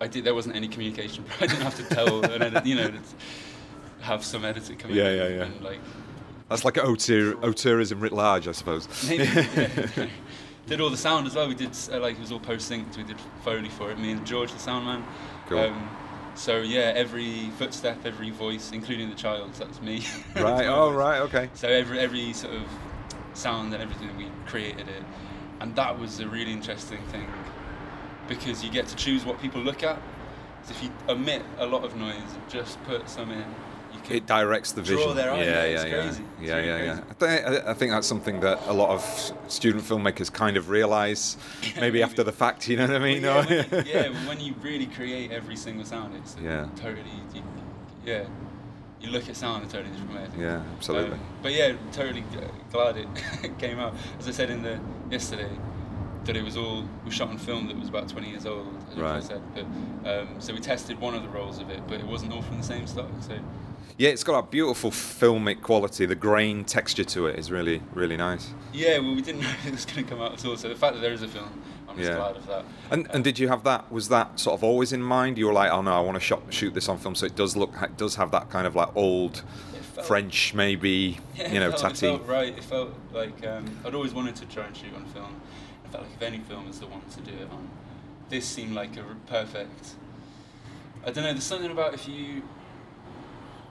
I 0.00 0.06
did. 0.06 0.22
There 0.22 0.34
wasn't 0.34 0.54
any 0.54 0.68
communication. 0.68 1.24
I 1.40 1.46
didn't 1.48 1.62
have 1.62 1.74
to 1.76 1.94
tell 1.94 2.24
an 2.24 2.40
edit, 2.42 2.64
you 2.66 2.76
know, 2.76 2.92
have 4.10 4.24
some 4.24 4.44
editor 4.44 4.74
come 4.74 4.90
Yeah, 4.90 5.08
in 5.08 5.16
yeah, 5.18 5.28
yeah. 5.38 5.44
and 5.44 5.60
like 5.62 5.80
That's 6.48 6.64
like 6.64 6.76
auteur, 6.78 7.34
auteurism 7.36 8.00
writ 8.00 8.12
large, 8.12 8.48
I 8.48 8.52
suppose. 8.52 8.88
Maybe, 9.08 9.24
yeah. 9.24 10.06
did 10.66 10.80
all 10.80 10.90
the 10.90 10.96
sound 10.96 11.26
as 11.26 11.34
well. 11.36 11.48
We 11.48 11.54
did 11.54 11.70
uh, 11.92 12.00
like 12.00 12.16
it 12.16 12.20
was 12.20 12.32
all 12.32 12.40
post 12.40 12.70
synced. 12.70 12.96
We 12.96 13.04
did 13.04 13.16
foley 13.44 13.68
for 13.68 13.90
it. 13.90 13.98
Me 13.98 14.10
and 14.12 14.26
George, 14.26 14.52
the 14.52 14.58
sound 14.58 14.84
man. 14.84 15.04
Cool. 15.48 15.72
so 16.34 16.58
yeah, 16.58 16.92
every 16.94 17.50
footstep, 17.58 17.98
every 18.04 18.30
voice, 18.30 18.70
including 18.72 19.08
the 19.10 19.16
child's, 19.16 19.58
that's 19.58 19.80
me. 19.80 20.02
Right, 20.36 20.66
oh, 20.66 20.92
right, 20.92 21.20
okay. 21.22 21.50
So 21.54 21.68
every 21.68 21.98
every 22.00 22.32
sort 22.32 22.54
of 22.54 22.62
sound 23.34 23.72
and 23.74 23.82
everything 23.82 24.16
we 24.16 24.26
created 24.46 24.88
it, 24.88 25.02
and 25.60 25.74
that 25.76 25.98
was 25.98 26.20
a 26.20 26.26
really 26.28 26.52
interesting 26.52 27.02
thing 27.12 27.26
because 28.28 28.62
you 28.64 28.70
get 28.70 28.86
to 28.88 28.96
choose 28.96 29.24
what 29.24 29.40
people 29.40 29.60
look 29.62 29.82
at. 29.82 29.96
'Cause 30.62 30.70
if 30.72 30.82
you 30.82 30.90
omit 31.08 31.42
a 31.58 31.64
lot 31.66 31.84
of 31.84 31.96
noise 31.96 32.30
just 32.50 32.82
put 32.84 33.08
some 33.08 33.30
in, 33.30 33.44
It 34.08 34.26
directs 34.26 34.72
the 34.72 34.82
vision. 34.82 35.16
yeah, 35.16 35.36
yeah, 35.36 35.64
yeah, 35.64 36.08
it's 36.08 36.18
yeah, 36.40 36.58
yeah, 36.58 36.62
yeah, 36.64 36.82
yeah. 36.84 37.00
I 37.10 37.12
think, 37.14 37.46
I 37.66 37.74
think 37.74 37.92
that's 37.92 38.06
something 38.06 38.40
that 38.40 38.58
a 38.66 38.72
lot 38.72 38.90
of 38.90 39.32
student 39.48 39.84
filmmakers 39.84 40.32
kind 40.32 40.56
of 40.56 40.68
realise, 40.68 41.36
maybe 41.80 42.02
after 42.02 42.22
the 42.22 42.32
fact. 42.32 42.68
You 42.68 42.76
know 42.76 42.86
what 42.86 42.96
I 42.96 42.98
mean? 42.98 43.22
Yeah, 43.22 43.44
when, 43.44 43.86
yeah, 43.86 44.08
when 44.28 44.40
you 44.40 44.54
really 44.62 44.86
create 44.86 45.30
every 45.32 45.56
single 45.56 45.84
sound, 45.84 46.14
it's 46.16 46.36
Yeah. 46.42 46.68
totally, 46.76 47.02
you, 47.34 47.42
yeah, 48.04 48.24
you 49.00 49.10
look 49.10 49.28
at 49.28 49.36
sound 49.36 49.62
in 49.64 49.68
a 49.68 49.72
totally 49.72 49.90
different 49.90 50.14
way. 50.14 50.22
I 50.22 50.26
think. 50.28 50.42
Yeah, 50.42 50.62
absolutely. 50.76 51.12
Um, 51.14 51.20
but 51.42 51.52
yeah, 51.52 51.72
totally 51.92 52.24
glad 52.70 52.96
it 52.96 53.58
came 53.58 53.78
out. 53.78 53.94
As 54.18 54.28
I 54.28 54.30
said 54.32 54.50
in 54.50 54.62
the 54.62 54.78
yesterday, 55.10 55.50
that 56.24 56.36
it 56.36 56.42
was 56.44 56.56
all 56.56 56.84
we 57.04 57.10
shot 57.10 57.28
on 57.28 57.38
film 57.38 57.66
that 57.68 57.78
was 57.78 57.88
about 57.88 58.08
20 58.08 58.28
years 58.28 58.44
old. 58.46 58.66
As 58.92 58.98
I 58.98 59.00
Right. 59.00 59.22
said, 59.22 59.40
but 59.54 59.64
um, 60.10 60.28
so 60.40 60.52
we 60.52 60.60
tested 60.60 61.00
one 61.00 61.14
of 61.14 61.22
the 61.22 61.28
rolls 61.30 61.58
of 61.60 61.70
it, 61.70 61.80
but 61.88 61.98
it 62.00 62.06
wasn't 62.06 62.32
all 62.32 62.42
from 62.42 62.58
the 62.58 62.62
same 62.62 62.86
stock. 62.86 63.08
So 63.20 63.38
yeah, 64.00 64.08
it's 64.08 64.24
got 64.24 64.38
a 64.38 64.42
beautiful 64.50 64.90
filmic 64.90 65.60
quality. 65.60 66.06
The 66.06 66.14
grain 66.14 66.64
texture 66.64 67.04
to 67.04 67.26
it 67.26 67.38
is 67.38 67.50
really, 67.50 67.82
really 67.92 68.16
nice. 68.16 68.54
yeah, 68.72 68.96
well, 68.98 69.14
we 69.14 69.20
didn't 69.20 69.42
know 69.46 69.52
it 69.66 69.72
was 69.72 69.84
going 69.84 70.02
to 70.04 70.10
come 70.10 70.22
out 70.22 70.32
at 70.32 70.44
all. 70.46 70.56
So 70.56 70.70
the 70.70 70.74
fact 70.74 70.94
that 70.94 71.00
there 71.00 71.12
is 71.12 71.20
a 71.22 71.28
film, 71.28 71.50
I'm 71.86 71.96
just 71.98 72.08
Yeah. 72.08 72.16
glad 72.16 72.36
of 72.36 72.46
that. 72.46 72.64
And, 72.90 73.06
and 73.12 73.22
did 73.22 73.38
you 73.38 73.48
have 73.48 73.62
that? 73.64 73.92
Was 73.92 74.08
that 74.08 74.40
sort 74.40 74.54
of 74.58 74.64
always 74.64 74.94
in 74.94 75.02
mind? 75.02 75.36
You 75.36 75.48
were 75.48 75.52
like, 75.52 75.70
oh 75.70 75.82
no, 75.82 75.92
I 75.92 76.00
want 76.00 76.14
to 76.16 76.20
shot, 76.20 76.40
shoot 76.48 76.72
this 76.72 76.88
on 76.88 76.96
film, 76.96 77.14
so 77.14 77.26
it 77.26 77.36
does 77.36 77.58
look, 77.58 77.74
it 77.82 77.98
does 77.98 78.14
have 78.16 78.30
that 78.30 78.48
kind 78.48 78.66
of 78.66 78.74
like 78.74 78.88
old 78.96 79.42
felt- 79.94 80.06
French, 80.06 80.54
maybe, 80.54 81.18
Yeah, 81.36 81.52
you 81.52 81.60
know, 81.60 81.68
felt, 81.70 81.82
Tati. 81.82 82.06
It 82.06 82.10
felt 82.16 82.26
right. 82.26 82.56
It 82.56 82.64
felt 82.64 82.94
like 83.12 83.46
um, 83.46 83.66
I'd 83.84 83.94
always 83.94 84.14
wanted 84.14 84.34
to 84.36 84.46
try 84.46 84.64
and 84.64 84.74
shoot 84.74 84.94
on 84.96 85.04
film. 85.06 85.38
I 85.84 85.88
felt 85.88 86.04
like 86.04 86.12
if 86.16 86.22
any 86.22 86.38
film 86.38 86.68
is 86.70 86.80
the 86.80 86.86
one 86.86 87.02
to 87.16 87.20
do 87.20 87.32
it 87.32 87.50
on, 87.50 87.68
this 88.30 88.46
seemed 88.46 88.72
like 88.74 88.96
a 88.96 89.04
perfect. 89.26 89.90
I 91.04 91.10
don't 91.10 91.24
know. 91.24 91.32
There's 91.32 91.44
something 91.44 91.70
about 91.70 91.92
if 91.92 92.08
you 92.08 92.42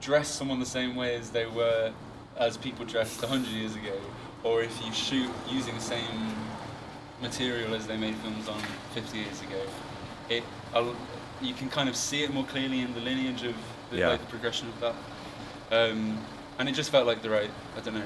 dress 0.00 0.28
someone 0.28 0.60
the 0.60 0.66
same 0.66 0.96
way 0.96 1.16
as 1.16 1.30
they 1.30 1.46
were, 1.46 1.92
as 2.38 2.56
people 2.56 2.84
dressed 2.84 3.20
hundred 3.22 3.50
years 3.50 3.74
ago, 3.74 3.98
or 4.44 4.62
if 4.62 4.84
you 4.84 4.92
shoot 4.92 5.28
using 5.48 5.74
the 5.74 5.80
same 5.80 6.34
material 7.20 7.74
as 7.74 7.86
they 7.86 7.96
made 7.96 8.14
films 8.16 8.48
on 8.48 8.58
50 8.94 9.18
years 9.18 9.40
ago, 9.42 9.60
it 10.28 10.42
I'll, 10.74 10.94
you 11.42 11.52
can 11.54 11.68
kind 11.68 11.88
of 11.88 11.96
see 11.96 12.22
it 12.22 12.32
more 12.32 12.44
clearly 12.44 12.80
in 12.80 12.94
the 12.94 13.00
lineage 13.00 13.42
of 13.42 13.54
the, 13.90 13.96
Yeah. 13.98 14.08
like, 14.08 14.20
the 14.20 14.26
progression 14.26 14.68
of 14.68 14.80
that. 14.80 14.94
Um, 15.72 16.18
and 16.58 16.68
it 16.68 16.72
just 16.72 16.90
felt 16.90 17.06
like 17.06 17.22
the 17.22 17.30
right, 17.30 17.50
I 17.76 17.80
don't 17.80 17.94
know. 17.94 18.02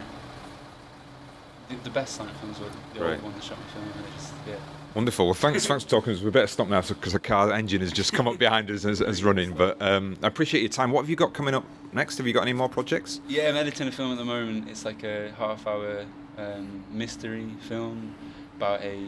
The, 1.68 1.76
the 1.84 1.90
best 1.90 2.16
silent 2.16 2.36
films 2.38 2.58
were 2.60 2.66
the 2.94 3.00
Right. 3.04 3.14
old 3.14 3.22
one 3.22 3.34
that 3.34 3.42
shot 3.44 3.58
film, 3.72 3.84
and 3.84 4.04
it 4.06 4.12
just, 4.16 4.32
yeah. 4.46 4.54
Wonderful. 4.94 5.24
Well, 5.24 5.34
thanks, 5.34 5.66
thanks 5.66 5.82
for 5.82 5.90
talking. 5.90 6.22
We 6.24 6.30
better 6.30 6.46
stop 6.46 6.68
now 6.68 6.80
because 6.80 7.12
the 7.12 7.18
car 7.18 7.52
engine 7.52 7.80
has 7.80 7.92
just 7.92 8.12
come 8.12 8.28
up 8.28 8.38
behind 8.38 8.70
us 8.70 8.84
as, 8.84 9.02
as 9.02 9.24
running. 9.24 9.52
But 9.52 9.82
um, 9.82 10.16
I 10.22 10.28
appreciate 10.28 10.60
your 10.60 10.68
time. 10.68 10.92
What 10.92 11.00
have 11.00 11.10
you 11.10 11.16
got 11.16 11.32
coming 11.34 11.52
up 11.52 11.64
next? 11.92 12.18
Have 12.18 12.28
you 12.28 12.32
got 12.32 12.42
any 12.42 12.52
more 12.52 12.68
projects? 12.68 13.20
Yeah, 13.26 13.48
I'm 13.48 13.56
editing 13.56 13.88
a 13.88 13.92
film 13.92 14.12
at 14.12 14.18
the 14.18 14.24
moment. 14.24 14.68
It's 14.68 14.84
like 14.84 15.02
a 15.02 15.32
half-hour 15.36 16.06
um, 16.38 16.84
mystery 16.92 17.50
film 17.62 18.14
about 18.56 18.82
a. 18.82 19.00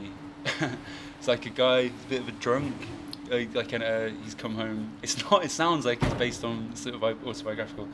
it's 1.19 1.29
like 1.29 1.47
a 1.47 1.51
guy, 1.51 1.79
a 1.79 1.91
bit 2.09 2.21
of 2.21 2.29
a 2.29 2.33
drunk. 2.33 2.75
Uh, 3.31 3.43
like 3.55 3.73
an, 3.73 3.83
uh, 3.83 4.11
he's 4.25 4.35
come 4.35 4.57
home. 4.57 4.91
It's 5.03 5.23
not. 5.31 5.45
It 5.45 5.53
sounds 5.53 5.87
like 5.87 6.03
it's 6.03 6.15
based 6.15 6.43
on 6.43 6.75
sort 6.75 6.97
of 6.97 7.05
autobiographical. 7.05 7.89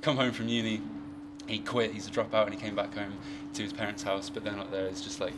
Come 0.00 0.16
home 0.16 0.30
from 0.30 0.46
uni. 0.46 0.80
He 1.48 1.58
quit. 1.58 1.90
He's 1.90 2.06
a 2.06 2.10
dropout, 2.12 2.44
and 2.44 2.54
he 2.54 2.60
came 2.60 2.76
back 2.76 2.94
home 2.94 3.14
to 3.54 3.62
his 3.64 3.72
parents' 3.72 4.04
house. 4.04 4.30
But 4.30 4.44
they're 4.44 4.54
not 4.54 4.70
there. 4.70 4.86
It's 4.86 5.00
just 5.00 5.20
like 5.20 5.34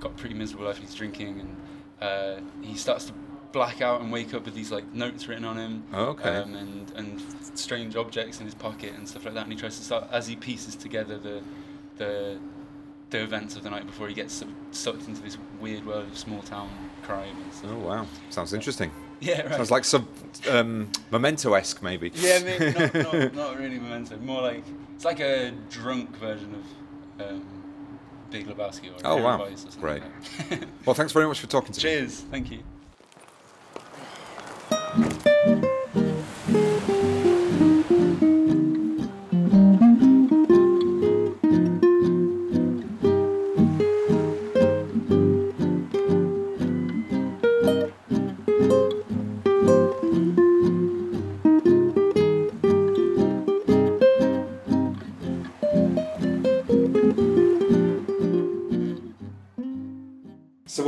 got 0.00 0.16
pretty 0.16 0.34
miserable 0.34 0.66
life. 0.66 0.78
He's 0.78 0.94
drinking, 0.94 1.40
and 1.40 1.56
uh, 2.00 2.40
he 2.62 2.76
starts 2.76 3.06
to 3.06 3.12
black 3.52 3.80
out 3.80 4.00
and 4.00 4.12
wake 4.12 4.34
up 4.34 4.44
with 4.44 4.54
these 4.54 4.70
like 4.70 4.92
notes 4.92 5.28
written 5.28 5.44
on 5.44 5.56
him. 5.56 5.84
Oh, 5.92 6.06
okay. 6.06 6.36
Um, 6.36 6.54
and 6.54 6.92
and 6.96 7.22
strange 7.54 7.96
objects 7.96 8.40
in 8.40 8.46
his 8.46 8.54
pocket 8.54 8.92
and 8.96 9.08
stuff 9.08 9.24
like 9.24 9.34
that. 9.34 9.44
And 9.44 9.52
he 9.52 9.58
tries 9.58 9.76
to 9.78 9.84
start 9.84 10.08
as 10.10 10.26
he 10.26 10.36
pieces 10.36 10.76
together 10.76 11.18
the 11.18 11.42
the 11.96 12.38
the 13.10 13.22
events 13.22 13.56
of 13.56 13.62
the 13.62 13.70
night 13.70 13.86
before 13.86 14.08
he 14.08 14.14
gets 14.14 14.34
sort 14.34 14.50
of 14.50 14.56
sucked 14.72 15.06
into 15.06 15.22
this 15.22 15.38
weird 15.60 15.86
world 15.86 16.06
of 16.08 16.18
small 16.18 16.42
town 16.42 16.68
crime 17.02 17.36
and 17.42 17.52
stuff. 17.52 17.70
Oh 17.72 17.78
wow, 17.78 18.06
sounds 18.30 18.52
interesting. 18.52 18.90
Yeah, 19.20 19.42
right. 19.42 19.54
Sounds 19.54 19.70
like 19.70 19.84
some 19.84 20.06
um, 20.50 20.90
Memento-esque, 21.10 21.82
maybe. 21.82 22.12
Yeah, 22.14 22.40
maybe 22.40 22.72
not, 22.78 22.94
not, 22.94 23.34
not 23.34 23.58
really 23.58 23.78
memento. 23.78 24.18
More 24.18 24.42
like 24.42 24.64
it's 24.94 25.04
like 25.04 25.20
a 25.20 25.52
drunk 25.70 26.14
version 26.18 26.54
of 27.18 27.26
um, 27.26 27.46
Big 28.44 28.56
Lebowski 28.56 28.90
or 28.90 28.94
Oh, 29.04 29.16
wow. 29.22 29.42
Or 29.42 29.48
Great. 29.80 30.02
like. 30.50 30.60
Well, 30.84 30.94
thanks 30.94 31.12
very 31.12 31.26
much 31.26 31.40
for 31.40 31.46
talking 31.46 31.72
to 31.72 31.78
me. 31.78 31.82
Cheers. 31.82 32.20
Thank 32.30 32.50
you. 32.50 32.62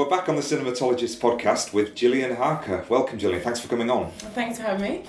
We're 0.08 0.16
back 0.16 0.30
on 0.30 0.36
the 0.36 0.40
Cinematologist 0.42 1.18
podcast 1.18 1.74
with 1.74 1.94
Gillian 1.94 2.34
Harker. 2.34 2.82
Welcome, 2.88 3.18
Gillian. 3.18 3.42
Thanks 3.42 3.60
for 3.60 3.68
coming 3.68 3.90
on. 3.90 4.10
Thanks 4.12 4.56
for 4.56 4.64
having 4.64 4.82
me. 4.90 5.02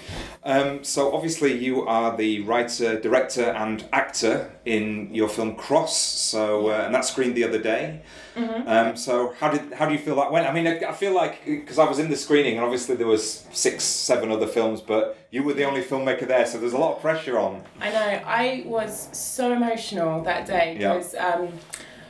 Um, 0.44 0.84
so 0.84 1.16
obviously 1.16 1.54
you 1.58 1.88
are 1.88 2.18
the 2.18 2.42
writer, 2.42 3.00
director, 3.00 3.46
and 3.46 3.86
actor 3.94 4.52
in 4.66 5.14
your 5.16 5.30
film 5.30 5.56
Cross. 5.56 5.96
So 5.98 6.68
uh, 6.72 6.82
and 6.86 6.94
that 6.94 7.06
screened 7.06 7.36
the 7.36 7.46
other 7.46 7.60
day. 7.60 8.02
Mhm. 8.36 8.68
Um, 8.68 8.98
so 8.98 9.34
how 9.40 9.50
did 9.50 9.72
how 9.72 9.86
do 9.86 9.94
you 9.94 10.00
feel 10.00 10.18
that 10.18 10.34
went? 10.34 10.46
I 10.46 10.52
mean, 10.54 10.68
I, 10.68 10.90
I 10.90 10.92
feel 10.92 11.16
like 11.16 11.46
because 11.46 11.80
I 11.80 11.86
was 11.88 11.98
in 12.00 12.10
the 12.10 12.18
screening 12.18 12.56
and 12.58 12.66
obviously 12.66 12.98
there 12.98 13.08
was 13.08 13.46
six, 13.54 13.86
seven 13.86 14.34
other 14.34 14.48
films, 14.48 14.82
but 14.82 15.18
you 15.32 15.44
were 15.44 15.54
the 15.54 15.64
only 15.64 15.82
filmmaker 15.82 16.28
there, 16.28 16.46
so 16.46 16.58
there's 16.60 16.74
a 16.74 16.78
lot 16.78 16.98
of 16.98 17.02
pressure 17.02 17.40
on. 17.40 17.64
I 17.80 17.90
know. 17.90 18.22
I 18.26 18.64
was 18.66 19.08
so 19.18 19.54
emotional 19.54 20.22
that 20.24 20.46
day 20.46 20.76
Yeah. 20.78 20.96
because 20.96 21.16
um, 21.16 21.54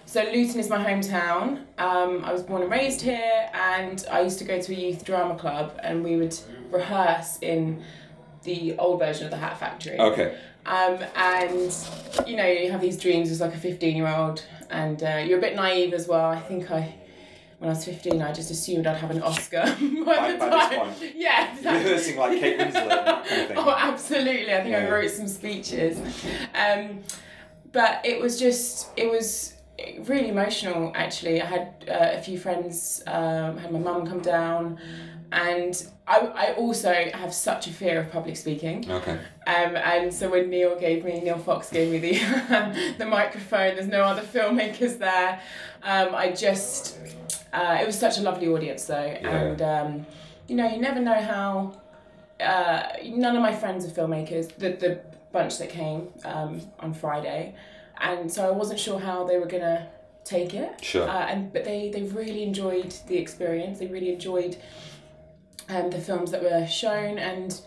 so 0.10 0.24
Luton 0.24 0.60
is 0.60 0.70
my 0.70 0.84
hometown. 0.84 1.66
Um, 1.78 2.26
I 2.26 2.34
was 2.34 2.41
born 2.41 2.64
and 2.64 2.72
raised 2.72 2.99
here, 3.01 3.47
and 3.53 4.03
I 4.10 4.22
used 4.22 4.39
to 4.39 4.43
go 4.43 4.60
to 4.60 4.72
a 4.74 4.76
youth 4.76 5.05
drama 5.05 5.36
club, 5.36 5.80
and 5.84 6.03
we 6.03 6.16
would 6.16 6.36
rehearse 6.72 7.38
in 7.43 7.84
the 8.43 8.76
old 8.80 8.97
version 8.97 9.26
of 9.26 9.30
the 9.32 9.38
Hat 9.38 9.60
Factory. 9.60 9.99
Okay. 9.99 10.36
Um, 10.66 10.97
and 11.16 11.78
you 12.26 12.36
know, 12.38 12.47
you 12.47 12.72
have 12.72 12.82
these 12.82 12.97
dreams 12.99 13.30
as 13.30 13.39
like 13.39 13.53
a 13.53 13.57
fifteen-year-old, 13.57 14.43
and 14.72 15.03
uh, 15.03 15.18
you're 15.18 15.38
a 15.38 15.41
bit 15.41 15.55
naive 15.55 15.93
as 15.93 16.07
well. 16.07 16.26
I 16.26 16.39
think 16.39 16.72
I. 16.72 16.95
When 17.60 17.70
I 17.70 17.74
was 17.74 17.84
15, 17.84 18.22
I 18.22 18.32
just 18.32 18.51
assumed 18.51 18.88
I'd 18.88 18.95
have 18.95 19.12
an 19.12 19.22
Oscar 19.22 19.64
by, 19.64 19.76
By- 20.05 20.32
the 20.32 20.38
by 20.38 20.70
this 20.70 20.78
point. 20.78 21.14
Yeah, 21.18 21.53
exactly. 21.53 21.84
Rehearsing 21.84 22.18
like 22.18 22.39
Kate 22.39 22.57
Winslet 22.57 22.76
and 22.76 22.89
that 22.89 23.05
kind 23.28 23.41
of 23.41 23.47
thing. 23.49 23.57
Oh, 23.57 23.76
absolutely. 23.78 24.55
I 24.55 24.62
think 24.64 24.76
I 24.76 24.89
wrote 24.89 25.12
some 25.12 25.28
speeches. 25.28 25.99
Um, 26.55 27.01
but 27.74 27.99
it 28.05 28.22
was 28.22 28.39
just, 28.39 28.88
it 28.95 29.12
was 29.12 29.55
really 30.05 30.30
emotional 30.30 30.91
actually. 30.95 31.41
I 31.41 31.45
had 31.45 31.86
uh, 31.88 32.17
a 32.17 32.21
few 32.21 32.38
friends, 32.38 33.03
um, 33.07 33.57
had 33.57 33.71
my 33.71 33.80
mum 33.80 34.07
come 34.07 34.21
down, 34.21 34.80
and 35.32 35.86
I, 36.07 36.17
I 36.17 36.53
also 36.53 36.93
have 37.13 37.34
such 37.34 37.67
a 37.67 37.71
fear 37.71 37.99
of 37.99 38.11
public 38.11 38.36
speaking. 38.36 38.89
Okay. 38.89 39.19
Um, 39.47 39.75
and 39.75 40.13
so 40.13 40.30
when 40.30 40.49
Neil 40.49 40.77
gave 40.80 41.05
me, 41.05 41.19
Neil 41.21 41.38
Fox 41.38 41.69
gave 41.69 41.91
me 41.91 41.99
the 41.99 42.95
the 42.97 43.05
microphone. 43.05 43.75
There's 43.75 43.88
no 43.88 44.03
other 44.03 44.23
filmmakers 44.23 44.97
there. 44.97 45.41
Um, 45.84 46.15
I 46.15 46.32
just, 46.32 46.97
uh, 47.53 47.77
it 47.82 47.86
was 47.86 47.97
such 47.97 48.17
a 48.17 48.21
lovely 48.21 48.47
audience 48.47 48.86
though, 48.86 48.95
and 48.95 49.61
um, 49.61 50.05
you 50.47 50.55
know, 50.55 50.67
you 50.67 50.80
never 50.80 50.99
know 50.99 51.21
how. 51.21 51.82
Uh, 52.39 52.88
none 53.05 53.36
of 53.36 53.41
my 53.41 53.53
friends 53.53 53.86
are 53.86 53.89
filmmakers. 53.89 54.55
The 54.55 54.69
the 54.69 55.01
bunch 55.32 55.57
that 55.59 55.69
came 55.69 56.07
um, 56.25 56.61
on 56.80 56.93
Friday, 56.93 57.55
and 58.02 58.32
so 58.32 58.47
I 58.47 58.52
wasn't 58.52 58.80
sure 58.80 59.00
how 59.00 59.24
they 59.26 59.38
were 59.38 59.45
gonna 59.47 59.88
take 60.26 60.54
it. 60.54 60.84
Sure. 60.84 61.08
Uh, 61.08 61.26
and 61.28 61.52
but 61.54 61.64
they 61.66 61.89
they 61.89 62.04
really 62.04 62.43
enjoyed 62.43 62.93
the 63.08 63.18
experience. 63.18 63.80
They 63.80 63.88
really 63.88 64.14
enjoyed 64.14 64.58
um, 65.70 65.89
the 65.89 66.00
films 66.00 66.32
that 66.32 66.41
were 66.41 66.66
shown 66.68 67.18
and 67.20 67.60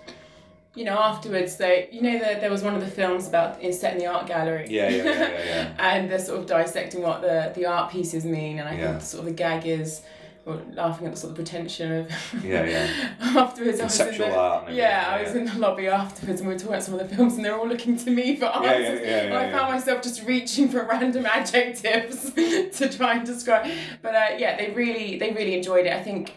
you 0.74 0.85
know 0.85 0.99
afterwards 0.99 1.57
they 1.57 1.89
you 1.93 2.01
know 2.03 2.18
that 2.18 2.41
there 2.41 2.51
was 2.51 2.62
one 2.62 2.74
of 2.74 2.80
the 2.80 2.87
films 2.91 3.28
about 3.28 3.61
in 3.61 3.72
set 3.72 3.93
in 3.93 3.99
the 3.99 4.07
art 4.07 4.26
gallery 4.26 4.66
Yeah, 4.70 4.89
yeah, 4.89 5.05
yeah, 5.05 5.12
yeah, 5.20 5.45
yeah. 5.45 5.74
and 5.78 6.11
they're 6.11 6.18
sort 6.18 6.41
of 6.41 6.47
dissecting 6.47 7.03
what 7.03 7.20
the 7.20 7.53
the 7.55 7.66
art 7.66 7.93
pieces 7.93 8.24
mean 8.24 8.59
and 8.59 8.66
i 8.68 8.74
Yeah. 8.74 8.93
think 8.93 9.03
sort 9.03 9.20
of 9.20 9.26
the 9.26 9.33
gag 9.35 9.66
is 9.66 10.01
or 10.45 10.61
laughing 10.72 11.07
at 11.07 11.12
the 11.14 11.18
sort 11.20 11.30
of 11.30 11.36
pretension 11.36 11.93
of 11.93 12.11
Yeah, 12.45 12.64
yeah. 12.64 13.14
afterwards 13.20 13.78
I 13.80 13.84
was 13.84 14.01
in 14.01 14.18
the, 14.18 14.34
art 14.36 14.72
yeah, 14.72 15.12
everything, 15.14 15.14
I 15.14 15.22
was 15.22 15.34
in 15.55 15.61
the 15.61 15.66
lobby 15.66 15.86
afterwards 15.86 16.40
and 16.40 16.49
we 16.49 16.55
were 16.55 16.59
talking 16.59 16.74
about 16.74 16.82
some 16.82 16.95
of 16.99 17.09
the 17.09 17.14
films 17.14 17.34
and 17.36 17.45
they're 17.45 17.57
all 17.57 17.68
looking 17.68 17.97
to 17.99 18.11
me 18.11 18.34
for 18.36 18.47
Yeah, 18.47 18.62
yeah, 18.62 18.70
answers 18.70 19.01
yeah, 19.07 19.18
and 19.20 19.32
yeah, 19.32 19.38
I 19.38 19.45
yeah. 19.47 19.53
found 19.59 19.72
myself 19.72 20.03
just 20.03 20.24
reaching 20.26 20.68
for 20.68 20.84
random 20.84 21.26
adjectives 21.26 22.32
to 22.78 22.88
try 22.97 23.14
and 23.14 23.24
describe 23.26 23.70
but 24.03 24.14
uh, 24.14 24.26
yeah 24.36 24.57
they 24.57 24.70
really 24.72 25.18
they 25.18 25.30
really 25.32 25.55
enjoyed 25.55 25.86
it 25.86 25.93
I 25.93 26.03
think 26.03 26.34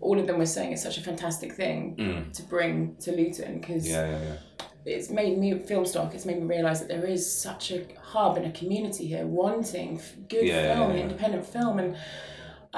all 0.00 0.18
of 0.20 0.26
them 0.28 0.38
were 0.38 0.46
saying 0.46 0.72
it's 0.72 0.82
such 0.82 0.98
a 0.98 1.02
fantastic 1.02 1.52
thing 1.54 1.96
Mm. 1.98 2.32
to 2.34 2.42
bring 2.44 2.96
to 3.00 3.10
Luton 3.12 3.58
because 3.60 3.88
Yeah, 3.88 4.08
yeah, 4.10 4.22
yeah. 4.22 4.36
it's 4.84 5.10
made 5.10 5.38
me 5.38 5.54
Filmstock. 5.54 6.14
It's 6.14 6.26
made 6.26 6.40
me 6.40 6.46
realise 6.46 6.78
that 6.80 6.88
there 6.88 7.04
is 7.06 7.22
such 7.48 7.72
a 7.72 7.84
hub 8.00 8.36
and 8.36 8.46
a 8.46 8.52
community 8.52 9.06
here 9.08 9.26
wanting 9.26 10.00
good 10.28 10.46
Yeah, 10.46 10.60
yeah, 10.62 10.74
film, 10.76 10.92
yeah. 10.94 11.02
independent 11.02 11.46
film, 11.46 11.78
and 11.80 11.96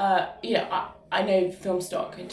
uh, 0.03 0.27
you 0.43 0.55
know 0.55 0.67
I, 0.71 0.81
I 1.19 1.23
know 1.23 1.41
Filmstock 1.49 2.15
had 2.17 2.33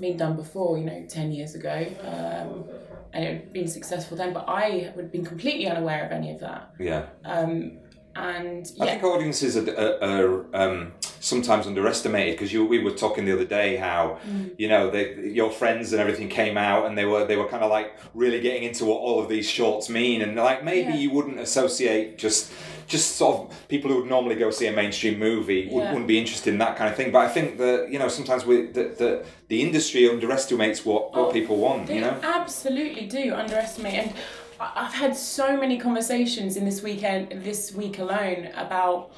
been 0.00 0.16
done 0.16 0.36
before, 0.36 0.78
you 0.78 0.84
know, 0.84 1.04
ten 1.08 1.30
years 1.32 1.54
ago, 1.54 1.76
um, 2.04 2.64
and 3.12 3.24
it 3.24 3.32
had 3.34 3.52
been 3.52 3.68
successful 3.68 4.16
then, 4.16 4.32
but 4.32 4.44
I 4.48 4.92
would 4.94 5.04
have 5.06 5.12
been 5.12 5.24
completely 5.26 5.66
unaware 5.66 6.04
of 6.06 6.12
any 6.12 6.30
of 6.34 6.40
that. 6.40 6.62
Yeah. 6.78 7.06
Um, 7.24 7.78
and 8.16 8.68
I 8.80 8.86
think 8.86 9.04
audiences 9.04 9.56
are, 9.56 9.70
are, 9.78 10.04
are 10.12 10.46
um, 10.62 10.92
sometimes 11.20 11.66
underestimated 11.68 12.34
because 12.34 12.52
you 12.52 12.64
we 12.66 12.80
were 12.82 12.90
talking 12.90 13.24
the 13.24 13.32
other 13.32 13.44
day 13.44 13.76
how 13.76 14.18
Mm. 14.28 14.50
you 14.58 14.68
know 14.68 14.90
they, 14.90 15.04
your 15.28 15.50
friends 15.60 15.92
and 15.92 16.00
everything 16.00 16.28
came 16.28 16.56
out 16.58 16.86
and 16.86 16.98
they 16.98 17.04
were 17.04 17.24
they 17.24 17.36
were 17.36 17.46
kind 17.46 17.62
of 17.62 17.70
like 17.70 17.88
really 18.12 18.40
getting 18.40 18.64
into 18.64 18.84
what 18.84 18.96
all 18.96 19.20
of 19.22 19.28
these 19.28 19.48
shorts 19.48 19.88
mean 19.88 20.22
and 20.22 20.34
like 20.34 20.64
maybe 20.64 20.90
Yeah. 20.90 20.96
you 20.96 21.10
wouldn't 21.12 21.38
associate 21.38 22.18
just 22.18 22.50
just 22.90 23.16
sort 23.16 23.36
of 23.36 23.68
people 23.68 23.90
who 23.90 23.96
would 24.00 24.10
normally 24.10 24.34
go 24.34 24.50
see 24.50 24.66
a 24.66 24.72
mainstream 24.72 25.18
movie 25.18 25.68
would, 25.70 25.82
Yeah. 25.82 25.92
wouldn't 25.92 26.08
be 26.08 26.18
interested 26.18 26.52
in 26.52 26.58
that 26.58 26.76
kind 26.76 26.90
of 26.90 26.96
thing. 26.96 27.10
But 27.12 27.20
I 27.26 27.28
think 27.28 27.56
that 27.58 27.88
you 27.92 27.98
know 27.98 28.08
sometimes 28.08 28.44
we 28.44 28.66
the 28.66 28.84
the, 29.00 29.24
the 29.48 29.62
industry 29.62 30.08
underestimates 30.10 30.84
what, 30.84 31.02
what 31.16 31.28
oh, 31.28 31.32
people 31.32 31.56
want. 31.56 31.88
You 31.88 32.02
know. 32.02 32.16
absolutely 32.22 33.06
do 33.06 33.34
underestimate, 33.34 33.94
and 33.94 34.12
I've 34.60 34.92
had 35.04 35.16
so 35.16 35.56
many 35.56 35.78
conversations 35.78 36.56
in 36.58 36.64
this 36.64 36.82
weekend, 36.82 37.22
this 37.44 37.72
week 37.72 37.98
alone, 37.98 38.50
about 38.56 39.12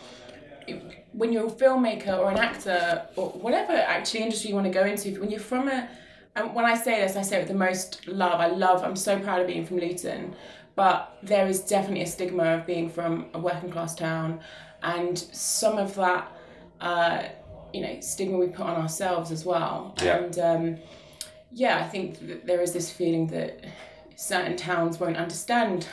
when 1.12 1.32
you're 1.32 1.46
a 1.46 1.50
filmmaker 1.50 2.16
or 2.18 2.30
an 2.30 2.38
actor 2.38 3.06
or 3.16 3.30
whatever 3.30 3.72
actually 3.72 4.22
industry 4.22 4.50
you 4.50 4.54
want 4.54 4.66
to 4.66 4.72
go 4.72 4.84
into. 4.84 5.18
When 5.20 5.30
you're 5.30 5.40
from 5.40 5.68
a, 5.68 5.88
and 6.36 6.54
when 6.54 6.64
I 6.64 6.76
say 6.76 7.00
this, 7.00 7.16
I 7.16 7.22
say 7.22 7.36
it 7.36 7.40
with 7.40 7.48
the 7.48 7.54
most 7.68 8.06
love. 8.06 8.40
I 8.40 8.46
love. 8.46 8.84
I'm 8.84 8.96
so 8.96 9.18
proud 9.18 9.40
of 9.40 9.46
being 9.46 9.66
from 9.66 9.78
Luton, 9.78 10.34
but 10.74 11.16
there 11.22 11.46
is 11.46 11.60
definitely 11.60 12.02
a 12.02 12.06
stigma 12.06 12.44
of 12.56 12.66
being 12.66 12.88
from 12.88 13.26
a 13.34 13.38
working 13.38 13.70
class 13.70 13.94
town, 13.94 14.40
and 14.82 15.18
some 15.18 15.78
of 15.78 15.94
that. 15.96 16.30
Uh, 16.80 17.28
you 17.72 17.80
know, 17.80 17.98
stigma 18.00 18.36
we 18.36 18.48
put 18.48 18.66
on 18.66 18.76
ourselves 18.76 19.30
as 19.30 19.46
well. 19.46 19.94
Yeah. 20.02 20.18
And 20.18 20.38
um, 20.38 20.78
yeah, 21.50 21.78
I 21.78 21.88
think 21.88 22.18
that 22.28 22.46
there 22.46 22.60
is 22.60 22.72
this 22.74 22.90
feeling 22.90 23.28
that 23.28 23.64
certain 24.14 24.56
towns 24.56 25.00
won't 25.00 25.16
understand 25.16 25.86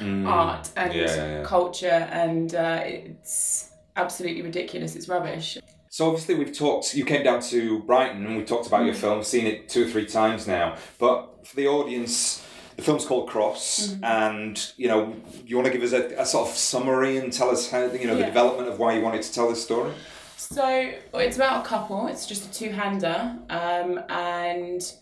Mm. 0.00 0.28
art 0.28 0.68
and 0.76 0.92
Yeah, 0.92 1.16
yeah, 1.16 1.42
culture, 1.44 1.86
and 2.10 2.54
uh, 2.54 2.80
it's 2.84 3.70
absolutely 3.96 4.42
ridiculous. 4.42 4.96
It's 4.96 5.08
rubbish. 5.08 5.56
So 5.88 6.08
obviously 6.08 6.34
we've 6.34 6.52
talked. 6.56 6.94
You 6.94 7.04
came 7.06 7.22
down 7.22 7.40
to 7.42 7.82
Brighton 7.84 8.26
and 8.26 8.36
we 8.36 8.44
talked 8.44 8.66
about 8.66 8.84
your 8.84 8.94
film. 8.94 9.22
Seen 9.22 9.46
it 9.46 9.68
two 9.70 9.86
or 9.86 9.88
three 9.88 10.06
times 10.06 10.46
now. 10.46 10.76
But 10.98 11.46
for 11.46 11.56
the 11.56 11.68
audience, 11.68 12.43
the 12.76 12.82
film's 12.82 13.04
called 13.04 13.28
Cross, 13.28 13.96
and 14.02 14.72
you 14.76 14.88
know, 14.88 15.14
you 15.46 15.56
want 15.56 15.66
to 15.66 15.72
give 15.72 15.82
us 15.82 15.92
a, 15.92 16.20
a 16.20 16.26
sort 16.26 16.48
of 16.48 16.54
summary 16.54 17.18
and 17.18 17.32
tell 17.32 17.50
us 17.50 17.70
how 17.70 17.84
you 17.92 18.06
know 18.06 18.16
the 18.16 18.24
development 18.24 18.68
of 18.68 18.78
why 18.78 18.94
you 18.96 19.02
wanted 19.02 19.22
to 19.22 19.32
tell 19.32 19.48
this 19.48 19.62
story. 19.62 19.92
So 20.36 20.92
it's 21.14 21.36
about 21.36 21.64
a 21.64 21.68
couple. 21.68 22.06
It's 22.08 22.26
just 22.26 22.50
a 22.50 22.52
two-hander, 22.52 23.38
um, 23.48 24.00
and 24.08 24.92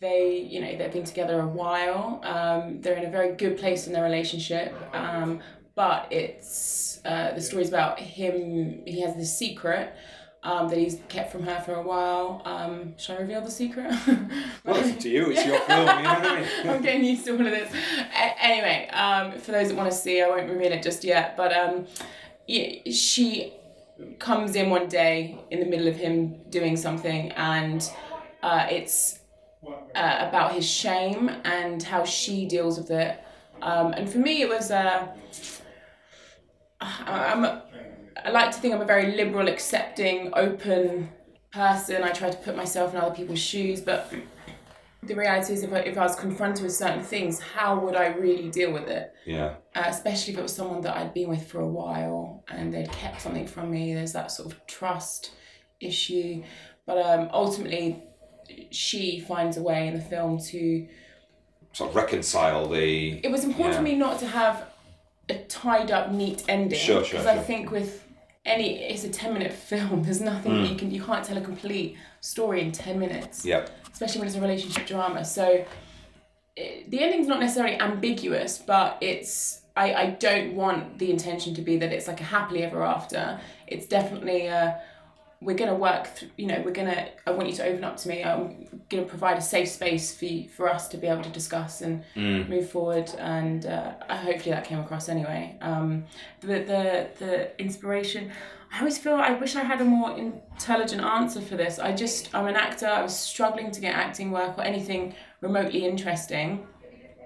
they, 0.00 0.38
you 0.38 0.60
know, 0.60 0.76
they've 0.76 0.92
been 0.92 1.04
together 1.04 1.40
a 1.40 1.46
while. 1.46 2.20
Um, 2.22 2.80
they're 2.80 2.96
in 2.96 3.04
a 3.04 3.10
very 3.10 3.34
good 3.34 3.58
place 3.58 3.86
in 3.86 3.92
their 3.92 4.04
relationship, 4.04 4.74
um, 4.94 5.40
but 5.74 6.10
it's 6.10 7.00
uh, 7.04 7.32
the 7.34 7.40
story's 7.40 7.68
about 7.68 7.98
him. 7.98 8.82
He 8.86 9.00
has 9.00 9.16
this 9.16 9.36
secret. 9.36 9.94
Um, 10.46 10.68
that 10.68 10.78
he's 10.78 11.00
kept 11.08 11.32
from 11.32 11.42
her 11.42 11.60
for 11.66 11.74
a 11.74 11.82
while. 11.82 12.40
Um, 12.44 12.96
should 12.98 13.16
I 13.16 13.20
reveal 13.22 13.40
the 13.40 13.50
secret? 13.50 13.92
Well, 14.64 14.76
it's 14.76 15.02
to 15.02 15.08
you. 15.08 15.30
It's 15.32 15.44
your 15.44 15.58
film. 15.60 15.80
You 15.80 16.02
know 16.04 16.14
what 16.14 16.24
I 16.26 16.40
mean? 16.40 16.48
I'm 16.70 16.82
getting 16.82 17.04
used 17.04 17.24
to 17.24 17.32
all 17.32 17.44
of 17.44 17.52
this. 17.52 17.72
A- 18.14 18.44
anyway, 18.44 18.88
um, 18.92 19.32
for 19.40 19.50
those 19.50 19.68
that 19.68 19.76
want 19.76 19.90
to 19.90 19.96
see, 19.96 20.22
I 20.22 20.28
won't 20.28 20.48
reveal 20.48 20.70
it 20.70 20.84
just 20.84 21.02
yet. 21.02 21.36
But 21.36 21.52
um, 21.52 21.86
yeah, 22.46 22.92
she 22.92 23.54
comes 24.20 24.54
in 24.54 24.70
one 24.70 24.88
day 24.88 25.36
in 25.50 25.58
the 25.58 25.66
middle 25.66 25.88
of 25.88 25.96
him 25.96 26.36
doing 26.50 26.76
something, 26.76 27.32
and 27.32 27.88
uh, 28.44 28.68
it's 28.70 29.18
uh, 29.96 30.26
about 30.28 30.52
his 30.52 30.68
shame 30.68 31.28
and 31.44 31.82
how 31.82 32.04
she 32.04 32.46
deals 32.46 32.78
with 32.78 32.92
it. 32.92 33.18
Um, 33.62 33.92
and 33.94 34.08
for 34.08 34.18
me, 34.18 34.42
it 34.42 34.48
was. 34.48 34.70
Uh, 34.70 35.08
I'm. 36.80 37.62
I 38.24 38.30
like 38.30 38.50
to 38.52 38.58
think 38.58 38.74
I'm 38.74 38.80
a 38.80 38.86
very 38.86 39.16
liberal, 39.16 39.48
accepting, 39.48 40.30
open 40.34 41.10
person. 41.52 42.02
I 42.02 42.10
try 42.10 42.30
to 42.30 42.36
put 42.38 42.56
myself 42.56 42.94
in 42.94 43.00
other 43.00 43.14
people's 43.14 43.38
shoes, 43.38 43.80
but 43.80 44.12
the 45.02 45.14
reality 45.14 45.52
is, 45.52 45.62
if 45.62 45.72
I, 45.72 45.78
if 45.78 45.96
I 45.96 46.02
was 46.02 46.16
confronted 46.16 46.64
with 46.64 46.74
certain 46.74 47.02
things, 47.02 47.40
how 47.40 47.78
would 47.78 47.94
I 47.94 48.08
really 48.08 48.50
deal 48.50 48.72
with 48.72 48.88
it? 48.88 49.12
Yeah. 49.24 49.54
Uh, 49.74 49.84
especially 49.86 50.32
if 50.32 50.38
it 50.38 50.42
was 50.42 50.54
someone 50.54 50.80
that 50.82 50.96
I'd 50.96 51.14
been 51.14 51.28
with 51.28 51.46
for 51.46 51.60
a 51.60 51.68
while 51.68 52.44
and 52.48 52.72
they'd 52.72 52.90
kept 52.90 53.20
something 53.20 53.46
from 53.46 53.70
me. 53.70 53.94
There's 53.94 54.12
that 54.12 54.30
sort 54.30 54.52
of 54.52 54.66
trust 54.66 55.32
issue, 55.80 56.42
but 56.86 56.98
um, 56.98 57.28
ultimately, 57.32 58.02
she 58.70 59.20
finds 59.20 59.56
a 59.56 59.62
way 59.62 59.88
in 59.88 59.94
the 59.94 60.00
film 60.00 60.38
to. 60.38 60.86
Sort 61.72 61.90
of 61.90 61.96
reconcile 61.96 62.68
the. 62.68 63.20
It 63.24 63.30
was 63.30 63.44
important 63.44 63.74
yeah. 63.74 63.78
for 63.78 63.84
me 63.84 63.94
not 63.96 64.18
to 64.20 64.26
have 64.26 64.66
a 65.28 65.34
tied 65.44 65.90
up, 65.90 66.10
neat 66.10 66.44
ending. 66.48 66.78
Sure, 66.78 67.04
sure, 67.04 67.20
Because 67.20 67.26
I 67.26 67.38
think 67.38 67.70
with 67.70 68.05
any, 68.46 68.78
it's 68.84 69.04
a 69.04 69.08
ten 69.10 69.32
minute 69.34 69.52
film. 69.70 70.02
There's 70.02 70.20
nothing 70.20 70.52
Mm. 70.52 70.70
you 70.70 70.76
can 70.76 70.90
you 70.90 71.02
can't 71.02 71.24
tell 71.24 71.36
a 71.36 71.40
complete 71.42 71.96
story 72.20 72.60
in 72.62 72.72
ten 72.72 72.98
minutes. 72.98 73.44
Yep. 73.44 73.70
Especially 73.92 74.20
when 74.20 74.28
it's 74.28 74.36
a 74.36 74.40
relationship 74.40 74.86
drama. 74.86 75.24
So 75.24 75.64
it, 76.56 76.90
the 76.90 77.00
ending's 77.02 77.26
not 77.26 77.40
necessarily 77.40 77.78
ambiguous, 77.80 78.58
but 78.58 78.98
it's 79.00 79.62
I, 79.76 79.92
I 79.94 80.06
don't 80.10 80.54
want 80.54 80.98
the 80.98 81.10
intention 81.10 81.54
to 81.54 81.60
be 81.62 81.76
that 81.78 81.92
it's 81.92 82.06
like 82.08 82.20
a 82.20 82.24
happily 82.24 82.62
ever 82.62 82.82
after. 82.82 83.38
It's 83.66 83.86
definitely 83.86 84.46
a 84.46 84.80
we're 85.40 85.56
gonna 85.56 85.74
work. 85.74 86.08
Th- 86.16 86.32
you 86.36 86.46
know, 86.46 86.62
we're 86.64 86.72
gonna. 86.72 87.08
I 87.26 87.30
want 87.30 87.48
you 87.48 87.54
to 87.56 87.64
open 87.66 87.84
up 87.84 87.96
to 87.98 88.08
me. 88.08 88.24
I'm 88.24 88.66
gonna 88.88 89.04
provide 89.04 89.36
a 89.36 89.42
safe 89.42 89.68
space 89.68 90.14
for 90.16 90.24
you, 90.24 90.48
for 90.48 90.68
us 90.68 90.88
to 90.88 90.96
be 90.96 91.06
able 91.06 91.22
to 91.24 91.28
discuss 91.30 91.82
and 91.82 92.02
Mm. 92.14 92.48
move 92.48 92.70
forward. 92.70 93.10
And 93.18 93.66
uh, 93.66 93.92
hopefully 94.08 94.52
that 94.54 94.64
came 94.64 94.78
across 94.80 95.08
anyway. 95.08 95.56
Um, 95.60 96.04
the 96.40 96.46
the 96.72 97.08
the 97.18 97.60
inspiration. 97.60 98.32
I 98.72 98.78
always 98.80 98.98
feel 98.98 99.14
I 99.14 99.32
wish 99.34 99.56
I 99.56 99.62
had 99.62 99.80
a 99.80 99.84
more 99.84 100.10
intelligent 100.18 101.02
answer 101.02 101.40
for 101.40 101.56
this. 101.56 101.78
I 101.78 101.92
just 101.92 102.34
I'm 102.34 102.46
an 102.46 102.56
actor. 102.56 102.86
I 102.86 103.02
was 103.02 103.16
struggling 103.16 103.70
to 103.70 103.80
get 103.80 103.94
acting 103.94 104.30
work 104.30 104.56
or 104.58 104.62
anything 104.64 105.14
remotely 105.40 105.84
interesting, 105.86 106.66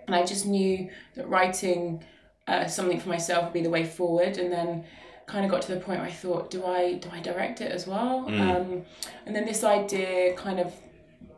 and 0.06 0.14
I 0.16 0.24
just 0.24 0.46
knew 0.46 0.90
that 1.14 1.28
writing 1.28 2.02
uh, 2.48 2.66
something 2.66 2.98
for 3.00 3.08
myself 3.08 3.44
would 3.44 3.52
be 3.52 3.62
the 3.62 3.70
way 3.70 3.84
forward. 3.84 4.36
And 4.36 4.52
then 4.52 4.84
kind 5.30 5.44
of 5.44 5.50
got 5.50 5.62
to 5.62 5.74
the 5.74 5.80
point 5.80 6.00
where 6.00 6.08
I 6.08 6.12
thought, 6.12 6.50
do 6.50 6.64
I 6.66 6.94
do 6.94 7.08
I 7.12 7.20
direct 7.20 7.60
it 7.60 7.70
as 7.70 7.86
well? 7.86 8.26
Mm. 8.28 8.40
Um, 8.40 8.82
and 9.26 9.34
then 9.34 9.44
this 9.46 9.62
idea 9.64 10.34
kind 10.34 10.58
of 10.58 10.74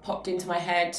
popped 0.03 0.29
into 0.29 0.49
my 0.49 0.59
head. 0.59 0.99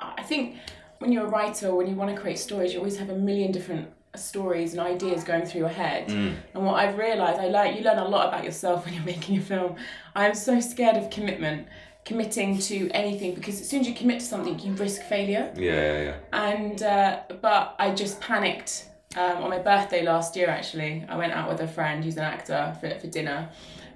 I 0.00 0.22
think 0.22 0.56
when 0.98 1.12
you're 1.12 1.26
a 1.26 1.30
writer, 1.30 1.74
when 1.74 1.88
you 1.88 1.96
want 1.96 2.14
to 2.14 2.20
create 2.20 2.38
stories, 2.38 2.72
you 2.72 2.78
always 2.78 2.98
have 2.98 3.10
a 3.10 3.16
million 3.16 3.50
different 3.52 3.88
stories 4.14 4.72
and 4.72 4.80
ideas 4.80 5.24
going 5.24 5.44
through 5.44 5.60
your 5.60 5.68
head. 5.68 6.08
Mm. 6.08 6.34
And 6.54 6.66
what 6.66 6.74
I've 6.74 6.96
realized, 6.98 7.40
I 7.40 7.48
learn 7.48 7.76
you 7.76 7.82
learn 7.82 7.98
a 7.98 8.08
lot 8.08 8.28
about 8.28 8.44
yourself 8.44 8.84
when 8.84 8.94
you're 8.94 9.04
making 9.14 9.38
a 9.38 9.40
film. 9.40 9.76
I'm 10.14 10.34
so 10.34 10.60
scared 10.60 10.96
of 10.96 11.10
commitment, 11.10 11.66
committing 12.04 12.58
to 12.58 12.90
anything 12.90 13.34
because 13.34 13.60
as 13.60 13.68
soon 13.68 13.80
as 13.80 13.88
you 13.88 13.94
commit 13.94 14.20
to 14.20 14.26
something, 14.26 14.58
you 14.60 14.72
risk 14.74 15.02
failure. 15.02 15.52
Yeah, 15.56 15.72
yeah, 15.72 16.02
yeah. 16.02 16.16
And 16.32 16.82
uh, 16.82 17.20
but 17.40 17.74
I 17.80 17.92
just 17.92 18.20
panicked 18.20 18.86
um, 19.16 19.42
on 19.44 19.50
my 19.50 19.58
birthday 19.58 20.02
last 20.02 20.36
year. 20.36 20.48
Actually, 20.48 21.04
I 21.08 21.16
went 21.16 21.32
out 21.32 21.48
with 21.50 21.60
a 21.60 21.68
friend 21.68 22.02
who's 22.04 22.16
an 22.16 22.24
actor 22.24 22.76
for, 22.80 22.90
for 22.98 23.06
dinner, 23.08 23.48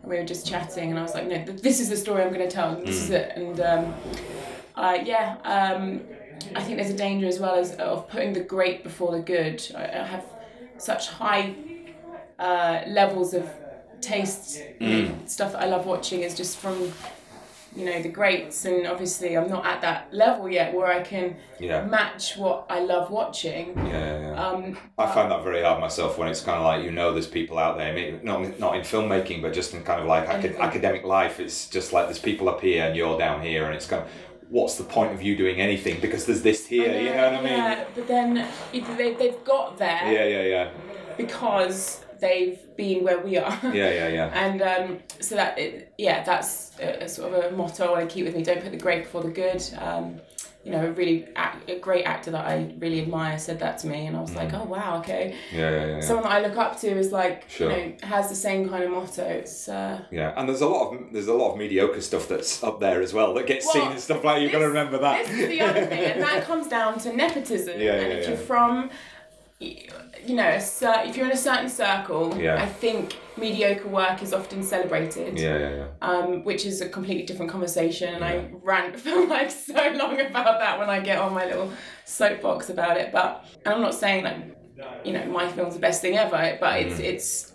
and 0.02 0.10
we 0.10 0.16
were 0.18 0.24
just 0.24 0.46
chatting. 0.46 0.90
And 0.90 0.98
I 0.98 1.02
was 1.02 1.14
like, 1.14 1.26
"No, 1.26 1.44
th- 1.44 1.62
this 1.62 1.80
is 1.80 1.88
the 1.88 1.96
story 1.96 2.22
I'm 2.22 2.32
going 2.32 2.48
to 2.48 2.54
tell. 2.54 2.76
This 2.76 3.02
is 3.04 3.10
Mm. 3.10 3.14
it." 3.14 3.32
And 3.36 3.60
um, 3.60 3.94
uh, 4.74 4.98
yeah, 5.04 5.36
um, 5.44 6.02
I 6.54 6.62
think 6.62 6.76
there's 6.78 6.90
a 6.90 6.96
danger 6.96 7.26
as 7.26 7.38
well 7.40 7.54
as 7.56 7.74
of 7.76 8.08
putting 8.08 8.32
the 8.32 8.40
great 8.40 8.82
before 8.84 9.12
the 9.12 9.20
good. 9.20 9.62
I, 9.74 9.84
I 9.84 10.04
have 10.04 10.24
such 10.78 11.08
high 11.08 11.54
uh, 12.38 12.82
levels 12.86 13.32
of 13.34 13.48
taste. 14.00 14.60
Mm. 14.80 15.26
Stuff 15.28 15.52
that 15.52 15.62
I 15.62 15.66
love 15.66 15.86
watching 15.86 16.20
is 16.20 16.34
just 16.36 16.58
from 16.58 16.92
you 17.76 17.84
know 17.84 18.00
the 18.02 18.08
greats, 18.08 18.64
and 18.64 18.86
obviously 18.86 19.36
I'm 19.36 19.48
not 19.48 19.66
at 19.66 19.80
that 19.82 20.12
level 20.12 20.48
yet 20.50 20.72
where 20.74 20.86
I 20.86 21.02
can 21.02 21.36
Yeah. 21.58 21.82
match 21.84 22.36
what 22.36 22.64
I 22.70 22.80
love 22.80 23.10
watching. 23.10 23.74
Yeah, 23.76 24.20
yeah. 24.20 24.42
Um, 24.46 24.78
I 24.98 25.06
find 25.06 25.30
that 25.30 25.42
very 25.44 25.62
hard 25.62 25.80
myself 25.80 26.16
when 26.18 26.28
it's 26.28 26.40
kind 26.40 26.58
of 26.58 26.64
like 26.64 26.82
you 26.84 26.90
know 26.90 27.12
there's 27.12 27.26
people 27.26 27.58
out 27.58 27.76
there, 27.76 27.92
maybe 27.92 28.18
not 28.22 28.58
not 28.58 28.76
in 28.76 28.82
filmmaking, 28.82 29.42
but 29.42 29.52
just 29.52 29.74
in 29.74 29.82
kind 29.82 30.00
of 30.00 30.06
like 30.06 30.26
acad- 30.28 30.56
academic 30.56 31.04
life. 31.04 31.38
It's 31.38 31.68
just 31.68 31.92
like 31.92 32.06
there's 32.06 32.18
people 32.18 32.48
up 32.48 32.60
here 32.62 32.84
and 32.86 32.96
you're 32.96 33.18
down 33.18 33.42
here, 33.42 33.66
and 33.66 33.74
it's 33.74 33.86
kind 33.86 34.02
of 34.02 34.08
what's 34.48 34.76
the 34.76 34.84
point 34.84 35.12
of 35.12 35.20
you 35.22 35.36
doing 35.36 35.60
anything 35.60 36.00
because 36.00 36.24
there's 36.24 36.42
this 36.42 36.66
here, 36.68 36.98
you 37.00 37.10
know 37.10 37.24
what 37.32 37.40
I 37.40 37.42
mean? 37.42 37.52
Yeah, 37.52 37.84
but 37.96 38.06
then 38.06 38.46
if 38.72 38.96
they, 38.96 39.12
they've 39.14 39.42
got 39.44 39.76
there 39.76 40.00
Yeah, 40.06 40.24
yeah, 40.24 40.42
yeah, 40.42 40.68
because 41.16 42.04
they've 42.20 42.58
been 42.76 43.04
where 43.04 43.18
we 43.20 43.36
are. 43.38 43.58
yeah, 43.64 43.90
yeah, 43.90 44.08
yeah. 44.08 44.30
And 44.46 44.62
um, 44.62 44.98
so 45.20 45.34
that, 45.36 45.58
it, 45.58 45.92
yeah, 45.98 46.22
that's 46.24 46.72
a, 46.80 47.04
a 47.04 47.08
sort 47.08 47.32
of 47.32 47.52
a 47.52 47.56
motto 47.56 47.86
I 47.86 47.90
want 47.98 48.08
to 48.08 48.14
keep 48.14 48.24
with 48.26 48.36
me. 48.36 48.42
Don't 48.42 48.62
put 48.62 48.72
the 48.72 48.78
great 48.78 49.04
before 49.04 49.22
the 49.22 49.30
good. 49.30 49.62
Um, 49.78 50.20
you 50.64 50.72
know, 50.72 50.84
a 50.84 50.90
really 50.90 51.28
act, 51.36 51.70
a 51.70 51.78
great 51.78 52.02
actor 52.06 52.32
that 52.32 52.44
I 52.44 52.74
really 52.80 53.00
admire 53.00 53.38
said 53.38 53.60
that 53.60 53.78
to 53.78 53.86
me, 53.86 54.06
and 54.08 54.16
I 54.16 54.20
was 54.20 54.34
like, 54.34 54.52
oh 54.52 54.64
wow, 54.64 54.98
okay. 54.98 55.36
Yeah, 55.52 55.58
yeah, 55.70 55.70
yeah, 55.70 55.86
yeah. 55.94 56.00
Someone 56.00 56.24
that 56.24 56.32
I 56.32 56.40
look 56.40 56.56
up 56.56 56.80
to 56.80 56.88
is 56.88 57.12
like, 57.12 57.48
Sure. 57.48 57.70
you 57.70 57.76
know, 57.76 57.92
has 58.02 58.28
the 58.28 58.34
same 58.34 58.68
kind 58.68 58.82
of 58.82 58.90
motto. 58.90 59.22
It's 59.22 59.68
uh, 59.68 60.02
Yeah, 60.10 60.32
and 60.36 60.48
there's 60.48 60.62
a 60.62 60.66
lot 60.66 60.92
of 60.92 61.12
there's 61.12 61.28
a 61.28 61.34
lot 61.34 61.52
of 61.52 61.58
mediocre 61.58 62.00
stuff 62.00 62.26
that's 62.26 62.64
up 62.64 62.80
there 62.80 63.00
as 63.00 63.14
well 63.14 63.32
that 63.34 63.46
gets 63.46 63.64
Well, 63.66 63.74
seen 63.74 63.92
and 63.92 64.00
stuff 64.00 64.24
like 64.24 64.42
you've 64.42 64.50
got 64.50 64.58
to 64.58 64.66
remember 64.66 64.98
that. 64.98 65.26
This 65.26 65.38
is 65.38 65.48
the 65.50 65.60
other 65.60 65.86
thing, 65.86 66.04
and 66.04 66.22
that 66.22 66.44
comes 66.44 66.66
down 66.66 66.98
to 66.98 67.12
nepotism. 67.14 67.78
Yeah, 67.86 67.92
and 67.92 68.12
yeah, 68.12 68.18
if 68.18 68.26
you're 68.28 68.36
from, 68.36 68.90
you 69.58 70.34
know, 70.34 70.58
cer- 70.58 71.02
if 71.06 71.16
you're 71.16 71.26
in 71.26 71.32
a 71.32 71.36
certain 71.36 71.68
circle, 71.68 72.36
Yeah. 72.38 72.62
I 72.62 72.66
think 72.66 73.16
mediocre 73.38 73.88
work 73.88 74.22
is 74.22 74.34
often 74.34 74.62
celebrated. 74.62 75.38
Yeah, 75.38 75.58
yeah, 75.58 75.70
yeah. 75.76 75.86
Um, 76.02 76.44
which 76.44 76.66
is 76.66 76.80
a 76.82 76.88
completely 76.88 77.24
different 77.24 77.50
conversation, 77.50 78.14
and 78.14 78.24
I 78.24 78.50
rant 78.62 78.98
for 79.04 79.26
like 79.26 79.50
so 79.50 79.72
long 79.94 80.20
about 80.20 80.58
that 80.60 80.78
when 80.78 80.90
I 80.90 81.00
get 81.00 81.18
on 81.18 81.32
my 81.32 81.46
little 81.46 81.72
soapbox 82.04 82.68
about 82.68 82.96
it. 82.98 83.12
But 83.12 83.44
and 83.64 83.74
I'm 83.74 83.80
not 83.80 83.94
saying 83.94 84.24
like, 84.24 84.56
you 85.04 85.12
know, 85.14 85.24
my 85.26 85.50
film's 85.50 85.74
the 85.74 85.80
best 85.80 86.02
thing 86.02 86.16
ever, 86.18 86.58
but 86.60 86.80
it's 86.80 87.00
Mm. 87.00 87.04
it's, 87.04 87.52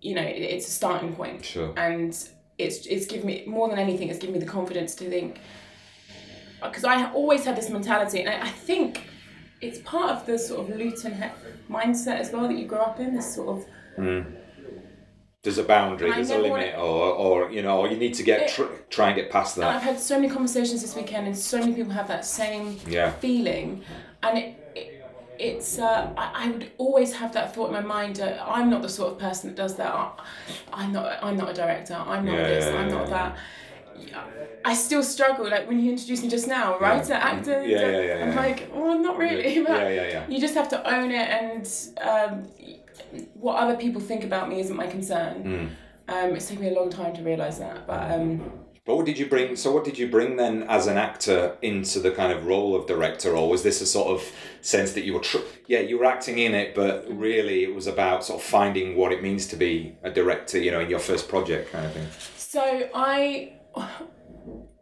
you 0.00 0.14
know, 0.16 0.22
it's 0.22 0.66
a 0.66 0.70
starting 0.72 1.14
point 1.14 1.44
Sure. 1.44 1.72
and 1.76 2.10
it's 2.58 2.86
it's 2.86 3.06
given 3.06 3.26
me 3.26 3.44
more 3.46 3.68
than 3.68 3.78
anything 3.78 4.08
it's 4.08 4.18
given 4.18 4.32
me 4.34 4.38
the 4.38 4.46
confidence 4.46 4.94
to 4.94 5.08
think 5.08 5.38
because 6.62 6.84
I 6.84 7.10
always 7.12 7.44
had 7.44 7.56
this 7.56 7.68
mentality 7.68 8.20
and 8.20 8.28
I, 8.28 8.46
I 8.46 8.48
think 8.48 9.02
it's 9.64 9.78
part 9.80 10.10
of 10.16 10.26
the 10.26 10.38
sort 10.38 10.60
of 10.70 10.76
Luton 10.76 11.12
he- 11.20 11.72
mindset 11.72 12.18
as 12.20 12.30
well 12.32 12.46
that 12.48 12.56
you 12.58 12.66
grow 12.66 12.80
up 12.90 13.00
in 13.00 13.14
this 13.14 13.34
sort 13.34 13.48
of 13.58 13.64
Mm. 13.98 14.24
There's 15.42 15.58
a 15.58 15.62
boundary, 15.62 16.10
I 16.10 16.14
there's 16.16 16.30
a 16.30 16.38
limit, 16.38 16.74
or, 16.76 17.12
or 17.24 17.50
you 17.52 17.60
know, 17.62 17.84
you 17.84 17.96
need 17.98 18.14
to 18.14 18.22
get 18.22 18.48
tr- 18.48 18.72
try 18.88 19.08
and 19.10 19.16
get 19.16 19.30
past 19.30 19.56
and 19.56 19.64
I've 19.66 19.82
had 19.82 20.00
so 20.00 20.14
many 20.18 20.28
conversations 20.32 20.80
this 20.82 20.96
weekend 20.96 21.26
and 21.26 21.36
so 21.36 21.58
many 21.58 21.74
people 21.74 21.92
have 21.92 22.08
that 22.08 22.24
same 22.24 22.80
Yeah. 22.88 23.10
feeling 23.24 23.84
and 24.22 24.38
it, 24.38 24.48
it 24.74 24.86
it's 25.38 25.78
uh, 25.78 26.12
I, 26.16 26.26
I 26.44 26.50
would 26.50 26.70
always 26.78 27.12
have 27.20 27.32
that 27.34 27.54
thought 27.54 27.66
in 27.66 27.72
my 27.74 27.86
mind 27.98 28.20
uh, 28.20 28.42
I'm 28.56 28.68
not 28.70 28.80
the 28.82 28.88
sort 28.88 29.12
of 29.12 29.18
person 29.18 29.50
that 29.50 29.56
does 29.56 29.74
that 29.76 29.92
I'm 30.72 30.92
not 30.92 31.22
I'm 31.22 31.36
not 31.36 31.50
a 31.50 31.54
director 31.54 31.94
I'm 31.94 32.24
not 32.24 32.36
Yeah, 32.38 32.48
this 32.54 32.66
I'm 32.80 32.88
not 32.88 33.08
yeah. 33.98 34.24
I 34.64 34.74
still 34.74 35.02
struggle 35.02 35.48
like 35.50 35.68
when 35.68 35.78
you 35.80 35.90
introduced 35.92 36.22
me 36.22 36.28
just 36.28 36.48
now 36.48 36.78
writer 36.78 37.14
actor 37.14 37.62
Yeah, 37.64 37.80
yeah, 37.90 38.00
yeah, 38.00 38.24
I'm 38.24 38.28
yeah. 38.32 38.40
like 38.40 38.70
oh 38.74 38.94
not 38.98 39.18
really 39.18 39.56
Yeah, 39.56 39.62
but 39.68 39.80
yeah, 39.80 39.88
yeah, 39.88 40.08
yeah. 40.08 40.28
you 40.28 40.40
just 40.40 40.54
have 40.54 40.68
to 40.70 40.94
own 40.94 41.10
it 41.10 41.28
and 41.28 41.64
um, 42.10 42.48
what 43.34 43.56
other 43.56 43.76
people 43.76 44.00
think 44.00 44.24
about 44.24 44.48
me 44.48 44.60
isn't 44.60 44.76
my 44.76 44.86
concern 44.86 45.34
Mm. 45.44 45.68
um, 46.12 46.36
it's 46.36 46.48
taken 46.48 46.64
me 46.64 46.70
a 46.70 46.74
long 46.74 46.90
time 46.90 47.14
to 47.14 47.22
realise 47.22 47.58
that 47.58 47.86
but 47.86 48.10
um, 48.12 48.50
But 48.86 48.96
what 48.96 49.06
did 49.06 49.18
you 49.18 49.26
bring? 49.34 49.56
So, 49.56 49.72
what 49.72 49.84
did 49.88 49.96
you 49.98 50.08
bring 50.10 50.36
then 50.36 50.64
as 50.68 50.86
an 50.86 50.98
actor 50.98 51.56
into 51.62 52.00
the 52.00 52.10
kind 52.10 52.30
of 52.36 52.44
role 52.44 52.76
of 52.76 52.84
director, 52.86 53.30
or 53.34 53.48
was 53.48 53.62
this 53.62 53.80
a 53.80 53.86
sort 53.86 54.08
of 54.14 54.20
sense 54.60 54.92
that 54.92 55.04
you 55.06 55.14
were, 55.14 55.20
tr- 55.30 55.46
yeah, 55.66 55.80
you 55.80 55.98
were 55.98 56.04
acting 56.04 56.36
in 56.38 56.52
it, 56.54 56.74
but 56.74 57.06
really 57.08 57.64
it 57.64 57.74
was 57.74 57.86
about 57.86 58.24
sort 58.28 58.40
of 58.40 58.44
finding 58.46 58.94
what 58.94 59.10
it 59.10 59.22
means 59.22 59.46
to 59.52 59.56
be 59.56 59.96
a 60.02 60.10
director, 60.10 60.58
you 60.58 60.70
know, 60.70 60.80
in 60.80 60.90
your 60.90 60.98
first 61.10 61.28
project 61.30 61.72
kind 61.72 61.86
of 61.86 61.92
thing. 61.94 62.06
So 62.36 62.90
I, 62.94 63.53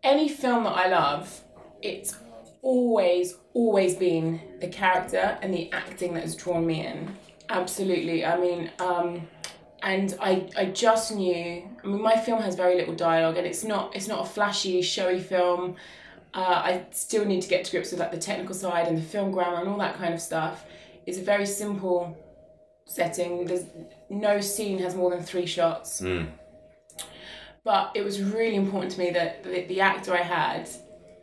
any 0.03 0.29
film 0.29 0.65
that 0.65 0.71
I 0.77 0.89
love, 0.89 1.43
it's 1.81 2.17
always, 2.63 3.37
always 3.55 3.95
been 3.97 4.41
the 4.61 4.69
character 4.69 5.39
and 5.43 5.53
the 5.53 5.71
acting 5.73 6.15
that 6.15 6.23
has 6.23 6.37
drawn 6.37 6.67
me 6.67 6.87
in. 6.87 7.17
Absolutely. 7.49 8.25
I 8.25 8.39
mean, 8.39 8.71
um, 8.79 9.29
and 9.83 10.17
I, 10.21 10.49
I 10.57 10.67
just 10.67 11.13
knew. 11.15 11.69
I 11.83 11.87
mean, 11.87 12.01
my 12.01 12.17
film 12.17 12.41
has 12.41 12.55
very 12.55 12.77
little 12.77 12.95
dialogue, 12.95 13.37
and 13.37 13.47
it's 13.47 13.65
not, 13.65 13.95
it's 13.97 14.09
not 14.09 14.21
a 14.21 14.29
flashy, 14.29 14.81
showy 14.83 15.21
film. 15.21 15.77
Uh, 16.35 16.63
I 16.65 16.87
still 16.93 17.25
need 17.25 17.43
to 17.43 17.49
get 17.49 17.65
to 17.67 17.71
grips 17.73 17.91
with 17.91 18.01
like 18.01 18.13
the 18.13 18.19
technical 18.19 18.55
side 18.55 18.89
and 18.89 18.97
the 18.97 19.03
film 19.03 19.33
grammar 19.33 19.61
and 19.61 19.69
all 19.69 19.79
that 19.79 19.97
kind 19.97 20.15
of 20.15 20.21
stuff. 20.21 20.65
It's 21.05 21.19
a 21.19 21.23
very 21.23 21.47
simple 21.47 22.17
setting. 22.87 23.45
There's 23.45 23.65
no 24.09 24.41
scene 24.41 24.79
has 24.79 24.95
more 24.95 25.11
than 25.11 25.23
three 25.23 25.47
shots 25.47 26.01
Mm. 26.01 26.29
But 27.65 27.93
it 27.95 28.05
was 28.05 28.21
really 28.23 28.57
important 28.57 28.93
to 28.93 28.99
me 28.99 29.11
that 29.11 29.43
the, 29.45 29.63
the 29.67 29.81
actor 29.81 30.13
I 30.15 30.23
had, 30.23 30.69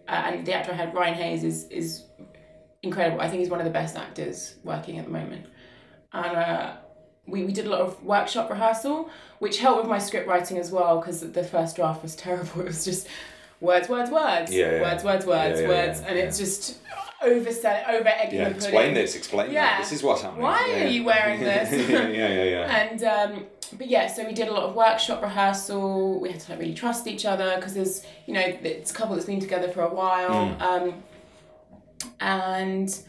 uh, 0.07 0.11
and 0.11 0.45
the 0.45 0.53
actor 0.53 0.71
I 0.71 0.75
had, 0.75 0.93
Ryan 0.93 1.13
Hayes, 1.15 1.43
is 1.43 1.67
is 1.69 2.03
incredible. 2.81 3.21
I 3.21 3.27
think 3.27 3.39
he's 3.41 3.49
one 3.49 3.59
of 3.59 3.65
the 3.65 3.71
best 3.71 3.97
actors 3.97 4.55
working 4.63 4.97
at 4.99 5.05
the 5.05 5.11
moment. 5.11 5.45
And 6.13 6.37
uh, 6.37 6.73
we, 7.27 7.43
we 7.43 7.51
did 7.51 7.65
a 7.65 7.69
lot 7.69 7.81
of 7.81 8.01
workshop 8.03 8.49
rehearsal, 8.49 9.09
which 9.39 9.59
helped 9.59 9.81
with 9.81 9.89
my 9.89 9.99
script 9.99 10.27
writing 10.27 10.57
as 10.57 10.71
well 10.71 10.99
because 10.99 11.19
the 11.19 11.43
first 11.43 11.75
draft 11.75 12.01
was 12.01 12.15
terrible. 12.25 12.61
It 12.61 12.67
was 12.67 12.85
just 12.85 13.07
words, 13.59 13.89
words, 13.89 14.09
words, 14.09 14.53
Yeah, 14.53 14.71
yeah. 14.75 14.81
words, 14.81 15.03
words, 15.03 15.25
words, 15.25 15.61
Yeah, 15.61 15.67
words, 15.67 15.99
and 16.01 16.17
it's 16.17 16.37
just 16.37 16.77
over 17.21 17.49
over 17.49 18.07
egging 18.07 18.39
Yeah, 18.39 18.49
the 18.49 18.55
pudding. 18.55 18.55
explain 18.55 18.93
this, 18.93 19.15
explain 19.15 19.51
yeah. 19.51 19.61
that. 19.65 19.79
This 19.81 19.91
is 19.91 20.03
what's 20.03 20.21
happening. 20.21 20.43
Why 20.43 20.65
Yeah. 20.67 20.83
are 20.83 20.87
you 20.87 21.03
wearing 21.03 21.39
this? 21.41 21.89
yeah, 21.89 22.07
yeah, 22.07 22.43
yeah. 22.43 22.75
And 22.89 23.03
um, 23.03 23.45
but 23.77 23.87
yeah, 23.87 24.07
so 24.07 24.25
we 24.25 24.33
did 24.33 24.47
a 24.47 24.53
lot 24.53 24.63
of 24.63 24.75
workshop 24.75 25.21
rehearsal. 25.21 26.19
We 26.19 26.31
had 26.31 26.39
to 26.41 26.51
like 26.51 26.59
really 26.59 26.73
trust 26.73 27.07
each 27.07 27.25
other 27.25 27.55
because 27.57 27.73
there's 27.73 28.05
you 28.25 28.33
know 28.33 28.41
it's 28.41 28.91
a 28.91 28.93
couple 28.93 29.15
that's 29.15 29.27
been 29.27 29.39
together 29.39 29.69
for 29.69 29.81
a 29.83 29.93
while. 29.93 30.55
Mm. 30.57 30.61
Um, 30.61 31.03
and 32.19 32.99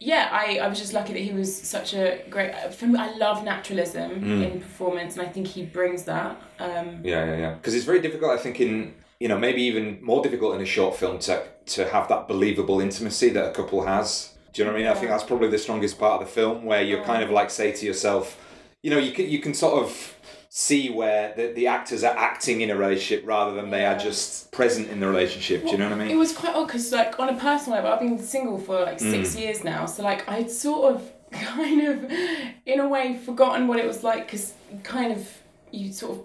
yeah, 0.00 0.28
I, 0.32 0.58
I 0.58 0.66
was 0.68 0.78
just 0.78 0.92
lucky 0.92 1.12
that 1.12 1.20
he 1.20 1.32
was 1.32 1.54
such 1.54 1.94
a 1.94 2.24
great. 2.28 2.52
For 2.74 2.86
me, 2.86 2.98
I 2.98 3.12
love 3.16 3.44
naturalism 3.44 4.10
Mm. 4.22 4.52
in 4.52 4.60
performance, 4.60 5.16
and 5.16 5.26
I 5.26 5.30
think 5.30 5.46
he 5.46 5.64
brings 5.64 6.04
that. 6.04 6.36
Um, 6.58 7.00
Yeah, 7.04 7.24
yeah, 7.24 7.36
yeah. 7.36 7.54
Because 7.54 7.74
it's 7.74 7.84
very 7.84 8.00
difficult, 8.00 8.32
I 8.32 8.38
think, 8.42 8.60
in 8.60 8.94
you 9.20 9.28
know 9.28 9.38
maybe 9.38 9.62
even 9.62 9.98
more 10.02 10.20
difficult 10.22 10.56
in 10.56 10.60
a 10.60 10.66
short 10.66 10.96
film 10.96 11.18
to 11.20 11.44
to 11.66 11.88
have 11.88 12.08
that 12.08 12.28
believable 12.28 12.80
intimacy 12.80 13.28
that 13.30 13.50
a 13.50 13.52
couple 13.52 13.86
has. 13.86 14.32
Do 14.52 14.60
you 14.62 14.66
know 14.66 14.72
what 14.72 14.80
I 14.80 14.82
mean? 14.82 14.92
I 14.92 14.94
think 14.94 15.08
that's 15.10 15.24
probably 15.24 15.48
the 15.48 15.58
strongest 15.58 15.98
part 15.98 16.20
of 16.20 16.28
the 16.28 16.32
film, 16.32 16.64
where 16.64 16.82
you're 16.82 17.04
kind 17.04 17.22
of 17.22 17.30
like 17.30 17.50
say 17.50 17.72
to 17.72 17.86
yourself, 17.86 18.38
you 18.82 18.90
know, 18.90 18.98
you 18.98 19.12
can 19.12 19.28
you 19.28 19.38
can 19.38 19.54
sort 19.54 19.82
of 19.82 20.14
see 20.50 20.90
where 20.90 21.32
the, 21.34 21.46
the 21.54 21.66
actors 21.66 22.04
are 22.04 22.14
acting 22.18 22.60
in 22.60 22.68
a 22.68 22.76
relationship 22.76 23.26
rather 23.26 23.54
than 23.54 23.70
they 23.70 23.86
are 23.86 23.96
just 23.96 24.52
present 24.52 24.90
in 24.90 25.00
the 25.00 25.08
relationship. 25.08 25.62
Do 25.64 25.70
you 25.70 25.78
know 25.78 25.88
what 25.88 25.94
I 25.94 26.04
mean? 26.04 26.10
It 26.10 26.16
was 26.16 26.32
quite 26.36 26.54
odd 26.54 26.66
because, 26.66 26.92
like, 26.92 27.18
on 27.18 27.30
a 27.30 27.36
personal 27.38 27.76
level, 27.78 27.90
I've 27.90 28.00
been 28.00 28.18
single 28.18 28.58
for 28.58 28.80
like 28.82 29.00
six 29.00 29.34
Mm. 29.34 29.38
years 29.40 29.64
now. 29.64 29.86
So, 29.86 30.02
like, 30.02 30.28
I'd 30.28 30.50
sort 30.50 30.94
of 30.94 31.10
kind 31.32 31.80
of, 31.88 32.12
in 32.66 32.80
a 32.80 32.86
way, 32.88 33.16
forgotten 33.16 33.66
what 33.66 33.78
it 33.78 33.86
was 33.86 34.04
like 34.04 34.26
because 34.26 34.52
kind 34.82 35.10
of 35.12 35.26
you 35.70 35.90
sort 35.90 36.18
of, 36.18 36.24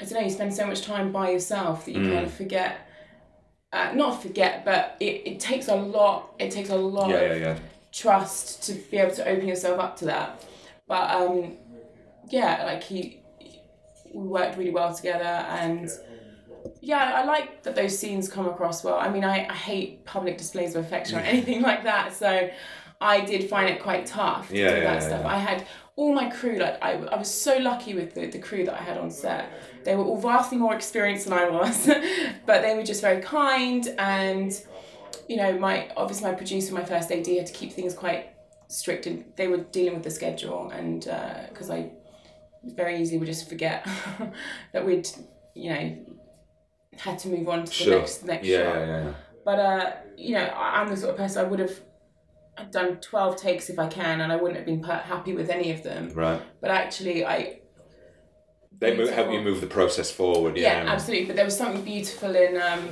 I 0.00 0.04
don't 0.04 0.14
know, 0.14 0.20
you 0.20 0.30
spend 0.30 0.54
so 0.54 0.66
much 0.66 0.80
time 0.80 1.12
by 1.12 1.30
yourself 1.30 1.84
that 1.84 1.92
you 1.92 2.00
Mm. 2.00 2.12
kind 2.12 2.24
of 2.24 2.32
forget. 2.32 2.86
Uh, 3.72 3.92
not 3.94 4.20
forget, 4.20 4.64
but 4.64 4.96
it, 4.98 5.22
it 5.26 5.40
takes 5.40 5.68
a 5.68 5.74
lot. 5.74 6.34
It 6.38 6.50
takes 6.50 6.70
a 6.70 6.76
lot 6.76 7.10
Yeah, 7.10 7.16
of 7.16 7.40
yeah, 7.40 7.46
yeah. 7.54 7.58
trust 7.92 8.64
to 8.64 8.72
be 8.90 8.96
able 8.98 9.14
to 9.14 9.28
open 9.28 9.46
yourself 9.46 9.78
up 9.78 9.96
to 9.98 10.06
that. 10.06 10.44
But 10.88 11.10
um, 11.14 11.56
yeah, 12.28 12.64
like 12.64 12.82
he, 12.82 13.20
we 14.12 14.26
worked 14.26 14.58
really 14.58 14.72
well 14.72 14.92
together, 14.92 15.24
and 15.24 15.88
yeah, 16.80 17.12
I 17.14 17.24
like 17.24 17.62
that 17.62 17.76
those 17.76 17.96
scenes 17.98 18.28
come 18.28 18.48
across 18.48 18.82
well. 18.82 18.98
I 18.98 19.08
mean, 19.08 19.24
I, 19.24 19.46
I 19.48 19.54
hate 19.54 20.04
public 20.04 20.36
displays 20.36 20.74
of 20.74 20.84
affection 20.84 21.18
or 21.18 21.22
anything 21.22 21.62
like 21.62 21.84
that, 21.84 22.12
so 22.12 22.50
I 23.00 23.20
did 23.24 23.48
find 23.48 23.68
it 23.68 23.80
quite 23.82 24.06
tough 24.06 24.48
to 24.48 24.56
Yeah, 24.56 24.74
do 24.74 24.80
that 24.80 25.02
stuff. 25.02 25.24
I 25.24 25.38
had 25.38 25.66
all 25.96 26.14
my 26.14 26.30
crew, 26.30 26.58
like 26.58 26.78
I, 26.82 26.92
I 26.92 27.16
was 27.16 27.30
so 27.32 27.58
lucky 27.58 27.94
with 27.94 28.14
the, 28.14 28.26
the 28.26 28.38
crew 28.38 28.64
that 28.64 28.74
I 28.74 28.82
had 28.82 28.96
on 28.98 29.10
set. 29.10 29.50
They 29.84 29.94
were 29.96 30.04
all 30.04 30.20
vastly 30.20 30.56
more 30.58 30.74
experienced 30.74 31.24
than 31.26 31.34
I 31.38 31.48
was, 31.48 31.86
but 32.46 32.62
they 32.62 32.74
were 32.74 32.82
just 32.82 33.00
very 33.02 33.20
kind 33.22 33.86
and 33.98 34.52
you 35.28 35.36
know, 35.36 35.56
my 35.58 35.88
obviously 35.96 36.28
my 36.30 36.34
producer, 36.36 36.74
my 36.74 36.84
first 36.84 37.10
AD 37.12 37.26
had 37.26 37.46
to 37.46 37.52
keep 37.52 37.72
things 37.72 37.94
quite 37.94 38.30
strict, 38.68 39.06
and 39.06 39.24
they 39.36 39.46
were 39.46 39.58
dealing 39.58 39.94
with 39.94 40.02
the 40.02 40.10
schedule, 40.10 40.70
and 40.70 41.02
because 41.48 41.70
I 41.70 41.92
very 42.64 43.00
easily 43.00 43.18
would 43.18 43.26
just 43.26 43.48
forget 43.48 43.86
that 44.72 44.84
we'd, 44.84 45.08
you 45.54 45.70
know, 45.70 45.96
had 46.98 47.18
to 47.20 47.28
move 47.28 47.48
on 47.48 47.60
to 47.64 47.66
the 47.66 47.72
Sure. 47.72 47.98
next 48.00 48.24
next 48.24 48.46
Yeah, 48.48 48.56
shot. 48.64 48.74
yeah, 48.76 48.86
yeah, 48.86 49.04
yeah. 49.04 49.12
But 49.44 49.58
uh, 49.60 49.92
you 50.16 50.34
know, 50.34 50.46
I'm 50.56 50.88
the 50.88 50.96
sort 50.96 51.12
of 51.12 51.16
person 51.16 51.44
I 51.44 51.48
would 51.48 51.60
have 51.60 51.78
done 52.70 52.96
twelve 53.00 53.36
takes 53.36 53.70
if 53.70 53.78
I 53.78 53.88
can, 53.88 54.20
and 54.20 54.32
I 54.32 54.36
wouldn't 54.36 54.56
have 54.56 54.66
been 54.66 54.82
happy 54.82 55.34
with 55.34 55.50
any 55.50 55.70
of 55.72 55.82
them. 55.82 56.10
Right. 56.14 56.40
But 56.60 56.70
actually, 56.70 57.24
I 57.24 57.60
They 58.78 58.96
move, 58.96 59.10
help 59.10 59.30
you 59.32 59.40
move 59.40 59.60
the 59.60 59.66
process 59.66 60.10
forward. 60.10 60.56
yeah, 60.56 60.84
Yeah, 60.84 60.90
absolutely. 60.92 61.26
But 61.26 61.36
there 61.36 61.44
was 61.44 61.56
something 61.56 61.82
beautiful 61.84 62.34
in 62.34 62.60
um, 62.60 62.88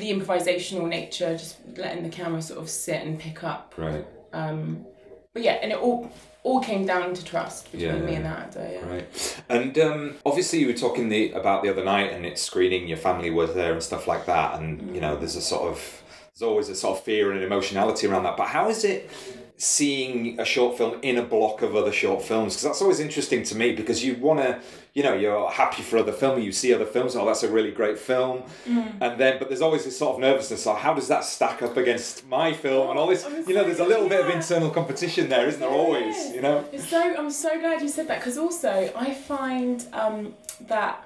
the 0.00 0.10
improvisational 0.12 0.88
nature, 0.88 1.32
just 1.36 1.56
letting 1.76 2.02
the 2.02 2.08
camera 2.08 2.40
sort 2.42 2.60
of 2.60 2.68
sit 2.70 3.02
and 3.02 3.18
pick 3.18 3.44
up. 3.44 3.74
Right. 3.76 4.06
Um, 4.32 4.86
but 5.32 5.42
yeah, 5.42 5.54
and 5.62 5.72
it 5.72 5.78
all 5.78 6.10
all 6.42 6.60
came 6.60 6.84
down 6.84 7.14
to 7.14 7.24
trust 7.24 7.72
between 7.72 7.88
Yeah, 7.88 8.00
me 8.00 8.14
and 8.16 8.24
that 8.26 8.38
actor. 8.38 8.68
Yeah. 8.70 8.86
Right. 8.86 9.42
And 9.48 9.78
um, 9.78 10.14
obviously, 10.26 10.58
you 10.60 10.66
were 10.66 10.74
talking 10.74 11.08
the, 11.08 11.32
about 11.32 11.62
the 11.62 11.70
other 11.70 11.82
night, 11.84 12.12
and 12.12 12.26
it's 12.26 12.42
screening. 12.42 12.86
Your 12.86 12.98
family 12.98 13.30
was 13.30 13.54
there 13.54 13.72
and 13.72 13.82
stuff 13.82 14.06
like 14.06 14.26
that, 14.26 14.60
and 14.60 14.94
you 14.94 15.00
know, 15.00 15.16
there's 15.16 15.36
a 15.36 15.40
sort 15.40 15.70
of 15.70 16.02
there's 16.34 16.48
always 16.48 16.68
a 16.68 16.74
sort 16.74 16.98
of 16.98 17.04
fear 17.04 17.30
and 17.30 17.38
an 17.38 17.44
emotionality 17.44 18.08
around 18.08 18.24
that. 18.24 18.36
But 18.36 18.48
how 18.48 18.68
is 18.68 18.84
it 18.84 19.08
seeing 19.56 20.40
a 20.40 20.44
short 20.44 20.76
film 20.76 20.98
in 21.02 21.16
a 21.16 21.22
block 21.22 21.62
of 21.62 21.76
other 21.76 21.92
short 21.92 22.22
films? 22.22 22.54
Because 22.54 22.64
that's 22.64 22.82
always 22.82 22.98
interesting 22.98 23.44
to 23.44 23.54
me 23.54 23.72
because 23.72 24.04
you 24.04 24.16
want 24.16 24.40
to, 24.40 24.60
you 24.94 25.04
know, 25.04 25.14
you're 25.14 25.48
happy 25.48 25.82
for 25.82 25.96
other 25.96 26.10
film. 26.10 26.40
You 26.40 26.50
see 26.50 26.74
other 26.74 26.86
films. 26.86 27.14
Oh, 27.14 27.24
that's 27.24 27.44
a 27.44 27.52
really 27.52 27.70
great 27.70 28.00
film. 28.00 28.42
Mm. 28.66 28.94
And 29.00 29.20
then, 29.20 29.38
but 29.38 29.46
there's 29.46 29.60
always 29.60 29.84
this 29.84 29.96
sort 29.96 30.16
of 30.16 30.20
nervousness. 30.22 30.66
Oh, 30.66 30.74
how 30.74 30.92
does 30.92 31.06
that 31.06 31.22
stack 31.22 31.62
up 31.62 31.76
against 31.76 32.26
my 32.26 32.52
film 32.52 32.90
and 32.90 32.98
all 32.98 33.06
this? 33.06 33.24
You 33.46 33.54
know, 33.54 33.62
there's 33.62 33.78
a 33.78 33.86
little 33.86 34.08
bit 34.08 34.24
of 34.24 34.28
internal 34.28 34.70
competition 34.70 35.28
there, 35.28 35.46
isn't 35.46 35.60
there? 35.60 35.70
Always, 35.70 36.32
you 36.32 36.42
know. 36.42 36.64
It's 36.72 36.88
so 36.88 37.14
I'm 37.16 37.30
so 37.30 37.60
glad 37.60 37.80
you 37.80 37.88
said 37.88 38.08
that 38.08 38.18
because 38.18 38.38
also 38.38 38.92
I 38.96 39.14
find 39.14 39.86
um, 39.92 40.34
that 40.62 41.00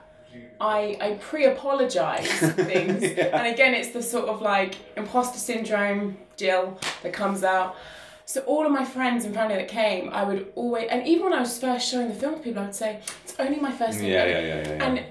I 0.61 0.97
I 1.01 1.13
pre-apologize 1.21 2.27
things, 2.71 3.03
and 3.03 3.47
again 3.47 3.75
it's 3.75 3.91
the 3.91 4.03
sort 4.03 4.29
of 4.29 4.41
like 4.43 4.75
imposter 4.97 5.39
syndrome, 5.39 6.17
Jill, 6.37 6.79
that 7.03 7.13
comes 7.13 7.45
out. 7.45 7.77
So 8.25 8.41
all 8.43 8.67
of 8.67 8.73
my 8.73 8.85
friends 8.85 9.25
and 9.25 9.35
family 9.35 9.55
that 9.57 9.69
came, 9.69 10.11
I 10.13 10.23
would 10.23 10.53
always, 10.55 10.89
and 10.91 11.07
even 11.09 11.25
when 11.25 11.33
I 11.33 11.41
was 11.41 11.59
first 11.59 11.89
showing 11.91 12.09
the 12.09 12.15
film 12.15 12.35
to 12.35 12.41
people, 12.41 12.61
I 12.63 12.67
would 12.67 12.75
say 12.75 13.01
it's 13.25 13.35
only 13.39 13.59
my 13.59 13.73
first 13.73 14.01
Yeah, 14.03 14.25
yeah, 14.27 14.27
yeah, 14.27 14.41
yeah, 14.41 14.69
yeah. 14.77 14.85
And 14.85 15.05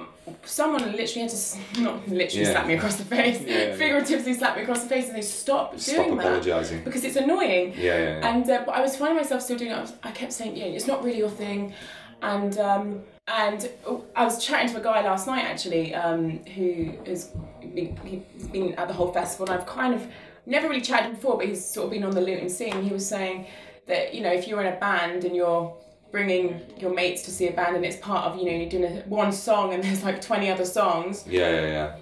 someone 0.43 0.83
literally 0.91 1.21
had 1.21 1.29
to 1.31 1.57
not 1.81 2.07
literally 2.07 2.45
Yeah. 2.45 2.51
slap 2.51 2.67
me 2.67 2.75
across 2.75 2.97
the 2.97 3.05
face, 3.05 3.41
Yeah, 3.41 3.57
yeah. 3.69 3.75
figuratively 3.75 4.33
slap 4.35 4.55
me 4.55 4.61
across 4.63 4.83
the 4.83 4.89
face, 4.89 5.07
and 5.07 5.15
they 5.15 5.21
stop 5.23 5.79
Stop 5.79 5.95
doing 6.05 6.17
that 6.17 6.25
apologising. 6.27 6.83
because 6.83 7.03
it's 7.03 7.15
annoying. 7.15 7.73
Yeah, 7.75 7.83
yeah, 7.97 8.19
yeah. 8.19 8.29
And 8.35 8.47
uh, 8.51 8.61
but 8.67 8.75
I 8.75 8.81
was 8.81 8.95
finding 8.95 9.17
myself 9.17 9.41
still 9.41 9.57
doing 9.57 9.71
it. 9.71 9.75
I, 9.75 9.81
was, 9.81 9.93
I 10.03 10.11
kept 10.11 10.31
saying, 10.33 10.55
yeah, 10.55 10.65
it's 10.65 10.85
not 10.85 11.03
really 11.03 11.17
your 11.17 11.29
thing, 11.43 11.73
and 12.21 12.55
um, 12.59 13.01
and 13.27 13.69
I 14.15 14.23
was 14.23 14.43
chatting 14.43 14.71
to 14.73 14.79
a 14.79 14.83
guy 14.83 15.01
last 15.03 15.27
night 15.27 15.45
actually, 15.45 15.93
um, 15.93 16.39
who 16.55 16.93
has 17.05 17.31
been, 17.73 17.97
he's 18.33 18.47
been 18.47 18.73
at 18.75 18.87
the 18.87 18.93
whole 18.93 19.11
festival, 19.11 19.49
and 19.51 19.59
I've 19.59 19.67
kind 19.67 19.93
of 19.93 20.07
never 20.45 20.69
really 20.69 20.81
chatted 20.81 21.11
before, 21.15 21.37
but 21.37 21.47
he's 21.47 21.63
sort 21.63 21.85
of 21.85 21.91
been 21.91 22.03
on 22.03 22.11
the 22.11 22.21
Luton 22.21 22.49
scene. 22.49 22.81
He 22.83 22.91
was 22.93 23.07
saying 23.07 23.47
that 23.87 24.13
you 24.13 24.21
know 24.21 24.31
if 24.31 24.47
you're 24.47 24.61
in 24.61 24.73
a 24.73 24.79
band 24.79 25.25
and 25.25 25.35
you're 25.35 25.75
bringing 26.11 26.61
your 26.77 26.93
mates 26.93 27.21
to 27.23 27.31
see 27.31 27.47
a 27.49 27.51
band 27.51 27.75
and 27.75 27.83
it's 27.85 27.97
part 27.97 28.25
of 28.25 28.37
you 28.39 28.45
know 28.45 28.51
you're 28.51 28.69
doing 28.69 28.85
a, 28.85 29.01
one 29.07 29.31
song 29.31 29.73
and 29.73 29.83
there's 29.83 30.03
like 30.03 30.21
20 30.21 30.49
other 30.49 30.63
songs 30.65 31.25
Yeah, 31.27 31.49
yeah, 31.49 31.67
yeah. 31.67 31.95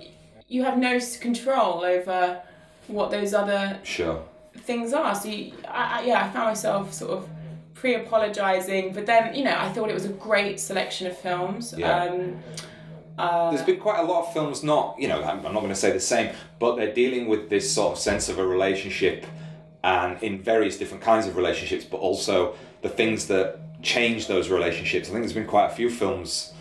you 0.47 0.63
have 0.63 0.77
no 0.77 0.99
control 1.19 1.83
over 1.83 2.39
what 2.87 3.09
those 3.09 3.33
other 3.33 3.79
Sure. 3.83 4.23
things 4.57 4.93
are. 4.93 5.15
So 5.15 5.27
you, 5.29 5.53
I, 5.67 6.01
I, 6.01 6.05
yeah, 6.05 6.23
I 6.23 6.29
found 6.29 6.45
myself 6.49 6.93
sort 6.93 7.11
of 7.13 7.29
pre-apologizing, 7.85 8.93
but 8.93 9.05
then 9.05 9.35
you 9.35 9.43
know 9.43 9.55
I 9.55 9.69
thought 9.71 9.89
it 9.89 9.93
was 9.93 10.05
a 10.05 10.15
great 10.29 10.59
selection 10.59 11.05
of 11.05 11.15
films. 11.17 11.73
Yeah. 11.77 12.05
Um, 12.05 12.39
uh, 13.17 13.51
There's 13.51 13.65
been 13.65 13.79
quite 13.79 13.99
a 13.99 14.03
lot 14.03 14.25
of 14.25 14.33
films, 14.33 14.61
not, 14.61 14.99
you 14.99 15.07
know, 15.07 15.23
I'm 15.23 15.37
I'm 15.45 15.53
not 15.53 15.61
going 15.61 15.69
to 15.69 15.75
say 15.85 15.91
the 15.91 15.99
same, 16.15 16.35
but 16.59 16.75
they're 16.75 16.93
dealing 16.93 17.27
with 17.27 17.49
this 17.49 17.65
sort 17.73 17.93
of 17.93 17.99
sense 17.99 18.27
of 18.27 18.39
a 18.39 18.45
relationship 18.45 19.25
and 19.83 20.21
in 20.21 20.41
various 20.41 20.77
different 20.77 21.01
kinds 21.03 21.25
of 21.27 21.37
relationships, 21.37 21.85
but 21.85 21.97
also 21.97 22.55
the 22.81 22.89
things 22.89 23.27
that 23.27 23.59
change 23.81 24.27
those 24.27 24.49
relationships. 24.49 25.07
I 25.07 25.11
think 25.11 25.21
there's 25.23 25.33
been 25.41 25.47
quite 25.47 25.67
a 25.67 25.75
few 25.75 25.89
films 25.89 26.53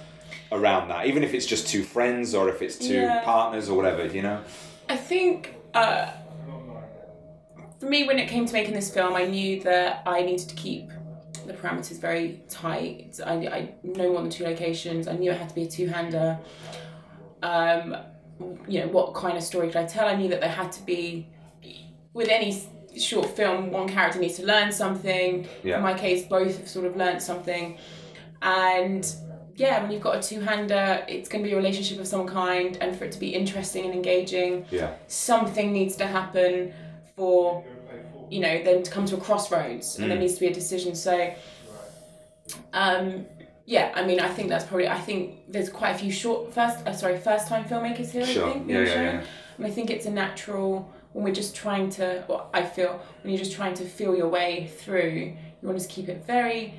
around 0.52 0.88
that, 0.88 1.06
even 1.06 1.24
if 1.24 1.32
it's 1.34 1.46
just 1.46 1.66
two 1.66 1.82
friends 1.82 2.34
or 2.34 2.48
if 2.50 2.60
it's 2.62 2.76
two 2.76 3.00
Yeah. 3.00 3.24
partners 3.24 3.68
or 3.70 3.74
whatever, 3.76 4.06
you 4.06 4.22
know? 4.22 4.38
I 4.88 4.96
think 4.96 5.54
uh, 5.72 6.06
for 7.80 7.86
me, 7.86 8.06
when 8.06 8.18
it 8.18 8.28
came 8.28 8.46
to 8.46 8.52
making 8.52 8.74
this 8.74 8.92
film, 8.94 9.14
I 9.14 9.24
knew 9.24 9.60
that 9.62 10.02
I 10.06 10.20
needed 10.22 10.48
to 10.50 10.54
keep 10.54 10.90
the 11.46 11.54
parameters 11.54 12.00
very 12.00 12.42
tight. 12.48 13.20
I, 13.24 13.32
I 13.32 13.74
no 13.82 14.12
more 14.12 14.22
than 14.22 14.30
two 14.30 14.44
locations. 14.44 15.08
I 15.08 15.12
knew 15.12 15.30
it 15.30 15.38
had 15.38 15.48
to 15.48 15.54
be 15.54 15.62
a 15.64 15.68
two-hander. 15.68 16.38
Um, 17.42 17.96
you 18.66 18.80
know, 18.80 18.88
what 18.88 19.14
kind 19.14 19.36
of 19.36 19.42
story 19.42 19.68
could 19.68 19.76
I 19.76 19.84
tell? 19.86 20.08
I 20.08 20.16
knew 20.16 20.28
that 20.28 20.40
there 20.40 20.50
had 20.50 20.72
to 20.72 20.82
be, 20.84 21.28
with 22.12 22.28
any 22.28 22.60
short 22.98 23.28
film, 23.36 23.70
one 23.70 23.88
character 23.88 24.18
needs 24.18 24.36
to 24.36 24.46
learn 24.46 24.72
something. 24.72 25.46
Yeah. 25.62 25.76
In 25.76 25.82
my 25.82 25.94
case, 25.94 26.26
both 26.26 26.58
have 26.58 26.68
sort 26.68 26.86
of 26.86 26.96
learned 26.96 27.22
something. 27.22 27.78
And 28.42 29.06
yeah, 29.56 29.82
when 29.82 29.92
you've 29.92 30.02
got 30.02 30.16
a 30.16 30.28
two-hander, 30.28 31.04
it's 31.08 31.28
going 31.28 31.44
to 31.44 31.48
be 31.48 31.52
a 31.54 31.56
relationship 31.56 32.00
of 32.00 32.06
some 32.08 32.26
kind, 32.26 32.76
and 32.80 32.96
for 32.96 33.04
it 33.04 33.12
to 33.12 33.20
be 33.20 33.28
interesting 33.34 33.84
and 33.84 33.94
engaging, 33.94 34.66
Yeah. 34.70 34.94
something 35.06 35.72
needs 35.72 35.94
to 35.96 36.06
happen 36.06 36.72
for 37.16 37.64
you 38.34 38.40
know 38.40 38.56
them 38.68 38.82
to 38.86 38.90
come 38.90 39.04
to 39.10 39.14
a 39.20 39.20
crossroads 39.26 39.86
and 39.98 40.10
there 40.10 40.16
Mm. 40.18 40.22
needs 40.22 40.34
to 40.38 40.40
be 40.40 40.48
a 40.54 40.56
decision 40.62 40.94
so 41.06 41.14
um 42.72 43.24
yeah 43.66 43.92
i 43.94 44.04
mean 44.04 44.20
i 44.20 44.28
think 44.28 44.48
that's 44.48 44.64
probably 44.64 44.88
i 44.88 45.00
think 45.08 45.20
there's 45.48 45.70
quite 45.80 45.90
a 45.96 45.98
few 45.98 46.12
short 46.22 46.52
first 46.52 46.76
uh, 46.86 46.92
sorry 46.92 47.18
first 47.18 47.48
time 47.48 47.64
filmmakers 47.64 48.10
here 48.10 48.26
Sure. 48.26 48.48
i 48.48 48.52
think 48.52 48.68
Yeah, 48.68 48.80
yeah, 48.80 49.02
yeah. 49.02 49.24
and 49.56 49.66
i 49.66 49.70
think 49.70 49.90
it's 49.90 50.06
a 50.06 50.10
natural 50.10 50.90
when 51.12 51.24
we're 51.24 51.34
just 51.42 51.54
trying 51.54 51.88
to 51.98 52.24
well, 52.28 52.50
i 52.52 52.62
feel 52.62 52.92
when 53.22 53.32
you're 53.32 53.38
just 53.46 53.52
trying 53.60 53.74
to 53.74 53.84
feel 53.84 54.12
your 54.16 54.28
way 54.28 54.70
through 54.80 55.10
you 55.60 55.68
want 55.68 55.78
to 55.80 55.88
keep 55.88 56.08
it 56.08 56.24
very 56.26 56.74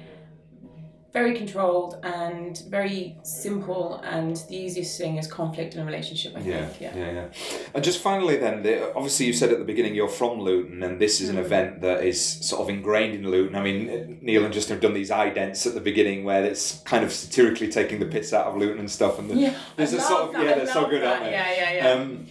very 1.15 1.33
controlled 1.33 1.95
and 2.03 2.61
very 2.69 3.15
simple, 3.23 4.01
and 4.03 4.35
the 4.49 4.57
easiest 4.57 4.97
thing 4.99 5.15
is 5.17 5.27
conflict 5.27 5.73
in 5.73 5.79
a 5.79 5.85
relationship. 5.85 6.33
I 6.35 6.41
Yeah, 6.41 6.65
think. 6.65 6.93
yeah, 6.93 7.11
yeah. 7.11 7.25
And 7.73 7.81
just 7.89 8.01
finally, 8.01 8.35
then, 8.35 8.63
the, 8.63 8.93
obviously, 8.93 9.25
you 9.27 9.31
said 9.33 9.49
at 9.53 9.59
the 9.59 9.63
beginning 9.63 9.95
you're 9.95 10.09
from 10.09 10.41
Luton, 10.41 10.83
and 10.83 10.99
this 10.99 11.21
is 11.21 11.29
an 11.29 11.37
Mm. 11.37 11.45
event 11.45 11.81
that 11.83 12.03
is 12.03 12.19
sort 12.21 12.61
of 12.63 12.67
ingrained 12.69 13.15
in 13.15 13.23
Luton. 13.31 13.55
I 13.55 13.63
mean, 13.63 14.19
Neil 14.21 14.43
and 14.43 14.53
Justin 14.53 14.73
have 14.75 14.81
done 14.81 14.93
these 14.93 15.09
idents 15.09 15.65
at 15.65 15.73
the 15.73 15.79
beginning 15.79 16.25
where 16.25 16.43
it's 16.43 16.79
kind 16.81 17.03
of 17.05 17.13
satirically 17.13 17.69
taking 17.69 17.99
the 18.01 18.07
piss 18.07 18.33
out 18.33 18.47
of 18.47 18.57
Luton 18.57 18.79
and 18.79 18.91
stuff. 18.91 19.17
And 19.17 19.29
the, 19.29 19.35
Yeah, 19.35 19.53
there's 19.77 19.93
I 19.93 19.97
a 19.97 20.01
sort 20.01 20.21
of 20.23 20.33
that, 20.33 20.43
yeah, 20.43 20.51
I 20.51 20.55
they're 20.55 20.67
so 20.67 20.85
good, 20.89 21.01
that. 21.01 21.07
aren't 21.13 21.23
they? 21.23 21.31
Yeah, 21.31 21.51
yeah, 21.55 21.71
yeah. 21.77 21.89
Um, 21.93 22.25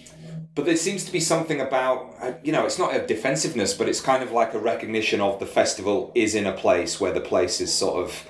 but 0.55 0.67
there 0.67 0.77
seems 0.77 1.05
to 1.07 1.11
be 1.11 1.21
something 1.21 1.61
about 1.63 2.15
uh, 2.21 2.33
you 2.45 2.53
know, 2.53 2.65
it's 2.67 2.79
not 2.79 2.95
a 2.95 3.01
defensiveness, 3.07 3.73
but 3.73 3.89
it's 3.89 4.03
kind 4.03 4.23
of 4.23 4.31
like 4.31 4.53
a 4.53 4.59
recognition 4.59 5.23
of 5.23 5.41
the 5.41 5.47
festival 5.47 6.13
is 6.15 6.35
in 6.35 6.45
a 6.47 6.53
place 6.53 7.01
where 7.01 7.13
the 7.13 7.21
place 7.33 7.61
is 7.63 7.73
sort 7.73 7.97
of. 8.05 8.27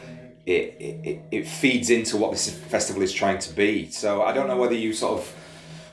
It, 0.46 0.76
it, 0.78 1.20
it- 1.30 1.48
feeds 1.48 1.88
into 1.90 2.16
what 2.18 2.30
this 2.32 2.50
festival 2.50 3.02
is 3.02 3.12
trying 3.12 3.38
to 3.38 3.52
be. 3.54 3.88
So 3.90 4.22
I 4.22 4.32
don't 4.32 4.46
know 4.46 4.56
whether 4.58 4.74
you 4.74 4.92
sort 4.92 5.20
of 5.20 5.34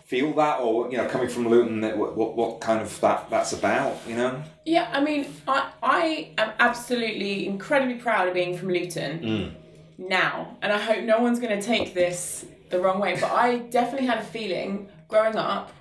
feel 0.06 0.34
that 0.34 0.60
or 0.60 0.92
you 0.92 0.98
know 0.98 1.08
coming 1.08 1.30
from 1.30 1.48
Luton 1.48 1.80
that 1.82 1.98
what, 1.98 2.18
what, 2.18 2.36
what 2.36 2.60
kind 2.60 2.82
of 2.82 3.00
that 3.00 3.30
that's 3.30 3.54
about 3.54 3.96
you 4.06 4.14
know 4.16 4.44
Yeah, 4.66 4.90
I 4.92 5.00
mean, 5.00 5.26
I, 5.48 5.70
I 5.82 6.32
am 6.38 6.52
absolutely 6.60 7.48
incredibly 7.48 7.96
proud 7.96 8.28
of 8.28 8.34
being 8.34 8.58
from 8.58 8.68
Luton 8.70 9.20
Mm. 9.22 9.52
now, 9.98 10.58
and 10.62 10.74
I 10.74 10.78
hope 10.78 11.06
no 11.06 11.20
one's 11.22 11.40
going 11.40 11.58
to 11.58 11.66
take 11.66 11.94
this 11.94 12.44
the 12.72 12.80
wrong 12.82 13.00
way, 13.00 13.14
but 13.22 13.32
I 13.32 13.60
definitely 13.80 14.08
had 14.08 14.18
a 14.20 14.24
feeling 14.24 14.90
growing 15.08 15.38
up 15.38 15.72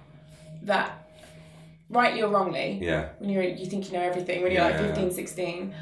that, 0.63 1.09
rightly 1.89 2.23
or 2.23 2.29
wrongly, 2.29 2.79
Yeah. 2.81 3.09
when 3.19 3.31
you're, 3.31 3.43
you 3.43 3.67
think 3.67 3.87
you 3.91 3.95
know 3.99 4.05
everything, 4.05 4.43
when 4.43 4.53
you're 4.53 4.61
Yeah, 4.63 4.71
like 4.71 4.81
yeah, 4.81 4.87
15, 4.95 5.07
yeah. 5.09 5.13
16, 5.15 5.75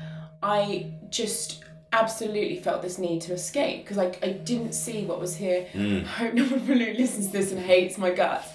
I 0.43 0.93
just 1.11 1.65
absolutely 1.93 2.57
felt 2.57 2.83
this 2.83 2.99
need 2.99 3.23
to 3.23 3.33
escape 3.33 3.85
because 3.85 3.99
I, 3.99 4.17
I 4.23 4.31
didn't 4.33 4.73
see 4.73 5.05
what 5.05 5.21
was 5.21 5.37
here. 5.37 5.67
Mm. 5.73 6.05
I 6.05 6.07
hope 6.07 6.35
no 6.35 6.45
one 6.45 6.67
Luton 6.67 6.97
listens 6.97 7.27
to 7.27 7.33
this 7.33 7.53
and 7.53 7.61
hates 7.61 7.97
my 7.99 8.11
guts. 8.11 8.49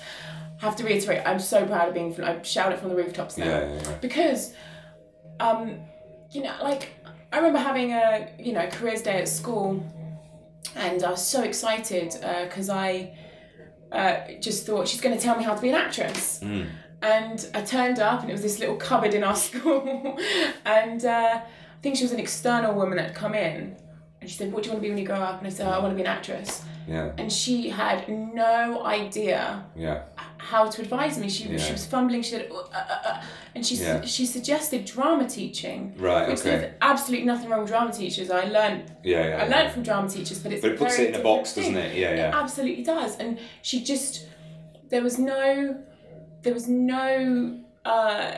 I 0.62 0.66
have 0.66 0.76
to 0.78 0.84
reiterate, 0.84 1.22
I'm 1.26 1.40
so 1.40 1.66
proud 1.66 1.90
of 1.90 1.94
being 1.94 2.14
from. 2.14 2.26
I 2.26 2.42
shout 2.42 2.72
it 2.72 2.80
from 2.80 2.90
the 2.90 2.96
rooftops 2.96 3.38
now 3.38 3.46
Yeah, 3.46 3.74
yeah, 3.74 3.82
yeah. 3.84 3.98
because, 4.02 4.54
um, 5.40 5.78
you 6.32 6.42
know, 6.44 6.54
like 6.62 6.90
I 7.34 7.38
remember 7.38 7.60
having 7.60 7.92
a 7.92 8.30
you 8.40 8.54
know 8.54 8.68
careers 8.68 9.02
day 9.02 9.20
at 9.20 9.28
school, 9.28 9.84
and 10.76 11.04
I 11.04 11.10
was 11.12 11.26
so 11.26 11.44
excited 11.44 12.14
because 12.44 12.70
I 12.70 13.18
uh, 13.92 14.20
just 14.40 14.66
thought 14.66 14.88
she's 14.88 15.02
going 15.02 15.18
to 15.18 15.22
tell 15.22 15.36
me 15.38 15.44
how 15.44 15.54
to 15.56 15.62
be 15.62 15.70
an 15.70 15.76
actress. 15.76 16.40
Mm. 16.44 16.68
And 17.02 17.50
I 17.54 17.62
turned 17.62 18.00
up, 18.00 18.22
and 18.22 18.30
it 18.30 18.34
was 18.34 18.42
this 18.44 18.60
little 18.60 18.78
cupboard 18.78 19.14
in 19.14 19.24
our 19.24 19.36
school. 19.48 20.18
and 20.64 21.04
uh, 21.04 21.42
think 21.84 21.98
she 21.98 22.04
was 22.04 22.14
an 22.14 22.20
external 22.20 22.74
woman 22.74 22.98
that 22.98 23.08
had 23.08 23.16
come 23.16 23.36
in. 23.36 23.76
And 24.22 24.30
she 24.30 24.38
said, 24.38 24.52
What 24.54 24.64
do 24.64 24.68
you 24.68 24.74
want 24.74 24.82
to 24.82 24.88
be 24.88 24.90
when 24.90 24.98
you 24.98 25.06
grow 25.06 25.18
up? 25.18 25.38
And 25.40 25.46
I 25.48 25.50
said, 25.50 25.68
oh, 25.68 25.72
I 25.72 25.80
want 25.80 25.92
to 25.92 25.96
be 25.96 26.02
an 26.02 26.08
actress. 26.08 26.64
Yeah. 26.88 27.12
And 27.18 27.32
she 27.32 27.70
had 27.70 28.08
no 28.10 28.84
idea 28.86 29.64
Yeah. 29.76 30.04
how 30.38 30.70
to 30.70 30.82
advise 30.82 31.18
me. 31.20 31.30
She, 31.30 31.44
Yeah. 31.50 31.58
she 31.58 31.72
was 31.74 31.86
fumbling. 31.86 32.22
She 32.22 32.32
said, 32.32 32.50
"Uh, 32.52 32.58
uh, 32.74 32.98
uh," 33.10 33.22
and 33.56 33.66
she, 33.66 33.76
Yeah. 33.76 34.02
she 34.04 34.26
suggested 34.26 34.84
drama 34.86 35.28
teaching. 35.28 35.94
Right, 35.98 36.28
Which 36.30 36.40
okay. 36.40 36.50
there's 36.50 36.74
absolutely 36.82 37.26
nothing 37.26 37.50
wrong 37.50 37.62
with 37.62 37.70
drama 37.70 37.92
teachers. 37.94 38.30
I 38.30 38.46
learned 38.46 38.92
Yeah, 39.04 39.28
yeah, 39.28 39.44
I 39.44 39.48
learned 39.48 39.72
from 39.74 39.84
drama 39.84 40.10
teachers, 40.10 40.40
but 40.40 40.52
it's 40.54 40.62
But 40.62 40.72
it 40.72 40.78
puts 40.80 41.00
it 41.00 41.14
in 41.14 41.20
a 41.20 41.24
box, 41.24 41.56
doesn't 41.56 41.76
it? 41.76 41.96
Yeah, 41.98 42.16
yeah. 42.16 42.32
absolutely 42.42 42.84
does. 42.84 43.18
And 43.18 43.40
she 43.62 43.82
just 43.84 44.28
there 44.90 45.02
was 45.04 45.18
no 45.18 45.76
there 46.44 46.54
was 46.54 46.68
no 46.68 47.60
uh, 47.86 48.32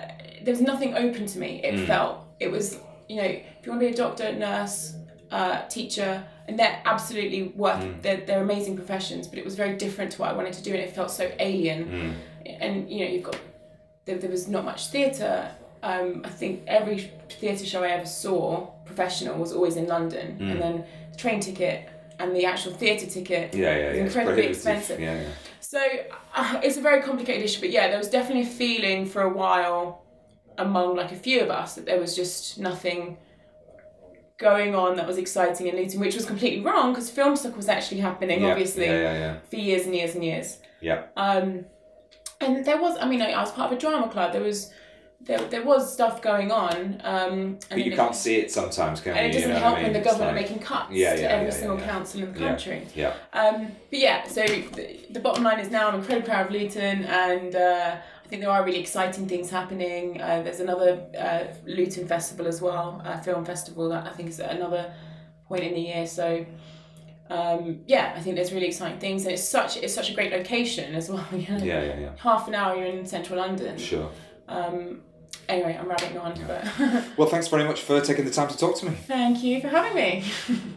there 0.44 0.54
was 0.58 0.62
nothing 0.62 0.94
open 0.96 1.26
to 1.28 1.38
me. 1.40 1.62
It 1.64 1.76
Mm. 1.76 1.88
felt 1.88 2.18
it 2.40 2.52
was 2.52 2.78
you 3.10 3.18
know 3.18 3.23
if 3.23 3.65
you 3.65 3.72
want 3.72 3.82
to 3.82 3.88
be 3.88 3.94
a 3.94 3.95
doctor, 3.95 4.34
nurse, 4.34 4.95
uh, 5.32 5.61
teacher, 5.68 6.23
and 6.48 6.57
they're 6.60 6.82
absolutely 6.86 7.44
worth 7.56 7.82
Mm. 7.84 8.02
they're, 8.02 8.22
they're 8.26 8.41
amazing 8.44 8.76
professions. 8.76 9.27
But 9.27 9.40
it 9.40 9.45
was 9.45 9.56
very 9.56 9.76
different 9.77 10.11
to 10.14 10.22
what 10.22 10.30
I 10.30 10.34
wanted 10.34 10.53
to 10.53 10.64
do, 10.64 10.72
and 10.72 10.80
it 10.80 10.94
felt 10.95 11.11
so 11.11 11.32
alien. 11.40 11.86
Mm. 12.45 12.57
And 12.61 12.90
you 12.91 12.99
know 13.06 13.11
you've 13.11 13.23
got 13.23 13.40
there, 14.06 14.18
there 14.18 14.30
was 14.30 14.48
not 14.48 14.64
much 14.65 14.88
theatre. 14.88 15.52
Um, 15.84 16.22
I 16.26 16.30
think 16.30 16.64
every 16.68 17.11
theatre 17.30 17.65
show 17.65 17.84
I 17.84 17.90
ever 17.90 18.06
saw, 18.07 18.68
professional, 18.86 19.38
was 19.38 19.52
always 19.53 19.76
in 19.76 19.88
London, 19.88 20.38
Mm. 20.40 20.52
and 20.52 20.61
then 20.61 20.86
the 21.11 21.18
train 21.18 21.40
ticket 21.40 21.90
and 22.19 22.36
the 22.36 22.45
actual 22.45 22.72
theatre 22.72 23.06
ticket 23.07 23.53
Yeah, 23.53 23.76
yeah, 23.76 23.88
was 23.90 23.98
yeah. 23.98 24.03
It's 24.03 24.15
incredibly 24.15 24.48
expensive. 24.48 24.99
Yeah, 24.99 25.22
yeah. 25.22 25.30
So 25.60 25.82
uh, 26.36 26.61
it's 26.64 26.77
a 26.77 26.82
very 26.82 27.02
complicated 27.02 27.44
issue, 27.44 27.60
but 27.60 27.72
yeah, 27.72 27.90
there 27.90 27.98
was 27.98 28.07
definitely 28.10 28.44
a 28.44 28.53
feeling 28.64 29.06
for 29.06 29.22
a 29.23 29.30
while 29.30 30.05
among 30.57 30.95
like 30.95 31.11
a 31.11 31.15
few 31.15 31.41
of 31.41 31.49
us 31.49 31.76
that 31.76 31.86
there 31.86 31.99
was 31.99 32.15
just 32.15 32.60
nothing 32.60 33.18
going 34.38 34.76
on 34.76 34.98
that 34.98 35.07
was 35.07 35.18
exciting 35.18 35.68
in 35.68 35.76
Luton, 35.76 35.99
which 35.99 36.15
was 36.15 36.26
completely 36.26 36.61
wrong 36.64 36.91
because 36.94 37.10
Filmstock 37.10 37.56
was 37.56 37.69
actually 37.69 38.02
happening, 38.02 38.41
Yeah, 38.41 38.49
obviously, 38.52 38.86
yeah, 38.86 39.02
yeah, 39.02 39.14
yeah. 39.14 39.38
for 39.49 39.56
years 39.56 39.86
and 39.86 39.95
years 39.95 40.14
and 40.15 40.23
years. 40.26 40.57
Yeah. 40.82 41.03
Um, 41.15 41.65
and 42.41 42.65
there 42.65 42.77
was, 42.82 42.98
I 42.99 43.07
mean, 43.07 43.22
I 43.22 43.32
I 43.32 43.41
was 43.41 43.52
part 43.52 43.72
of 43.72 43.77
a 43.77 43.82
drama 43.82 44.10
club. 44.10 44.34
There 44.34 44.41
was, 44.44 44.73
there, 45.22 45.40
there 45.40 45.64
was 45.64 45.91
stuff 45.91 46.22
going 46.22 46.52
on. 46.52 46.99
Um, 47.06 47.32
and 47.32 47.65
But 47.69 47.86
you 47.86 47.95
can't 47.95 48.11
it, 48.11 48.15
see 48.15 48.36
it 48.36 48.52
sometimes, 48.52 48.99
can 48.99 49.15
and 49.15 49.23
you? 49.23 49.30
it 49.30 49.34
doesn't 49.34 49.48
You 49.49 49.53
know 49.56 49.60
help 49.61 49.77
I 49.77 49.84
when 49.84 49.94
the 49.94 49.99
government 50.02 50.36
like- 50.36 50.45
are 50.45 50.48
making 50.49 50.60
cuts 50.60 50.91
Yeah, 50.91 51.15
to 51.15 51.32
every 51.32 51.48
yeah, 51.48 51.53
single 51.53 51.80
yeah. 51.80 51.86
council 51.86 52.23
in 52.23 52.34
the 52.34 52.40
Yeah, 52.41 52.48
country. 52.49 52.88
Yeah. 52.94 53.14
Um, 53.32 53.68
but 53.90 53.99
yeah, 53.99 54.27
so 54.27 54.45
the, 54.45 54.99
the 55.11 55.19
bottom 55.22 55.45
line 55.45 55.60
is 55.61 55.72
now 55.72 55.88
I'm 55.88 55.95
incredibly 55.95 56.27
proud 56.30 56.48
of 56.48 56.52
Luton, 56.52 57.06
and 57.06 57.56
uh, 57.56 57.95
I 58.26 58.27
think 58.27 58.41
there 58.41 58.52
are 58.52 58.65
really 58.65 58.80
exciting 58.80 59.27
things 59.27 59.52
happening. 59.52 60.19
Uh, 60.19 60.41
there's 60.41 60.60
another 60.60 61.06
uh, 61.18 61.53
Luton 61.68 62.07
festival 62.07 62.47
as 62.47 62.60
well, 62.60 63.02
a 63.06 63.22
film 63.22 63.45
festival 63.45 63.89
that 63.89 64.07
I 64.07 64.11
think 64.11 64.30
is 64.30 64.39
at 64.39 64.52
another 64.56 64.91
point 65.47 65.64
in 65.64 65.76
the 65.76 65.80
year. 65.81 66.07
So 66.07 66.43
um, 67.30 67.81
yeah, 67.88 68.14
I 68.15 68.22
think 68.22 68.35
there's 68.35 68.52
really 68.52 68.68
exciting 68.68 68.99
things, 68.99 69.23
and 69.26 69.34
it's 69.34 69.47
such 69.47 69.77
it's 69.77 69.93
such 69.93 70.10
a 70.10 70.14
great 70.14 70.31
location 70.31 70.95
as 70.95 71.10
well. 71.10 71.26
You 71.34 71.47
know? 71.49 71.64
Yeah, 71.64 71.84
yeah, 71.84 71.99
yeah. 71.99 72.10
Half 72.18 72.47
an 72.47 72.56
hour 72.56 72.76
you're 72.76 72.88
in 72.88 73.06
central 73.06 73.39
London. 73.39 73.77
Sure. 73.77 74.10
Um, 74.47 75.02
anyway, 75.47 75.77
I'm 75.80 75.88
rabbiting 75.88 76.18
on, 76.18 76.34
but 76.47 76.68
Well, 77.18 77.27
thanks 77.27 77.47
very 77.47 77.64
much 77.64 77.81
for 77.81 78.02
taking 78.02 78.26
the 78.26 78.31
time 78.31 78.47
to 78.49 78.57
talk 78.57 78.76
to 78.80 78.85
me. 78.88 78.95
thank 78.95 79.43
you 79.43 79.61
for 79.61 79.68
having 79.68 79.95
me. 79.95 80.23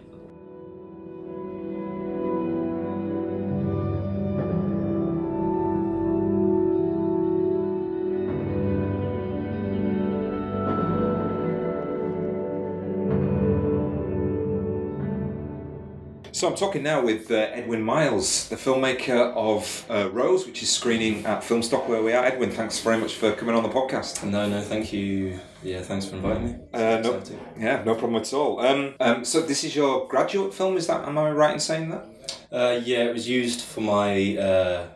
So 16.39 16.47
I'm 16.47 16.55
talking 16.55 16.85
now 16.85 17.02
with 17.02 17.32
uh, 17.32 17.35
Edwin 17.35 17.82
Miles, 17.82 18.48
the 18.48 18.55
filmmaker 18.55 19.35
of 19.35 19.85
uh, 19.90 20.09
Rose, 20.12 20.47
which 20.47 20.62
is 20.62 20.70
screening 20.70 21.27
at 21.27 21.43
Filmstock 21.43 21.89
where 21.89 22.01
we 22.01 22.12
are. 22.12 22.24
Edwin, 22.24 22.52
thanks 22.52 22.78
very 22.78 22.97
much 22.97 23.16
for 23.16 23.32
coming 23.32 23.56
on 23.56 23.65
the 23.65 23.69
podcast. 23.69 24.23
No, 24.23 24.48
no, 24.48 24.60
thank 24.60 24.93
you. 24.93 25.40
Yeah, 25.65 25.81
thanks 25.81 26.06
for 26.06 26.15
inviting 26.15 26.44
me. 26.44 26.55
Uh, 26.73 27.01
no, 27.02 27.20
yeah, 27.59 27.82
no 27.82 27.97
problem 27.97 28.23
at 28.23 28.32
all. 28.32 28.60
Um, 28.60 28.94
um, 29.01 29.24
so 29.24 29.40
this 29.40 29.65
is 29.65 29.74
your 29.74 30.06
graduate 30.06 30.55
film, 30.55 30.77
is 30.77 30.86
that? 30.86 31.09
Am 31.09 31.19
I 31.19 31.28
right 31.32 31.55
in 31.55 31.59
saying 31.59 31.90
that? 31.90 32.06
Uh, 32.52 32.81
yeah, 32.85 32.98
it 32.98 33.15
was 33.15 33.28
used 33.28 33.62
for 33.62 33.81
my 33.81 34.36
uh, 34.36 34.86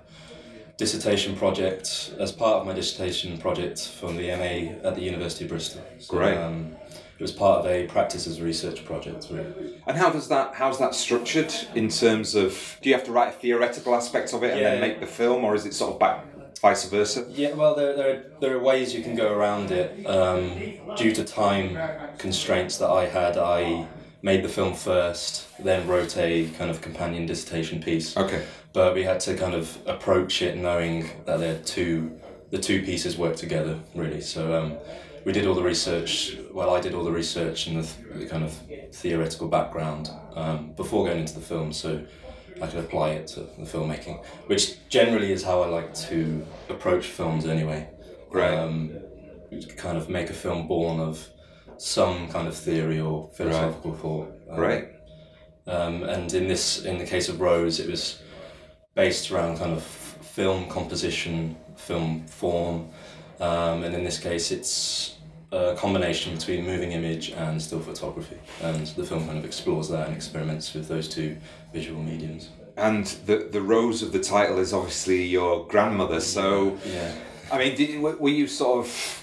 dissertation 0.76 1.34
project 1.34 2.14
as 2.20 2.30
part 2.30 2.60
of 2.60 2.68
my 2.68 2.72
dissertation 2.72 3.36
project 3.38 3.88
from 3.88 4.14
the 4.14 4.28
MA 4.28 4.88
at 4.88 4.94
the 4.94 5.02
University 5.02 5.46
of 5.46 5.50
Bristol. 5.50 5.82
So, 5.98 6.08
Great. 6.08 6.38
Um, 6.38 6.76
was 7.22 7.32
part 7.32 7.60
of 7.60 7.66
a 7.66 7.86
practice 7.86 8.26
as 8.26 8.40
a 8.40 8.44
research 8.44 8.84
project, 8.84 9.28
really. 9.30 9.80
And 9.86 9.96
how 9.96 10.10
does 10.10 10.28
that? 10.28 10.54
How's 10.54 10.78
that 10.78 10.94
structured 10.94 11.54
in 11.74 11.88
terms 11.88 12.34
of? 12.34 12.78
Do 12.82 12.90
you 12.90 12.94
have 12.94 13.04
to 13.04 13.12
write 13.12 13.28
a 13.28 13.32
theoretical 13.32 13.94
aspect 13.94 14.34
of 14.34 14.42
it 14.42 14.52
and 14.54 14.60
then 14.64 14.80
make 14.80 15.00
the 15.00 15.06
film, 15.06 15.44
or 15.44 15.54
is 15.54 15.64
it 15.64 15.72
sort 15.72 15.94
of 15.94 15.98
back 15.98 16.26
vice 16.60 16.88
versa? 16.88 17.26
Yeah, 17.30 17.54
well, 17.54 17.74
there, 17.74 17.96
there, 17.96 18.10
are, 18.10 18.22
there 18.40 18.56
are 18.56 18.62
ways 18.62 18.94
you 18.94 19.02
can 19.02 19.14
go 19.14 19.32
around 19.32 19.70
it. 19.70 20.04
Um, 20.06 20.74
due 20.96 21.12
to 21.12 21.24
time 21.24 21.78
constraints 22.18 22.76
that 22.78 22.90
I 22.90 23.06
had, 23.06 23.36
I 23.38 23.86
made 24.22 24.44
the 24.44 24.48
film 24.48 24.74
first, 24.74 25.48
then 25.58 25.86
wrote 25.86 26.16
a 26.16 26.48
kind 26.50 26.70
of 26.70 26.80
companion 26.80 27.26
dissertation 27.26 27.82
piece. 27.82 28.16
Okay. 28.16 28.44
But 28.72 28.94
we 28.94 29.02
had 29.02 29.20
to 29.20 29.36
kind 29.36 29.54
of 29.54 29.76
approach 29.86 30.40
it 30.42 30.56
knowing 30.56 31.10
that 31.26 31.38
they're 31.40 31.58
two, 31.58 32.18
the 32.50 32.58
two 32.58 32.82
pieces 32.82 33.18
work 33.18 33.36
together, 33.36 33.78
really. 33.94 34.20
So 34.20 34.54
um, 34.54 34.76
we 35.24 35.32
did 35.32 35.46
all 35.46 35.54
the 35.54 35.62
research, 35.62 36.36
well, 36.52 36.74
I 36.74 36.80
did 36.80 36.94
all 36.94 37.04
the 37.04 37.12
research 37.12 37.66
and 37.66 37.82
the, 37.82 37.82
th- 37.82 38.20
the 38.20 38.26
kind 38.26 38.44
of 38.44 38.52
theoretical 38.92 39.48
background 39.48 40.10
um, 40.34 40.72
before 40.72 41.04
going 41.06 41.20
into 41.20 41.34
the 41.34 41.40
film. 41.40 41.72
So 41.72 42.04
I 42.60 42.66
could 42.66 42.80
apply 42.80 43.10
it 43.10 43.26
to 43.28 43.40
the 43.40 43.64
filmmaking, 43.64 44.24
which 44.46 44.88
generally 44.88 45.32
is 45.32 45.42
how 45.42 45.62
I 45.62 45.66
like 45.66 45.94
to 46.08 46.46
approach 46.68 47.06
films 47.06 47.46
anyway. 47.46 47.88
Right. 48.30 48.54
Um, 48.54 48.98
kind 49.76 49.96
of 49.96 50.08
make 50.08 50.30
a 50.30 50.34
film 50.34 50.66
born 50.66 51.00
of 51.00 51.28
some 51.76 52.28
kind 52.28 52.48
of 52.48 52.56
theory 52.56 53.00
or 53.00 53.30
philosophical 53.34 53.94
thought. 53.94 54.32
Um, 54.50 54.56
Great. 54.56 54.84
Um, 55.66 56.02
and 56.02 56.32
in 56.32 56.48
this, 56.48 56.84
in 56.84 56.98
the 56.98 57.06
case 57.06 57.28
of 57.28 57.40
Rose, 57.40 57.78
it 57.80 57.88
was 57.88 58.20
based 58.94 59.30
around 59.30 59.58
kind 59.58 59.72
of 59.72 59.82
film 59.82 60.68
composition, 60.68 61.56
film 61.76 62.26
form, 62.26 62.90
um, 63.42 63.82
and 63.84 63.94
in 63.94 64.04
this 64.04 64.18
case, 64.18 64.50
it's 64.50 65.16
a 65.50 65.74
combination 65.76 66.36
between 66.36 66.64
moving 66.64 66.92
image 66.92 67.30
and 67.32 67.60
still 67.60 67.80
photography, 67.80 68.38
and 68.62 68.86
the 68.98 69.04
film 69.04 69.26
kind 69.26 69.38
of 69.38 69.44
explores 69.44 69.88
that 69.88 70.06
and 70.06 70.16
experiments 70.16 70.72
with 70.74 70.88
those 70.88 71.08
two 71.08 71.36
visual 71.72 72.02
mediums. 72.02 72.50
And 72.76 73.06
the 73.26 73.48
the 73.50 73.60
rose 73.60 74.02
of 74.02 74.12
the 74.12 74.20
title 74.20 74.58
is 74.58 74.72
obviously 74.72 75.24
your 75.24 75.66
grandmother. 75.66 76.20
So, 76.20 76.78
Yeah. 76.86 77.12
I 77.50 77.58
mean, 77.58 77.76
did, 77.76 78.00
were 78.00 78.16
were 78.16 78.30
you 78.30 78.46
sort 78.46 78.86
of? 78.86 79.21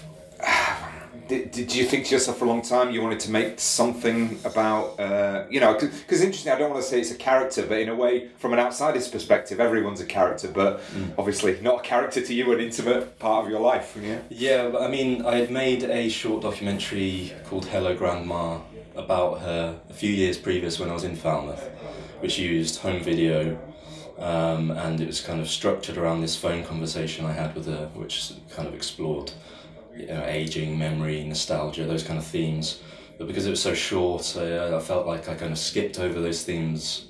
Did, 1.30 1.52
did 1.52 1.72
you 1.72 1.84
think 1.84 2.06
to 2.06 2.14
yourself 2.16 2.38
for 2.38 2.44
a 2.44 2.48
long 2.48 2.60
time 2.60 2.90
you 2.90 3.00
wanted 3.00 3.20
to 3.20 3.30
make 3.30 3.60
something 3.60 4.40
about, 4.44 4.98
uh, 4.98 5.44
you 5.48 5.60
know, 5.60 5.74
because 5.74 6.22
interesting, 6.22 6.50
I 6.50 6.58
don't 6.58 6.70
want 6.70 6.82
to 6.82 6.88
say 6.88 6.98
it's 6.98 7.12
a 7.12 7.14
character, 7.14 7.64
but 7.64 7.78
in 7.78 7.88
a 7.88 7.94
way, 7.94 8.26
from 8.38 8.52
an 8.52 8.58
outsider's 8.58 9.06
perspective, 9.06 9.60
everyone's 9.60 10.00
a 10.00 10.04
character, 10.04 10.48
but 10.48 10.80
obviously 11.16 11.56
not 11.62 11.78
a 11.78 11.82
character 11.82 12.20
to 12.20 12.34
you, 12.34 12.52
an 12.52 12.58
intimate 12.58 13.16
part 13.20 13.44
of 13.44 13.50
your 13.50 13.60
life. 13.60 13.96
Yeah. 14.02 14.18
Yeah, 14.28 14.68
but 14.70 14.82
I 14.82 14.88
mean, 14.88 15.24
I 15.24 15.36
had 15.36 15.52
made 15.52 15.84
a 15.84 16.08
short 16.08 16.42
documentary 16.42 17.32
called 17.44 17.66
Hello 17.66 17.94
Grandma 17.94 18.58
about 18.96 19.40
her 19.42 19.80
a 19.88 19.94
few 19.94 20.10
years 20.10 20.36
previous 20.36 20.80
when 20.80 20.90
I 20.90 20.94
was 20.94 21.04
in 21.04 21.14
Falmouth, 21.14 21.64
which 22.18 22.40
used 22.40 22.80
home 22.80 23.04
video, 23.04 23.56
um, 24.18 24.72
and 24.72 25.00
it 25.00 25.06
was 25.06 25.20
kind 25.20 25.40
of 25.40 25.48
structured 25.48 25.96
around 25.96 26.22
this 26.22 26.34
phone 26.34 26.64
conversation 26.64 27.24
I 27.24 27.34
had 27.34 27.54
with 27.54 27.66
her, 27.66 27.88
which 27.94 28.32
kind 28.50 28.66
of 28.66 28.74
explored, 28.74 29.30
you 30.00 30.06
know, 30.06 30.24
aging, 30.24 30.78
memory, 30.78 31.24
nostalgia, 31.24 31.84
those 31.84 32.02
kind 32.02 32.18
of 32.18 32.24
themes. 32.24 32.80
But 33.18 33.26
because 33.26 33.46
it 33.46 33.50
was 33.50 33.62
so 33.62 33.74
short, 33.74 34.36
I, 34.36 34.76
I 34.76 34.80
felt 34.80 35.06
like 35.06 35.28
I 35.28 35.34
kind 35.34 35.52
of 35.52 35.58
skipped 35.58 35.98
over 35.98 36.20
those 36.20 36.42
themes 36.42 37.06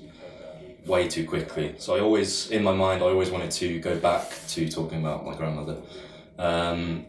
way 0.85 1.07
too 1.07 1.25
quickly. 1.27 1.75
So 1.77 1.95
I 1.95 1.99
always, 1.99 2.49
in 2.51 2.63
my 2.63 2.73
mind, 2.73 3.01
I 3.01 3.05
always 3.05 3.29
wanted 3.29 3.51
to 3.51 3.79
go 3.79 3.97
back 3.97 4.29
to 4.49 4.69
talking 4.69 4.99
about 4.99 5.25
my 5.25 5.35
grandmother. 5.35 5.77
Um, 6.37 7.05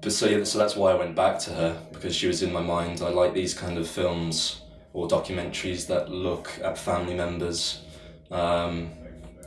but 0.00 0.12
so 0.12 0.26
yeah, 0.26 0.44
so 0.44 0.58
that's 0.58 0.76
why 0.76 0.92
I 0.92 0.94
went 0.94 1.14
back 1.14 1.38
to 1.40 1.50
her 1.50 1.78
because 1.92 2.14
she 2.14 2.26
was 2.26 2.42
in 2.42 2.52
my 2.52 2.62
mind. 2.62 3.02
I 3.02 3.10
like 3.10 3.34
these 3.34 3.52
kind 3.52 3.76
of 3.76 3.86
films 3.88 4.62
or 4.92 5.06
documentaries 5.06 5.86
that 5.88 6.10
look 6.10 6.50
at 6.62 6.78
family 6.78 7.14
members. 7.14 7.82
Um, 8.30 8.92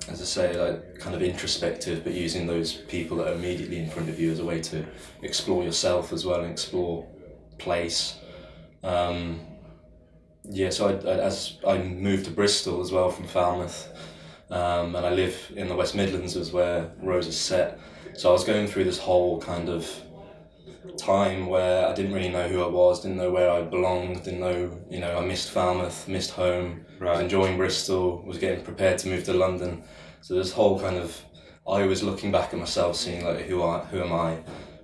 as 0.10 0.22
I 0.22 0.26
say, 0.26 0.60
like 0.60 1.00
kind 1.00 1.16
of 1.16 1.22
introspective, 1.22 2.04
but 2.04 2.14
using 2.14 2.46
those 2.46 2.74
people 2.74 3.18
that 3.18 3.28
are 3.28 3.34
immediately 3.34 3.80
in 3.80 3.90
front 3.90 4.10
of 4.10 4.20
you 4.20 4.32
as 4.32 4.40
a 4.40 4.46
way 4.46 4.62
to 4.62 4.86
explore 5.22 5.64
yourself 5.64 6.12
as 6.12 6.26
well 6.26 6.42
and 6.42 6.52
explore 6.52 7.08
place. 7.58 8.20
Um, 8.84 9.40
yeah, 10.44 10.70
so 10.70 10.90
I, 10.90 10.92
I, 11.10 11.20
as 11.20 11.58
I 11.66 11.78
moved 11.78 12.26
to 12.26 12.32
Bristol 12.32 12.82
as 12.82 12.92
well 12.92 13.10
from 13.10 13.28
Falmouth, 13.28 13.90
um, 14.50 14.96
and 14.96 15.06
I 15.06 15.12
live 15.14 15.52
in 15.56 15.68
the 15.68 15.76
West 15.76 15.96
Midlands, 15.96 16.36
is 16.36 16.52
where 16.52 16.92
Rose 17.02 17.28
is 17.28 17.40
set. 17.40 17.80
So 18.16 18.30
I 18.30 18.34
was 18.34 18.44
going 18.44 18.68
through 18.68 18.84
this 18.84 19.00
whole 19.00 19.42
kind 19.42 19.70
of 19.70 19.90
time 20.98 21.48
where 21.48 21.88
I 21.88 21.94
didn't 21.94 22.14
really 22.14 22.30
know 22.30 22.48
who 22.48 22.62
I 22.62 22.68
was, 22.68 23.02
didn't 23.02 23.18
know 23.18 23.32
where 23.32 23.50
I 23.50 23.62
belonged, 23.62 24.24
didn't 24.24 24.40
know, 24.40 24.80
you 24.90 25.00
know, 25.00 25.18
I 25.18 25.26
missed 25.26 25.50
Falmouth, 25.50 26.08
missed 26.08 26.32
home, 26.32 26.86
was 27.00 27.20
enjoying 27.20 27.58
Bristol, 27.58 28.24
was 28.26 28.38
getting 28.38 28.64
prepared 28.64 28.98
to 29.00 29.08
move 29.08 29.24
to 29.26 29.34
London. 29.34 29.84
So 30.22 30.36
this 30.36 30.52
whole 30.52 30.80
kind 30.80 30.98
of, 30.98 31.20
I 31.68 31.86
was 31.86 32.04
looking 32.04 32.32
back 32.32 32.54
at 32.54 32.60
myself, 32.60 32.96
seeing 32.96 33.26
like 33.26 33.42
who 33.42 33.64
I, 33.64 33.80
who 33.80 34.02
am 34.02 34.14
I, 34.14 34.36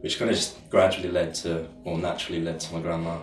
which 0.01 0.17
kind 0.17 0.31
of 0.31 0.37
just 0.37 0.69
gradually 0.69 1.09
led 1.09 1.35
to, 1.35 1.67
or 1.83 1.97
naturally 1.97 2.41
led 2.41 2.59
to 2.61 2.73
my 2.73 2.81
grandma. 2.81 3.19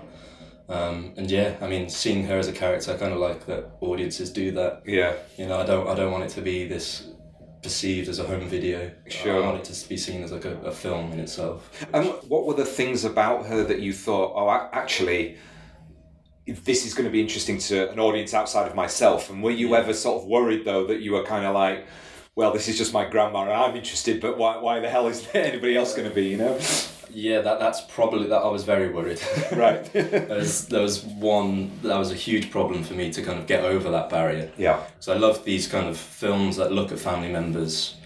Um, 0.69 1.13
and 1.17 1.31
yeah, 1.31 1.57
I 1.61 1.69
mean, 1.69 1.89
seeing 1.89 2.25
her 2.27 2.39
as 2.39 2.49
a 2.49 2.53
character, 2.53 2.93
I 2.93 2.97
kind 2.97 3.13
of 3.13 3.21
like 3.21 3.47
that 3.47 3.71
audiences 3.81 4.31
do 4.31 4.51
that. 4.53 4.83
Yeah. 4.85 5.15
You 5.39 5.47
know, 5.47 5.59
I 5.61 5.67
don't, 5.67 5.89
I 5.89 5.95
don't 5.95 6.13
want 6.13 6.25
it 6.25 6.31
to 6.31 6.43
be 6.43 6.67
this 6.67 7.09
perceived 7.67 8.09
as 8.09 8.21
a 8.21 8.25
home 8.25 8.49
video. 8.49 8.93
Sure. 9.09 9.43
I 9.43 9.47
want 9.49 9.69
it 9.69 9.75
to 9.75 9.89
be 9.89 9.97
seen 9.97 10.23
as 10.23 10.31
like 10.31 10.45
a, 10.45 10.57
a 10.59 10.71
film 10.71 11.11
in 11.11 11.19
itself. 11.19 11.85
And 11.93 12.07
what 12.29 12.47
were 12.47 12.55
the 12.55 12.65
things 12.65 13.05
about 13.05 13.47
her 13.47 13.65
that 13.65 13.81
you 13.81 13.93
thought, 13.93 14.35
oh, 14.37 14.49
actually, 14.73 15.37
this 16.47 16.87
is 16.87 16.95
going 16.95 17.07
to 17.07 17.11
be 17.11 17.21
interesting 17.21 17.59
to 17.59 17.91
an 17.91 17.99
audience 17.99 18.35
outside 18.35 18.69
of 18.69 18.77
myself? 18.77 19.31
And 19.31 19.43
were 19.43 19.51
you 19.51 19.75
ever 19.75 19.93
sort 19.93 20.23
of 20.23 20.29
worried, 20.29 20.65
though, 20.65 20.87
that 20.87 21.01
you 21.01 21.11
were 21.15 21.25
kind 21.25 21.45
of 21.45 21.55
like, 21.55 21.87
well, 22.37 22.53
this 22.53 22.69
is 22.69 22.79
just 22.79 22.93
my 22.93 23.05
grandma 23.05 23.43
and 23.43 23.53
I'm 23.53 23.75
interested, 23.75 24.21
but 24.21 24.39
why, 24.39 24.59
why 24.59 24.79
the 24.79 24.89
hell 24.89 25.09
is 25.09 25.27
there 25.27 25.45
anybody 25.53 25.77
else 25.77 25.93
going 25.93 26.09
to 26.09 26.15
be, 26.15 26.27
you 26.27 26.37
know? 26.37 26.57
Yeah, 27.17 27.41
that 27.41 27.59
that's 27.59 27.81
probably 27.81 28.29
that. 28.29 28.43
I 28.43 28.49
was 28.49 28.65
very 28.65 28.91
worried. 28.91 29.19
right. 29.53 29.83
there, 29.95 30.37
was, 30.37 30.67
there 30.69 30.83
was 30.83 31.03
one 31.03 31.71
that 31.81 31.97
was 31.97 32.13
a 32.13 32.15
huge 32.15 32.51
problem 32.51 32.85
for 32.85 32.93
me 32.93 33.11
to 33.11 33.23
kind 33.23 33.39
of 33.39 33.47
get 33.47 33.65
over 33.65 33.91
that 33.91 34.11
barrier. 34.11 34.51
Yeah. 34.59 34.83
So 35.01 35.15
I 35.15 35.17
love 35.17 35.43
these 35.43 35.67
kind 35.67 35.89
of 35.89 35.97
films 35.97 36.59
that 36.59 36.73
look 36.73 36.93
at 36.93 36.99
family 36.99 37.33
members. 37.33 37.97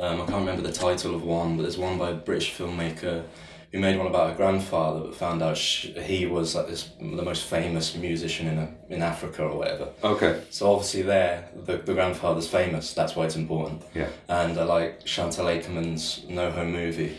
Um, 0.00 0.20
I 0.20 0.26
can't 0.26 0.40
remember 0.40 0.62
the 0.62 0.72
title 0.72 1.14
of 1.14 1.22
one, 1.22 1.56
but 1.56 1.62
there's 1.62 1.78
one 1.78 1.96
by 1.96 2.10
a 2.10 2.14
British 2.14 2.58
filmmaker 2.58 3.22
who 3.70 3.78
made 3.78 3.98
one 3.98 4.08
about 4.08 4.30
her 4.30 4.36
grandfather, 4.36 4.98
but 4.98 5.14
found 5.14 5.44
out 5.44 5.56
sh 5.56 5.90
he 6.02 6.26
was 6.26 6.56
like 6.56 6.66
this 6.66 6.90
the 6.98 7.22
most 7.22 7.44
famous 7.44 7.94
musician 7.94 8.48
in 8.48 8.58
a, 8.58 8.68
in 8.88 9.00
Africa 9.00 9.44
or 9.44 9.58
whatever. 9.58 9.90
Okay. 10.02 10.42
So 10.50 10.72
obviously 10.72 11.02
there, 11.02 11.48
the, 11.54 11.76
the 11.76 11.94
grandfather's 11.94 12.48
famous. 12.48 12.92
That's 12.94 13.14
why 13.14 13.26
it's 13.26 13.36
important. 13.36 13.82
Yeah. 13.94 14.08
And 14.28 14.58
I 14.58 14.64
like 14.64 15.04
Chantal 15.04 15.46
Akerman's 15.46 16.24
No 16.28 16.50
Home 16.50 16.72
Movie, 16.72 17.16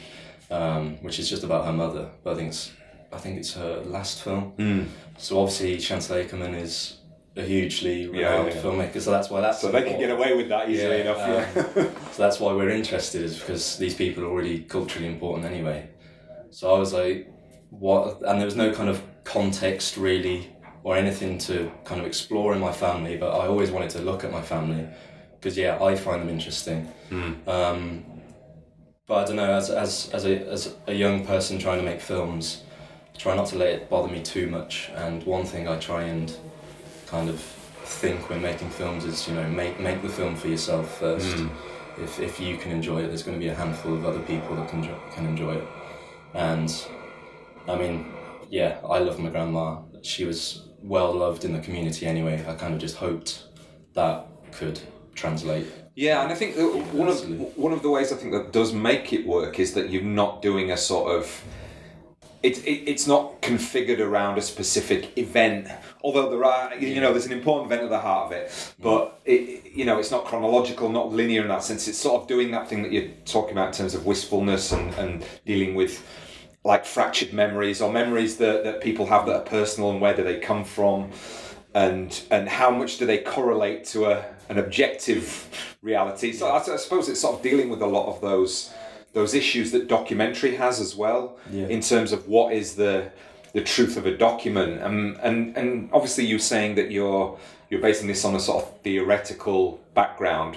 um, 0.51 0.97
which 1.03 1.19
is 1.19 1.29
just 1.29 1.43
about 1.43 1.65
her 1.65 1.73
mother. 1.73 2.09
But 2.23 2.33
I 2.33 2.35
think 2.37 2.49
it's 2.49 2.71
I 3.11 3.17
think 3.17 3.37
it's 3.37 3.53
her 3.53 3.81
last 3.85 4.21
film. 4.23 4.53
Mm. 4.57 4.87
So 5.17 5.39
obviously 5.39 5.77
Chantal 5.77 6.17
Akerman 6.17 6.59
is 6.61 6.97
a 7.35 7.41
hugely 7.43 8.03
Yeah, 8.03 8.09
renowned 8.41 8.53
yeah. 8.55 8.61
filmmaker. 8.61 8.99
So 9.01 9.11
that's 9.11 9.29
why 9.29 9.41
that's 9.41 9.61
So 9.61 9.71
they 9.71 9.83
can 9.83 9.99
get 9.99 10.09
away 10.11 10.35
with 10.35 10.49
that 10.49 10.69
easily 10.69 11.01
enough, 11.01 11.17
yeah. 11.17 11.61
um, 11.81 11.89
so 12.11 12.23
that's 12.23 12.39
why 12.39 12.51
we're 12.53 12.69
interested, 12.69 13.21
is 13.23 13.39
because 13.39 13.77
these 13.77 13.93
people 13.93 14.23
are 14.23 14.27
already 14.27 14.59
culturally 14.63 15.07
important 15.07 15.45
anyway. 15.45 15.89
So 16.49 16.73
I 16.73 16.79
was 16.79 16.93
like, 16.93 17.31
what? 17.69 18.21
And 18.25 18.39
there 18.39 18.45
was 18.45 18.55
no 18.55 18.73
kind 18.73 18.89
of 18.89 19.01
context 19.23 19.97
really 19.97 20.49
or 20.83 20.95
anything 20.95 21.37
to 21.37 21.69
kind 21.83 21.99
of 22.01 22.07
explore 22.07 22.53
in 22.53 22.59
my 22.59 22.71
family, 22.71 23.17
but 23.17 23.31
I 23.31 23.47
always 23.47 23.71
wanted 23.71 23.89
to 23.91 23.99
look 23.99 24.23
at 24.23 24.31
my 24.31 24.41
family 24.41 24.87
because 25.35 25.57
yeah, 25.57 25.81
I 25.83 25.95
find 25.95 26.21
them 26.21 26.29
interesting. 26.29 26.91
Um, 27.45 28.05
but 29.07 29.15
I 29.15 29.23
don't 29.25 29.37
know, 29.37 29.53
as, 29.53 29.69
as, 29.69 30.09
as, 30.13 30.25
a, 30.25 30.47
as 30.49 30.75
a 30.85 30.93
young 30.93 31.25
person 31.25 31.57
trying 31.57 31.79
to 31.79 31.85
make 31.85 32.01
films, 32.01 32.63
try 33.17 33.35
not 33.35 33.47
to 33.47 33.57
let 33.57 33.69
it 33.69 33.89
bother 33.89 34.11
me 34.11 34.21
too 34.21 34.47
much. 34.47 34.89
And 34.95 35.23
one 35.23 35.45
thing 35.45 35.67
I 35.67 35.77
try 35.79 36.03
and 36.03 36.35
kind 37.07 37.29
of 37.29 37.39
think 37.39 38.29
when 38.29 38.41
making 38.41 38.69
films 38.69 39.05
is, 39.05 39.25
you 39.27 39.33
know, 39.33 39.47
make, 39.47 39.79
make 39.79 40.01
the 40.01 40.09
film 40.09 40.35
for 40.35 40.49
yourself 40.49 40.99
first. 40.99 41.37
Mm. 41.37 41.49
If, 42.03 42.19
if 42.19 42.39
you 42.39 42.57
can 42.57 42.71
enjoy 42.71 43.01
it, 43.01 43.07
there's 43.07 43.23
going 43.23 43.39
to 43.39 43.43
be 43.43 43.49
a 43.49 43.55
handful 43.55 43.93
of 43.93 44.05
other 44.05 44.19
people 44.19 44.55
that 44.57 44.67
can, 44.69 44.83
can 45.11 45.25
enjoy 45.25 45.55
it. 45.55 45.67
And 46.33 46.69
I 47.67 47.75
mean, 47.75 48.13
yeah, 48.49 48.79
I 48.87 48.99
love 48.99 49.19
my 49.19 49.29
grandma. 49.29 49.81
She 50.03 50.25
was 50.25 50.67
well 50.81 51.13
loved 51.13 51.45
in 51.45 51.53
the 51.53 51.59
community 51.59 52.05
anyway. 52.05 52.45
I 52.47 52.53
kind 52.55 52.73
of 52.73 52.79
just 52.79 52.97
hoped 52.97 53.45
that 53.93 54.27
could 54.51 54.79
translate. 55.15 55.67
Yeah, 55.97 56.21
and 56.21 56.31
I 56.31 56.35
think 56.35 56.55
that 56.57 56.67
one 56.93 57.07
of 57.07 57.57
one 57.57 57.73
of 57.73 57.81
the 57.81 57.89
ways 57.89 58.13
I 58.13 58.17
think 58.17 58.31
that 58.31 58.53
does 58.53 58.71
make 58.71 59.13
it 59.13 59.25
work 59.25 59.59
is 59.59 59.73
that 59.73 59.89
you're 59.89 60.03
not 60.03 60.43
doing 60.43 60.69
a 60.69 60.77
sort 60.77 61.15
of 61.15 61.43
it, 62.43 62.63
it 62.67 62.83
it's 62.91 63.07
not 63.07 63.41
configured 63.41 63.99
around 63.99 64.37
a 64.37 64.43
specific 64.43 65.17
event. 65.17 65.67
Although 66.03 66.29
there 66.29 66.45
are, 66.45 66.75
you 66.75 66.89
you 66.89 67.01
know, 67.01 67.13
there's 67.13 67.25
an 67.25 67.31
important 67.31 67.71
event 67.71 67.81
at 67.81 67.89
the 67.89 67.97
heart 67.97 68.27
of 68.27 68.31
it, 68.33 68.49
mm. 68.49 68.73
but 68.79 69.19
it, 69.25 69.71
you 69.73 69.85
know, 69.85 69.97
it's 69.97 70.11
not 70.11 70.25
chronological, 70.25 70.87
not 70.87 71.11
linear 71.11 71.41
in 71.41 71.47
that 71.47 71.63
sense. 71.63 71.87
It's 71.87 71.97
sort 71.97 72.21
of 72.21 72.27
doing 72.27 72.51
that 72.51 72.69
thing 72.69 72.83
that 72.83 72.91
you're 72.91 73.09
talking 73.25 73.53
about 73.53 73.69
in 73.69 73.73
terms 73.73 73.95
of 73.95 74.05
wistfulness 74.05 74.71
and, 74.71 74.93
and 74.99 75.25
dealing 75.47 75.73
with 75.73 76.05
like 76.63 76.85
fractured 76.85 77.33
memories 77.33 77.81
or 77.81 77.91
memories 77.91 78.37
that, 78.37 78.63
that 78.63 78.81
people 78.81 79.07
have 79.07 79.25
that 79.25 79.35
are 79.35 79.45
personal 79.45 79.89
and 79.89 79.99
where 79.99 80.15
do 80.15 80.23
they 80.23 80.39
come 80.39 80.63
from 80.63 81.11
and 81.83 82.09
and 82.31 82.43
how 82.49 82.69
much 82.71 82.91
do 82.99 83.05
they 83.05 83.19
correlate 83.19 83.85
to 83.93 84.05
a 84.13 84.15
an 84.49 84.57
objective 84.65 85.25
reality? 85.81 86.31
So 86.33 86.43
I, 86.47 86.57
I 86.57 86.77
suppose 86.77 87.09
it's 87.11 87.21
sort 87.21 87.35
of 87.37 87.41
dealing 87.49 87.69
with 87.69 87.81
a 87.81 87.91
lot 87.97 88.07
of 88.13 88.21
those 88.21 88.71
those 89.13 89.33
issues 89.33 89.71
that 89.71 89.87
documentary 89.87 90.55
has 90.55 90.79
as 90.79 90.95
well 90.95 91.23
Yeah. 91.51 91.67
in 91.75 91.81
terms 91.81 92.11
of 92.11 92.27
what 92.27 92.53
is 92.53 92.75
the 92.75 92.95
the 93.53 93.61
truth 93.73 93.97
of 93.97 94.05
a 94.05 94.15
document. 94.17 94.73
Um, 94.83 95.17
and 95.27 95.37
and 95.57 95.89
obviously 95.93 96.25
you're 96.25 96.47
saying 96.53 96.75
that 96.75 96.89
you're 96.91 97.37
you're 97.69 97.81
basing 97.81 98.07
this 98.07 98.23
on 98.25 98.33
a 98.35 98.39
sort 98.39 98.63
of 98.63 98.81
theoretical 98.81 99.79
background. 99.93 100.55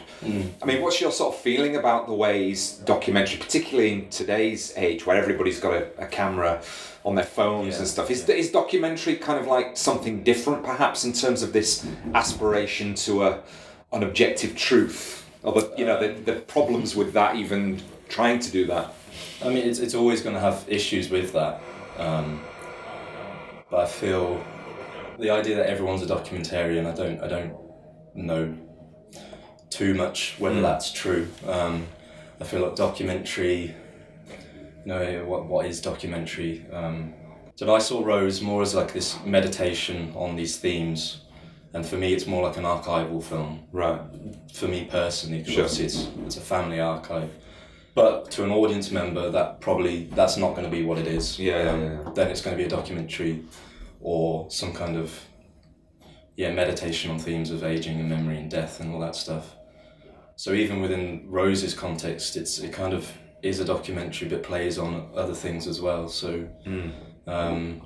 I 0.62 0.64
mean, 0.64 0.80
what's 0.82 1.00
your 1.00 1.10
sort 1.10 1.34
of 1.34 1.40
feeling 1.40 1.74
about 1.76 2.06
the 2.06 2.14
ways 2.14 2.58
documentary, 2.84 3.38
particularly 3.46 3.92
in 3.92 4.08
today's 4.10 4.72
age 4.76 5.00
where 5.06 5.16
everybody's 5.16 5.58
got 5.66 5.74
a, 5.74 5.84
a 5.98 6.06
camera 6.06 6.62
on 7.04 7.14
their 7.14 7.24
phones 7.24 7.78
and 7.78 7.88
stuff, 7.88 8.10
is, 8.10 8.28
is 8.28 8.50
documentary 8.50 9.16
kind 9.16 9.38
of 9.38 9.46
like 9.46 9.76
something 9.76 10.22
different 10.22 10.62
perhaps 10.62 11.04
in 11.04 11.12
terms 11.12 11.42
of 11.42 11.52
this 11.52 11.86
aspiration 12.14 12.94
to 12.94 13.24
a, 13.24 13.42
an 13.92 14.02
objective 14.02 14.54
truth? 14.54 15.28
Or 15.42 15.52
the, 15.52 15.72
you 15.78 15.86
know, 15.86 15.98
the, 15.98 16.20
the 16.20 16.40
problems 16.40 16.94
with 16.94 17.14
that 17.14 17.36
even 17.36 17.80
trying 18.08 18.38
to 18.40 18.50
do 18.50 18.66
that? 18.66 18.92
I 19.42 19.48
mean, 19.48 19.66
it's, 19.68 19.78
it's 19.78 19.94
always 19.94 20.20
going 20.20 20.34
to 20.34 20.40
have 20.40 20.64
issues 20.68 21.08
with 21.08 21.32
that. 21.32 21.62
Um, 21.96 22.40
but 23.70 23.80
I 23.80 23.86
feel 23.86 24.44
the 25.18 25.30
idea 25.30 25.56
that 25.56 25.66
everyone's 25.70 26.02
a 26.02 26.06
documentarian, 26.06 26.86
I 26.86 26.94
don't, 26.94 27.22
I 27.22 27.28
don't 27.28 27.54
know 28.14 28.54
too 29.70 29.94
much 29.94 30.34
whether 30.38 30.56
Mm. 30.56 30.62
that's 30.62 30.92
true. 30.92 31.28
Um, 31.46 31.86
I 32.40 32.44
feel 32.44 32.60
like 32.60 32.74
documentary 32.74 33.74
know, 34.86 35.24
what 35.26 35.46
what 35.46 35.66
is 35.66 35.80
documentary? 35.80 36.66
Um, 36.72 37.14
so 37.56 37.74
I 37.74 37.78
saw 37.78 38.02
Rose 38.04 38.40
more 38.40 38.62
as 38.62 38.74
like 38.74 38.92
this 38.92 39.18
meditation 39.24 40.12
on 40.16 40.36
these 40.36 40.56
themes, 40.56 41.22
and 41.74 41.84
for 41.84 41.96
me, 41.96 42.12
it's 42.14 42.26
more 42.26 42.42
like 42.48 42.56
an 42.56 42.64
archival 42.64 43.22
film. 43.22 43.64
Right. 43.72 44.00
For 44.54 44.66
me 44.68 44.86
personally, 44.90 45.42
'cause 45.44 45.52
Sure. 45.52 45.64
obviously 45.64 45.84
it's 45.86 46.08
it's 46.26 46.36
a 46.36 46.40
family 46.40 46.80
archive. 46.80 47.30
But 47.94 48.30
to 48.32 48.44
an 48.44 48.50
audience 48.52 48.90
member, 48.90 49.30
that 49.30 49.60
probably 49.60 50.04
that's 50.14 50.36
not 50.36 50.50
going 50.54 50.64
to 50.64 50.70
be 50.70 50.84
what 50.84 50.96
it 50.98 51.06
is. 51.06 51.38
Yeah, 51.38 51.64
yeah, 51.64 51.70
Um, 51.72 51.82
yeah. 51.82 52.10
Then 52.14 52.30
it's 52.30 52.40
going 52.40 52.56
to 52.56 52.62
be 52.62 52.66
a 52.66 52.70
documentary, 52.70 53.42
or 54.00 54.50
some 54.50 54.72
kind 54.72 54.96
of 54.96 55.26
yeah 56.36 56.50
meditation 56.52 57.10
on 57.10 57.18
themes 57.18 57.50
of 57.50 57.62
aging 57.64 57.98
and 58.00 58.08
memory 58.08 58.38
and 58.38 58.50
death 58.50 58.80
and 58.80 58.94
all 58.94 59.00
that 59.00 59.16
stuff. 59.16 59.56
So 60.36 60.54
even 60.54 60.80
within 60.80 61.26
Rose's 61.28 61.74
context, 61.74 62.36
it's 62.36 62.58
it 62.60 62.72
kind 62.72 62.94
of 62.94 63.12
is 63.42 63.60
a 63.60 63.64
documentary, 63.64 64.28
but 64.28 64.42
plays 64.42 64.78
on 64.78 65.08
other 65.14 65.34
things 65.34 65.66
as 65.66 65.80
well. 65.80 66.08
So, 66.08 66.46
Mm. 66.66 66.92
um, 67.26 67.80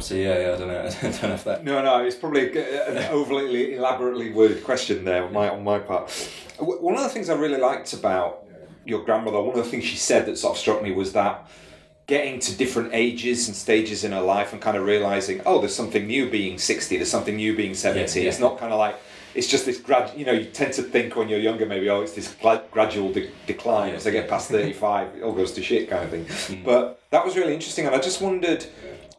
so 0.00 0.14
yeah, 0.14 0.38
yeah, 0.40 0.54
I 0.54 0.58
don't 0.58 0.68
know, 0.68 0.80
I 1.02 1.02
don't 1.02 1.22
know 1.22 1.34
if 1.34 1.44
that. 1.44 1.64
No, 1.64 1.82
no, 1.82 2.04
it's 2.04 2.16
probably 2.16 2.50
an 2.60 2.98
overly 3.10 3.74
elaborately 3.74 4.30
worded 4.32 4.62
question 4.64 5.04
there 5.04 5.24
on 5.24 5.32
my 5.32 5.48
on 5.48 5.64
my 5.64 5.78
part. 5.78 6.10
One 6.58 6.94
of 6.96 7.02
the 7.02 7.08
things 7.08 7.28
I 7.30 7.34
really 7.34 7.58
liked 7.60 7.92
about 7.92 8.44
your 8.84 9.04
grandmother, 9.04 9.40
one 9.40 9.58
of 9.58 9.64
the 9.64 9.70
things 9.70 9.84
she 9.84 9.96
said 9.96 10.26
that 10.26 10.38
sort 10.38 10.54
of 10.56 10.58
struck 10.58 10.82
me 10.82 10.92
was 10.92 11.12
that 11.12 11.46
getting 12.06 12.40
to 12.40 12.56
different 12.56 12.90
ages 12.94 13.48
and 13.48 13.56
stages 13.56 14.02
in 14.02 14.12
her 14.12 14.20
life 14.22 14.52
and 14.54 14.62
kind 14.62 14.76
of 14.78 14.84
realizing, 14.86 15.42
oh, 15.44 15.58
there's 15.58 15.74
something 15.74 16.06
new 16.06 16.30
being 16.30 16.58
sixty, 16.58 16.96
there's 16.96 17.10
something 17.10 17.36
new 17.36 17.56
being 17.56 17.74
seventy. 17.74 18.20
Yeah, 18.20 18.24
yeah. 18.24 18.28
It's 18.30 18.38
not 18.40 18.58
kind 18.58 18.72
of 18.72 18.78
like 18.78 18.96
it's 19.38 19.46
just 19.46 19.64
this 19.66 19.78
grad. 19.78 20.12
You 20.18 20.26
know, 20.26 20.32
you 20.32 20.46
tend 20.46 20.72
to 20.74 20.82
think 20.82 21.14
when 21.14 21.28
you're 21.28 21.38
younger, 21.38 21.64
maybe 21.64 21.88
oh, 21.88 22.00
it's 22.00 22.12
this 22.12 22.34
gradual 22.72 23.12
de- 23.12 23.30
decline 23.46 23.94
as 23.94 24.06
I 24.06 24.10
get 24.10 24.28
past 24.28 24.50
thirty-five, 24.50 25.16
it 25.16 25.22
all 25.22 25.32
goes 25.32 25.52
to 25.52 25.62
shit 25.62 25.88
kind 25.88 26.04
of 26.04 26.10
thing. 26.10 26.24
Mm. 26.24 26.64
But 26.64 27.00
that 27.10 27.24
was 27.24 27.36
really 27.36 27.54
interesting, 27.54 27.86
and 27.86 27.94
I 27.94 28.00
just 28.00 28.20
wondered 28.20 28.66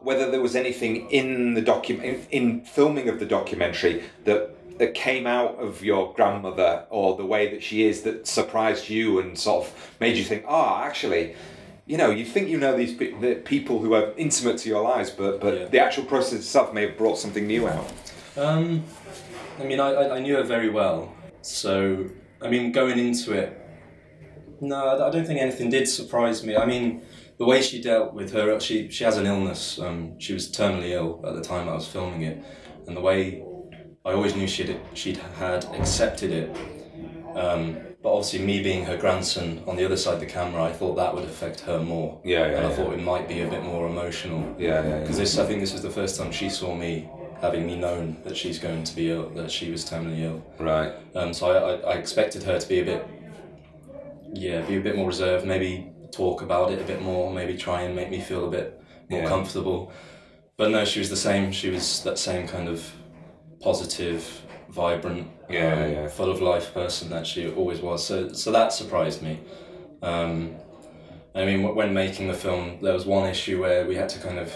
whether 0.02 0.30
there 0.30 0.42
was 0.42 0.56
anything 0.56 1.10
in 1.10 1.54
the 1.54 1.62
document 1.62 2.28
in, 2.32 2.60
in 2.60 2.62
filming 2.62 3.08
of 3.10 3.20
the 3.20 3.26
documentary 3.26 4.04
that 4.26 4.56
that 4.78 4.94
came 4.94 5.26
out 5.26 5.56
of 5.56 5.84
your 5.84 6.14
grandmother 6.14 6.86
or 6.90 7.16
the 7.16 7.26
way 7.26 7.50
that 7.52 7.64
she 7.64 7.86
is 7.86 8.02
that 8.02 8.28
surprised 8.28 8.90
you 8.90 9.20
and 9.20 9.38
sort 9.38 9.68
of 9.68 9.96
made 10.00 10.16
you 10.18 10.24
think, 10.24 10.44
ah, 10.48 10.84
actually, 10.84 11.36
you 11.86 11.98
know, 11.98 12.10
you 12.10 12.26
think 12.26 12.48
you 12.50 12.58
know 12.58 12.78
these 12.78 12.94
pe- 12.94 13.14
the 13.20 13.36
people 13.36 13.80
who 13.80 13.94
are 13.94 14.14
intimate 14.18 14.58
to 14.58 14.70
your 14.70 14.84
lives, 14.84 15.10
but 15.10 15.40
but 15.40 15.72
the 15.72 15.80
actual 15.80 16.04
process 16.04 16.40
itself 16.40 16.74
may 16.74 16.82
have 16.88 16.98
brought 16.98 17.18
something 17.18 17.48
new 17.48 17.70
out. 17.70 17.90
Um, 18.38 18.84
I 19.60 19.64
mean, 19.64 19.80
I, 19.80 20.10
I, 20.10 20.20
knew 20.20 20.36
her 20.38 20.44
very 20.44 20.70
well, 20.70 21.14
so 21.42 22.08
I 22.42 22.50
mean, 22.50 22.72
going 22.72 22.98
into 22.98 23.34
it, 23.34 23.60
no, 24.62 25.06
I 25.06 25.10
don't 25.10 25.26
think 25.26 25.40
anything 25.40 25.70
did 25.70 25.88
surprise 25.88 26.46
me. 26.46 26.56
I 26.56 26.66
mean, 26.66 27.02
the 27.38 27.46
way 27.46 27.62
she 27.62 27.82
dealt 27.82 28.14
with 28.14 28.32
her, 28.34 28.60
she 28.60 28.90
she 28.90 29.04
has 29.04 29.18
an 29.18 29.26
illness. 29.26 29.80
Um, 29.80 30.20
she 30.20 30.34
was 30.34 30.50
terminally 30.50 30.92
ill 30.92 31.22
at 31.26 31.36
the 31.36 31.42
time 31.42 31.68
I 31.68 31.74
was 31.74 31.88
filming 31.88 32.22
it, 32.24 32.44
and 32.88 32.96
the 32.96 33.02
way 33.02 33.44
I 34.06 34.14
always 34.14 34.36
knew 34.36 34.48
she'd 34.48 34.80
she'd 34.94 35.18
had 35.18 35.66
accepted 35.76 36.32
it. 36.32 36.56
Um, 37.36 37.78
but 38.02 38.14
obviously, 38.14 38.40
me 38.40 38.64
being 38.64 38.86
her 38.86 38.96
grandson 38.96 39.62
on 39.68 39.76
the 39.76 39.84
other 39.84 39.98
side 39.98 40.14
of 40.14 40.20
the 40.22 40.26
camera, 40.26 40.64
I 40.64 40.72
thought 40.72 40.96
that 40.96 41.14
would 41.14 41.26
affect 41.26 41.60
her 41.62 41.80
more. 41.82 42.22
Yeah, 42.24 42.40
yeah, 42.40 42.46
And 42.46 42.68
I 42.68 42.70
yeah. 42.70 42.76
thought 42.76 42.94
it 42.94 43.04
might 43.04 43.28
be 43.28 43.42
a 43.42 43.50
bit 43.50 43.62
more 43.62 43.90
emotional. 43.90 44.56
Yeah, 44.58 44.82
yeah, 44.82 44.88
yeah. 44.88 45.00
Because 45.02 45.18
this, 45.18 45.38
I 45.38 45.46
think, 45.46 45.60
this 45.60 45.74
was 45.74 45.82
the 45.82 45.90
first 45.90 46.18
time 46.18 46.32
she 46.32 46.50
saw 46.50 46.74
me, 46.74 47.10
having 47.42 47.66
me 47.66 47.76
known 47.78 48.18
that 48.24 48.36
she's 48.36 48.60
going 48.60 48.84
to 48.84 48.96
be 48.96 49.12
ill, 49.12 49.30
that 49.30 49.50
she 49.52 49.72
was 49.72 49.86
terminally 49.90 50.22
ill. 50.22 50.46
Right. 50.60 50.94
Um. 51.16 51.34
So 51.34 51.52
I, 51.52 51.92
I, 51.92 51.94
I 51.94 51.98
expected 51.98 52.44
her 52.44 52.60
to 52.60 52.68
be 52.68 52.80
a 52.80 52.86
bit, 52.86 53.08
yeah, 54.34 54.62
be 54.62 54.78
a 54.78 54.82
bit 54.82 54.96
more 54.96 55.08
reserved. 55.08 55.46
Maybe 55.46 55.92
talk 56.12 56.42
about 56.42 56.72
it 56.72 56.80
a 56.82 56.86
bit 56.86 57.02
more. 57.02 57.32
Maybe 57.32 57.58
try 57.58 57.82
and 57.82 57.96
make 57.96 58.10
me 58.10 58.20
feel 58.20 58.48
a 58.48 58.52
bit 58.52 58.82
more 59.10 59.22
Yeah. 59.22 59.28
comfortable. 59.28 59.92
But 60.58 60.72
no, 60.72 60.84
she 60.86 61.00
was 61.00 61.10
the 61.10 61.16
same. 61.16 61.52
She 61.52 61.70
was 61.70 62.04
that 62.04 62.20
same 62.20 62.48
kind 62.48 62.68
of 62.68 62.92
positive, 63.62 64.42
vibrant, 64.70 65.28
Yeah, 65.50 65.74
um, 65.74 65.92
yeah. 65.92 66.08
full 66.08 66.30
of 66.32 66.42
life 66.42 66.74
person 66.74 67.10
that 67.10 67.26
she 67.26 67.50
always 67.50 67.80
was. 67.82 68.06
So, 68.06 68.32
so 68.34 68.52
that 68.52 68.74
surprised 68.74 69.22
me. 69.22 69.40
Um, 70.02 70.56
I 71.36 71.46
mean, 71.46 71.76
when 71.76 71.94
making 71.94 72.28
the 72.28 72.34
film, 72.34 72.80
there 72.82 72.94
was 72.94 73.06
one 73.06 73.30
issue 73.30 73.62
where 73.62 73.86
we 73.86 73.96
had 73.96 74.10
to 74.10 74.20
kind 74.20 74.40
of. 74.40 74.54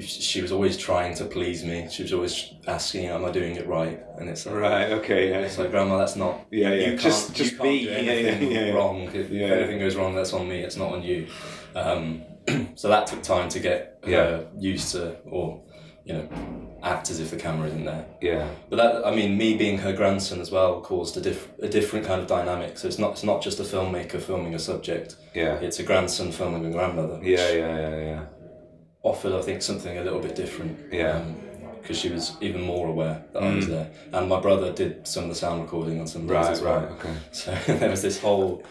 She 0.00 0.42
was 0.42 0.50
always 0.50 0.76
trying 0.76 1.14
to 1.16 1.24
please 1.24 1.64
me. 1.64 1.88
She 1.90 2.02
was 2.02 2.12
always 2.12 2.52
asking, 2.66 3.06
"Am 3.06 3.24
I 3.24 3.30
doing 3.30 3.54
it 3.56 3.66
right?" 3.66 4.00
And 4.18 4.28
it's 4.28 4.44
like, 4.46 4.54
Right, 4.56 4.92
okay, 4.92 5.30
yeah. 5.30 5.38
It's 5.38 5.56
like, 5.58 5.70
Grandma, 5.70 5.98
that's 5.98 6.16
not. 6.16 6.40
Yeah, 6.50 6.70
yeah. 6.70 6.74
You 6.74 6.86
can't, 6.90 7.00
Just- 7.00 7.28
you 7.30 7.34
just 7.44 7.50
can't 7.58 7.62
be. 7.62 7.84
do 7.84 7.90
Yeah, 7.90 8.00
yeah, 8.00 8.38
yeah, 8.38 8.48
yeah. 8.66 8.72
wrong. 8.72 9.02
If, 9.14 9.30
Yeah. 9.30 9.46
if 9.46 9.52
anything 9.52 9.78
goes 9.78 9.94
wrong, 9.96 10.14
that's 10.14 10.32
on 10.32 10.48
me. 10.48 10.60
It's 10.60 10.76
not 10.76 10.92
on 10.92 11.02
you. 11.02 11.28
Um, 11.76 12.22
so 12.74 12.88
that 12.88 13.06
took 13.06 13.22
time 13.22 13.48
to 13.50 13.60
get 13.60 13.98
Yeah. 14.06 14.16
her 14.16 14.46
used 14.58 14.92
to, 14.92 15.16
or 15.30 15.60
you 16.04 16.12
know, 16.12 16.28
act 16.82 17.08
as 17.10 17.18
if 17.18 17.30
the 17.30 17.36
camera 17.36 17.66
isn't 17.68 17.84
there. 17.86 18.04
Yeah. 18.20 18.46
But 18.68 18.76
that, 18.76 19.06
I 19.06 19.14
mean, 19.14 19.38
me 19.38 19.56
being 19.56 19.78
her 19.78 19.92
grandson 19.94 20.38
as 20.40 20.50
well 20.50 20.82
caused 20.82 21.16
a, 21.16 21.20
diff- 21.22 21.48
a 21.62 21.68
different 21.68 22.04
kind 22.04 22.20
of 22.20 22.26
dynamic. 22.26 22.76
So 22.76 22.86
it's 22.88 22.98
not 22.98 23.12
it's 23.12 23.24
not 23.24 23.40
just 23.42 23.58
a 23.58 23.62
filmmaker 23.62 24.20
filming 24.20 24.54
a 24.54 24.58
subject. 24.58 25.16
Yeah. 25.34 25.54
It's 25.60 25.78
a 25.78 25.82
grandson 25.82 26.30
filming 26.32 26.66
a 26.66 26.70
grandmother. 26.70 27.14
which 27.20 27.28
Yeah, 27.28 27.52
yeah, 27.52 27.78
yeah, 27.80 27.96
yeah. 27.96 28.22
Offered, 29.04 29.32
I 29.34 29.42
think, 29.42 29.62
something 29.62 29.96
a 29.98 30.02
little 30.02 30.18
bit 30.20 30.34
different. 30.34 30.78
Yeah. 30.92 31.22
Because 31.80 31.98
she 31.98 32.08
was 32.08 32.32
even 32.40 32.62
more 32.62 32.88
aware 32.88 33.22
that 33.32 33.42
I 33.42 33.54
was 33.54 33.66
Mm. 33.66 33.68
there, 33.68 33.90
and 34.14 34.28
my 34.28 34.40
brother 34.40 34.72
did 34.72 35.06
some 35.06 35.24
of 35.24 35.28
the 35.28 35.34
sound 35.34 35.60
recording 35.62 36.00
on 36.00 36.06
some 36.06 36.26
Right, 36.26 36.50
as 36.50 36.62
well. 36.62 36.80
right, 36.80 36.90
okay. 36.92 37.12
So 37.32 37.54
there 37.80 37.90
was 37.90 38.00
this 38.02 38.18
whole 38.20 38.62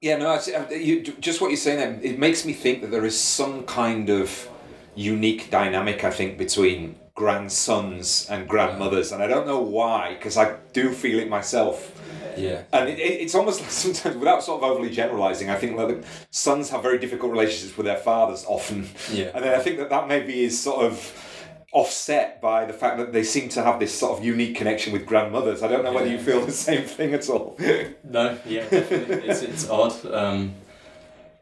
Yeah, 0.00 0.16
no, 0.16 0.32
it's, 0.34 0.48
uh, 0.48 0.64
you, 0.70 1.02
just 1.20 1.42
what 1.42 1.48
you're 1.50 1.58
saying. 1.58 1.78
there, 1.78 1.98
It 2.12 2.18
makes 2.18 2.46
me 2.46 2.54
think 2.54 2.80
that 2.80 2.90
there 2.90 3.04
is 3.04 3.18
some 3.20 3.64
kind 3.64 4.08
of 4.08 4.48
unique 4.94 5.50
dynamic. 5.50 6.02
I 6.04 6.10
think 6.10 6.38
between 6.38 6.94
grandsons 7.14 8.26
and 8.30 8.48
grandmothers, 8.48 9.12
and 9.12 9.22
I 9.22 9.26
don't 9.26 9.46
know 9.46 9.60
why, 9.60 10.14
because 10.14 10.38
I 10.38 10.56
do 10.72 10.92
feel 10.92 11.18
it 11.18 11.28
myself. 11.28 11.92
Yeah. 12.38 12.62
And 12.72 12.88
it, 12.88 12.98
it, 12.98 13.20
it's 13.22 13.34
almost 13.34 13.60
like 13.62 13.70
sometimes, 13.70 14.16
without 14.16 14.42
sort 14.42 14.62
of 14.62 14.70
overly 14.70 14.90
generalising, 14.90 15.50
I 15.50 15.56
think 15.56 15.76
that 15.76 15.88
the 15.88 16.04
sons 16.30 16.70
have 16.70 16.82
very 16.82 16.98
difficult 16.98 17.32
relationships 17.32 17.76
with 17.76 17.86
their 17.86 17.96
fathers 17.96 18.44
often. 18.46 18.88
Yeah. 19.12 19.30
And 19.34 19.44
then 19.44 19.54
I 19.54 19.62
think 19.62 19.78
that 19.78 19.90
that 19.90 20.08
maybe 20.08 20.44
is 20.44 20.60
sort 20.60 20.84
of 20.84 21.26
offset 21.72 22.40
by 22.40 22.64
the 22.64 22.72
fact 22.72 22.98
that 22.98 23.12
they 23.12 23.22
seem 23.22 23.48
to 23.48 23.62
have 23.62 23.78
this 23.78 23.96
sort 23.96 24.18
of 24.18 24.24
unique 24.24 24.56
connection 24.56 24.92
with 24.92 25.06
grandmothers. 25.06 25.62
I 25.62 25.68
don't 25.68 25.84
know 25.84 25.92
whether 25.92 26.08
you 26.08 26.18
feel 26.18 26.44
the 26.44 26.52
same 26.52 26.84
thing 26.84 27.14
at 27.14 27.28
all. 27.28 27.58
No, 28.02 28.36
yeah, 28.44 28.68
definitely. 28.68 29.28
it's, 29.28 29.42
it's 29.42 29.68
odd. 29.68 30.04
Um, 30.12 30.54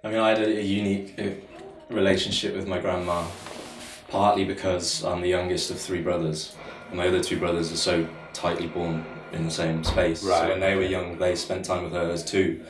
I 0.04 0.08
mean, 0.10 0.18
I 0.18 0.28
had 0.30 0.38
a, 0.40 0.58
a 0.58 0.62
unique 0.62 1.14
uh, 1.18 1.30
relationship 1.88 2.54
with 2.54 2.68
my 2.68 2.78
grandma, 2.78 3.26
partly 4.08 4.44
because 4.44 5.02
I'm 5.02 5.22
the 5.22 5.28
youngest 5.28 5.70
of 5.70 5.80
three 5.80 6.02
brothers, 6.02 6.54
and 6.88 6.98
my 6.98 7.08
other 7.08 7.22
two 7.22 7.38
brothers 7.38 7.72
are 7.72 7.76
so 7.76 8.06
tightly 8.34 8.66
born 8.66 9.04
in 9.32 9.44
the 9.44 9.50
same 9.50 9.84
space. 9.84 10.22
Right. 10.24 10.40
So 10.40 10.48
when 10.48 10.60
they 10.60 10.74
were 10.74 10.82
young, 10.82 11.18
they 11.18 11.34
spent 11.36 11.64
time 11.64 11.84
with 11.84 11.92
her 11.92 12.10
as 12.10 12.24
two. 12.24 12.64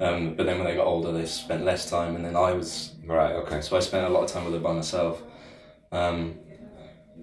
Um, 0.00 0.34
but 0.34 0.46
then 0.46 0.58
when 0.58 0.66
they 0.66 0.76
got 0.76 0.86
older, 0.86 1.12
they 1.12 1.26
spent 1.26 1.64
less 1.64 1.90
time, 1.90 2.14
and 2.16 2.24
then 2.24 2.36
I 2.36 2.52
was 2.52 2.94
right. 3.04 3.32
Okay. 3.32 3.60
So 3.60 3.76
I 3.76 3.80
spent 3.80 4.06
a 4.06 4.08
lot 4.08 4.24
of 4.24 4.30
time 4.30 4.44
with 4.44 4.54
her 4.54 4.60
by 4.60 4.72
myself. 4.72 5.22
Um, 5.90 6.38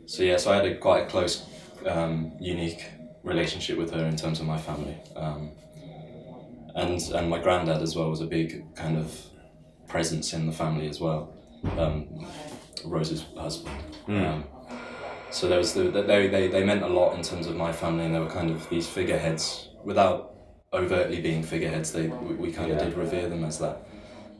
so 0.06 0.24
yeah, 0.24 0.38
so 0.38 0.52
I 0.52 0.57
had 0.57 0.66
a 0.66 0.78
quite 0.78 1.03
a 1.03 1.06
close, 1.07 1.45
um, 1.88 2.34
unique 2.40 2.86
relationship 3.24 3.78
with 3.78 3.91
her 3.91 4.06
in 4.06 4.16
terms 4.16 4.40
of 4.40 4.45
my 4.45 4.57
family, 4.57 4.98
um, 5.16 5.52
and 6.76 7.02
and 7.02 7.30
my 7.30 7.40
granddad 7.40 7.82
as 7.82 7.95
well 7.95 8.10
was 8.10 8.22
a 8.22 8.28
big 8.28 8.76
kind 8.76 8.98
of 8.98 9.20
presence 9.88 10.34
in 10.34 10.45
the 10.45 10.52
family 10.52 10.88
as 10.88 10.99
well. 10.99 11.34
Um, 11.78 12.28
Rose's 12.84 13.26
husband. 13.38 13.80
Mm. 14.07 14.44
So 15.36 15.49
there 15.49 15.57
was 15.57 15.74
the, 15.74 15.84
they, 15.91 16.28
they 16.28 16.48
they 16.48 16.64
meant 16.64 16.82
a 16.82 16.88
lot 16.88 17.14
in 17.18 17.22
terms 17.22 17.45
of 17.48 17.57
my 17.57 17.74
family, 17.74 18.06
and 18.06 18.16
they 18.16 18.20
were 18.22 18.30
kind 18.40 18.49
of 18.49 18.70
these 18.70 18.88
figureheads 18.88 19.68
without 19.84 20.34
overtly 20.72 21.20
being 21.20 21.44
figureheads. 21.44 21.91
They 21.91 22.07
we, 22.07 22.36
we 22.36 22.52
kind 22.53 22.72
of 22.72 22.78
did 22.80 22.94
revere 22.98 23.28
them 23.28 23.44
as 23.44 23.60
that. 23.60 23.86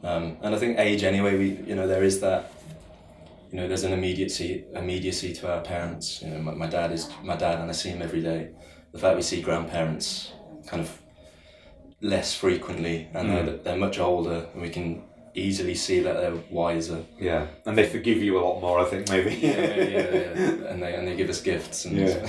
Um, 0.02 0.38
and 0.40 0.54
I 0.54 0.58
think 0.58 0.78
age 0.78 1.04
anyway, 1.04 1.36
we 1.36 1.48
you 1.68 1.74
know 1.74 1.86
there 1.86 2.02
is 2.02 2.20
that 2.20 2.50
you 3.52 3.58
know 3.58 3.68
there's 3.68 3.84
an 3.84 3.92
immediacy 3.92 4.64
immediacy 4.74 5.34
to 5.34 5.52
our 5.52 5.60
parents. 5.60 6.22
You 6.22 6.30
know 6.30 6.38
my, 6.38 6.54
my 6.54 6.66
dad 6.66 6.92
is 6.92 7.10
my 7.22 7.36
dad, 7.36 7.60
and 7.60 7.68
I 7.68 7.74
see 7.74 7.90
him 7.90 8.00
every 8.00 8.22
day. 8.22 8.52
The 8.92 8.98
fact 8.98 9.16
we 9.16 9.22
see 9.22 9.42
grandparents 9.42 10.32
kind 10.66 10.80
of 10.80 10.98
less 12.00 12.34
frequently, 12.34 13.08
and 13.12 13.28
Mm. 13.28 13.44
they're, 13.44 13.56
they're 13.58 13.76
much 13.76 13.98
older, 13.98 14.46
and 14.54 14.62
we 14.62 14.70
can 14.70 15.02
easily 15.36 15.74
see 15.74 16.00
that 16.00 16.14
they're 16.14 16.34
wiser. 16.50 17.04
Yeah, 17.20 17.46
and 17.64 17.76
they 17.78 17.86
forgive 17.88 18.18
you 18.18 18.38
a 18.38 18.42
lot 18.42 18.60
more. 18.60 18.80
I 18.80 18.84
think 18.84 19.08
maybe. 19.10 19.34
yeah, 19.34 19.74
yeah, 19.74 19.84
yeah. 19.84 20.68
and 20.70 20.82
they 20.82 20.94
and 20.94 21.06
they 21.06 21.14
give 21.16 21.28
us 21.30 21.40
gifts 21.40 21.84
and 21.84 21.96
Yeah. 21.96 22.26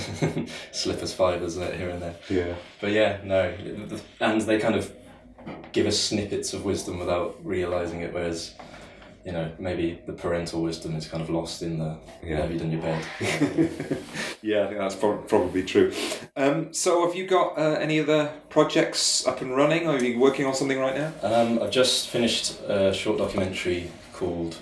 slip 0.72 1.02
us 1.02 1.12
fivers 1.12 1.56
here 1.56 1.90
and 1.90 2.00
there. 2.02 2.14
Yeah. 2.28 2.54
But 2.80 2.92
yeah, 2.92 3.18
no, 3.24 3.52
and 4.20 4.40
they 4.42 4.58
kind 4.58 4.74
of 4.76 4.92
give 5.72 5.86
us 5.86 5.98
snippets 5.98 6.52
of 6.52 6.64
wisdom 6.64 6.98
without 6.98 7.36
realizing 7.44 8.02
it, 8.02 8.12
whereas. 8.12 8.54
You 9.24 9.32
know, 9.32 9.52
maybe 9.58 10.00
the 10.06 10.12
parental 10.14 10.62
wisdom 10.62 10.94
is 10.94 11.06
kind 11.06 11.22
of 11.22 11.28
lost 11.28 11.62
in 11.62 11.78
the 11.78 11.98
Yeah. 12.22 12.36
have 12.42 12.50
you 12.52 12.58
done 12.58 12.70
your 12.72 12.80
bed? 12.80 13.04
yeah, 14.42 14.64
I 14.64 14.66
think 14.68 14.78
that's 14.78 14.94
prob- 14.94 15.28
probably 15.28 15.64
true. 15.64 15.92
Um, 16.36 16.72
so, 16.72 17.04
have 17.06 17.14
you 17.14 17.26
got 17.26 17.58
uh, 17.58 17.76
any 17.80 18.00
other 18.00 18.32
projects 18.48 19.26
up 19.26 19.40
and 19.42 19.54
running, 19.54 19.86
or 19.86 19.96
are 19.96 20.02
you 20.02 20.18
working 20.18 20.46
on 20.46 20.54
something 20.54 20.78
right 20.78 20.96
now? 20.96 21.12
Um, 21.22 21.60
I've 21.62 21.70
just 21.72 22.08
finished 22.08 22.60
a 22.66 22.94
short 22.94 23.18
documentary 23.18 23.90
called 24.12 24.56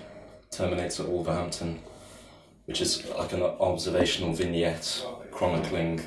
Terminator 0.50 1.04
at 1.04 1.08
Wolverhampton, 1.10 1.78
which 2.64 2.80
is 2.80 3.06
like 3.10 3.32
an 3.32 3.42
observational 3.42 4.32
vignette 4.32 5.04
chronicling 5.30 6.00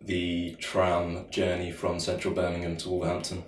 the 0.00 0.54
tram 0.60 1.26
journey 1.30 1.70
from 1.70 2.00
central 2.00 2.32
Birmingham 2.32 2.76
to 2.78 2.88
Wolverhampton. 2.88 3.42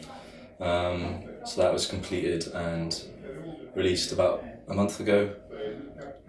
Um, 0.60 1.23
so 1.47 1.62
that 1.62 1.73
was 1.73 1.86
completed 1.86 2.48
and 2.48 3.02
released 3.74 4.12
about 4.12 4.44
a 4.69 4.74
month 4.74 5.01
ago. 5.01 5.35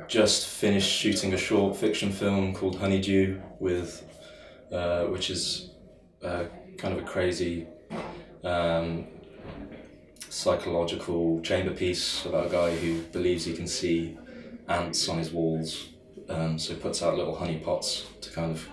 Just 0.08 0.48
finished 0.48 0.90
shooting 0.90 1.34
a 1.34 1.38
short 1.38 1.76
fiction 1.78 2.12
film 2.12 2.54
called 2.54 2.78
Honeydew, 2.78 3.40
with 3.60 4.04
uh, 4.72 5.06
which 5.06 5.30
is 5.30 5.72
uh, 6.24 6.46
kind 6.78 6.98
of 6.98 7.04
a 7.04 7.08
crazy 7.08 7.68
um, 8.44 9.08
psychological 10.30 11.40
chamber 11.42 11.74
piece 11.74 12.26
about 12.26 12.48
a 12.48 12.50
guy 12.50 12.76
who 12.76 13.02
believes 13.12 13.46
he 13.46 13.54
can 13.54 13.68
see 13.68 14.18
ants 14.68 15.08
on 15.08 15.18
his 15.18 15.32
walls. 15.32 15.90
Um, 16.30 16.58
so 16.58 16.76
puts 16.76 17.04
out 17.04 17.18
little 17.18 17.36
honey 17.36 17.60
pots 17.60 18.06
to 18.22 18.32
kind 18.32 18.52
of 18.52 18.68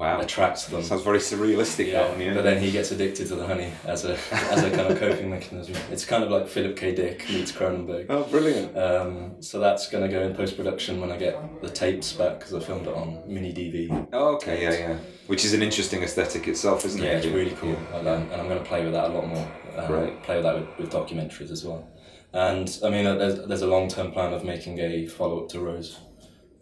wow. 0.00 0.20
attracts 0.20 0.64
them. 0.66 0.82
Sounds 0.82 1.02
very 1.02 1.18
surrealistic. 1.18 1.88
Yeah, 1.92 2.08
one, 2.08 2.20
yeah. 2.20 2.34
but 2.34 2.42
then 2.42 2.60
he 2.60 2.70
gets 2.70 2.90
addicted 2.90 3.28
to 3.28 3.36
the 3.36 3.46
honey 3.46 3.70
as 3.84 4.04
a 4.04 4.18
as 4.32 4.62
a 4.64 4.70
kind 4.70 4.92
of 4.92 4.98
coping 4.98 5.30
mechanism. 5.30 5.76
It's 5.90 6.04
kind 6.04 6.24
of 6.24 6.30
like 6.30 6.48
Philip 6.48 6.76
K. 6.76 6.94
Dick 6.94 7.28
meets 7.28 7.52
Cronenberg. 7.52 8.06
Oh, 8.08 8.24
brilliant! 8.24 8.76
Um, 8.76 9.42
so 9.42 9.60
that's 9.60 9.88
going 9.90 10.02
to 10.02 10.10
go 10.10 10.22
in 10.22 10.34
post 10.34 10.56
production 10.56 11.00
when 11.00 11.12
I 11.12 11.16
get 11.16 11.62
the 11.62 11.68
tapes 11.68 12.12
back 12.12 12.38
because 12.38 12.54
I 12.54 12.60
filmed 12.60 12.86
it 12.86 12.94
on 12.94 13.22
mini 13.26 13.52
DV. 13.52 14.08
Oh, 14.12 14.34
okay, 14.36 14.62
yeah, 14.62 14.72
yeah. 14.72 14.98
Which 15.26 15.44
is 15.44 15.52
an 15.54 15.62
interesting 15.62 16.02
aesthetic 16.02 16.48
itself, 16.48 16.84
isn't 16.86 17.00
Yeah, 17.00 17.10
it? 17.10 17.24
it's 17.24 17.26
really 17.26 17.52
cool, 17.52 17.76
and, 17.94 18.08
um, 18.08 18.22
and 18.32 18.40
I'm 18.40 18.48
going 18.48 18.58
to 18.58 18.64
play 18.64 18.82
with 18.82 18.94
that 18.94 19.10
a 19.10 19.12
lot 19.12 19.28
more. 19.28 19.48
Um, 19.76 19.92
Right. 19.92 20.22
Play 20.24 20.36
with 20.36 20.44
that 20.44 20.54
with, 20.56 20.78
with 20.78 20.90
documentaries 20.90 21.50
as 21.50 21.64
well. 21.64 21.86
And 22.32 22.78
I 22.84 22.90
mean, 22.90 23.06
uh, 23.06 23.14
there's, 23.14 23.46
there's 23.46 23.62
a 23.62 23.66
long 23.66 23.88
term 23.88 24.12
plan 24.12 24.32
of 24.32 24.44
making 24.44 24.78
a 24.78 25.06
follow 25.06 25.42
up 25.42 25.48
to 25.50 25.60
Rose, 25.60 25.98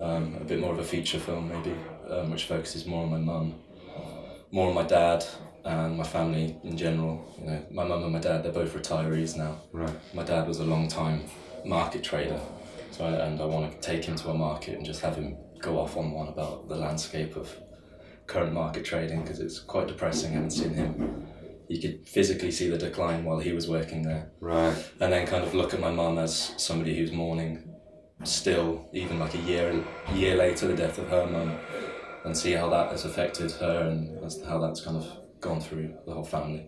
um, 0.00 0.36
a 0.40 0.44
bit 0.44 0.60
more 0.60 0.72
of 0.72 0.78
a 0.78 0.84
feature 0.84 1.18
film 1.18 1.48
maybe, 1.48 1.74
um, 2.10 2.30
which 2.30 2.44
focuses 2.44 2.86
more 2.86 3.04
on 3.04 3.10
my 3.10 3.18
mum, 3.18 3.54
more 4.50 4.68
on 4.68 4.74
my 4.74 4.84
dad, 4.84 5.24
and 5.64 5.96
my 5.96 6.04
family 6.04 6.56
in 6.64 6.76
general. 6.76 7.34
You 7.38 7.46
know, 7.46 7.66
my 7.70 7.84
mum 7.84 8.02
and 8.04 8.12
my 8.12 8.20
dad, 8.20 8.42
they're 8.42 8.52
both 8.52 8.74
retirees 8.74 9.36
now. 9.36 9.60
Right. 9.72 9.94
My 10.14 10.22
dad 10.24 10.46
was 10.46 10.60
a 10.60 10.64
long 10.64 10.88
time 10.88 11.24
market 11.64 12.02
trader, 12.02 12.40
so 12.90 13.04
I, 13.04 13.26
and 13.26 13.40
I 13.40 13.44
want 13.44 13.72
to 13.72 13.78
take 13.80 14.04
him 14.04 14.16
to 14.16 14.30
a 14.30 14.34
market 14.34 14.76
and 14.76 14.86
just 14.86 15.00
have 15.02 15.16
him 15.16 15.36
go 15.60 15.78
off 15.78 15.96
on 15.96 16.12
one 16.12 16.28
about 16.28 16.68
the 16.68 16.76
landscape 16.76 17.36
of 17.36 17.54
current 18.26 18.52
market 18.52 18.84
trading 18.84 19.22
because 19.22 19.40
it's 19.40 19.58
quite 19.58 19.88
depressing. 19.88 20.30
I 20.32 20.34
haven't 20.34 20.50
seen 20.50 20.74
him. 20.74 21.26
You 21.68 21.80
could 21.80 22.08
physically 22.08 22.50
see 22.50 22.70
the 22.70 22.78
decline 22.78 23.24
while 23.24 23.38
he 23.38 23.52
was 23.52 23.68
working 23.68 24.02
there. 24.02 24.30
Right. 24.40 24.74
And 25.00 25.12
then 25.12 25.26
kind 25.26 25.44
of 25.44 25.54
look 25.54 25.74
at 25.74 25.80
my 25.80 25.90
mum 25.90 26.18
as 26.18 26.54
somebody 26.56 26.96
who's 26.96 27.12
mourning 27.12 27.68
still, 28.24 28.88
even 28.92 29.18
like 29.18 29.34
a 29.34 29.38
year 29.38 29.84
year 30.14 30.36
later, 30.36 30.66
the 30.68 30.74
death 30.74 30.98
of 30.98 31.08
her 31.08 31.26
mum, 31.26 31.58
and 32.28 32.36
see 32.36 32.52
how 32.52 32.68
that 32.68 32.92
has 32.92 33.04
affected 33.04 33.50
her 33.52 33.88
and 33.88 34.22
as- 34.24 34.42
how 34.44 34.58
that's 34.58 34.80
kind 34.80 34.96
of 34.96 35.06
gone 35.40 35.60
through 35.60 35.94
the 36.06 36.12
whole 36.12 36.24
family. 36.24 36.66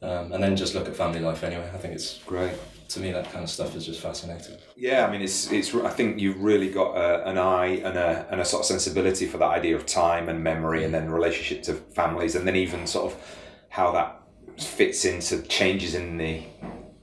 Um, 0.00 0.32
and 0.32 0.42
then 0.42 0.56
just 0.56 0.74
look 0.74 0.88
at 0.88 0.96
family 0.96 1.20
life 1.20 1.44
anyway. 1.44 1.68
I 1.74 1.78
think 1.78 1.94
it's 1.94 2.18
great. 2.24 2.54
To 2.90 3.00
me, 3.00 3.12
that 3.12 3.30
kind 3.30 3.44
of 3.44 3.50
stuff 3.50 3.76
is 3.76 3.84
just 3.84 4.00
fascinating. 4.00 4.56
Yeah, 4.76 5.06
I 5.06 5.10
mean, 5.10 5.20
it's 5.20 5.52
it's. 5.52 5.74
I 5.74 5.90
think 5.90 6.18
you've 6.18 6.40
really 6.40 6.70
got 6.70 6.96
a, 6.96 7.28
an 7.28 7.36
eye 7.36 7.82
and 7.84 7.98
a 7.98 8.26
and 8.30 8.40
a 8.40 8.44
sort 8.44 8.60
of 8.60 8.66
sensibility 8.66 9.26
for 9.26 9.36
that 9.38 9.50
idea 9.50 9.76
of 9.76 9.84
time 9.84 10.30
and 10.30 10.42
memory, 10.42 10.84
and 10.84 10.94
then 10.94 11.10
relationship 11.10 11.62
to 11.64 11.74
families, 11.74 12.34
and 12.34 12.46
then 12.46 12.56
even 12.56 12.86
sort 12.86 13.12
of 13.12 13.20
how 13.68 13.92
that 13.92 14.22
fits 14.56 15.04
into 15.04 15.42
changes 15.48 15.94
in 15.94 16.16
the 16.16 16.42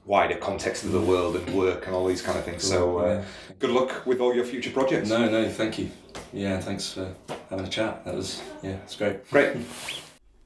wider 0.06 0.36
context 0.36 0.84
of 0.84 0.92
the 0.92 1.00
world 1.00 1.36
and 1.36 1.54
work 1.54 1.86
and 1.86 1.94
all 1.94 2.06
these 2.06 2.22
kind 2.22 2.38
of 2.38 2.44
things. 2.44 2.62
So, 2.62 2.98
uh, 2.98 3.24
good 3.58 3.70
luck 3.70 4.06
with 4.06 4.20
all 4.20 4.34
your 4.34 4.44
future 4.44 4.70
projects. 4.70 5.08
No, 5.08 5.28
no, 5.28 5.48
thank 5.48 5.78
you. 5.78 5.90
Yeah, 6.32 6.60
thanks 6.60 6.92
for 6.92 7.14
having 7.50 7.66
a 7.66 7.68
chat. 7.68 8.04
That 8.04 8.14
was 8.14 8.42
yeah, 8.62 8.76
it's 8.84 8.96
great. 8.96 9.28
Great. 9.30 9.56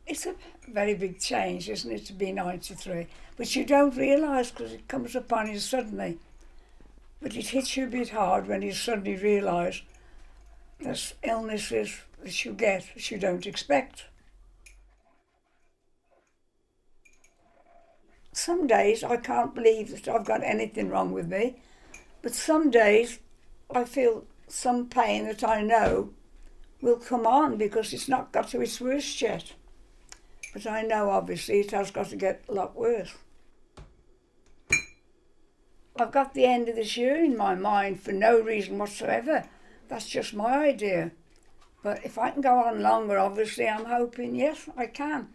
It's 0.06 0.26
a 0.26 0.34
very 0.66 0.94
big 0.94 1.20
change, 1.20 1.70
isn't 1.70 1.92
it, 1.92 2.04
to 2.06 2.12
be 2.12 2.32
93? 2.32 3.06
But 3.36 3.54
you 3.54 3.64
don't 3.64 3.96
realise 3.96 4.50
because 4.50 4.72
it 4.72 4.88
comes 4.88 5.14
upon 5.14 5.52
you 5.52 5.60
suddenly. 5.60 6.18
But 7.22 7.36
it 7.36 7.46
hits 7.46 7.76
you 7.76 7.84
a 7.84 7.86
bit 7.86 8.08
hard 8.08 8.48
when 8.48 8.60
you 8.60 8.72
suddenly 8.72 9.14
realise 9.14 9.82
there's 10.80 11.14
illnesses 11.22 12.00
that 12.24 12.44
you 12.44 12.54
get 12.54 12.86
that 12.92 13.08
you 13.12 13.18
don't 13.18 13.46
expect. 13.46 14.06
Some 18.42 18.66
days 18.66 19.04
I 19.04 19.18
can't 19.18 19.54
believe 19.54 19.90
that 19.90 20.08
I've 20.08 20.24
got 20.24 20.42
anything 20.42 20.88
wrong 20.88 21.12
with 21.12 21.28
me, 21.28 21.56
but 22.22 22.34
some 22.34 22.70
days 22.70 23.18
I 23.70 23.84
feel 23.84 24.24
some 24.48 24.88
pain 24.88 25.26
that 25.26 25.44
I 25.44 25.60
know 25.60 26.14
will 26.80 26.96
come 26.96 27.26
on 27.26 27.58
because 27.58 27.92
it's 27.92 28.08
not 28.08 28.32
got 28.32 28.48
to 28.48 28.62
its 28.62 28.80
worst 28.80 29.20
yet. 29.20 29.52
But 30.54 30.66
I 30.66 30.80
know 30.80 31.10
obviously 31.10 31.60
it 31.60 31.72
has 31.72 31.90
got 31.90 32.06
to 32.08 32.16
get 32.16 32.42
a 32.48 32.54
lot 32.54 32.74
worse. 32.74 33.14
I've 35.98 36.10
got 36.10 36.32
the 36.32 36.46
end 36.46 36.70
of 36.70 36.76
this 36.76 36.96
year 36.96 37.22
in 37.22 37.36
my 37.36 37.54
mind 37.54 38.00
for 38.00 38.12
no 38.12 38.40
reason 38.40 38.78
whatsoever. 38.78 39.44
That's 39.88 40.08
just 40.08 40.32
my 40.32 40.64
idea. 40.68 41.10
But 41.82 42.06
if 42.06 42.16
I 42.16 42.30
can 42.30 42.40
go 42.40 42.54
on 42.64 42.80
longer, 42.80 43.18
obviously 43.18 43.68
I'm 43.68 43.84
hoping, 43.84 44.34
yes, 44.34 44.66
I 44.78 44.86
can. 44.86 45.28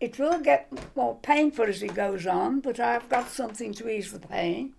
It 0.00 0.18
will 0.18 0.40
get 0.40 0.70
more 0.94 1.16
painful 1.16 1.64
as 1.66 1.82
it 1.82 1.94
goes 1.94 2.26
on, 2.26 2.60
but 2.60 2.78
I've 2.78 3.08
got 3.08 3.28
something 3.28 3.72
to 3.74 3.88
ease 3.88 4.12
the 4.12 4.18
pain. 4.20 4.74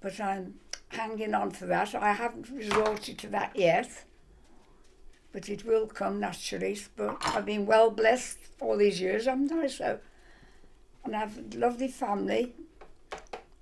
But 0.00 0.20
I'm 0.20 0.54
hanging 0.88 1.34
on 1.34 1.52
for 1.52 1.66
that. 1.66 1.94
I 1.94 2.12
haven't 2.12 2.50
resorted 2.50 3.18
to 3.18 3.28
that 3.28 3.54
yet 3.54 4.04
but 5.32 5.48
it 5.48 5.64
will 5.64 5.86
come 5.86 6.20
naturally. 6.20 6.78
But 6.94 7.16
I've 7.24 7.46
been 7.46 7.66
well 7.66 7.90
blessed 7.90 8.38
all 8.60 8.76
these 8.76 9.00
years, 9.00 9.24
haven't 9.24 9.50
I? 9.50 9.66
So, 9.66 9.98
and 11.04 11.16
I 11.16 11.20
have 11.20 11.38
a 11.38 11.58
lovely 11.58 11.88
family, 11.88 12.54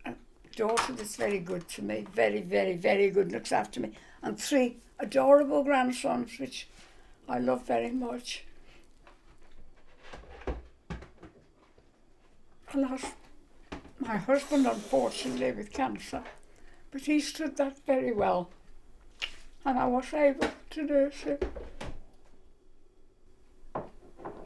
a 0.05 0.15
daughter 0.57 0.93
that's 0.93 1.17
very 1.17 1.39
good 1.39 1.69
to 1.69 1.83
me, 1.83 2.07
very, 2.13 2.43
very, 2.43 2.77
very 2.77 3.11
good, 3.11 3.33
looks 3.33 3.53
after 3.53 3.81
me, 3.81 3.93
and 4.23 4.39
three 4.39 4.79
adorable 4.99 5.63
grandsons, 5.63 6.39
which 6.39 6.69
I 7.29 7.39
love 7.39 7.67
very 7.67 7.93
much. 7.93 8.45
My 12.75 14.17
husband, 14.17 14.67
unfortunately, 14.67 15.53
with 15.53 15.73
cancer, 15.73 16.23
but 16.91 17.03
he 17.03 17.21
stood 17.21 17.57
that 17.57 17.79
very 17.87 18.13
well 18.13 18.51
and 19.65 19.79
I 19.79 19.87
was 19.87 20.13
able 20.13 20.51
to 20.71 20.83
nurse 20.83 21.23
him. 21.23 21.39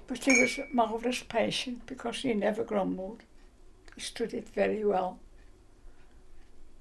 But 0.06 0.24
he 0.24 0.40
was 0.40 0.59
a 0.59 0.66
marvellous 0.72 1.22
patient 1.22 1.86
because 1.86 2.18
he 2.18 2.34
never 2.34 2.64
grumbled. 2.64 3.22
He 3.94 4.01
stood 4.01 4.34
it 4.34 4.48
very 4.48 4.84
well. 4.84 5.18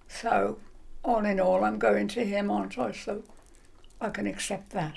So, 0.08 0.60
all 1.04 1.26
in 1.26 1.40
all, 1.40 1.64
I'm 1.64 1.80
going 1.80 2.08
to 2.10 2.26
him, 2.26 2.52
aren't 2.52 2.78
I? 2.78 2.92
So 2.92 3.24
I 4.02 4.10
can 4.10 4.28
accept 4.28 4.72
that. 4.72 4.94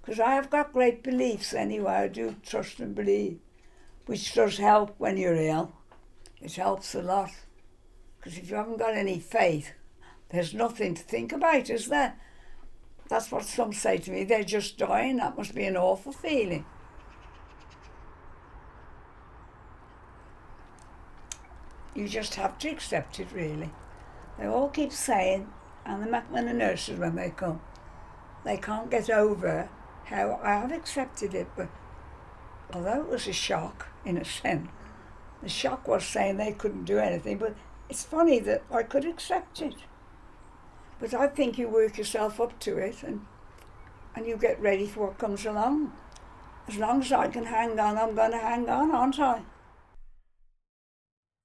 Because 0.00 0.20
I 0.20 0.34
have 0.34 0.50
got 0.50 0.72
great 0.72 1.02
beliefs 1.02 1.52
anyway, 1.52 1.92
I 1.92 2.08
do 2.08 2.36
trust 2.42 2.80
and 2.80 2.94
believe, 2.94 3.38
which 4.08 4.32
does 4.32 4.56
help 4.56 4.94
when 4.96 5.18
you're 5.18 5.34
ill. 5.34 5.70
It 6.40 6.54
helps 6.54 6.94
a 6.94 7.02
lot. 7.02 7.30
Because 8.16 8.38
if 8.38 8.48
you 8.48 8.56
haven't 8.56 8.78
got 8.78 8.96
any 8.96 9.20
faith, 9.20 9.72
there's 10.30 10.54
nothing 10.54 10.94
to 10.94 11.02
think 11.02 11.30
about, 11.30 11.68
is 11.68 11.88
there? 11.88 12.18
That's 13.10 13.30
what 13.30 13.44
some 13.44 13.74
say 13.74 13.98
to 13.98 14.10
me. 14.10 14.24
They're 14.24 14.44
just 14.44 14.78
dying. 14.78 15.18
That 15.18 15.36
must 15.36 15.54
be 15.54 15.66
an 15.66 15.76
awful 15.76 16.12
feeling. 16.12 16.64
You 21.94 22.08
just 22.08 22.36
have 22.36 22.58
to 22.60 22.70
accept 22.70 23.20
it, 23.20 23.28
really. 23.30 23.70
They 24.38 24.46
all 24.46 24.70
keep 24.70 24.92
saying, 24.92 25.52
and 25.84 26.02
the 26.02 26.22
and 26.32 26.48
the 26.48 26.54
nurses 26.54 26.98
when 26.98 27.14
they 27.14 27.28
come, 27.28 27.60
they 28.42 28.56
can't 28.56 28.90
get 28.90 29.10
over 29.10 29.68
how 30.04 30.40
I 30.42 30.54
have 30.54 30.72
accepted 30.72 31.34
it. 31.34 31.48
But 31.54 31.68
although 32.72 33.02
it 33.02 33.08
was 33.08 33.28
a 33.28 33.34
shock, 33.34 33.88
in 34.04 34.16
a 34.16 34.24
sense, 34.24 34.68
the 35.42 35.48
shock 35.48 35.86
was 35.86 36.04
saying 36.04 36.36
they 36.36 36.52
couldn't 36.52 36.84
do 36.84 36.98
anything. 36.98 37.38
But 37.38 37.54
it's 37.88 38.04
funny 38.04 38.38
that 38.40 38.62
I 38.70 38.82
could 38.82 39.04
accept 39.04 39.62
it. 39.62 39.76
But 40.98 41.14
I 41.14 41.28
think 41.28 41.58
you 41.58 41.68
work 41.68 41.96
yourself 41.96 42.40
up 42.40 42.58
to 42.60 42.76
it 42.78 43.02
and 43.02 43.20
and 44.16 44.26
you 44.26 44.36
get 44.36 44.60
ready 44.60 44.86
for 44.86 45.06
what 45.06 45.18
comes 45.18 45.46
along. 45.46 45.92
As 46.66 46.76
long 46.76 47.00
as 47.00 47.12
I 47.12 47.28
can 47.28 47.44
hang 47.44 47.78
on, 47.78 47.96
I'm 47.96 48.14
going 48.16 48.32
to 48.32 48.38
hang 48.38 48.68
on, 48.68 48.90
aren't 48.90 49.20
I? 49.20 49.42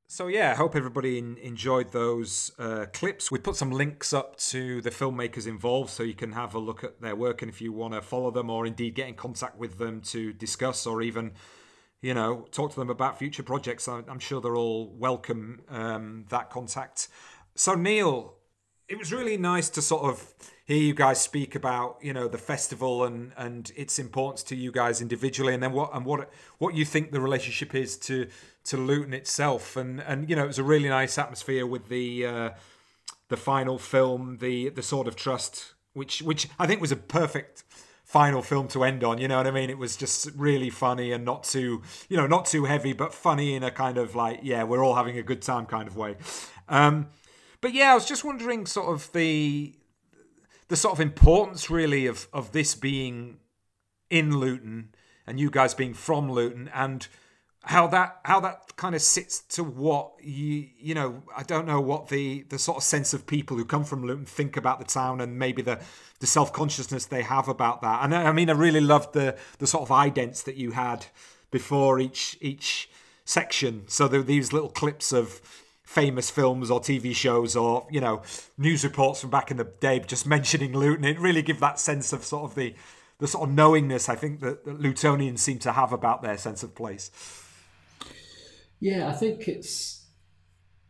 So 0.07 0.27
yeah, 0.27 0.51
I 0.51 0.55
hope 0.55 0.75
everybody 0.75 1.17
enjoyed 1.17 1.91
those 1.91 2.51
uh, 2.59 2.85
clips. 2.93 3.31
We 3.31 3.39
put 3.39 3.55
some 3.55 3.71
links 3.71 4.11
up 4.11 4.37
to 4.37 4.81
the 4.81 4.89
filmmakers 4.89 5.47
involved, 5.47 5.89
so 5.91 6.03
you 6.03 6.13
can 6.13 6.33
have 6.33 6.53
a 6.53 6.59
look 6.59 6.83
at 6.83 7.01
their 7.01 7.15
work, 7.15 7.41
and 7.41 7.49
if 7.49 7.61
you 7.61 7.71
want 7.71 7.93
to 7.93 8.01
follow 8.01 8.29
them, 8.29 8.49
or 8.49 8.65
indeed 8.65 8.95
get 8.95 9.07
in 9.07 9.15
contact 9.15 9.57
with 9.57 9.77
them 9.77 10.01
to 10.01 10.33
discuss, 10.33 10.85
or 10.85 11.01
even, 11.01 11.31
you 12.03 12.13
know, 12.13 12.45
talk 12.51 12.69
to 12.73 12.79
them 12.79 12.89
about 12.89 13.17
future 13.17 13.43
projects, 13.43 13.87
I- 13.87 14.03
I'm 14.09 14.19
sure 14.19 14.41
they're 14.41 14.57
all 14.57 14.93
welcome 14.97 15.61
um, 15.69 16.25
that 16.29 16.49
contact. 16.49 17.07
So 17.55 17.75
Neil, 17.75 18.35
it 18.89 18.99
was 18.99 19.13
really 19.13 19.37
nice 19.37 19.69
to 19.69 19.81
sort 19.81 20.03
of 20.03 20.33
hear 20.65 20.77
you 20.81 20.93
guys 20.93 21.21
speak 21.21 21.55
about 21.55 21.97
you 22.01 22.11
know 22.13 22.27
the 22.27 22.37
festival 22.37 23.05
and 23.05 23.31
and 23.37 23.71
its 23.75 23.99
importance 23.99 24.43
to 24.43 24.55
you 24.55 24.71
guys 24.71 25.01
individually 25.01 25.53
and 25.53 25.63
then 25.63 25.71
what 25.71 25.89
and 25.93 26.05
what 26.05 26.29
what 26.57 26.75
you 26.75 26.83
think 26.85 27.11
the 27.11 27.21
relationship 27.21 27.73
is 27.73 27.97
to 27.97 28.27
to 28.65 28.77
Luton 28.77 29.13
itself 29.13 29.77
and 29.77 30.01
and 30.01 30.29
you 30.29 30.35
know 30.35 30.43
it 30.43 30.47
was 30.47 30.59
a 30.59 30.63
really 30.63 30.89
nice 30.89 31.17
atmosphere 31.17 31.65
with 31.65 31.87
the 31.87 32.25
uh, 32.25 32.49
the 33.29 33.37
final 33.37 33.77
film 33.77 34.37
the 34.39 34.69
the 34.69 34.83
Sword 34.83 35.07
of 35.07 35.15
Trust 35.15 35.73
which 35.93 36.21
which 36.21 36.49
I 36.59 36.67
think 36.67 36.81
was 36.81 36.91
a 36.91 36.97
perfect 36.97 37.63
final 38.13 38.41
film 38.43 38.67
to 38.69 38.83
end 38.83 39.03
on 39.03 39.17
you 39.17 39.27
know 39.27 39.37
what 39.37 39.47
I 39.47 39.51
mean? 39.51 39.69
It 39.69 39.77
was 39.77 39.97
just 39.97 40.29
really 40.35 40.69
funny 40.69 41.11
and 41.11 41.25
not 41.25 41.43
too 41.43 41.81
you 42.09 42.15
know 42.15 42.27
not 42.27 42.45
too 42.45 42.65
heavy 42.65 42.93
but 42.93 43.13
funny 43.13 43.55
in 43.55 43.63
a 43.63 43.71
kind 43.71 43.97
of 43.97 44.15
like 44.15 44.39
yeah 44.43 44.63
we're 44.63 44.85
all 44.85 44.95
having 44.95 45.17
a 45.17 45.23
good 45.23 45.41
time 45.41 45.65
kind 45.65 45.87
of 45.87 45.97
way. 45.97 46.15
Um 46.69 47.07
but 47.63 47.73
yeah, 47.73 47.91
I 47.91 47.93
was 47.93 48.05
just 48.05 48.25
wondering, 48.25 48.65
sort 48.65 48.93
of 48.93 49.09
the 49.13 49.73
the 50.67 50.75
sort 50.75 50.93
of 50.93 50.99
importance, 50.99 51.69
really, 51.69 52.07
of 52.07 52.27
of 52.33 52.51
this 52.51 52.75
being 52.75 53.37
in 54.09 54.37
Luton 54.37 54.89
and 55.25 55.39
you 55.39 55.49
guys 55.49 55.73
being 55.73 55.93
from 55.93 56.29
Luton, 56.29 56.69
and 56.73 57.07
how 57.65 57.87
that 57.87 58.19
how 58.25 58.41
that 58.41 58.75
kind 58.75 58.93
of 58.93 59.01
sits 59.01 59.39
to 59.39 59.63
what 59.63 60.11
you 60.21 60.67
you 60.77 60.93
know. 60.93 61.23
I 61.35 61.43
don't 61.43 61.65
know 61.65 61.79
what 61.79 62.09
the 62.09 62.43
the 62.49 62.59
sort 62.59 62.77
of 62.77 62.83
sense 62.83 63.13
of 63.13 63.25
people 63.25 63.55
who 63.55 63.63
come 63.63 63.85
from 63.85 64.03
Luton 64.03 64.25
think 64.25 64.57
about 64.57 64.79
the 64.79 64.85
town, 64.85 65.21
and 65.21 65.39
maybe 65.39 65.61
the 65.61 65.79
the 66.19 66.27
self 66.27 66.51
consciousness 66.51 67.05
they 67.05 67.21
have 67.21 67.47
about 67.47 67.81
that. 67.81 68.03
And 68.03 68.13
I, 68.13 68.25
I 68.25 68.31
mean, 68.33 68.49
I 68.49 68.53
really 68.53 68.81
loved 68.81 69.13
the 69.13 69.37
the 69.59 69.67
sort 69.67 69.83
of 69.83 69.89
idents 69.89 70.43
that 70.43 70.55
you 70.55 70.71
had 70.71 71.05
before 71.51 71.99
each 71.99 72.37
each 72.41 72.89
section. 73.23 73.83
So 73.87 74.09
there 74.09 74.19
were 74.19 74.25
these 74.25 74.51
little 74.51 74.69
clips 74.69 75.13
of 75.13 75.39
famous 75.83 76.29
films 76.29 76.69
or 76.71 76.81
TV 76.81 77.15
shows 77.15 77.55
or 77.55 77.85
you 77.91 78.01
know 78.01 78.23
news 78.57 78.83
reports 78.83 79.21
from 79.21 79.29
back 79.29 79.51
in 79.51 79.57
the 79.57 79.63
day 79.63 79.99
just 79.99 80.27
mentioning 80.37 80.73
Luton. 80.73 81.05
It 81.05 81.17
really 81.17 81.41
give 81.41 81.61
that 81.61 81.79
sense 81.79 82.11
of 82.11 82.25
sort 82.25 82.43
of 82.43 82.55
the 82.55 82.75
the 83.19 83.27
sort 83.27 83.47
of 83.47 83.55
knowingness 83.55 84.09
I 84.09 84.15
think 84.15 84.41
that, 84.41 84.65
that 84.65 84.81
Lutonians 84.81 85.39
seem 85.39 85.59
to 85.59 85.71
have 85.71 85.93
about 85.93 86.21
their 86.23 86.37
sense 86.37 86.61
of 86.61 86.75
place. 86.75 87.09
Yeah, 88.83 89.07
I 89.07 89.13
think 89.13 89.47
it's 89.47 90.07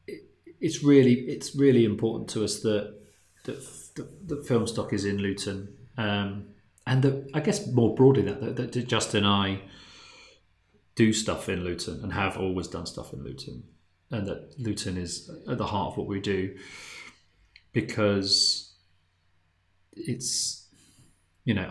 it, 0.07 0.21
it's 0.59 0.83
really 0.83 1.13
it's 1.13 1.55
really 1.55 1.85
important 1.85 2.27
to 2.31 2.43
us 2.43 2.61
that 2.61 2.99
that 3.43 3.61
the, 3.93 4.09
the 4.25 4.37
Filmstock 4.37 4.93
is 4.93 5.05
in 5.05 5.19
Luton, 5.19 5.71
um, 5.95 6.45
and 6.87 7.03
that 7.03 7.29
I 7.35 7.39
guess 7.39 7.67
more 7.67 7.93
broadly 7.93 8.23
that, 8.23 8.41
that 8.41 8.71
that 8.71 8.87
Justin 8.87 9.25
and 9.25 9.27
I 9.27 9.61
do 10.95 11.13
stuff 11.13 11.47
in 11.49 11.63
Luton 11.63 11.99
and 12.01 12.13
have 12.13 12.35
always 12.35 12.67
done 12.67 12.87
stuff 12.87 13.13
in 13.13 13.23
Luton, 13.23 13.61
and 14.09 14.25
that 14.25 14.59
Luton 14.59 14.97
is 14.97 15.29
at 15.47 15.59
the 15.59 15.67
heart 15.67 15.91
of 15.91 15.97
what 15.97 16.07
we 16.07 16.19
do 16.19 16.57
because 17.73 18.73
it's 19.91 20.67
you 21.45 21.53
know 21.53 21.69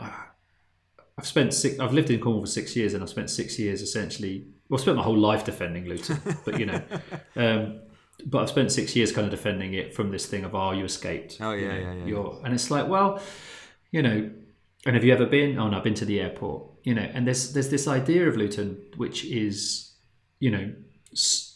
I've 1.19 1.27
spent 1.27 1.53
six, 1.53 1.81
I've 1.81 1.93
lived 1.93 2.11
in 2.11 2.21
Cornwall 2.21 2.45
for 2.45 2.47
six 2.47 2.77
years 2.77 2.95
and 2.95 3.03
I've 3.03 3.11
spent 3.11 3.29
six 3.29 3.59
years 3.59 3.83
essentially 3.83 4.52
well 4.73 4.79
I've 4.79 4.83
spent 4.83 4.97
my 4.97 5.03
whole 5.03 5.19
life 5.19 5.45
defending 5.45 5.85
Luton 5.85 6.19
but 6.45 6.59
you 6.59 6.67
know 6.67 6.81
um, 7.37 7.81
but 8.25 8.39
I've 8.43 8.49
spent 8.49 8.73
six 8.73 8.97
years 8.97 9.13
kind 9.13 9.27
of 9.27 9.31
defending 9.31 9.75
it 9.75 9.95
from 9.95 10.11
this 10.11 10.25
thing 10.27 10.45
of 10.45 10.55
oh 10.55 10.73
you 10.73 10.85
escaped 10.85 11.37
Oh, 11.41 11.53
you 11.53 11.67
yeah, 11.67 11.73
know, 11.73 11.79
yeah, 11.81 11.93
yeah, 11.93 12.05
you're, 12.07 12.41
and 12.45 12.55
it's 12.55 12.71
like 12.71 12.89
well 12.89 13.21
you 13.91 14.03
know 14.03 14.31
and 14.85 14.97
have 14.97 15.05
you 15.05 15.13
ever 15.13 15.27
been? 15.27 15.59
Oh 15.59 15.69
no 15.69 15.77
I've 15.77 15.85
been 15.85 15.95
to 15.95 16.05
the 16.05 16.21
airport 16.21 16.65
you 16.85 16.95
know 16.95 17.03
and 17.15 17.27
there's 17.27 17.53
there's 17.53 17.69
this 17.69 17.87
idea 17.87 18.27
of 18.29 18.37
Luton 18.37 18.83
which 18.97 19.25
is 19.25 19.93
you 20.41 20.51
know 20.51 20.73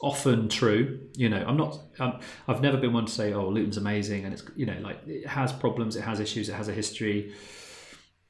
often 0.03 0.49
true 0.51 1.01
you 1.15 1.29
know 1.31 1.43
I'm 1.49 1.57
not 1.57 1.79
um, 1.99 2.21
I've 2.47 2.61
never 2.61 2.77
been 2.77 2.93
one 2.93 3.07
to 3.07 3.13
say 3.13 3.33
oh 3.33 3.49
Luton's 3.49 3.79
amazing 3.79 4.25
and 4.27 4.35
it's 4.35 4.45
you 4.55 4.67
know 4.67 4.79
like 4.83 4.99
it 5.07 5.27
has 5.27 5.53
problems 5.53 5.97
it 5.97 6.03
has 6.03 6.21
issues 6.21 6.49
it 6.51 6.53
has 6.55 6.69
a 6.69 6.73
history 6.73 7.33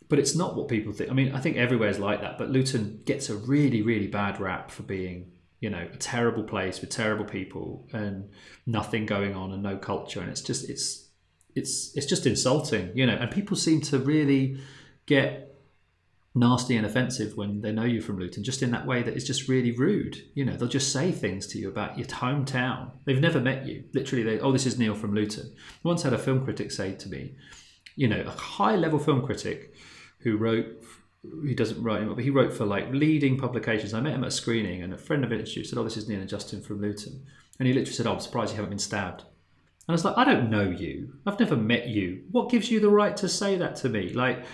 but 0.09 0.19
it's 0.19 0.35
not 0.35 0.57
what 0.57 0.69
people 0.69 0.93
think. 0.93 1.11
I 1.11 1.15
mean, 1.15 1.33
I 1.33 1.41
think 1.41 1.57
everywhere's 1.57 1.99
like 1.99 2.21
that, 2.21 2.39
but 2.39 2.51
Luton 2.51 3.01
gets 3.05 3.29
a 3.29 3.37
really, 3.37 3.83
really 3.83 4.07
bad 4.07 4.41
rap 4.41 4.71
for 4.71 4.83
being, 4.83 5.33
you 5.61 5.71
know, 5.71 5.89
a 5.93 5.97
terrible 5.97 6.45
place 6.45 6.81
with 6.81 6.91
terrible 6.91 7.25
people 7.25 7.89
and 7.93 8.29
nothing 8.67 9.07
going 9.07 9.35
on 9.35 9.53
and 9.53 9.63
no 9.63 9.77
culture, 9.77 10.21
and 10.21 10.31
it's 10.31 10.43
just 10.43 10.69
it's 10.69 11.09
it's 11.55 11.97
it's 11.97 12.07
just 12.07 12.27
insulting, 12.27 12.91
you 12.95 13.07
know. 13.07 13.15
And 13.15 13.31
people 13.31 13.57
seem 13.57 13.81
to 13.83 13.99
really 13.99 14.59
get 15.07 15.47
nasty 16.37 16.77
and 16.77 16.85
offensive 16.87 17.37
when 17.37 17.63
they 17.63 17.73
know 17.73 17.85
you 17.85 18.01
from 18.01 18.19
Luton, 18.19 18.45
just 18.45 18.63
in 18.63 18.71
that 18.71 18.87
way 18.87 19.03
that 19.03 19.17
is 19.17 19.25
just 19.25 19.49
really 19.49 19.73
rude. 19.73 20.23
You 20.35 20.45
know, 20.45 20.57
they'll 20.57 20.69
just 20.69 20.93
say 20.93 21.11
things 21.11 21.47
to 21.49 21.59
you 21.59 21.69
about 21.69 21.99
your 21.99 22.07
hometown. 22.07 22.91
They've 23.07 23.21
never 23.21 23.41
met 23.41 23.67
you. 23.67 23.85
Literally, 23.93 24.23
they 24.23 24.39
oh, 24.39 24.53
this 24.53 24.67
is 24.67 24.79
Neil 24.79 24.95
from 24.95 25.15
Luton. 25.15 25.53
I 25.57 25.89
once 25.89 26.03
had 26.03 26.13
a 26.13 26.19
film 26.19 26.45
critic 26.45 26.71
say 26.71 26.93
to 26.95 27.09
me, 27.09 27.35
you 27.97 28.07
know, 28.07 28.21
a 28.21 28.31
high 28.31 28.77
level 28.77 29.01
film 29.01 29.25
critic 29.25 29.75
who 30.27 30.37
wrote 30.37 30.67
he 31.47 31.55
doesn't 31.55 31.83
write 31.83 31.99
anymore, 31.99 32.17
but 32.17 32.25
he 32.25 32.31
wrote 32.31 32.53
for 32.53 32.65
like 32.65 32.91
leading 32.91 33.39
publications. 33.39 33.95
I 33.95 34.01
met 34.01 34.15
him 34.15 34.25
at 34.25 34.29
a 34.29 34.33
screening, 34.33 34.83
and 34.83 34.93
a 34.93 34.99
friend 34.99 35.25
of 35.25 35.33
it 35.33 35.49
said, 35.49 35.79
"Oh, 35.79 35.85
this 35.85 35.97
is 35.97 36.09
Neil 36.09 36.21
and 36.21 36.29
Justin 36.29 36.61
from 36.61 36.81
Luton," 36.81 37.25
and 37.59 37.67
he 37.67 37.73
literally 37.73 37.93
said, 37.93 38.07
oh, 38.07 38.15
"I'm 38.15 38.21
surprised 38.21 38.51
you 38.51 38.57
haven't 38.57 38.71
been 38.71 38.79
stabbed." 38.79 39.21
And 39.23 39.89
I 39.89 39.93
was 39.93 40.05
like, 40.05 40.19
"I 40.19 40.25
don't 40.25 40.51
know 40.51 40.69
you. 40.69 41.15
I've 41.27 41.39
never 41.39 41.57
met 41.57 41.89
you. 41.89 42.23
What 42.31 42.51
gives 42.51 42.71
you 42.71 42.81
the 42.81 42.91
right 42.91 43.17
to 43.19 43.29
say 43.29 43.57
that 43.57 43.77
to 43.77 43.89
me?" 43.89 44.13
Like 44.13 44.45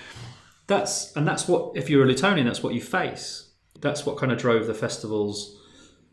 that's 0.66 1.14
and 1.16 1.26
that's 1.26 1.48
what 1.48 1.74
if 1.74 1.88
you're 1.88 2.04
a 2.04 2.06
Lutonian, 2.06 2.46
that's 2.46 2.62
what 2.62 2.74
you 2.74 2.80
face. 2.82 3.50
That's 3.80 4.04
what 4.06 4.18
kind 4.18 4.30
of 4.30 4.38
drove 4.38 4.66
the 4.66 4.74
festival's 4.74 5.58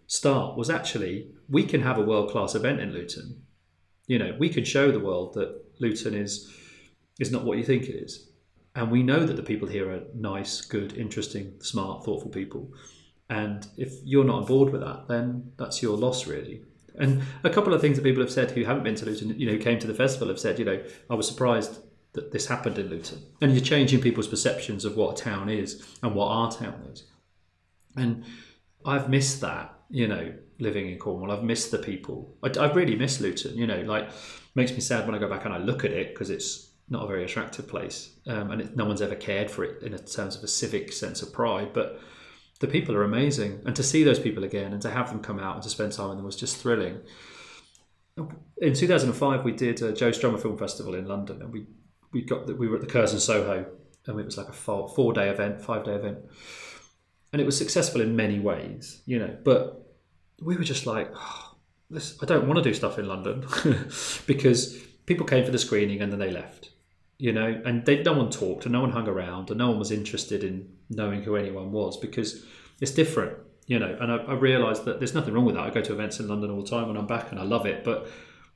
start. 0.07 0.57
Was 0.57 0.69
actually 0.69 1.31
we 1.49 1.63
can 1.63 1.81
have 1.81 1.97
a 1.97 2.03
world 2.03 2.31
class 2.31 2.55
event 2.55 2.79
in 2.79 2.93
Luton. 2.93 3.43
You 4.07 4.19
know, 4.19 4.35
we 4.39 4.49
can 4.49 4.63
show 4.63 4.91
the 4.91 4.99
world 4.99 5.33
that 5.33 5.63
Luton 5.79 6.13
is 6.13 6.49
is 7.19 7.31
not 7.31 7.43
what 7.43 7.57
you 7.57 7.63
think 7.63 7.83
it 7.83 7.95
is 7.95 8.28
and 8.75 8.91
we 8.91 9.03
know 9.03 9.25
that 9.25 9.35
the 9.35 9.43
people 9.43 9.67
here 9.67 9.91
are 9.91 10.03
nice, 10.13 10.61
good, 10.61 10.93
interesting, 10.97 11.53
smart, 11.59 12.05
thoughtful 12.05 12.29
people. 12.29 12.71
And 13.29 13.67
if 13.77 13.93
you're 14.03 14.23
not 14.23 14.41
on 14.41 14.45
board 14.45 14.71
with 14.71 14.81
that, 14.81 15.07
then 15.07 15.51
that's 15.57 15.81
your 15.81 15.97
loss, 15.97 16.27
really. 16.27 16.63
And 16.95 17.21
a 17.43 17.49
couple 17.49 17.73
of 17.73 17.81
things 17.81 17.97
that 17.97 18.03
people 18.03 18.21
have 18.21 18.31
said 18.31 18.51
who 18.51 18.65
haven't 18.65 18.83
been 18.83 18.95
to 18.95 19.05
Luton, 19.05 19.39
you 19.39 19.51
know, 19.51 19.57
came 19.57 19.79
to 19.79 19.87
the 19.87 19.93
festival, 19.93 20.27
have 20.27 20.39
said, 20.39 20.59
you 20.59 20.65
know, 20.65 20.83
I 21.09 21.15
was 21.15 21.27
surprised 21.27 21.79
that 22.13 22.31
this 22.31 22.47
happened 22.47 22.77
in 22.77 22.89
Luton. 22.89 23.23
And 23.41 23.53
you're 23.53 23.63
changing 23.63 24.01
people's 24.01 24.27
perceptions 24.27 24.85
of 24.85 24.97
what 24.97 25.19
a 25.19 25.23
town 25.23 25.49
is 25.49 25.85
and 26.01 26.15
what 26.15 26.27
our 26.27 26.51
town 26.51 26.87
is. 26.91 27.03
And 27.95 28.25
I've 28.85 29.09
missed 29.09 29.41
that, 29.41 29.73
you 29.89 30.07
know, 30.07 30.33
living 30.59 30.89
in 30.89 30.97
Cornwall. 30.97 31.31
I've 31.31 31.43
missed 31.43 31.71
the 31.71 31.77
people. 31.77 32.35
I, 32.43 32.49
I 32.59 32.71
really 32.71 32.95
miss 32.95 33.21
Luton, 33.21 33.55
you 33.57 33.67
know, 33.67 33.81
like, 33.81 34.09
makes 34.55 34.71
me 34.71 34.79
sad 34.79 35.05
when 35.05 35.15
I 35.15 35.19
go 35.19 35.29
back 35.29 35.45
and 35.45 35.53
I 35.53 35.57
look 35.57 35.85
at 35.85 35.91
it 35.91 36.13
because 36.13 36.29
it's 36.29 36.68
not 36.89 37.03
a 37.03 37.07
very 37.07 37.23
attractive 37.23 37.67
place, 37.67 38.11
um, 38.27 38.51
and 38.51 38.61
it, 38.61 38.75
no 38.75 38.85
one's 38.85 39.01
ever 39.01 39.15
cared 39.15 39.51
for 39.51 39.63
it 39.63 39.83
in 39.83 39.97
terms 39.97 40.35
of 40.35 40.43
a 40.43 40.47
civic 40.47 40.91
sense 40.91 41.21
of 41.21 41.31
pride. 41.31 41.71
But 41.73 41.99
the 42.59 42.67
people 42.67 42.95
are 42.95 43.03
amazing, 43.03 43.61
and 43.65 43.75
to 43.75 43.83
see 43.83 44.03
those 44.03 44.19
people 44.19 44.43
again 44.43 44.73
and 44.73 44.81
to 44.81 44.89
have 44.89 45.09
them 45.09 45.21
come 45.21 45.39
out 45.39 45.55
and 45.55 45.63
to 45.63 45.69
spend 45.69 45.93
time 45.93 46.09
with 46.09 46.17
them 46.17 46.25
was 46.25 46.35
just 46.35 46.57
thrilling. 46.57 46.99
In 48.57 48.73
2005, 48.73 49.43
we 49.45 49.51
did 49.51 49.81
a 49.81 49.93
Joe 49.93 50.11
Strummer 50.11 50.41
Film 50.41 50.57
Festival 50.57 50.95
in 50.95 51.05
London, 51.05 51.41
and 51.41 51.53
we 51.53 51.67
we 52.11 52.23
got 52.23 52.47
we 52.57 52.67
were 52.67 52.75
at 52.75 52.81
the 52.81 52.87
Curzon 52.87 53.19
Soho, 53.19 53.65
and 54.07 54.19
it 54.19 54.25
was 54.25 54.37
like 54.37 54.49
a 54.49 54.53
four, 54.53 54.89
four 54.89 55.13
day 55.13 55.29
event, 55.29 55.61
five 55.61 55.85
day 55.85 55.93
event, 55.93 56.17
and 57.31 57.41
it 57.41 57.45
was 57.45 57.57
successful 57.57 58.01
in 58.01 58.15
many 58.15 58.39
ways, 58.39 59.01
you 59.05 59.19
know. 59.19 59.37
But 59.43 59.95
we 60.41 60.57
were 60.57 60.63
just 60.63 60.87
like, 60.87 61.11
oh, 61.15 61.55
this, 61.91 62.17
I 62.21 62.25
don't 62.25 62.47
want 62.47 62.57
to 62.57 62.63
do 62.63 62.73
stuff 62.73 62.97
in 62.97 63.07
London 63.07 63.45
because 64.25 64.75
people 65.05 65.25
came 65.25 65.45
for 65.45 65.51
the 65.51 65.59
screening 65.59 66.01
and 66.01 66.11
then 66.11 66.19
they 66.19 66.31
left 66.31 66.71
you 67.19 67.33
know, 67.33 67.61
and 67.65 67.85
they, 67.85 68.01
no 68.01 68.13
one 68.13 68.31
talked 68.31 68.65
and 68.65 68.71
no 68.71 68.79
one 68.79 68.91
hung 68.91 69.07
around 69.07 69.49
and 69.49 69.59
no 69.59 69.69
one 69.69 69.77
was 69.77 69.91
interested 69.91 70.41
in 70.41 70.69
knowing 70.89 71.21
who 71.21 71.35
anyone 71.35 71.71
was 71.71 71.97
because 71.97 72.45
it's 72.79 72.91
different, 72.91 73.37
you 73.67 73.77
know. 73.77 73.95
And 73.99 74.09
I, 74.09 74.15
I 74.15 74.33
realised 74.35 74.85
that 74.85 74.99
there's 74.99 75.13
nothing 75.13 75.33
wrong 75.33 75.43
with 75.43 75.55
that. 75.55 75.65
I 75.65 75.69
go 75.69 75.81
to 75.81 75.93
events 75.93 76.21
in 76.21 76.29
London 76.29 76.49
all 76.49 76.63
the 76.63 76.69
time 76.69 76.87
when 76.87 76.95
I'm 76.95 77.07
back 77.07 77.31
and 77.31 77.39
I 77.39 77.43
love 77.43 77.65
it, 77.65 77.83
but 77.83 78.07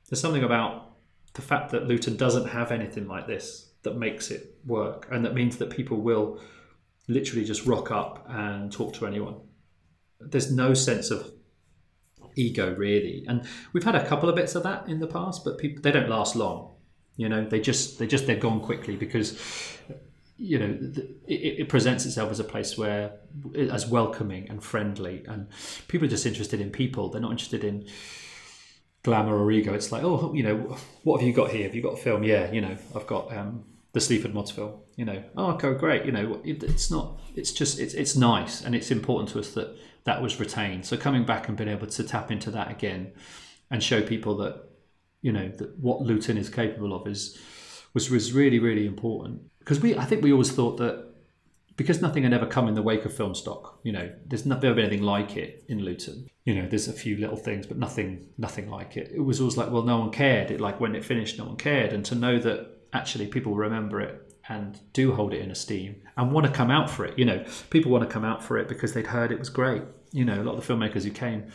there's 0.08 0.20
something 0.20 0.42
about 0.42 0.92
the 1.34 1.42
fact 1.42 1.72
that 1.72 1.86
Luton 1.86 2.16
doesn't 2.16 2.48
have 2.48 2.72
anything 2.72 3.06
like 3.06 3.26
this 3.26 3.70
that 3.82 3.98
makes 3.98 4.30
it 4.30 4.56
work, 4.64 5.08
and 5.12 5.26
that 5.26 5.34
means 5.34 5.58
that 5.58 5.68
people 5.68 6.00
will 6.00 6.40
literally 7.06 7.44
just 7.44 7.66
rock 7.66 7.90
up 7.90 8.24
and 8.30 8.72
talk 8.72 8.94
to 8.94 9.06
anyone. 9.06 9.36
There's 10.20 10.50
no 10.50 10.72
sense 10.72 11.10
of 11.10 11.30
ego 12.34 12.74
really, 12.74 13.26
and 13.28 13.46
we've 13.74 13.84
had 13.84 13.94
a 13.94 14.06
couple 14.06 14.30
of 14.30 14.36
bits 14.36 14.54
of 14.54 14.62
that 14.62 14.88
in 14.88 15.00
the 15.00 15.06
past, 15.06 15.44
but 15.44 15.58
people 15.58 15.82
they 15.82 15.92
don't 15.92 16.08
last 16.08 16.34
long 16.34 16.73
you 17.16 17.28
know, 17.28 17.44
they 17.44 17.60
just 17.60 17.98
they 17.98 18.06
just 18.06 18.26
they're 18.26 18.36
gone 18.36 18.60
quickly 18.60 18.96
because 18.96 19.38
you 20.36 20.58
know 20.58 20.78
it, 21.28 21.60
it 21.60 21.68
presents 21.68 22.04
itself 22.04 22.30
as 22.30 22.40
a 22.40 22.44
place 22.44 22.76
where 22.76 23.12
as 23.70 23.86
welcoming 23.86 24.48
and 24.48 24.62
friendly, 24.62 25.24
and 25.28 25.48
people 25.88 26.06
are 26.06 26.10
just 26.10 26.26
interested 26.26 26.60
in 26.60 26.70
people. 26.70 27.10
They're 27.10 27.20
not 27.20 27.32
interested 27.32 27.62
in 27.64 27.86
glamour 29.04 29.36
or 29.36 29.50
ego. 29.52 29.74
It's 29.74 29.92
like, 29.92 30.02
oh, 30.02 30.32
you 30.34 30.42
know, 30.42 30.76
what 31.04 31.20
have 31.20 31.28
you 31.28 31.34
got 31.34 31.50
here? 31.50 31.64
Have 31.64 31.74
you 31.74 31.82
got 31.82 31.94
a 31.94 31.98
film? 31.98 32.24
Yeah, 32.24 32.50
you 32.50 32.60
know, 32.60 32.76
I've 32.96 33.06
got 33.06 33.32
um, 33.36 33.64
the 33.92 34.00
Sleaford 34.00 34.34
Mods 34.34 34.50
film. 34.50 34.80
You 34.96 35.04
know, 35.04 35.22
oh, 35.36 35.52
okay, 35.52 35.72
great. 35.74 36.04
You 36.04 36.12
know, 36.12 36.40
it, 36.44 36.62
it's 36.64 36.90
not. 36.90 37.20
It's 37.36 37.52
just 37.52 37.78
it's 37.78 37.94
it's 37.94 38.16
nice, 38.16 38.62
and 38.62 38.74
it's 38.74 38.90
important 38.90 39.28
to 39.30 39.38
us 39.38 39.52
that 39.52 39.76
that 40.02 40.20
was 40.20 40.40
retained. 40.40 40.84
So 40.84 40.96
coming 40.96 41.24
back 41.24 41.48
and 41.48 41.56
being 41.56 41.70
able 41.70 41.86
to 41.86 42.02
tap 42.02 42.32
into 42.32 42.50
that 42.50 42.70
again, 42.72 43.12
and 43.70 43.82
show 43.82 44.02
people 44.02 44.36
that 44.38 44.73
you 45.24 45.32
know 45.32 45.48
that 45.48 45.78
what 45.78 46.02
Luton 46.02 46.36
is 46.36 46.50
capable 46.50 46.94
of 46.94 47.08
is 47.08 47.38
was 47.94 48.10
was 48.10 48.32
really 48.34 48.58
really 48.58 48.86
important 48.86 49.40
because 49.58 49.80
we 49.80 49.96
I 49.96 50.04
think 50.04 50.22
we 50.22 50.32
always 50.32 50.52
thought 50.52 50.76
that 50.76 51.14
because 51.76 52.02
nothing 52.02 52.22
had 52.22 52.34
ever 52.34 52.46
come 52.46 52.68
in 52.68 52.74
the 52.74 52.82
wake 52.82 53.04
of 53.04 53.12
Filmstock. 53.12 53.78
You 53.82 53.92
know, 53.92 54.12
there's 54.26 54.46
never 54.46 54.74
been 54.74 54.84
anything 54.84 55.02
like 55.02 55.36
it 55.36 55.64
in 55.66 55.80
Luton. 55.80 56.28
You 56.44 56.54
know, 56.54 56.68
there's 56.68 56.86
a 56.86 56.92
few 56.92 57.16
little 57.16 57.36
things, 57.36 57.66
but 57.66 57.78
nothing, 57.78 58.28
nothing 58.38 58.70
like 58.70 58.96
it. 58.96 59.10
It 59.12 59.18
was 59.18 59.40
always 59.40 59.56
like, 59.56 59.72
well, 59.72 59.82
no 59.82 59.98
one 59.98 60.10
cared. 60.10 60.52
It 60.52 60.60
like 60.60 60.78
when 60.78 60.94
it 60.94 61.04
finished, 61.04 61.36
no 61.36 61.46
one 61.46 61.56
cared. 61.56 61.92
And 61.92 62.04
to 62.04 62.14
know 62.14 62.38
that 62.38 62.68
actually 62.92 63.26
people 63.26 63.56
remember 63.56 64.00
it 64.00 64.36
and 64.48 64.78
do 64.92 65.14
hold 65.14 65.34
it 65.34 65.40
in 65.40 65.50
esteem 65.50 66.02
and 66.16 66.30
want 66.30 66.46
to 66.46 66.52
come 66.52 66.70
out 66.70 66.88
for 66.88 67.04
it. 67.06 67.18
You 67.18 67.24
know, 67.24 67.44
people 67.70 67.90
want 67.90 68.08
to 68.08 68.12
come 68.12 68.24
out 68.24 68.44
for 68.44 68.56
it 68.56 68.68
because 68.68 68.92
they'd 68.92 69.08
heard 69.08 69.32
it 69.32 69.40
was 69.40 69.48
great. 69.48 69.82
You 70.12 70.24
know, 70.24 70.40
a 70.40 70.44
lot 70.44 70.54
of 70.56 70.64
the 70.64 70.72
filmmakers 70.72 71.02
who 71.02 71.10
came 71.10 71.50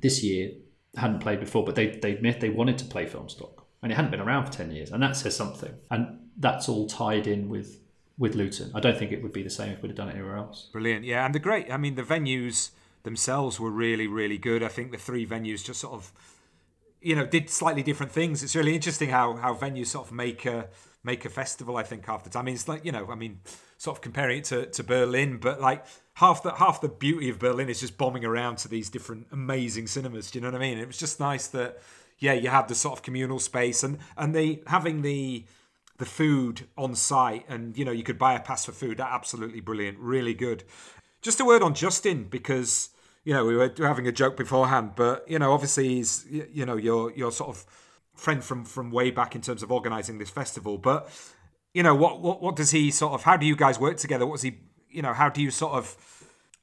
this 0.00 0.22
year 0.22 0.52
hadn't 0.96 1.20
played 1.20 1.40
before, 1.40 1.64
but 1.64 1.74
they 1.74 1.88
they 1.88 2.12
admit 2.12 2.40
they 2.40 2.50
wanted 2.50 2.78
to 2.78 2.84
play 2.84 3.06
Filmstock, 3.06 3.62
and 3.82 3.92
it 3.92 3.94
hadn't 3.94 4.10
been 4.10 4.20
around 4.20 4.46
for 4.46 4.52
ten 4.52 4.70
years, 4.70 4.90
and 4.90 5.02
that 5.02 5.16
says 5.16 5.36
something. 5.36 5.74
And 5.90 6.20
that's 6.36 6.68
all 6.68 6.86
tied 6.86 7.26
in 7.26 7.48
with 7.48 7.80
with 8.18 8.34
Luton. 8.34 8.70
I 8.74 8.80
don't 8.80 8.98
think 8.98 9.12
it 9.12 9.22
would 9.22 9.32
be 9.32 9.42
the 9.42 9.50
same 9.50 9.72
if 9.72 9.82
we'd 9.82 9.90
have 9.90 9.96
done 9.96 10.08
it 10.08 10.14
anywhere 10.14 10.36
else. 10.36 10.68
Brilliant, 10.72 11.04
yeah, 11.04 11.24
and 11.24 11.34
the 11.34 11.38
great. 11.38 11.70
I 11.70 11.76
mean, 11.76 11.94
the 11.94 12.02
venues 12.02 12.70
themselves 13.02 13.60
were 13.60 13.70
really, 13.70 14.06
really 14.06 14.38
good. 14.38 14.62
I 14.62 14.68
think 14.68 14.90
the 14.90 14.98
three 14.98 15.26
venues 15.26 15.64
just 15.64 15.80
sort 15.80 15.94
of, 15.94 16.12
you 17.00 17.14
know, 17.14 17.26
did 17.26 17.50
slightly 17.50 17.82
different 17.82 18.12
things. 18.12 18.42
It's 18.42 18.56
really 18.56 18.74
interesting 18.74 19.10
how 19.10 19.36
how 19.36 19.54
venues 19.54 19.88
sort 19.88 20.06
of 20.06 20.12
make 20.12 20.44
a 20.46 20.68
make 21.04 21.24
a 21.24 21.30
festival. 21.30 21.76
I 21.76 21.82
think 21.82 22.04
the 22.04 22.30
time. 22.30 22.30
I 22.34 22.42
mean, 22.42 22.54
it's 22.54 22.68
like 22.68 22.84
you 22.84 22.92
know, 22.92 23.08
I 23.10 23.14
mean, 23.14 23.40
sort 23.78 23.96
of 23.96 24.00
comparing 24.00 24.38
it 24.38 24.44
to, 24.44 24.66
to 24.66 24.82
Berlin, 24.82 25.38
but 25.38 25.60
like 25.60 25.84
half 26.14 26.42
the 26.42 26.54
half 26.54 26.80
the 26.80 26.88
beauty 26.88 27.28
of 27.28 27.38
Berlin 27.38 27.68
is 27.68 27.80
just 27.80 27.98
bombing 27.98 28.24
around 28.24 28.56
to 28.58 28.68
these 28.68 28.88
different 28.88 29.26
amazing 29.32 29.86
cinemas. 29.86 30.30
Do 30.30 30.38
you 30.38 30.42
know 30.42 30.48
what 30.48 30.56
I 30.56 30.60
mean? 30.60 30.78
It 30.78 30.86
was 30.86 30.98
just 30.98 31.20
nice 31.20 31.46
that 31.48 31.78
yeah, 32.18 32.32
you 32.32 32.48
had 32.48 32.68
the 32.68 32.74
sort 32.74 32.98
of 32.98 33.02
communal 33.02 33.38
space 33.38 33.82
and 33.82 33.98
and 34.16 34.34
the 34.34 34.62
having 34.66 35.02
the 35.02 35.44
the 35.98 36.06
food 36.06 36.66
on 36.76 36.94
site 36.94 37.44
and 37.48 37.76
you 37.76 37.84
know 37.84 37.92
you 37.92 38.02
could 38.02 38.18
buy 38.18 38.34
a 38.34 38.40
pass 38.40 38.66
for 38.66 38.72
food 38.72 38.98
that 38.98 39.10
absolutely 39.10 39.60
brilliant 39.60 39.98
really 39.98 40.34
good 40.34 40.62
just 41.22 41.40
a 41.40 41.44
word 41.44 41.62
on 41.62 41.74
justin 41.74 42.24
because 42.24 42.90
you 43.24 43.32
know 43.32 43.44
we 43.44 43.56
were 43.56 43.72
having 43.78 44.06
a 44.06 44.12
joke 44.12 44.36
beforehand 44.36 44.92
but 44.94 45.24
you 45.26 45.38
know 45.38 45.52
obviously 45.52 45.88
he's 45.88 46.26
you 46.30 46.66
know 46.66 46.76
your 46.76 47.10
your 47.12 47.32
sort 47.32 47.48
of 47.48 47.64
friend 48.14 48.44
from 48.44 48.64
from 48.64 48.90
way 48.90 49.10
back 49.10 49.34
in 49.34 49.40
terms 49.40 49.62
of 49.62 49.72
organizing 49.72 50.18
this 50.18 50.30
festival 50.30 50.76
but 50.76 51.08
you 51.76 51.82
know 51.82 51.94
what 51.94 52.22
what 52.22 52.42
what 52.42 52.56
does 52.56 52.70
he 52.70 52.90
sort 52.90 53.12
of 53.12 53.22
how 53.24 53.36
do 53.36 53.44
you 53.44 53.54
guys 53.54 53.78
work 53.78 53.98
together 53.98 54.26
what's 54.26 54.40
he 54.40 54.56
you 54.88 55.02
know 55.02 55.12
how 55.12 55.28
do 55.28 55.42
you 55.42 55.50
sort 55.50 55.74
of 55.74 55.96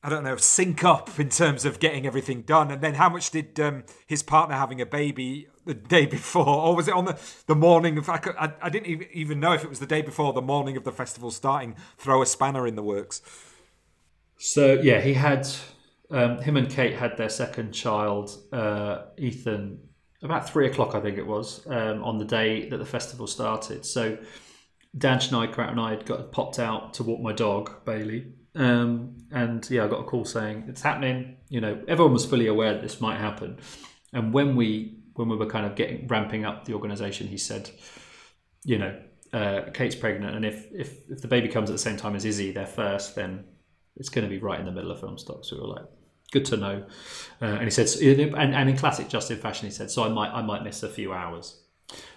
I 0.06 0.10
don't 0.10 0.26
know, 0.26 0.36
sync 0.36 0.84
up 0.84 1.18
in 1.18 1.30
terms 1.30 1.64
of 1.64 1.80
getting 1.80 2.06
everything 2.06 2.42
done. 2.42 2.72
And 2.72 2.82
then 2.82 2.96
how 2.96 3.08
much 3.08 3.32
did 3.32 3.58
um, 3.62 3.86
his 4.06 4.22
partner 4.22 4.54
having 4.54 4.82
a 4.82 4.86
baby 4.86 5.48
the 5.66 5.74
day 5.74 6.06
before, 6.18 6.46
or 6.46 6.76
was 6.76 6.90
it 6.90 6.94
on 6.94 7.06
the, 7.06 7.18
the 7.48 7.56
morning 7.56 7.98
of? 7.98 8.10
I, 8.10 8.18
could, 8.18 8.36
I, 8.38 8.52
I 8.62 8.70
didn't 8.70 9.08
even 9.14 9.40
know 9.40 9.54
if 9.54 9.64
it 9.64 9.70
was 9.70 9.80
the 9.80 9.86
day 9.86 10.02
before, 10.02 10.34
the 10.34 10.42
morning 10.42 10.76
of 10.76 10.84
the 10.84 10.92
festival 10.92 11.32
starting. 11.32 11.78
Throw 11.98 12.22
a 12.22 12.26
spanner 12.26 12.68
in 12.68 12.76
the 12.76 12.84
works. 12.84 13.22
So 14.38 14.74
yeah, 14.74 15.00
he 15.00 15.14
had 15.14 15.48
um, 16.12 16.42
him 16.42 16.58
and 16.58 16.70
Kate 16.70 16.96
had 16.96 17.16
their 17.16 17.30
second 17.30 17.72
child, 17.72 18.38
uh, 18.52 19.04
Ethan, 19.18 19.80
about 20.22 20.50
three 20.50 20.68
o'clock, 20.68 20.96
I 20.96 21.00
think 21.00 21.18
it 21.18 21.26
was, 21.26 21.66
um, 21.68 22.04
on 22.04 22.18
the 22.18 22.26
day 22.26 22.68
that 22.68 22.78
the 22.78 22.86
festival 22.86 23.26
started. 23.26 23.86
So 23.86 24.18
Dan 24.98 25.20
Schneidkraut 25.20 25.72
and 25.72 25.80
I 25.80 25.92
had 25.92 26.06
got 26.06 26.32
popped 26.32 26.60
out 26.60 26.94
to 26.96 27.04
walk 27.04 27.20
my 27.20 27.34
dog 27.34 27.84
Bailey, 27.86 28.34
um, 28.56 29.18
and 29.32 29.68
yeah, 29.70 29.86
I 29.86 29.88
got 29.88 30.02
a 30.02 30.04
call 30.04 30.26
saying 30.26 30.66
it's 30.68 30.82
happening. 30.82 31.38
You 31.50 31.62
know, 31.62 31.82
everyone 31.88 32.14
was 32.14 32.26
fully 32.26 32.48
aware 32.48 32.74
that 32.74 32.82
this 32.82 33.02
might 33.02 33.18
happen. 33.18 33.58
And 34.14 34.34
when 34.34 34.56
we 34.56 35.00
when 35.16 35.30
we 35.30 35.36
were 35.36 35.48
kind 35.48 35.66
of 35.66 35.76
getting 35.76 36.08
ramping 36.08 36.46
up 36.46 36.66
the 36.66 36.74
organisation, 36.74 37.28
he 37.28 37.38
said, 37.38 37.70
you 38.64 38.78
know, 38.78 39.00
uh, 39.32 39.62
Kate's 39.74 39.96
pregnant, 39.96 40.36
and 40.36 40.46
if, 40.46 40.72
if 40.72 41.10
if 41.10 41.22
the 41.22 41.28
baby 41.28 41.48
comes 41.48 41.70
at 41.70 41.74
the 41.74 41.80
same 41.80 41.98
time 41.98 42.16
as 42.16 42.26
Izzy, 42.26 42.52
they're 42.52 42.68
first, 42.68 43.16
then 43.16 43.46
it's 43.96 44.10
going 44.10 44.24
to 44.24 44.30
be 44.30 44.38
right 44.40 44.60
in 44.60 44.66
the 44.66 44.72
middle 44.72 44.92
of 44.92 45.00
Filmstock. 45.02 45.46
So 45.46 45.56
we 45.56 45.62
were 45.62 45.68
like, 45.68 45.86
good 46.32 46.46
to 46.46 46.58
know. 46.58 46.86
Uh, 47.42 47.46
and 47.46 47.64
he 47.64 47.70
said, 47.70 47.88
and, 48.02 48.56
and 48.56 48.70
in 48.70 48.78
classic 48.78 49.08
Justin 49.08 49.38
fashion, 49.38 49.68
he 49.68 49.72
said, 49.72 49.90
so 49.90 50.04
I 50.04 50.10
might 50.10 50.32
I 50.32 50.44
might 50.44 50.64
miss 50.64 50.84
a 50.84 50.90
few 50.90 51.14
hours. 51.14 51.60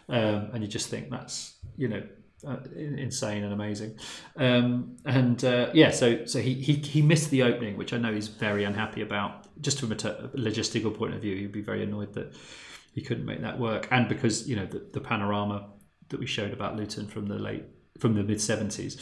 Um, 0.09 0.51
and 0.53 0.63
you 0.63 0.69
just 0.69 0.89
think 0.89 1.11
that's 1.11 1.55
you 1.77 1.89
know 1.89 2.03
uh, 2.45 2.57
insane 2.77 3.45
and 3.45 3.53
amazing. 3.53 3.99
Um, 4.37 4.97
and 5.05 5.43
uh, 5.45 5.71
yeah, 5.73 5.91
so 5.91 6.25
so 6.27 6.41
he, 6.41 6.55
he 6.55 6.75
he 6.75 7.03
missed 7.03 7.31
the 7.31 7.43
opening, 7.43 7.77
which 7.77 7.93
I 7.93 7.99
know 7.99 8.13
he's 8.13 8.29
very 8.29 8.65
unhappy 8.65 9.03
about. 9.03 9.45
Just 9.61 9.81
from 9.81 9.91
a, 9.91 9.95
logistical 9.95 10.97
point 10.97 11.15
of 11.15 11.23
view, 11.23 11.37
he'd 11.37 11.53
be 11.53 11.63
very 11.63 11.83
annoyed 11.83 12.13
that 12.15 12.35
he 12.93 13.01
couldn't 13.01 13.25
make 13.25 13.41
that 13.41 13.59
work, 13.59 13.89
and 13.91 14.09
because 14.09 14.49
you 14.49 14.57
know 14.57 14.67
the, 14.67 14.87
the 14.93 15.01
panorama 15.01 15.71
that 16.09 16.21
we 16.21 16.27
showed 16.27 16.53
about 16.53 16.77
Luton 16.77 17.07
from 17.07 17.27
the 17.27 17.37
late 17.37 17.65
from 17.99 18.15
the 18.15 18.23
mid 18.23 18.41
seventies 18.41 19.01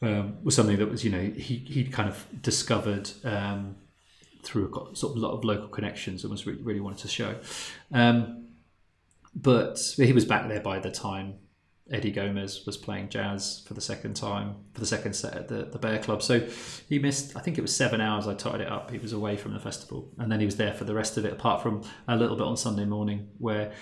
um, 0.00 0.36
was 0.44 0.54
something 0.54 0.78
that 0.78 0.90
was 0.90 1.04
you 1.04 1.10
know 1.10 1.20
he 1.20 1.56
he 1.56 1.84
kind 1.84 2.08
of 2.08 2.26
discovered. 2.42 3.10
Um, 3.24 3.76
through 4.44 4.66
a 4.66 4.96
sort 4.96 5.12
of 5.12 5.18
lot 5.18 5.30
of 5.30 5.44
local 5.44 5.68
connections 5.68 6.24
and 6.24 6.32
was 6.32 6.48
really, 6.48 6.60
really 6.62 6.80
wanted 6.80 6.98
to 6.98 7.06
show. 7.06 7.36
Um, 7.92 8.48
but 9.36 9.78
he 9.96 10.12
was 10.12 10.24
back 10.24 10.48
there 10.48 10.58
by 10.58 10.80
the 10.80 10.90
time 10.90 11.34
Eddie 11.92 12.10
Gomez 12.10 12.64
was 12.64 12.76
playing 12.76 13.10
jazz 13.10 13.62
for 13.66 13.74
the 13.74 13.80
second 13.80 14.14
time 14.14 14.56
for 14.72 14.80
the 14.80 14.86
second 14.86 15.12
set 15.14 15.34
at 15.34 15.48
the, 15.48 15.64
the 15.64 15.78
Bear 15.78 15.98
Club. 15.98 16.22
So 16.22 16.40
he 16.88 16.98
missed, 16.98 17.36
I 17.36 17.40
think 17.40 17.58
it 17.58 17.60
was 17.60 17.74
seven 17.76 18.00
hours. 18.00 18.26
I 18.26 18.34
totted 18.34 18.62
it 18.62 18.68
up. 18.68 18.90
He 18.90 18.98
was 18.98 19.12
away 19.12 19.36
from 19.36 19.52
the 19.52 19.60
festival, 19.60 20.10
and 20.18 20.32
then 20.32 20.40
he 20.40 20.46
was 20.46 20.56
there 20.56 20.72
for 20.72 20.84
the 20.84 20.94
rest 20.94 21.18
of 21.18 21.24
it. 21.24 21.32
Apart 21.32 21.62
from 21.62 21.82
a 22.08 22.16
little 22.16 22.36
bit 22.36 22.46
on 22.46 22.56
Sunday 22.56 22.86
morning 22.86 23.28
where 23.38 23.72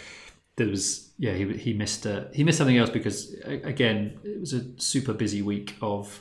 there 0.57 0.67
was, 0.67 1.11
yeah, 1.19 1.33
he 1.33 1.57
he 1.57 1.73
missed 1.73 2.07
uh, 2.07 2.25
he 2.35 2.43
missed 2.43 2.59
something 2.59 2.77
else 2.77 2.91
because 2.91 3.35
again 3.45 4.19
it 4.25 4.41
was 4.41 4.53
a 4.53 4.63
super 4.81 5.13
busy 5.13 5.43
week 5.43 5.77
of. 5.81 6.21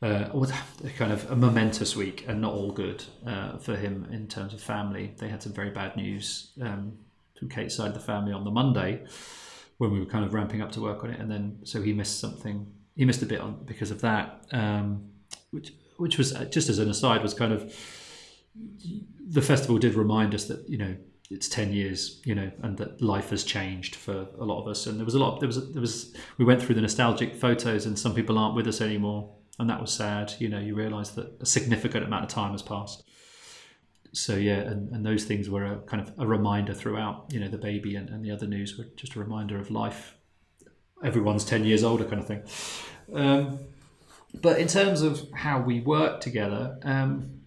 Uh, 0.00 0.28
kind 0.96 1.10
of 1.10 1.28
a 1.28 1.34
momentous 1.34 1.96
week 1.96 2.24
and 2.28 2.40
not 2.40 2.52
all 2.52 2.70
good 2.70 3.02
uh, 3.26 3.58
for 3.58 3.74
him 3.74 4.06
in 4.12 4.28
terms 4.28 4.54
of 4.54 4.60
family. 4.60 5.12
They 5.18 5.28
had 5.28 5.42
some 5.42 5.52
very 5.52 5.70
bad 5.70 5.96
news 5.96 6.52
um, 6.62 6.98
from 7.36 7.48
Kate's 7.48 7.74
side 7.74 7.88
of 7.88 7.94
the 7.94 8.00
family 8.00 8.32
on 8.32 8.44
the 8.44 8.52
Monday, 8.52 9.04
when 9.78 9.92
we 9.92 10.00
were 10.00 10.06
kind 10.06 10.24
of 10.24 10.34
ramping 10.34 10.60
up 10.60 10.72
to 10.72 10.80
work 10.80 11.02
on 11.04 11.10
it, 11.10 11.18
and 11.18 11.30
then 11.30 11.58
so 11.64 11.80
he 11.80 11.92
missed 11.92 12.20
something. 12.20 12.66
He 12.94 13.04
missed 13.04 13.22
a 13.22 13.26
bit 13.26 13.40
on 13.40 13.64
because 13.64 13.90
of 13.90 14.00
that, 14.02 14.44
um, 14.52 15.08
which 15.50 15.72
which 15.96 16.18
was 16.18 16.34
uh, 16.34 16.44
just 16.44 16.68
as 16.68 16.78
an 16.78 16.88
aside 16.90 17.22
was 17.22 17.34
kind 17.34 17.52
of 17.52 17.74
the 19.28 19.42
festival 19.42 19.78
did 19.78 19.94
remind 19.94 20.34
us 20.34 20.44
that 20.44 20.68
you 20.68 20.78
know 20.78 20.96
it's 21.30 21.48
10 21.48 21.72
years 21.72 22.20
you 22.24 22.34
know 22.34 22.50
and 22.62 22.78
that 22.78 23.02
life 23.02 23.30
has 23.30 23.44
changed 23.44 23.94
for 23.94 24.26
a 24.38 24.44
lot 24.44 24.62
of 24.62 24.66
us 24.66 24.86
and 24.86 24.98
there 24.98 25.04
was 25.04 25.14
a 25.14 25.18
lot 25.18 25.38
there 25.40 25.46
was 25.46 25.72
there 25.72 25.80
was 25.80 26.14
we 26.38 26.44
went 26.44 26.62
through 26.62 26.74
the 26.74 26.80
nostalgic 26.80 27.34
photos 27.34 27.84
and 27.84 27.98
some 27.98 28.14
people 28.14 28.38
aren't 28.38 28.54
with 28.54 28.66
us 28.66 28.80
anymore 28.80 29.30
and 29.58 29.68
that 29.68 29.80
was 29.80 29.92
sad 29.92 30.32
you 30.38 30.48
know 30.48 30.58
you 30.58 30.74
realize 30.74 31.10
that 31.12 31.36
a 31.40 31.46
significant 31.46 32.04
amount 32.04 32.24
of 32.24 32.30
time 32.30 32.52
has 32.52 32.62
passed 32.62 33.04
so 34.12 34.36
yeah, 34.36 34.58
and, 34.58 34.90
and 34.90 35.04
those 35.04 35.24
things 35.24 35.48
were 35.50 35.64
a 35.64 35.76
kind 35.78 36.02
of 36.02 36.12
a 36.18 36.26
reminder 36.26 36.74
throughout. 36.74 37.26
You 37.30 37.40
know, 37.40 37.48
the 37.48 37.58
baby 37.58 37.96
and, 37.96 38.08
and 38.08 38.24
the 38.24 38.30
other 38.30 38.46
news 38.46 38.78
were 38.78 38.86
just 38.96 39.14
a 39.16 39.20
reminder 39.20 39.58
of 39.58 39.70
life. 39.70 40.16
Everyone's 41.02 41.44
ten 41.44 41.64
years 41.64 41.84
older, 41.84 42.04
kind 42.04 42.20
of 42.20 42.26
thing. 42.26 42.42
Um, 43.14 43.58
but 44.40 44.58
in 44.58 44.68
terms 44.68 45.02
of 45.02 45.30
how 45.32 45.60
we 45.60 45.80
work 45.80 46.20
together, 46.20 46.78
um, 46.82 47.40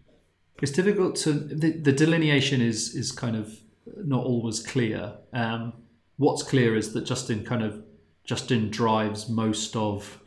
it's 0.61 0.71
difficult 0.71 1.15
to 1.17 1.33
the, 1.33 1.71
the 1.71 1.91
delineation 1.91 2.61
is 2.61 2.95
is 2.95 3.11
kind 3.11 3.35
of 3.35 3.59
not 3.97 4.23
always 4.23 4.59
clear. 4.59 5.13
Um, 5.33 5.73
what's 6.17 6.43
clear 6.43 6.75
is 6.75 6.93
that 6.93 7.05
Justin 7.05 7.43
kind 7.43 7.63
of 7.63 7.83
Justin 8.23 8.69
drives 8.69 9.27
most 9.27 9.75
of 9.75 10.19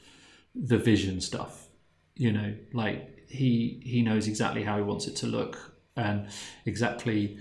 the 0.54 0.78
vision 0.78 1.20
stuff. 1.20 1.68
You 2.16 2.32
know, 2.32 2.54
like 2.72 3.28
he 3.28 3.80
he 3.84 4.02
knows 4.02 4.28
exactly 4.28 4.62
how 4.62 4.76
he 4.76 4.82
wants 4.82 5.06
it 5.06 5.16
to 5.16 5.26
look 5.26 5.73
and 5.96 6.28
exactly 6.66 7.38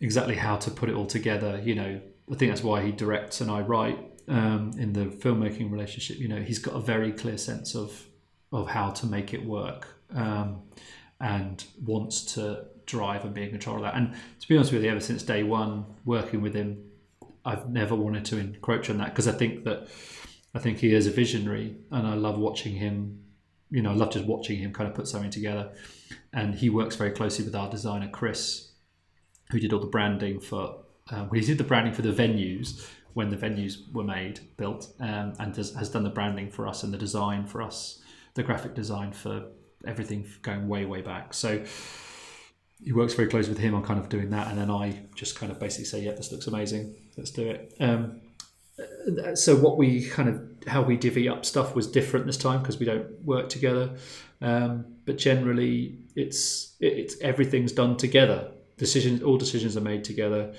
exactly 0.00 0.34
how 0.34 0.56
to 0.56 0.70
put 0.70 0.88
it 0.88 0.94
all 0.94 1.06
together. 1.06 1.60
You 1.64 1.74
know, 1.74 2.00
I 2.30 2.34
think 2.34 2.50
that's 2.50 2.62
why 2.62 2.82
he 2.82 2.92
directs 2.92 3.40
and 3.40 3.50
I 3.50 3.60
write 3.60 3.98
um, 4.28 4.72
in 4.78 4.92
the 4.92 5.06
filmmaking 5.06 5.70
relationship. 5.70 6.18
You 6.18 6.28
know, 6.28 6.40
he's 6.40 6.58
got 6.58 6.74
a 6.74 6.80
very 6.80 7.12
clear 7.12 7.38
sense 7.38 7.74
of 7.74 8.06
of 8.52 8.68
how 8.68 8.90
to 8.90 9.06
make 9.06 9.34
it 9.34 9.44
work 9.44 9.88
um, 10.14 10.62
and 11.20 11.64
wants 11.84 12.34
to 12.34 12.64
drive 12.86 13.24
and 13.24 13.34
be 13.34 13.42
in 13.42 13.50
control 13.50 13.76
of 13.76 13.82
that. 13.82 13.94
And 13.94 14.14
to 14.40 14.48
be 14.48 14.56
honest 14.56 14.72
with 14.72 14.84
you, 14.84 14.90
ever 14.90 15.00
since 15.00 15.22
day 15.22 15.42
one, 15.42 15.84
working 16.04 16.40
with 16.40 16.54
him, 16.54 16.84
I've 17.44 17.68
never 17.68 17.94
wanted 17.94 18.24
to 18.26 18.38
encroach 18.38 18.88
on 18.88 18.98
that 18.98 19.10
because 19.10 19.28
I 19.28 19.32
think 19.32 19.64
that 19.64 19.88
I 20.54 20.58
think 20.58 20.78
he 20.78 20.94
is 20.94 21.06
a 21.06 21.10
visionary, 21.10 21.76
and 21.90 22.06
I 22.06 22.14
love 22.14 22.38
watching 22.38 22.74
him. 22.74 23.22
You 23.76 23.82
know, 23.82 23.90
I 23.90 23.94
love 23.94 24.10
just 24.10 24.24
watching 24.24 24.58
him 24.58 24.72
kind 24.72 24.88
of 24.88 24.94
put 24.94 25.06
something 25.06 25.30
together 25.30 25.70
and 26.32 26.54
he 26.54 26.70
works 26.70 26.96
very 26.96 27.10
closely 27.10 27.44
with 27.44 27.54
our 27.54 27.68
designer 27.70 28.08
Chris, 28.08 28.70
who 29.50 29.60
did 29.60 29.70
all 29.74 29.80
the 29.80 29.86
branding 29.86 30.40
for. 30.40 30.78
Uh, 31.10 31.26
well, 31.30 31.38
he 31.38 31.42
did 31.42 31.58
the 31.58 31.64
branding 31.64 31.92
for 31.92 32.00
the 32.00 32.10
venues 32.10 32.88
when 33.12 33.28
the 33.28 33.36
venues 33.36 33.92
were 33.92 34.02
made, 34.02 34.40
built, 34.56 34.88
um, 35.00 35.34
and 35.38 35.54
has 35.54 35.90
done 35.90 36.04
the 36.04 36.08
branding 36.08 36.50
for 36.50 36.66
us 36.66 36.84
and 36.84 36.92
the 36.94 36.96
design 36.96 37.46
for 37.46 37.60
us, 37.60 38.00
the 38.32 38.42
graphic 38.42 38.74
design 38.74 39.12
for 39.12 39.44
everything 39.86 40.26
going 40.40 40.66
way, 40.68 40.86
way 40.86 41.02
back. 41.02 41.34
So 41.34 41.62
he 42.82 42.94
works 42.94 43.12
very 43.12 43.28
close 43.28 43.46
with 43.46 43.58
him 43.58 43.74
on 43.74 43.82
kind 43.84 44.00
of 44.00 44.08
doing 44.08 44.30
that, 44.30 44.48
and 44.48 44.56
then 44.56 44.70
I 44.70 45.02
just 45.14 45.38
kind 45.38 45.52
of 45.52 45.60
basically 45.60 45.84
say, 45.84 46.02
"Yeah, 46.02 46.12
this 46.12 46.32
looks 46.32 46.46
amazing. 46.46 46.94
Let's 47.18 47.30
do 47.30 47.46
it." 47.46 47.74
Um, 47.78 48.22
so 49.34 49.54
what 49.54 49.76
we 49.76 50.08
kind 50.08 50.30
of 50.30 50.55
how 50.66 50.82
we 50.82 50.96
divvy 50.96 51.28
up 51.28 51.44
stuff 51.44 51.74
was 51.74 51.86
different 51.86 52.26
this 52.26 52.36
time 52.36 52.60
because 52.60 52.78
we 52.78 52.86
don't 52.86 53.22
work 53.22 53.48
together. 53.48 53.96
Um, 54.40 54.84
but 55.04 55.16
generally, 55.18 55.98
it's 56.14 56.76
it, 56.80 56.92
it's 56.94 57.20
everything's 57.20 57.72
done 57.72 57.96
together. 57.96 58.50
Decisions, 58.76 59.22
all 59.22 59.38
decisions 59.38 59.76
are 59.76 59.82
made 59.82 60.04
together, 60.04 60.54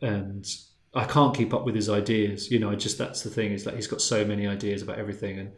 and 0.00 0.46
I 0.94 1.04
can't 1.04 1.34
keep 1.34 1.52
up 1.54 1.64
with 1.64 1.74
his 1.74 1.88
ideas. 1.88 2.50
You 2.50 2.58
know, 2.58 2.70
I 2.70 2.74
just 2.74 2.98
that's 2.98 3.22
the 3.22 3.30
thing 3.30 3.52
is 3.52 3.64
that 3.64 3.74
he's 3.74 3.86
got 3.86 4.00
so 4.00 4.24
many 4.24 4.46
ideas 4.46 4.82
about 4.82 4.98
everything, 4.98 5.38
and 5.38 5.52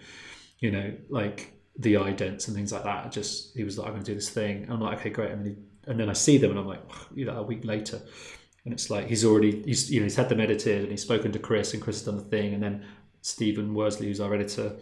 you 0.58 0.70
know, 0.70 0.94
like 1.08 1.52
the 1.78 1.94
idents 1.94 2.46
and 2.46 2.56
things 2.56 2.72
like 2.72 2.84
that. 2.84 3.12
Just 3.12 3.56
he 3.56 3.64
was 3.64 3.78
like, 3.78 3.88
I'm 3.88 3.94
going 3.94 4.04
to 4.04 4.10
do 4.10 4.14
this 4.14 4.30
thing. 4.30 4.64
And 4.64 4.72
I'm 4.72 4.80
like, 4.80 5.00
okay, 5.00 5.10
great. 5.10 5.30
And 5.32 5.44
then, 5.44 5.54
he, 5.54 5.90
and 5.90 6.00
then 6.00 6.08
I 6.08 6.12
see 6.12 6.38
them, 6.38 6.50
and 6.50 6.60
I'm 6.60 6.66
like, 6.66 6.82
you 7.14 7.24
know, 7.24 7.36
a 7.36 7.42
week 7.42 7.64
later, 7.64 8.00
and 8.64 8.72
it's 8.72 8.90
like 8.90 9.08
he's 9.08 9.24
already 9.24 9.62
he's 9.62 9.90
you 9.90 10.00
know 10.00 10.04
he's 10.04 10.16
had 10.16 10.28
them 10.28 10.40
edited 10.40 10.82
and 10.82 10.90
he's 10.90 11.02
spoken 11.02 11.32
to 11.32 11.38
Chris, 11.38 11.74
and 11.74 11.82
Chris 11.82 11.96
has 11.96 12.06
done 12.06 12.16
the 12.16 12.22
thing, 12.22 12.54
and 12.54 12.62
then 12.62 12.84
Stephen 13.22 13.72
Worsley, 13.74 14.08
who's 14.08 14.20
our 14.20 14.34
editor 14.34 14.74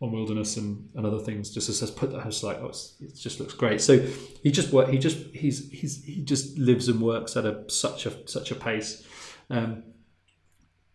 on 0.00 0.12
Wilderness 0.12 0.56
and, 0.56 0.88
and 0.94 1.04
other 1.04 1.18
things, 1.18 1.50
just 1.50 1.66
says 1.66 1.90
put 1.90 2.12
that. 2.12 2.20
I 2.20 2.26
was 2.26 2.42
like, 2.42 2.58
oh, 2.58 2.68
it 3.00 3.14
just 3.16 3.40
looks 3.40 3.52
great. 3.54 3.80
So 3.80 3.98
he 4.42 4.50
just 4.50 4.72
work. 4.72 4.88
He 4.88 4.98
just 4.98 5.18
he's 5.34 5.70
he's 5.70 6.04
he 6.04 6.22
just 6.22 6.56
lives 6.56 6.88
and 6.88 7.00
works 7.00 7.36
at 7.36 7.44
a 7.44 7.64
such 7.68 8.06
a 8.06 8.26
such 8.28 8.50
a 8.50 8.54
pace. 8.54 9.04
Um, 9.50 9.82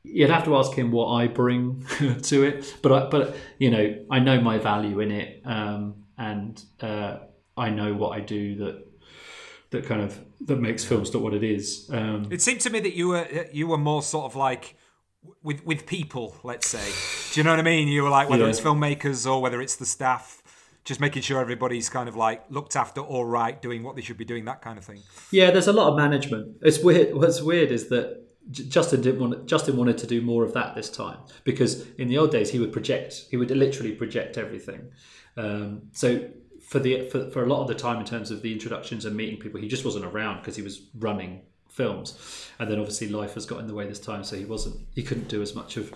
you'd 0.04 0.30
have 0.30 0.46
to 0.46 0.56
ask 0.56 0.74
him 0.74 0.92
what 0.92 1.08
I 1.08 1.28
bring 1.28 1.86
to 2.24 2.44
it, 2.44 2.76
but 2.82 2.92
I, 2.92 3.10
but 3.10 3.36
you 3.60 3.70
know 3.72 4.06
I 4.10 4.20
know 4.20 4.40
my 4.40 4.58
value 4.58 5.02
in 5.02 5.12
it, 5.12 5.42
um, 5.46 6.06
and 6.18 6.64
uh, 6.82 7.18
I 7.58 7.70
know 7.70 7.94
what 7.94 8.18
I 8.18 8.22
do 8.22 8.56
that 8.56 8.88
that 9.72 9.86
kind 9.86 10.02
of 10.02 10.18
that 10.42 10.60
makes 10.60 10.86
films 10.86 11.14
not 11.14 11.22
what 11.22 11.34
it 11.34 11.44
is. 11.44 11.90
Um, 11.92 12.28
It 12.32 12.42
seemed 12.42 12.62
to 12.62 12.70
me 12.70 12.80
that 12.80 12.94
you 12.94 13.10
were 13.10 13.28
you 13.52 13.68
were 13.68 13.78
more 13.78 14.02
sort 14.02 14.26
of 14.26 14.36
like 14.38 14.78
with 15.41 15.66
with 15.66 15.86
people, 15.86 16.36
let's 16.44 16.68
say. 16.68 16.91
Do 17.34 17.40
you 17.40 17.44
know 17.44 17.52
what 17.52 17.60
I 17.60 17.64
mean? 17.64 17.88
You 17.88 18.04
were 18.04 18.10
like 18.10 18.30
whether 18.30 18.44
Yeah. 18.44 18.50
it's 18.50 18.60
filmmakers 18.62 19.30
or 19.30 19.41
whether 19.41 19.62
it's 19.62 19.76
the 19.76 19.86
staff, 19.86 20.41
just 20.86 21.00
making 21.00 21.22
sure 21.22 21.40
everybody's 21.40 21.90
kind 21.90 22.08
of 22.10 22.16
like 22.16 22.44
looked 22.50 22.76
after, 22.76 23.02
all 23.02 23.26
right, 23.26 23.62
doing 23.62 23.84
what 23.84 23.95
they 23.95 24.02
should 24.02 24.18
be 24.18 24.26
doing, 24.26 24.45
that 24.45 24.62
kind 24.62 24.78
of 24.78 24.86
thing. 24.86 25.00
Yeah, 25.32 25.52
there's 25.52 25.68
a 25.68 25.74
lot 25.74 25.90
of 25.91 25.98
management. 25.98 26.58
It's 26.62 26.80
weird. 26.80 27.16
What's 27.16 27.41
weird 27.41 27.72
is 27.72 27.88
that 27.90 28.22
Justin 28.52 29.02
didn't 29.02 29.22
want. 29.22 29.45
Justin 29.48 29.78
wanted 29.78 29.98
to 30.00 30.08
do 30.08 30.22
more 30.22 30.44
of 30.44 30.54
that 30.54 30.76
this 30.76 30.90
time 30.90 31.18
because 31.45 31.88
in 31.98 32.08
the 32.10 32.18
old 32.18 32.32
days 32.32 32.50
he 32.52 32.60
would 32.60 32.74
project. 32.74 33.26
He 33.32 33.38
would 33.38 33.50
literally 33.52 33.94
project 33.94 34.38
everything. 34.38 34.91
Um, 35.38 35.84
so 35.94 36.30
for 36.62 36.80
the 36.80 37.10
for, 37.10 37.30
for 37.32 37.44
a 37.44 37.48
lot 37.48 37.62
of 37.62 37.68
the 37.68 37.76
time 37.76 38.00
in 38.00 38.06
terms 38.06 38.32
of 38.32 38.41
the 38.41 38.52
introductions 38.52 39.06
and 39.06 39.16
meeting 39.16 39.40
people, 39.40 39.60
he 39.62 39.68
just 39.68 39.86
wasn't 39.86 40.06
around 40.06 40.38
because 40.40 40.56
he 40.56 40.62
was 40.62 40.82
running 41.00 41.41
films, 41.74 42.50
and 42.60 42.70
then 42.70 42.80
obviously 42.80 43.10
life 43.10 43.34
has 43.34 43.45
got 43.45 43.60
in 43.60 43.68
the 43.68 43.74
way 43.74 43.88
this 43.88 44.00
time, 44.00 44.24
so 44.24 44.36
he 44.36 44.45
wasn't. 44.45 44.80
He 44.94 45.04
couldn't 45.04 45.28
do 45.28 45.41
as 45.41 45.56
much 45.56 45.76
of 45.78 45.91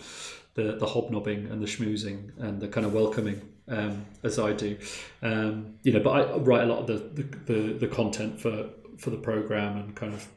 the 0.55 0.75
the 0.77 0.87
hobnobbing 0.87 1.47
and 1.51 1.61
the 1.61 1.67
schmoozing 1.67 2.31
and 2.39 2.59
the 2.59 2.67
kind 2.67 2.85
of 2.85 2.93
welcoming 2.93 3.41
um, 3.67 4.05
as 4.23 4.39
I 4.39 4.53
do. 4.53 4.77
Um, 5.21 5.75
you 5.83 5.93
know, 5.93 5.99
but 5.99 6.09
I 6.11 6.37
write 6.37 6.63
a 6.63 6.65
lot 6.65 6.79
of 6.79 6.87
the 6.87 7.21
the, 7.21 7.53
the, 7.53 7.73
the 7.73 7.87
content 7.87 8.41
for 8.41 8.69
for 8.97 9.11
the 9.11 9.17
program 9.17 9.77
and 9.77 9.95
kind 9.95 10.13
of 10.13 10.27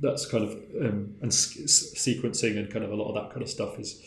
that's 0.00 0.26
kind 0.26 0.44
of 0.44 0.50
um, 0.80 1.14
and 1.20 1.30
sequencing 1.30 2.56
and 2.56 2.72
kind 2.72 2.84
of 2.84 2.92
a 2.92 2.94
lot 2.94 3.08
of 3.08 3.14
that 3.16 3.30
kind 3.30 3.42
of 3.42 3.50
stuff 3.50 3.78
is 3.78 4.02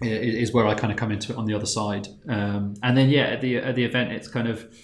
is 0.00 0.52
where 0.52 0.66
I 0.66 0.74
kind 0.74 0.92
of 0.92 0.98
come 0.98 1.12
into 1.12 1.32
it 1.32 1.38
on 1.38 1.46
the 1.46 1.54
other 1.54 1.66
side. 1.66 2.08
Um, 2.28 2.74
and 2.82 2.96
then 2.96 3.10
yeah, 3.10 3.24
at 3.24 3.40
the 3.40 3.58
at 3.58 3.74
the 3.74 3.84
event, 3.84 4.12
it's 4.12 4.28
kind 4.28 4.48
of 4.48 4.74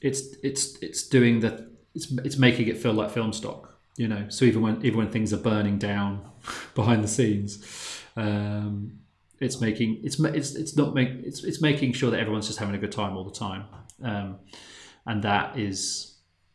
it's 0.00 0.36
it's 0.42 0.78
it's 0.82 1.08
doing 1.08 1.40
the 1.40 1.71
it's 1.94 2.10
it's 2.10 2.36
making 2.36 2.68
it 2.68 2.78
feel 2.78 2.92
like 2.92 3.12
Filmstock, 3.12 3.68
you 3.96 4.08
know. 4.08 4.28
So 4.28 4.44
even 4.44 4.62
when 4.62 4.84
even 4.84 4.98
when 4.98 5.10
things 5.10 5.32
are 5.32 5.38
burning 5.38 5.78
down 5.78 6.30
behind 6.74 7.04
the 7.04 7.08
scenes, 7.08 8.02
um, 8.16 8.98
it's 9.40 9.60
making 9.60 10.00
it's 10.02 10.18
it's 10.20 10.54
it's 10.54 10.76
not 10.76 10.94
make 10.94 11.10
it's 11.10 11.44
it's 11.44 11.60
making 11.60 11.92
sure 11.92 12.10
that 12.10 12.20
everyone's 12.20 12.46
just 12.46 12.58
having 12.58 12.74
a 12.74 12.78
good 12.78 12.92
time 12.92 13.16
all 13.16 13.24
the 13.24 13.30
time, 13.30 13.64
um, 14.02 14.38
and 15.06 15.22
that 15.22 15.58
is 15.58 16.12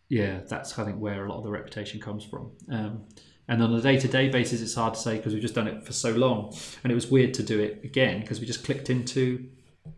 yeah, 0.10 0.40
that's 0.48 0.78
I 0.80 0.86
think 0.86 1.00
where 1.00 1.26
a 1.26 1.30
lot 1.30 1.38
of 1.38 1.44
the 1.44 1.52
reputation 1.52 2.00
comes 2.00 2.24
from. 2.24 2.52
Um, 2.72 3.04
and 3.50 3.64
on 3.64 3.74
a 3.74 3.82
day 3.82 3.98
to 3.98 4.08
day 4.08 4.30
basis, 4.30 4.62
it's 4.62 4.76
hard 4.76 4.94
to 4.94 5.00
say 5.00 5.18
because 5.18 5.34
we've 5.34 5.42
just 5.42 5.56
done 5.56 5.68
it 5.68 5.84
for 5.86 5.94
so 5.94 6.12
long, 6.12 6.56
and 6.84 6.92
it 6.92 6.96
was 6.96 7.08
weird 7.08 7.34
to 7.36 7.44
do 7.44 7.60
it 7.60 7.82
again 7.84 8.22
because 8.22 8.40
we 8.40 8.46
just 8.46 8.64
clicked 8.64 8.90
into, 8.90 9.50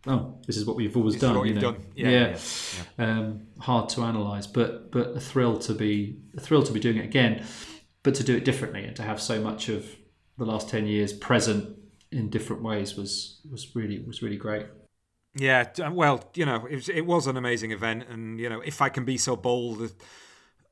oh, 0.07 0.39
this 0.45 0.57
is 0.57 0.65
what 0.65 0.75
we've 0.75 0.95
always 0.95 1.15
This 1.15 1.23
is 1.23 1.29
done. 1.29 1.47
you 1.47 1.53
know? 1.53 1.61
done. 1.61 1.85
Yeah, 1.95 2.09
yeah. 2.09 2.37
yeah, 2.97 3.05
Um, 3.05 3.47
hard 3.59 3.89
to 3.89 4.01
analyze, 4.03 4.47
but 4.47 4.91
but 4.91 5.15
a 5.15 5.19
thrill 5.19 5.57
to 5.59 5.73
be 5.73 6.19
a 6.37 6.39
thrill 6.39 6.63
to 6.63 6.71
be 6.71 6.79
doing 6.79 6.97
it 6.97 7.05
again, 7.05 7.45
but 8.03 8.15
to 8.15 8.23
do 8.23 8.35
it 8.35 8.45
differently 8.45 8.85
and 8.85 8.95
to 8.95 9.03
have 9.03 9.21
so 9.21 9.41
much 9.41 9.69
of 9.69 9.85
the 10.37 10.45
last 10.45 10.69
ten 10.69 10.87
years 10.87 11.13
present 11.13 11.77
in 12.11 12.29
different 12.29 12.63
ways 12.63 12.95
was 12.95 13.41
was 13.49 13.75
really 13.75 13.99
was 13.99 14.21
really 14.21 14.37
great. 14.37 14.65
Yeah, 15.35 15.69
well, 15.91 16.23
you 16.33 16.45
know, 16.45 16.65
it 16.65 16.75
was, 16.75 16.89
it 16.89 17.05
was 17.05 17.27
an 17.27 17.37
amazing 17.37 17.71
event, 17.71 18.05
and 18.09 18.39
you 18.39 18.49
know, 18.49 18.61
if 18.61 18.81
I 18.81 18.89
can 18.89 19.05
be 19.05 19.17
so 19.17 19.35
bold, 19.35 19.93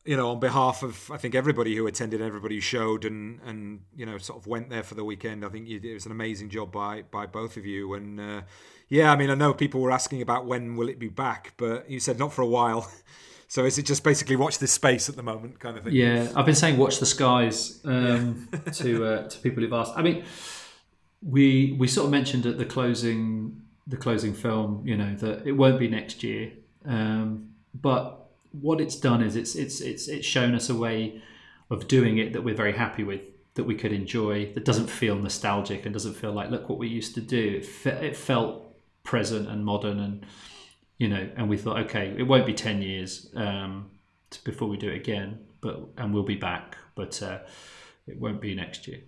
you 0.03 0.17
know, 0.17 0.31
on 0.31 0.39
behalf 0.39 0.81
of 0.81 1.11
I 1.11 1.17
think 1.17 1.35
everybody 1.35 1.75
who 1.75 1.85
attended, 1.85 2.21
everybody 2.21 2.55
who 2.55 2.61
showed, 2.61 3.05
and 3.05 3.39
and 3.45 3.81
you 3.95 4.05
know, 4.05 4.17
sort 4.17 4.39
of 4.39 4.47
went 4.47 4.69
there 4.69 4.83
for 4.83 4.95
the 4.95 5.03
weekend, 5.03 5.45
I 5.45 5.49
think 5.49 5.67
you, 5.67 5.79
it 5.83 5.93
was 5.93 6.05
an 6.07 6.11
amazing 6.11 6.49
job 6.49 6.71
by 6.71 7.03
by 7.03 7.27
both 7.27 7.55
of 7.55 7.65
you, 7.67 7.93
and 7.93 8.19
uh, 8.19 8.41
yeah, 8.89 9.11
I 9.11 9.15
mean, 9.15 9.29
I 9.29 9.35
know 9.35 9.53
people 9.53 9.81
were 9.81 9.91
asking 9.91 10.21
about 10.21 10.45
when 10.45 10.75
will 10.75 10.89
it 10.89 10.99
be 10.99 11.09
back, 11.09 11.53
but 11.57 11.89
you 11.89 11.99
said 11.99 12.19
not 12.19 12.33
for 12.33 12.41
a 12.41 12.47
while. 12.47 12.89
So 13.49 13.63
is 13.63 13.77
it 13.77 13.83
just 13.83 14.03
basically 14.03 14.35
watch 14.35 14.59
this 14.59 14.73
space 14.73 15.07
at 15.07 15.15
the 15.15 15.23
moment, 15.23 15.57
kind 15.61 15.77
of 15.77 15.85
thing? 15.85 15.93
Yeah, 15.93 16.29
I've 16.35 16.45
been 16.45 16.53
saying 16.53 16.77
watch 16.77 16.99
the 16.99 17.05
skies 17.05 17.79
um, 17.85 18.49
to 18.73 19.05
uh, 19.05 19.29
to 19.29 19.39
people 19.39 19.63
who've 19.63 19.71
asked. 19.71 19.93
I 19.95 20.01
mean, 20.01 20.25
we 21.21 21.73
we 21.79 21.87
sort 21.87 22.05
of 22.07 22.11
mentioned 22.11 22.45
at 22.45 22.57
the 22.57 22.65
closing 22.65 23.61
the 23.87 23.95
closing 23.95 24.33
film, 24.33 24.85
you 24.85 24.97
know, 24.97 25.15
that 25.15 25.47
it 25.47 25.53
won't 25.53 25.79
be 25.79 25.87
next 25.87 26.23
year, 26.23 26.51
um, 26.85 27.53
but 27.73 28.27
what 28.51 28.81
it's 28.81 28.97
done 28.97 29.23
is 29.23 29.37
it's 29.37 29.55
it's 29.55 29.79
it's 29.79 30.09
it's 30.09 30.27
shown 30.27 30.53
us 30.53 30.69
a 30.69 30.75
way 30.75 31.21
of 31.69 31.87
doing 31.87 32.17
it 32.17 32.33
that 32.33 32.43
we're 32.43 32.55
very 32.55 32.73
happy 32.73 33.03
with, 33.05 33.21
that 33.53 33.63
we 33.63 33.75
could 33.75 33.91
enjoy, 33.91 34.51
that 34.53 34.65
doesn't 34.65 34.89
feel 34.89 35.15
nostalgic 35.15 35.85
and 35.85 35.93
doesn't 35.93 36.15
feel 36.15 36.31
like 36.33 36.49
look 36.49 36.67
what 36.69 36.79
we 36.79 36.87
used 36.87 37.13
to 37.15 37.21
do. 37.21 37.57
It, 37.57 37.65
fe- 37.65 38.07
it 38.07 38.15
felt 38.15 38.66
present 39.07 39.47
and 39.47 39.65
modern 39.65 39.99
and 39.99 40.25
you 40.97 41.07
know, 41.07 41.29
and 41.35 41.47
we 41.47 41.57
thought, 41.57 41.77
okay, 41.85 42.13
it 42.17 42.23
won't 42.23 42.45
be 42.45 42.53
ten 42.53 42.81
years 42.81 43.29
um, 43.35 43.89
before 44.43 44.67
we 44.67 44.77
do 44.77 44.89
it 44.89 44.95
again, 44.95 45.39
but 45.61 45.79
and 45.97 46.13
we'll 46.13 46.23
be 46.23 46.35
back, 46.35 46.75
but 46.95 47.21
uh, 47.21 47.39
it 48.07 48.19
won't 48.19 48.41
be 48.41 48.53
next 48.55 48.87
year. 48.87 48.99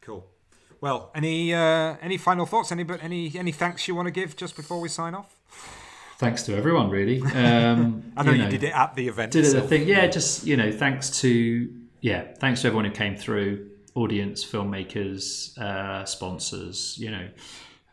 Cool. 0.00 0.26
Well, 0.80 1.10
any 1.14 1.52
uh, 1.52 1.96
any 2.00 2.16
final 2.16 2.46
thoughts? 2.46 2.70
Any 2.70 2.84
but 2.84 3.02
any 3.02 3.36
any 3.36 3.52
thanks 3.52 3.88
you 3.88 3.94
want 3.94 4.06
to 4.06 4.12
give 4.12 4.36
just 4.36 4.54
before 4.56 4.80
we 4.80 4.88
sign 4.88 5.14
off? 5.14 5.36
Thanks 6.18 6.42
to 6.44 6.56
everyone, 6.56 6.90
really. 6.90 7.20
Um, 7.22 8.12
I 8.16 8.22
know 8.22 8.32
you 8.32 8.48
did 8.48 8.64
it 8.64 8.74
at 8.74 8.94
the 8.94 9.06
event 9.06 9.32
Did 9.32 9.44
it 9.44 9.52
the 9.52 9.62
thing, 9.62 9.86
yeah. 9.86 10.06
Just 10.06 10.46
you 10.46 10.56
know, 10.56 10.70
thanks 10.70 11.20
to 11.20 11.72
yeah, 12.00 12.22
thanks 12.38 12.62
to 12.62 12.68
everyone 12.68 12.84
who 12.84 12.92
came 12.92 13.16
through, 13.16 13.68
audience, 13.96 14.44
filmmakers, 14.44 15.58
uh, 15.58 16.04
sponsors. 16.04 16.96
You 16.98 17.10
know, 17.10 17.28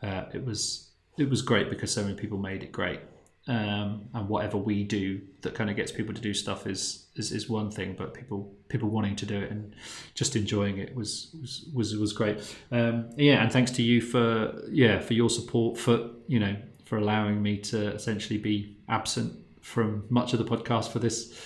uh, 0.03 0.25
it 0.33 0.45
was 0.45 0.84
it 1.17 1.29
was 1.29 1.41
great 1.41 1.69
because 1.69 1.91
so 1.91 2.03
many 2.03 2.15
people 2.15 2.37
made 2.37 2.63
it 2.63 2.71
great. 2.71 2.99
Um, 3.47 4.09
and 4.15 4.27
whatever 4.27 4.57
we 4.57 4.83
do 4.83 5.21
that 5.41 5.53
kind 5.53 5.69
of 5.69 5.75
gets 5.75 5.91
people 5.91 6.15
to 6.15 6.21
do 6.21 6.33
stuff 6.33 6.65
is, 6.65 7.05
is 7.15 7.31
is 7.31 7.47
one 7.47 7.69
thing, 7.69 7.93
but 7.95 8.13
people 8.13 8.51
people 8.69 8.89
wanting 8.89 9.15
to 9.17 9.25
do 9.27 9.39
it 9.39 9.51
and 9.51 9.75
just 10.15 10.35
enjoying 10.35 10.79
it 10.79 10.95
was 10.95 11.35
was 11.39 11.65
was, 11.71 11.95
was 11.95 12.13
great. 12.13 12.39
Um, 12.71 13.09
yeah, 13.17 13.43
and 13.43 13.51
thanks 13.51 13.69
to 13.71 13.83
you 13.83 14.01
for 14.01 14.63
yeah 14.71 14.99
for 14.99 15.13
your 15.13 15.29
support 15.29 15.77
for 15.77 16.09
you 16.27 16.39
know 16.39 16.55
for 16.85 16.97
allowing 16.97 17.41
me 17.43 17.57
to 17.57 17.93
essentially 17.93 18.39
be 18.39 18.77
absent 18.89 19.33
from 19.61 20.05
much 20.09 20.33
of 20.33 20.39
the 20.39 20.45
podcast 20.45 20.91
for 20.91 20.99
this 20.99 21.39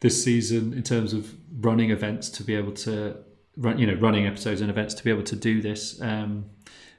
this 0.00 0.22
season 0.22 0.72
in 0.74 0.82
terms 0.82 1.12
of 1.12 1.34
running 1.60 1.90
events 1.90 2.28
to 2.28 2.44
be 2.44 2.54
able 2.54 2.72
to 2.72 3.16
run 3.56 3.78
you 3.78 3.86
know 3.86 3.94
running 3.94 4.26
episodes 4.26 4.60
and 4.60 4.70
events 4.70 4.94
to 4.94 5.04
be 5.04 5.10
able 5.10 5.22
to 5.22 5.36
do 5.36 5.62
this 5.62 6.00
um, 6.02 6.44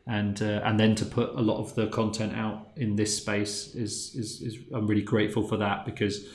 and 0.08 0.42
uh, 0.42 0.62
and 0.66 0.80
then 0.80 0.96
to 0.96 1.06
put 1.06 1.30
a 1.30 1.42
lot 1.42 1.60
of 1.60 1.76
the 1.76 1.88
content 1.88 2.36
out 2.36 2.72
in 2.76 2.96
this 2.96 3.16
space 3.16 3.74
is, 3.76 4.14
is 4.16 4.42
is 4.42 4.58
I'm 4.74 4.86
really 4.86 5.02
grateful 5.02 5.48
for 5.48 5.58
that 5.58 5.86
because 5.86 6.28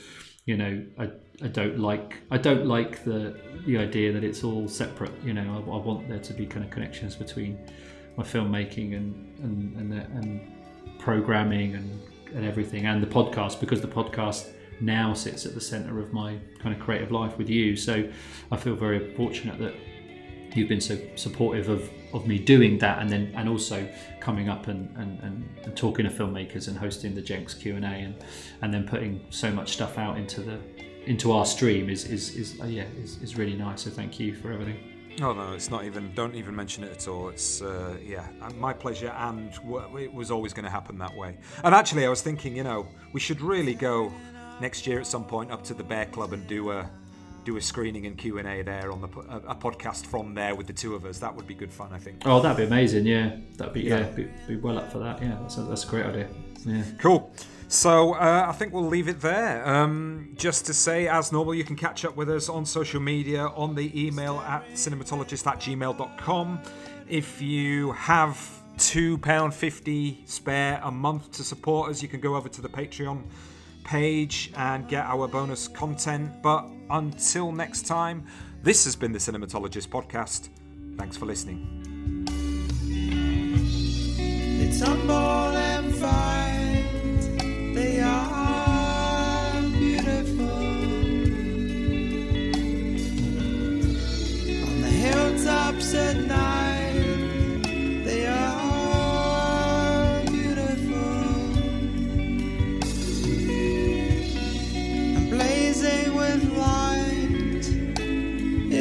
you 0.45 0.57
know 0.57 0.83
I, 0.97 1.11
I 1.43 1.47
don't 1.47 1.77
like 1.79 2.15
I 2.31 2.37
don't 2.37 2.65
like 2.65 3.03
the 3.03 3.39
the 3.65 3.77
idea 3.77 4.11
that 4.11 4.23
it's 4.23 4.43
all 4.43 4.67
separate 4.67 5.13
you 5.23 5.33
know 5.33 5.63
I, 5.67 5.71
I 5.71 5.77
want 5.77 6.09
there 6.09 6.19
to 6.19 6.33
be 6.33 6.45
kind 6.45 6.65
of 6.65 6.71
connections 6.71 7.15
between 7.15 7.59
my 8.17 8.23
filmmaking 8.23 8.95
and 8.95 9.39
and 9.39 9.75
and, 9.77 9.93
and 9.93 10.51
programming 10.97 11.75
and, 11.75 12.01
and 12.33 12.45
everything 12.45 12.87
and 12.87 13.03
the 13.03 13.07
podcast 13.07 13.59
because 13.59 13.81
the 13.81 13.87
podcast 13.87 14.49
now 14.81 15.13
sits 15.13 15.45
at 15.45 15.53
the 15.53 15.61
centre 15.61 15.99
of 15.99 16.13
my 16.13 16.37
kind 16.59 16.75
of 16.75 16.81
creative 16.81 17.11
life 17.11 17.37
with 17.37 17.49
you. 17.49 17.75
So 17.75 18.09
I 18.51 18.57
feel 18.57 18.75
very 18.75 19.13
fortunate 19.15 19.59
that 19.59 19.73
you've 20.55 20.69
been 20.69 20.81
so 20.81 20.97
supportive 21.15 21.69
of, 21.69 21.89
of 22.13 22.27
me 22.27 22.39
doing 22.39 22.77
that 22.79 22.99
and 22.99 23.09
then 23.09 23.31
and 23.35 23.47
also 23.47 23.87
coming 24.19 24.49
up 24.49 24.67
and, 24.67 24.95
and, 24.97 25.19
and, 25.21 25.49
and 25.63 25.77
talking 25.77 26.05
to 26.05 26.11
filmmakers 26.11 26.67
and 26.67 26.77
hosting 26.77 27.15
the 27.15 27.21
Jenks 27.21 27.53
Q&A 27.53 27.79
and 27.79 28.15
and 28.61 28.73
then 28.73 28.87
putting 28.87 29.25
so 29.29 29.51
much 29.51 29.73
stuff 29.73 29.97
out 29.97 30.17
into 30.17 30.41
the 30.41 30.59
into 31.05 31.31
our 31.31 31.45
stream 31.45 31.89
is 31.89 32.05
is, 32.05 32.35
is 32.35 32.59
uh, 32.61 32.65
yeah 32.65 32.85
is, 33.01 33.21
is 33.21 33.37
really 33.37 33.55
nice 33.55 33.81
so 33.81 33.89
thank 33.89 34.19
you 34.19 34.35
for 34.35 34.51
everything 34.51 34.79
Oh 35.21 35.33
no, 35.33 35.51
it's 35.51 35.69
not 35.69 35.83
even. 35.83 36.13
Don't 36.15 36.35
even 36.35 36.55
mention 36.55 36.83
it 36.85 36.91
at 36.91 37.07
all. 37.09 37.27
It's 37.27 37.61
uh, 37.61 37.97
yeah, 38.01 38.25
my 38.55 38.71
pleasure, 38.71 39.09
and 39.09 39.51
it 39.97 40.13
was 40.13 40.31
always 40.31 40.53
going 40.53 40.63
to 40.63 40.71
happen 40.71 40.97
that 40.99 41.13
way. 41.13 41.37
And 41.63 41.75
actually, 41.75 42.05
I 42.05 42.09
was 42.09 42.21
thinking, 42.21 42.55
you 42.55 42.63
know, 42.63 42.87
we 43.11 43.19
should 43.19 43.41
really 43.41 43.73
go 43.73 44.13
next 44.61 44.87
year 44.87 44.99
at 44.99 45.07
some 45.07 45.25
point 45.25 45.51
up 45.51 45.63
to 45.65 45.73
the 45.73 45.83
Bear 45.83 46.05
Club 46.05 46.31
and 46.31 46.47
do 46.47 46.71
a 46.71 46.89
do 47.49 47.57
a 47.57 47.61
screening 47.61 48.05
and 48.05 48.15
Q 48.15 48.37
and 48.37 48.47
A 48.47 48.61
there 48.61 48.91
on 48.91 49.01
the 49.01 49.07
a, 49.27 49.51
a, 49.51 49.55
podcast 49.55 50.05
from 50.05 50.35
there 50.35 50.53
with 50.53 50.67
the 50.67 50.73
two 50.73 50.93
of 50.93 51.03
us. 51.03 51.17
That 51.17 51.35
would 51.35 51.47
be 51.47 51.55
good 51.55 51.71
fun, 51.71 51.89
I 51.91 51.97
think. 51.97 52.21
Oh, 52.25 52.39
that'd 52.41 52.57
be 52.57 52.63
amazing. 52.63 53.07
Yeah, 53.07 53.37
that'd 53.57 53.73
be 53.73 53.81
yeah, 53.81 53.99
yeah 53.99 54.09
be, 54.11 54.27
be, 54.47 54.55
well 54.57 54.77
up 54.77 54.91
for 54.91 54.99
that. 54.99 55.19
Yeah, 55.19 55.35
that's 55.41 55.57
a, 55.57 55.63
that's 55.63 55.83
a 55.83 55.87
great 55.87 56.05
idea. 56.05 56.27
Yeah, 56.63 56.83
cool. 56.99 57.33
So 57.67 58.13
uh, 58.13 58.45
I 58.47 58.51
think 58.51 58.71
we'll 58.71 58.85
leave 58.85 59.07
it 59.07 59.19
there. 59.21 59.67
Um, 59.67 60.33
just 60.35 60.67
to 60.67 60.73
say, 60.75 61.07
as 61.07 61.31
normal, 61.31 61.55
you 61.55 61.63
can 61.63 61.75
catch 61.75 62.05
up 62.05 62.15
with 62.15 62.29
us 62.29 62.49
on 62.49 62.65
social 62.65 62.99
media, 62.99 63.47
on 63.47 63.73
the 63.73 63.87
email 63.99 64.39
at 64.41 64.67
cinematologist 64.73 65.47
at 65.47 65.59
gmail.com. 65.59 66.59
If 67.07 67.41
you 67.41 67.93
have 67.93 68.37
£2.50 68.77 70.27
spare 70.27 70.79
a 70.83 70.91
month 70.91 71.31
to 71.33 71.43
support 71.43 71.89
us, 71.89 72.03
you 72.03 72.07
can 72.07 72.19
go 72.19 72.35
over 72.35 72.49
to 72.49 72.61
the 72.61 72.69
Patreon 72.69 73.23
page 73.89 74.51
and 74.55 74.87
get 74.87 75.03
our 75.05 75.27
bonus 75.27 75.67
content. 75.67 76.43
But 76.43 76.67
until 76.91 77.51
next 77.51 77.87
time, 77.87 78.23
this 78.61 78.85
has 78.85 78.95
been 78.95 79.11
the 79.11 79.17
Cinematologist 79.17 79.89
Podcast. 79.89 80.49
Thanks 80.95 81.17
for 81.17 81.25
listening. 81.25 81.65
And 87.41 87.75
they 87.75 87.99
are 88.01 89.61
beautiful. 89.71 90.49
On 94.67 94.81
the 94.81 94.87
hilltops 94.87 95.95
at 95.95 96.17
night. 96.27 96.78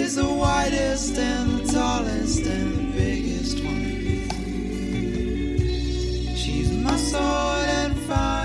is 0.09 0.15
the 0.15 0.25
widest 0.25 1.19
and 1.19 1.59
the 1.59 1.71
tallest 1.71 2.47
and 2.47 2.79
the 2.79 2.99
biggest 2.99 3.63
one. 3.63 3.85
She's 6.35 6.73
muscled 6.73 7.69
and 7.81 7.95
fire. 8.09 8.38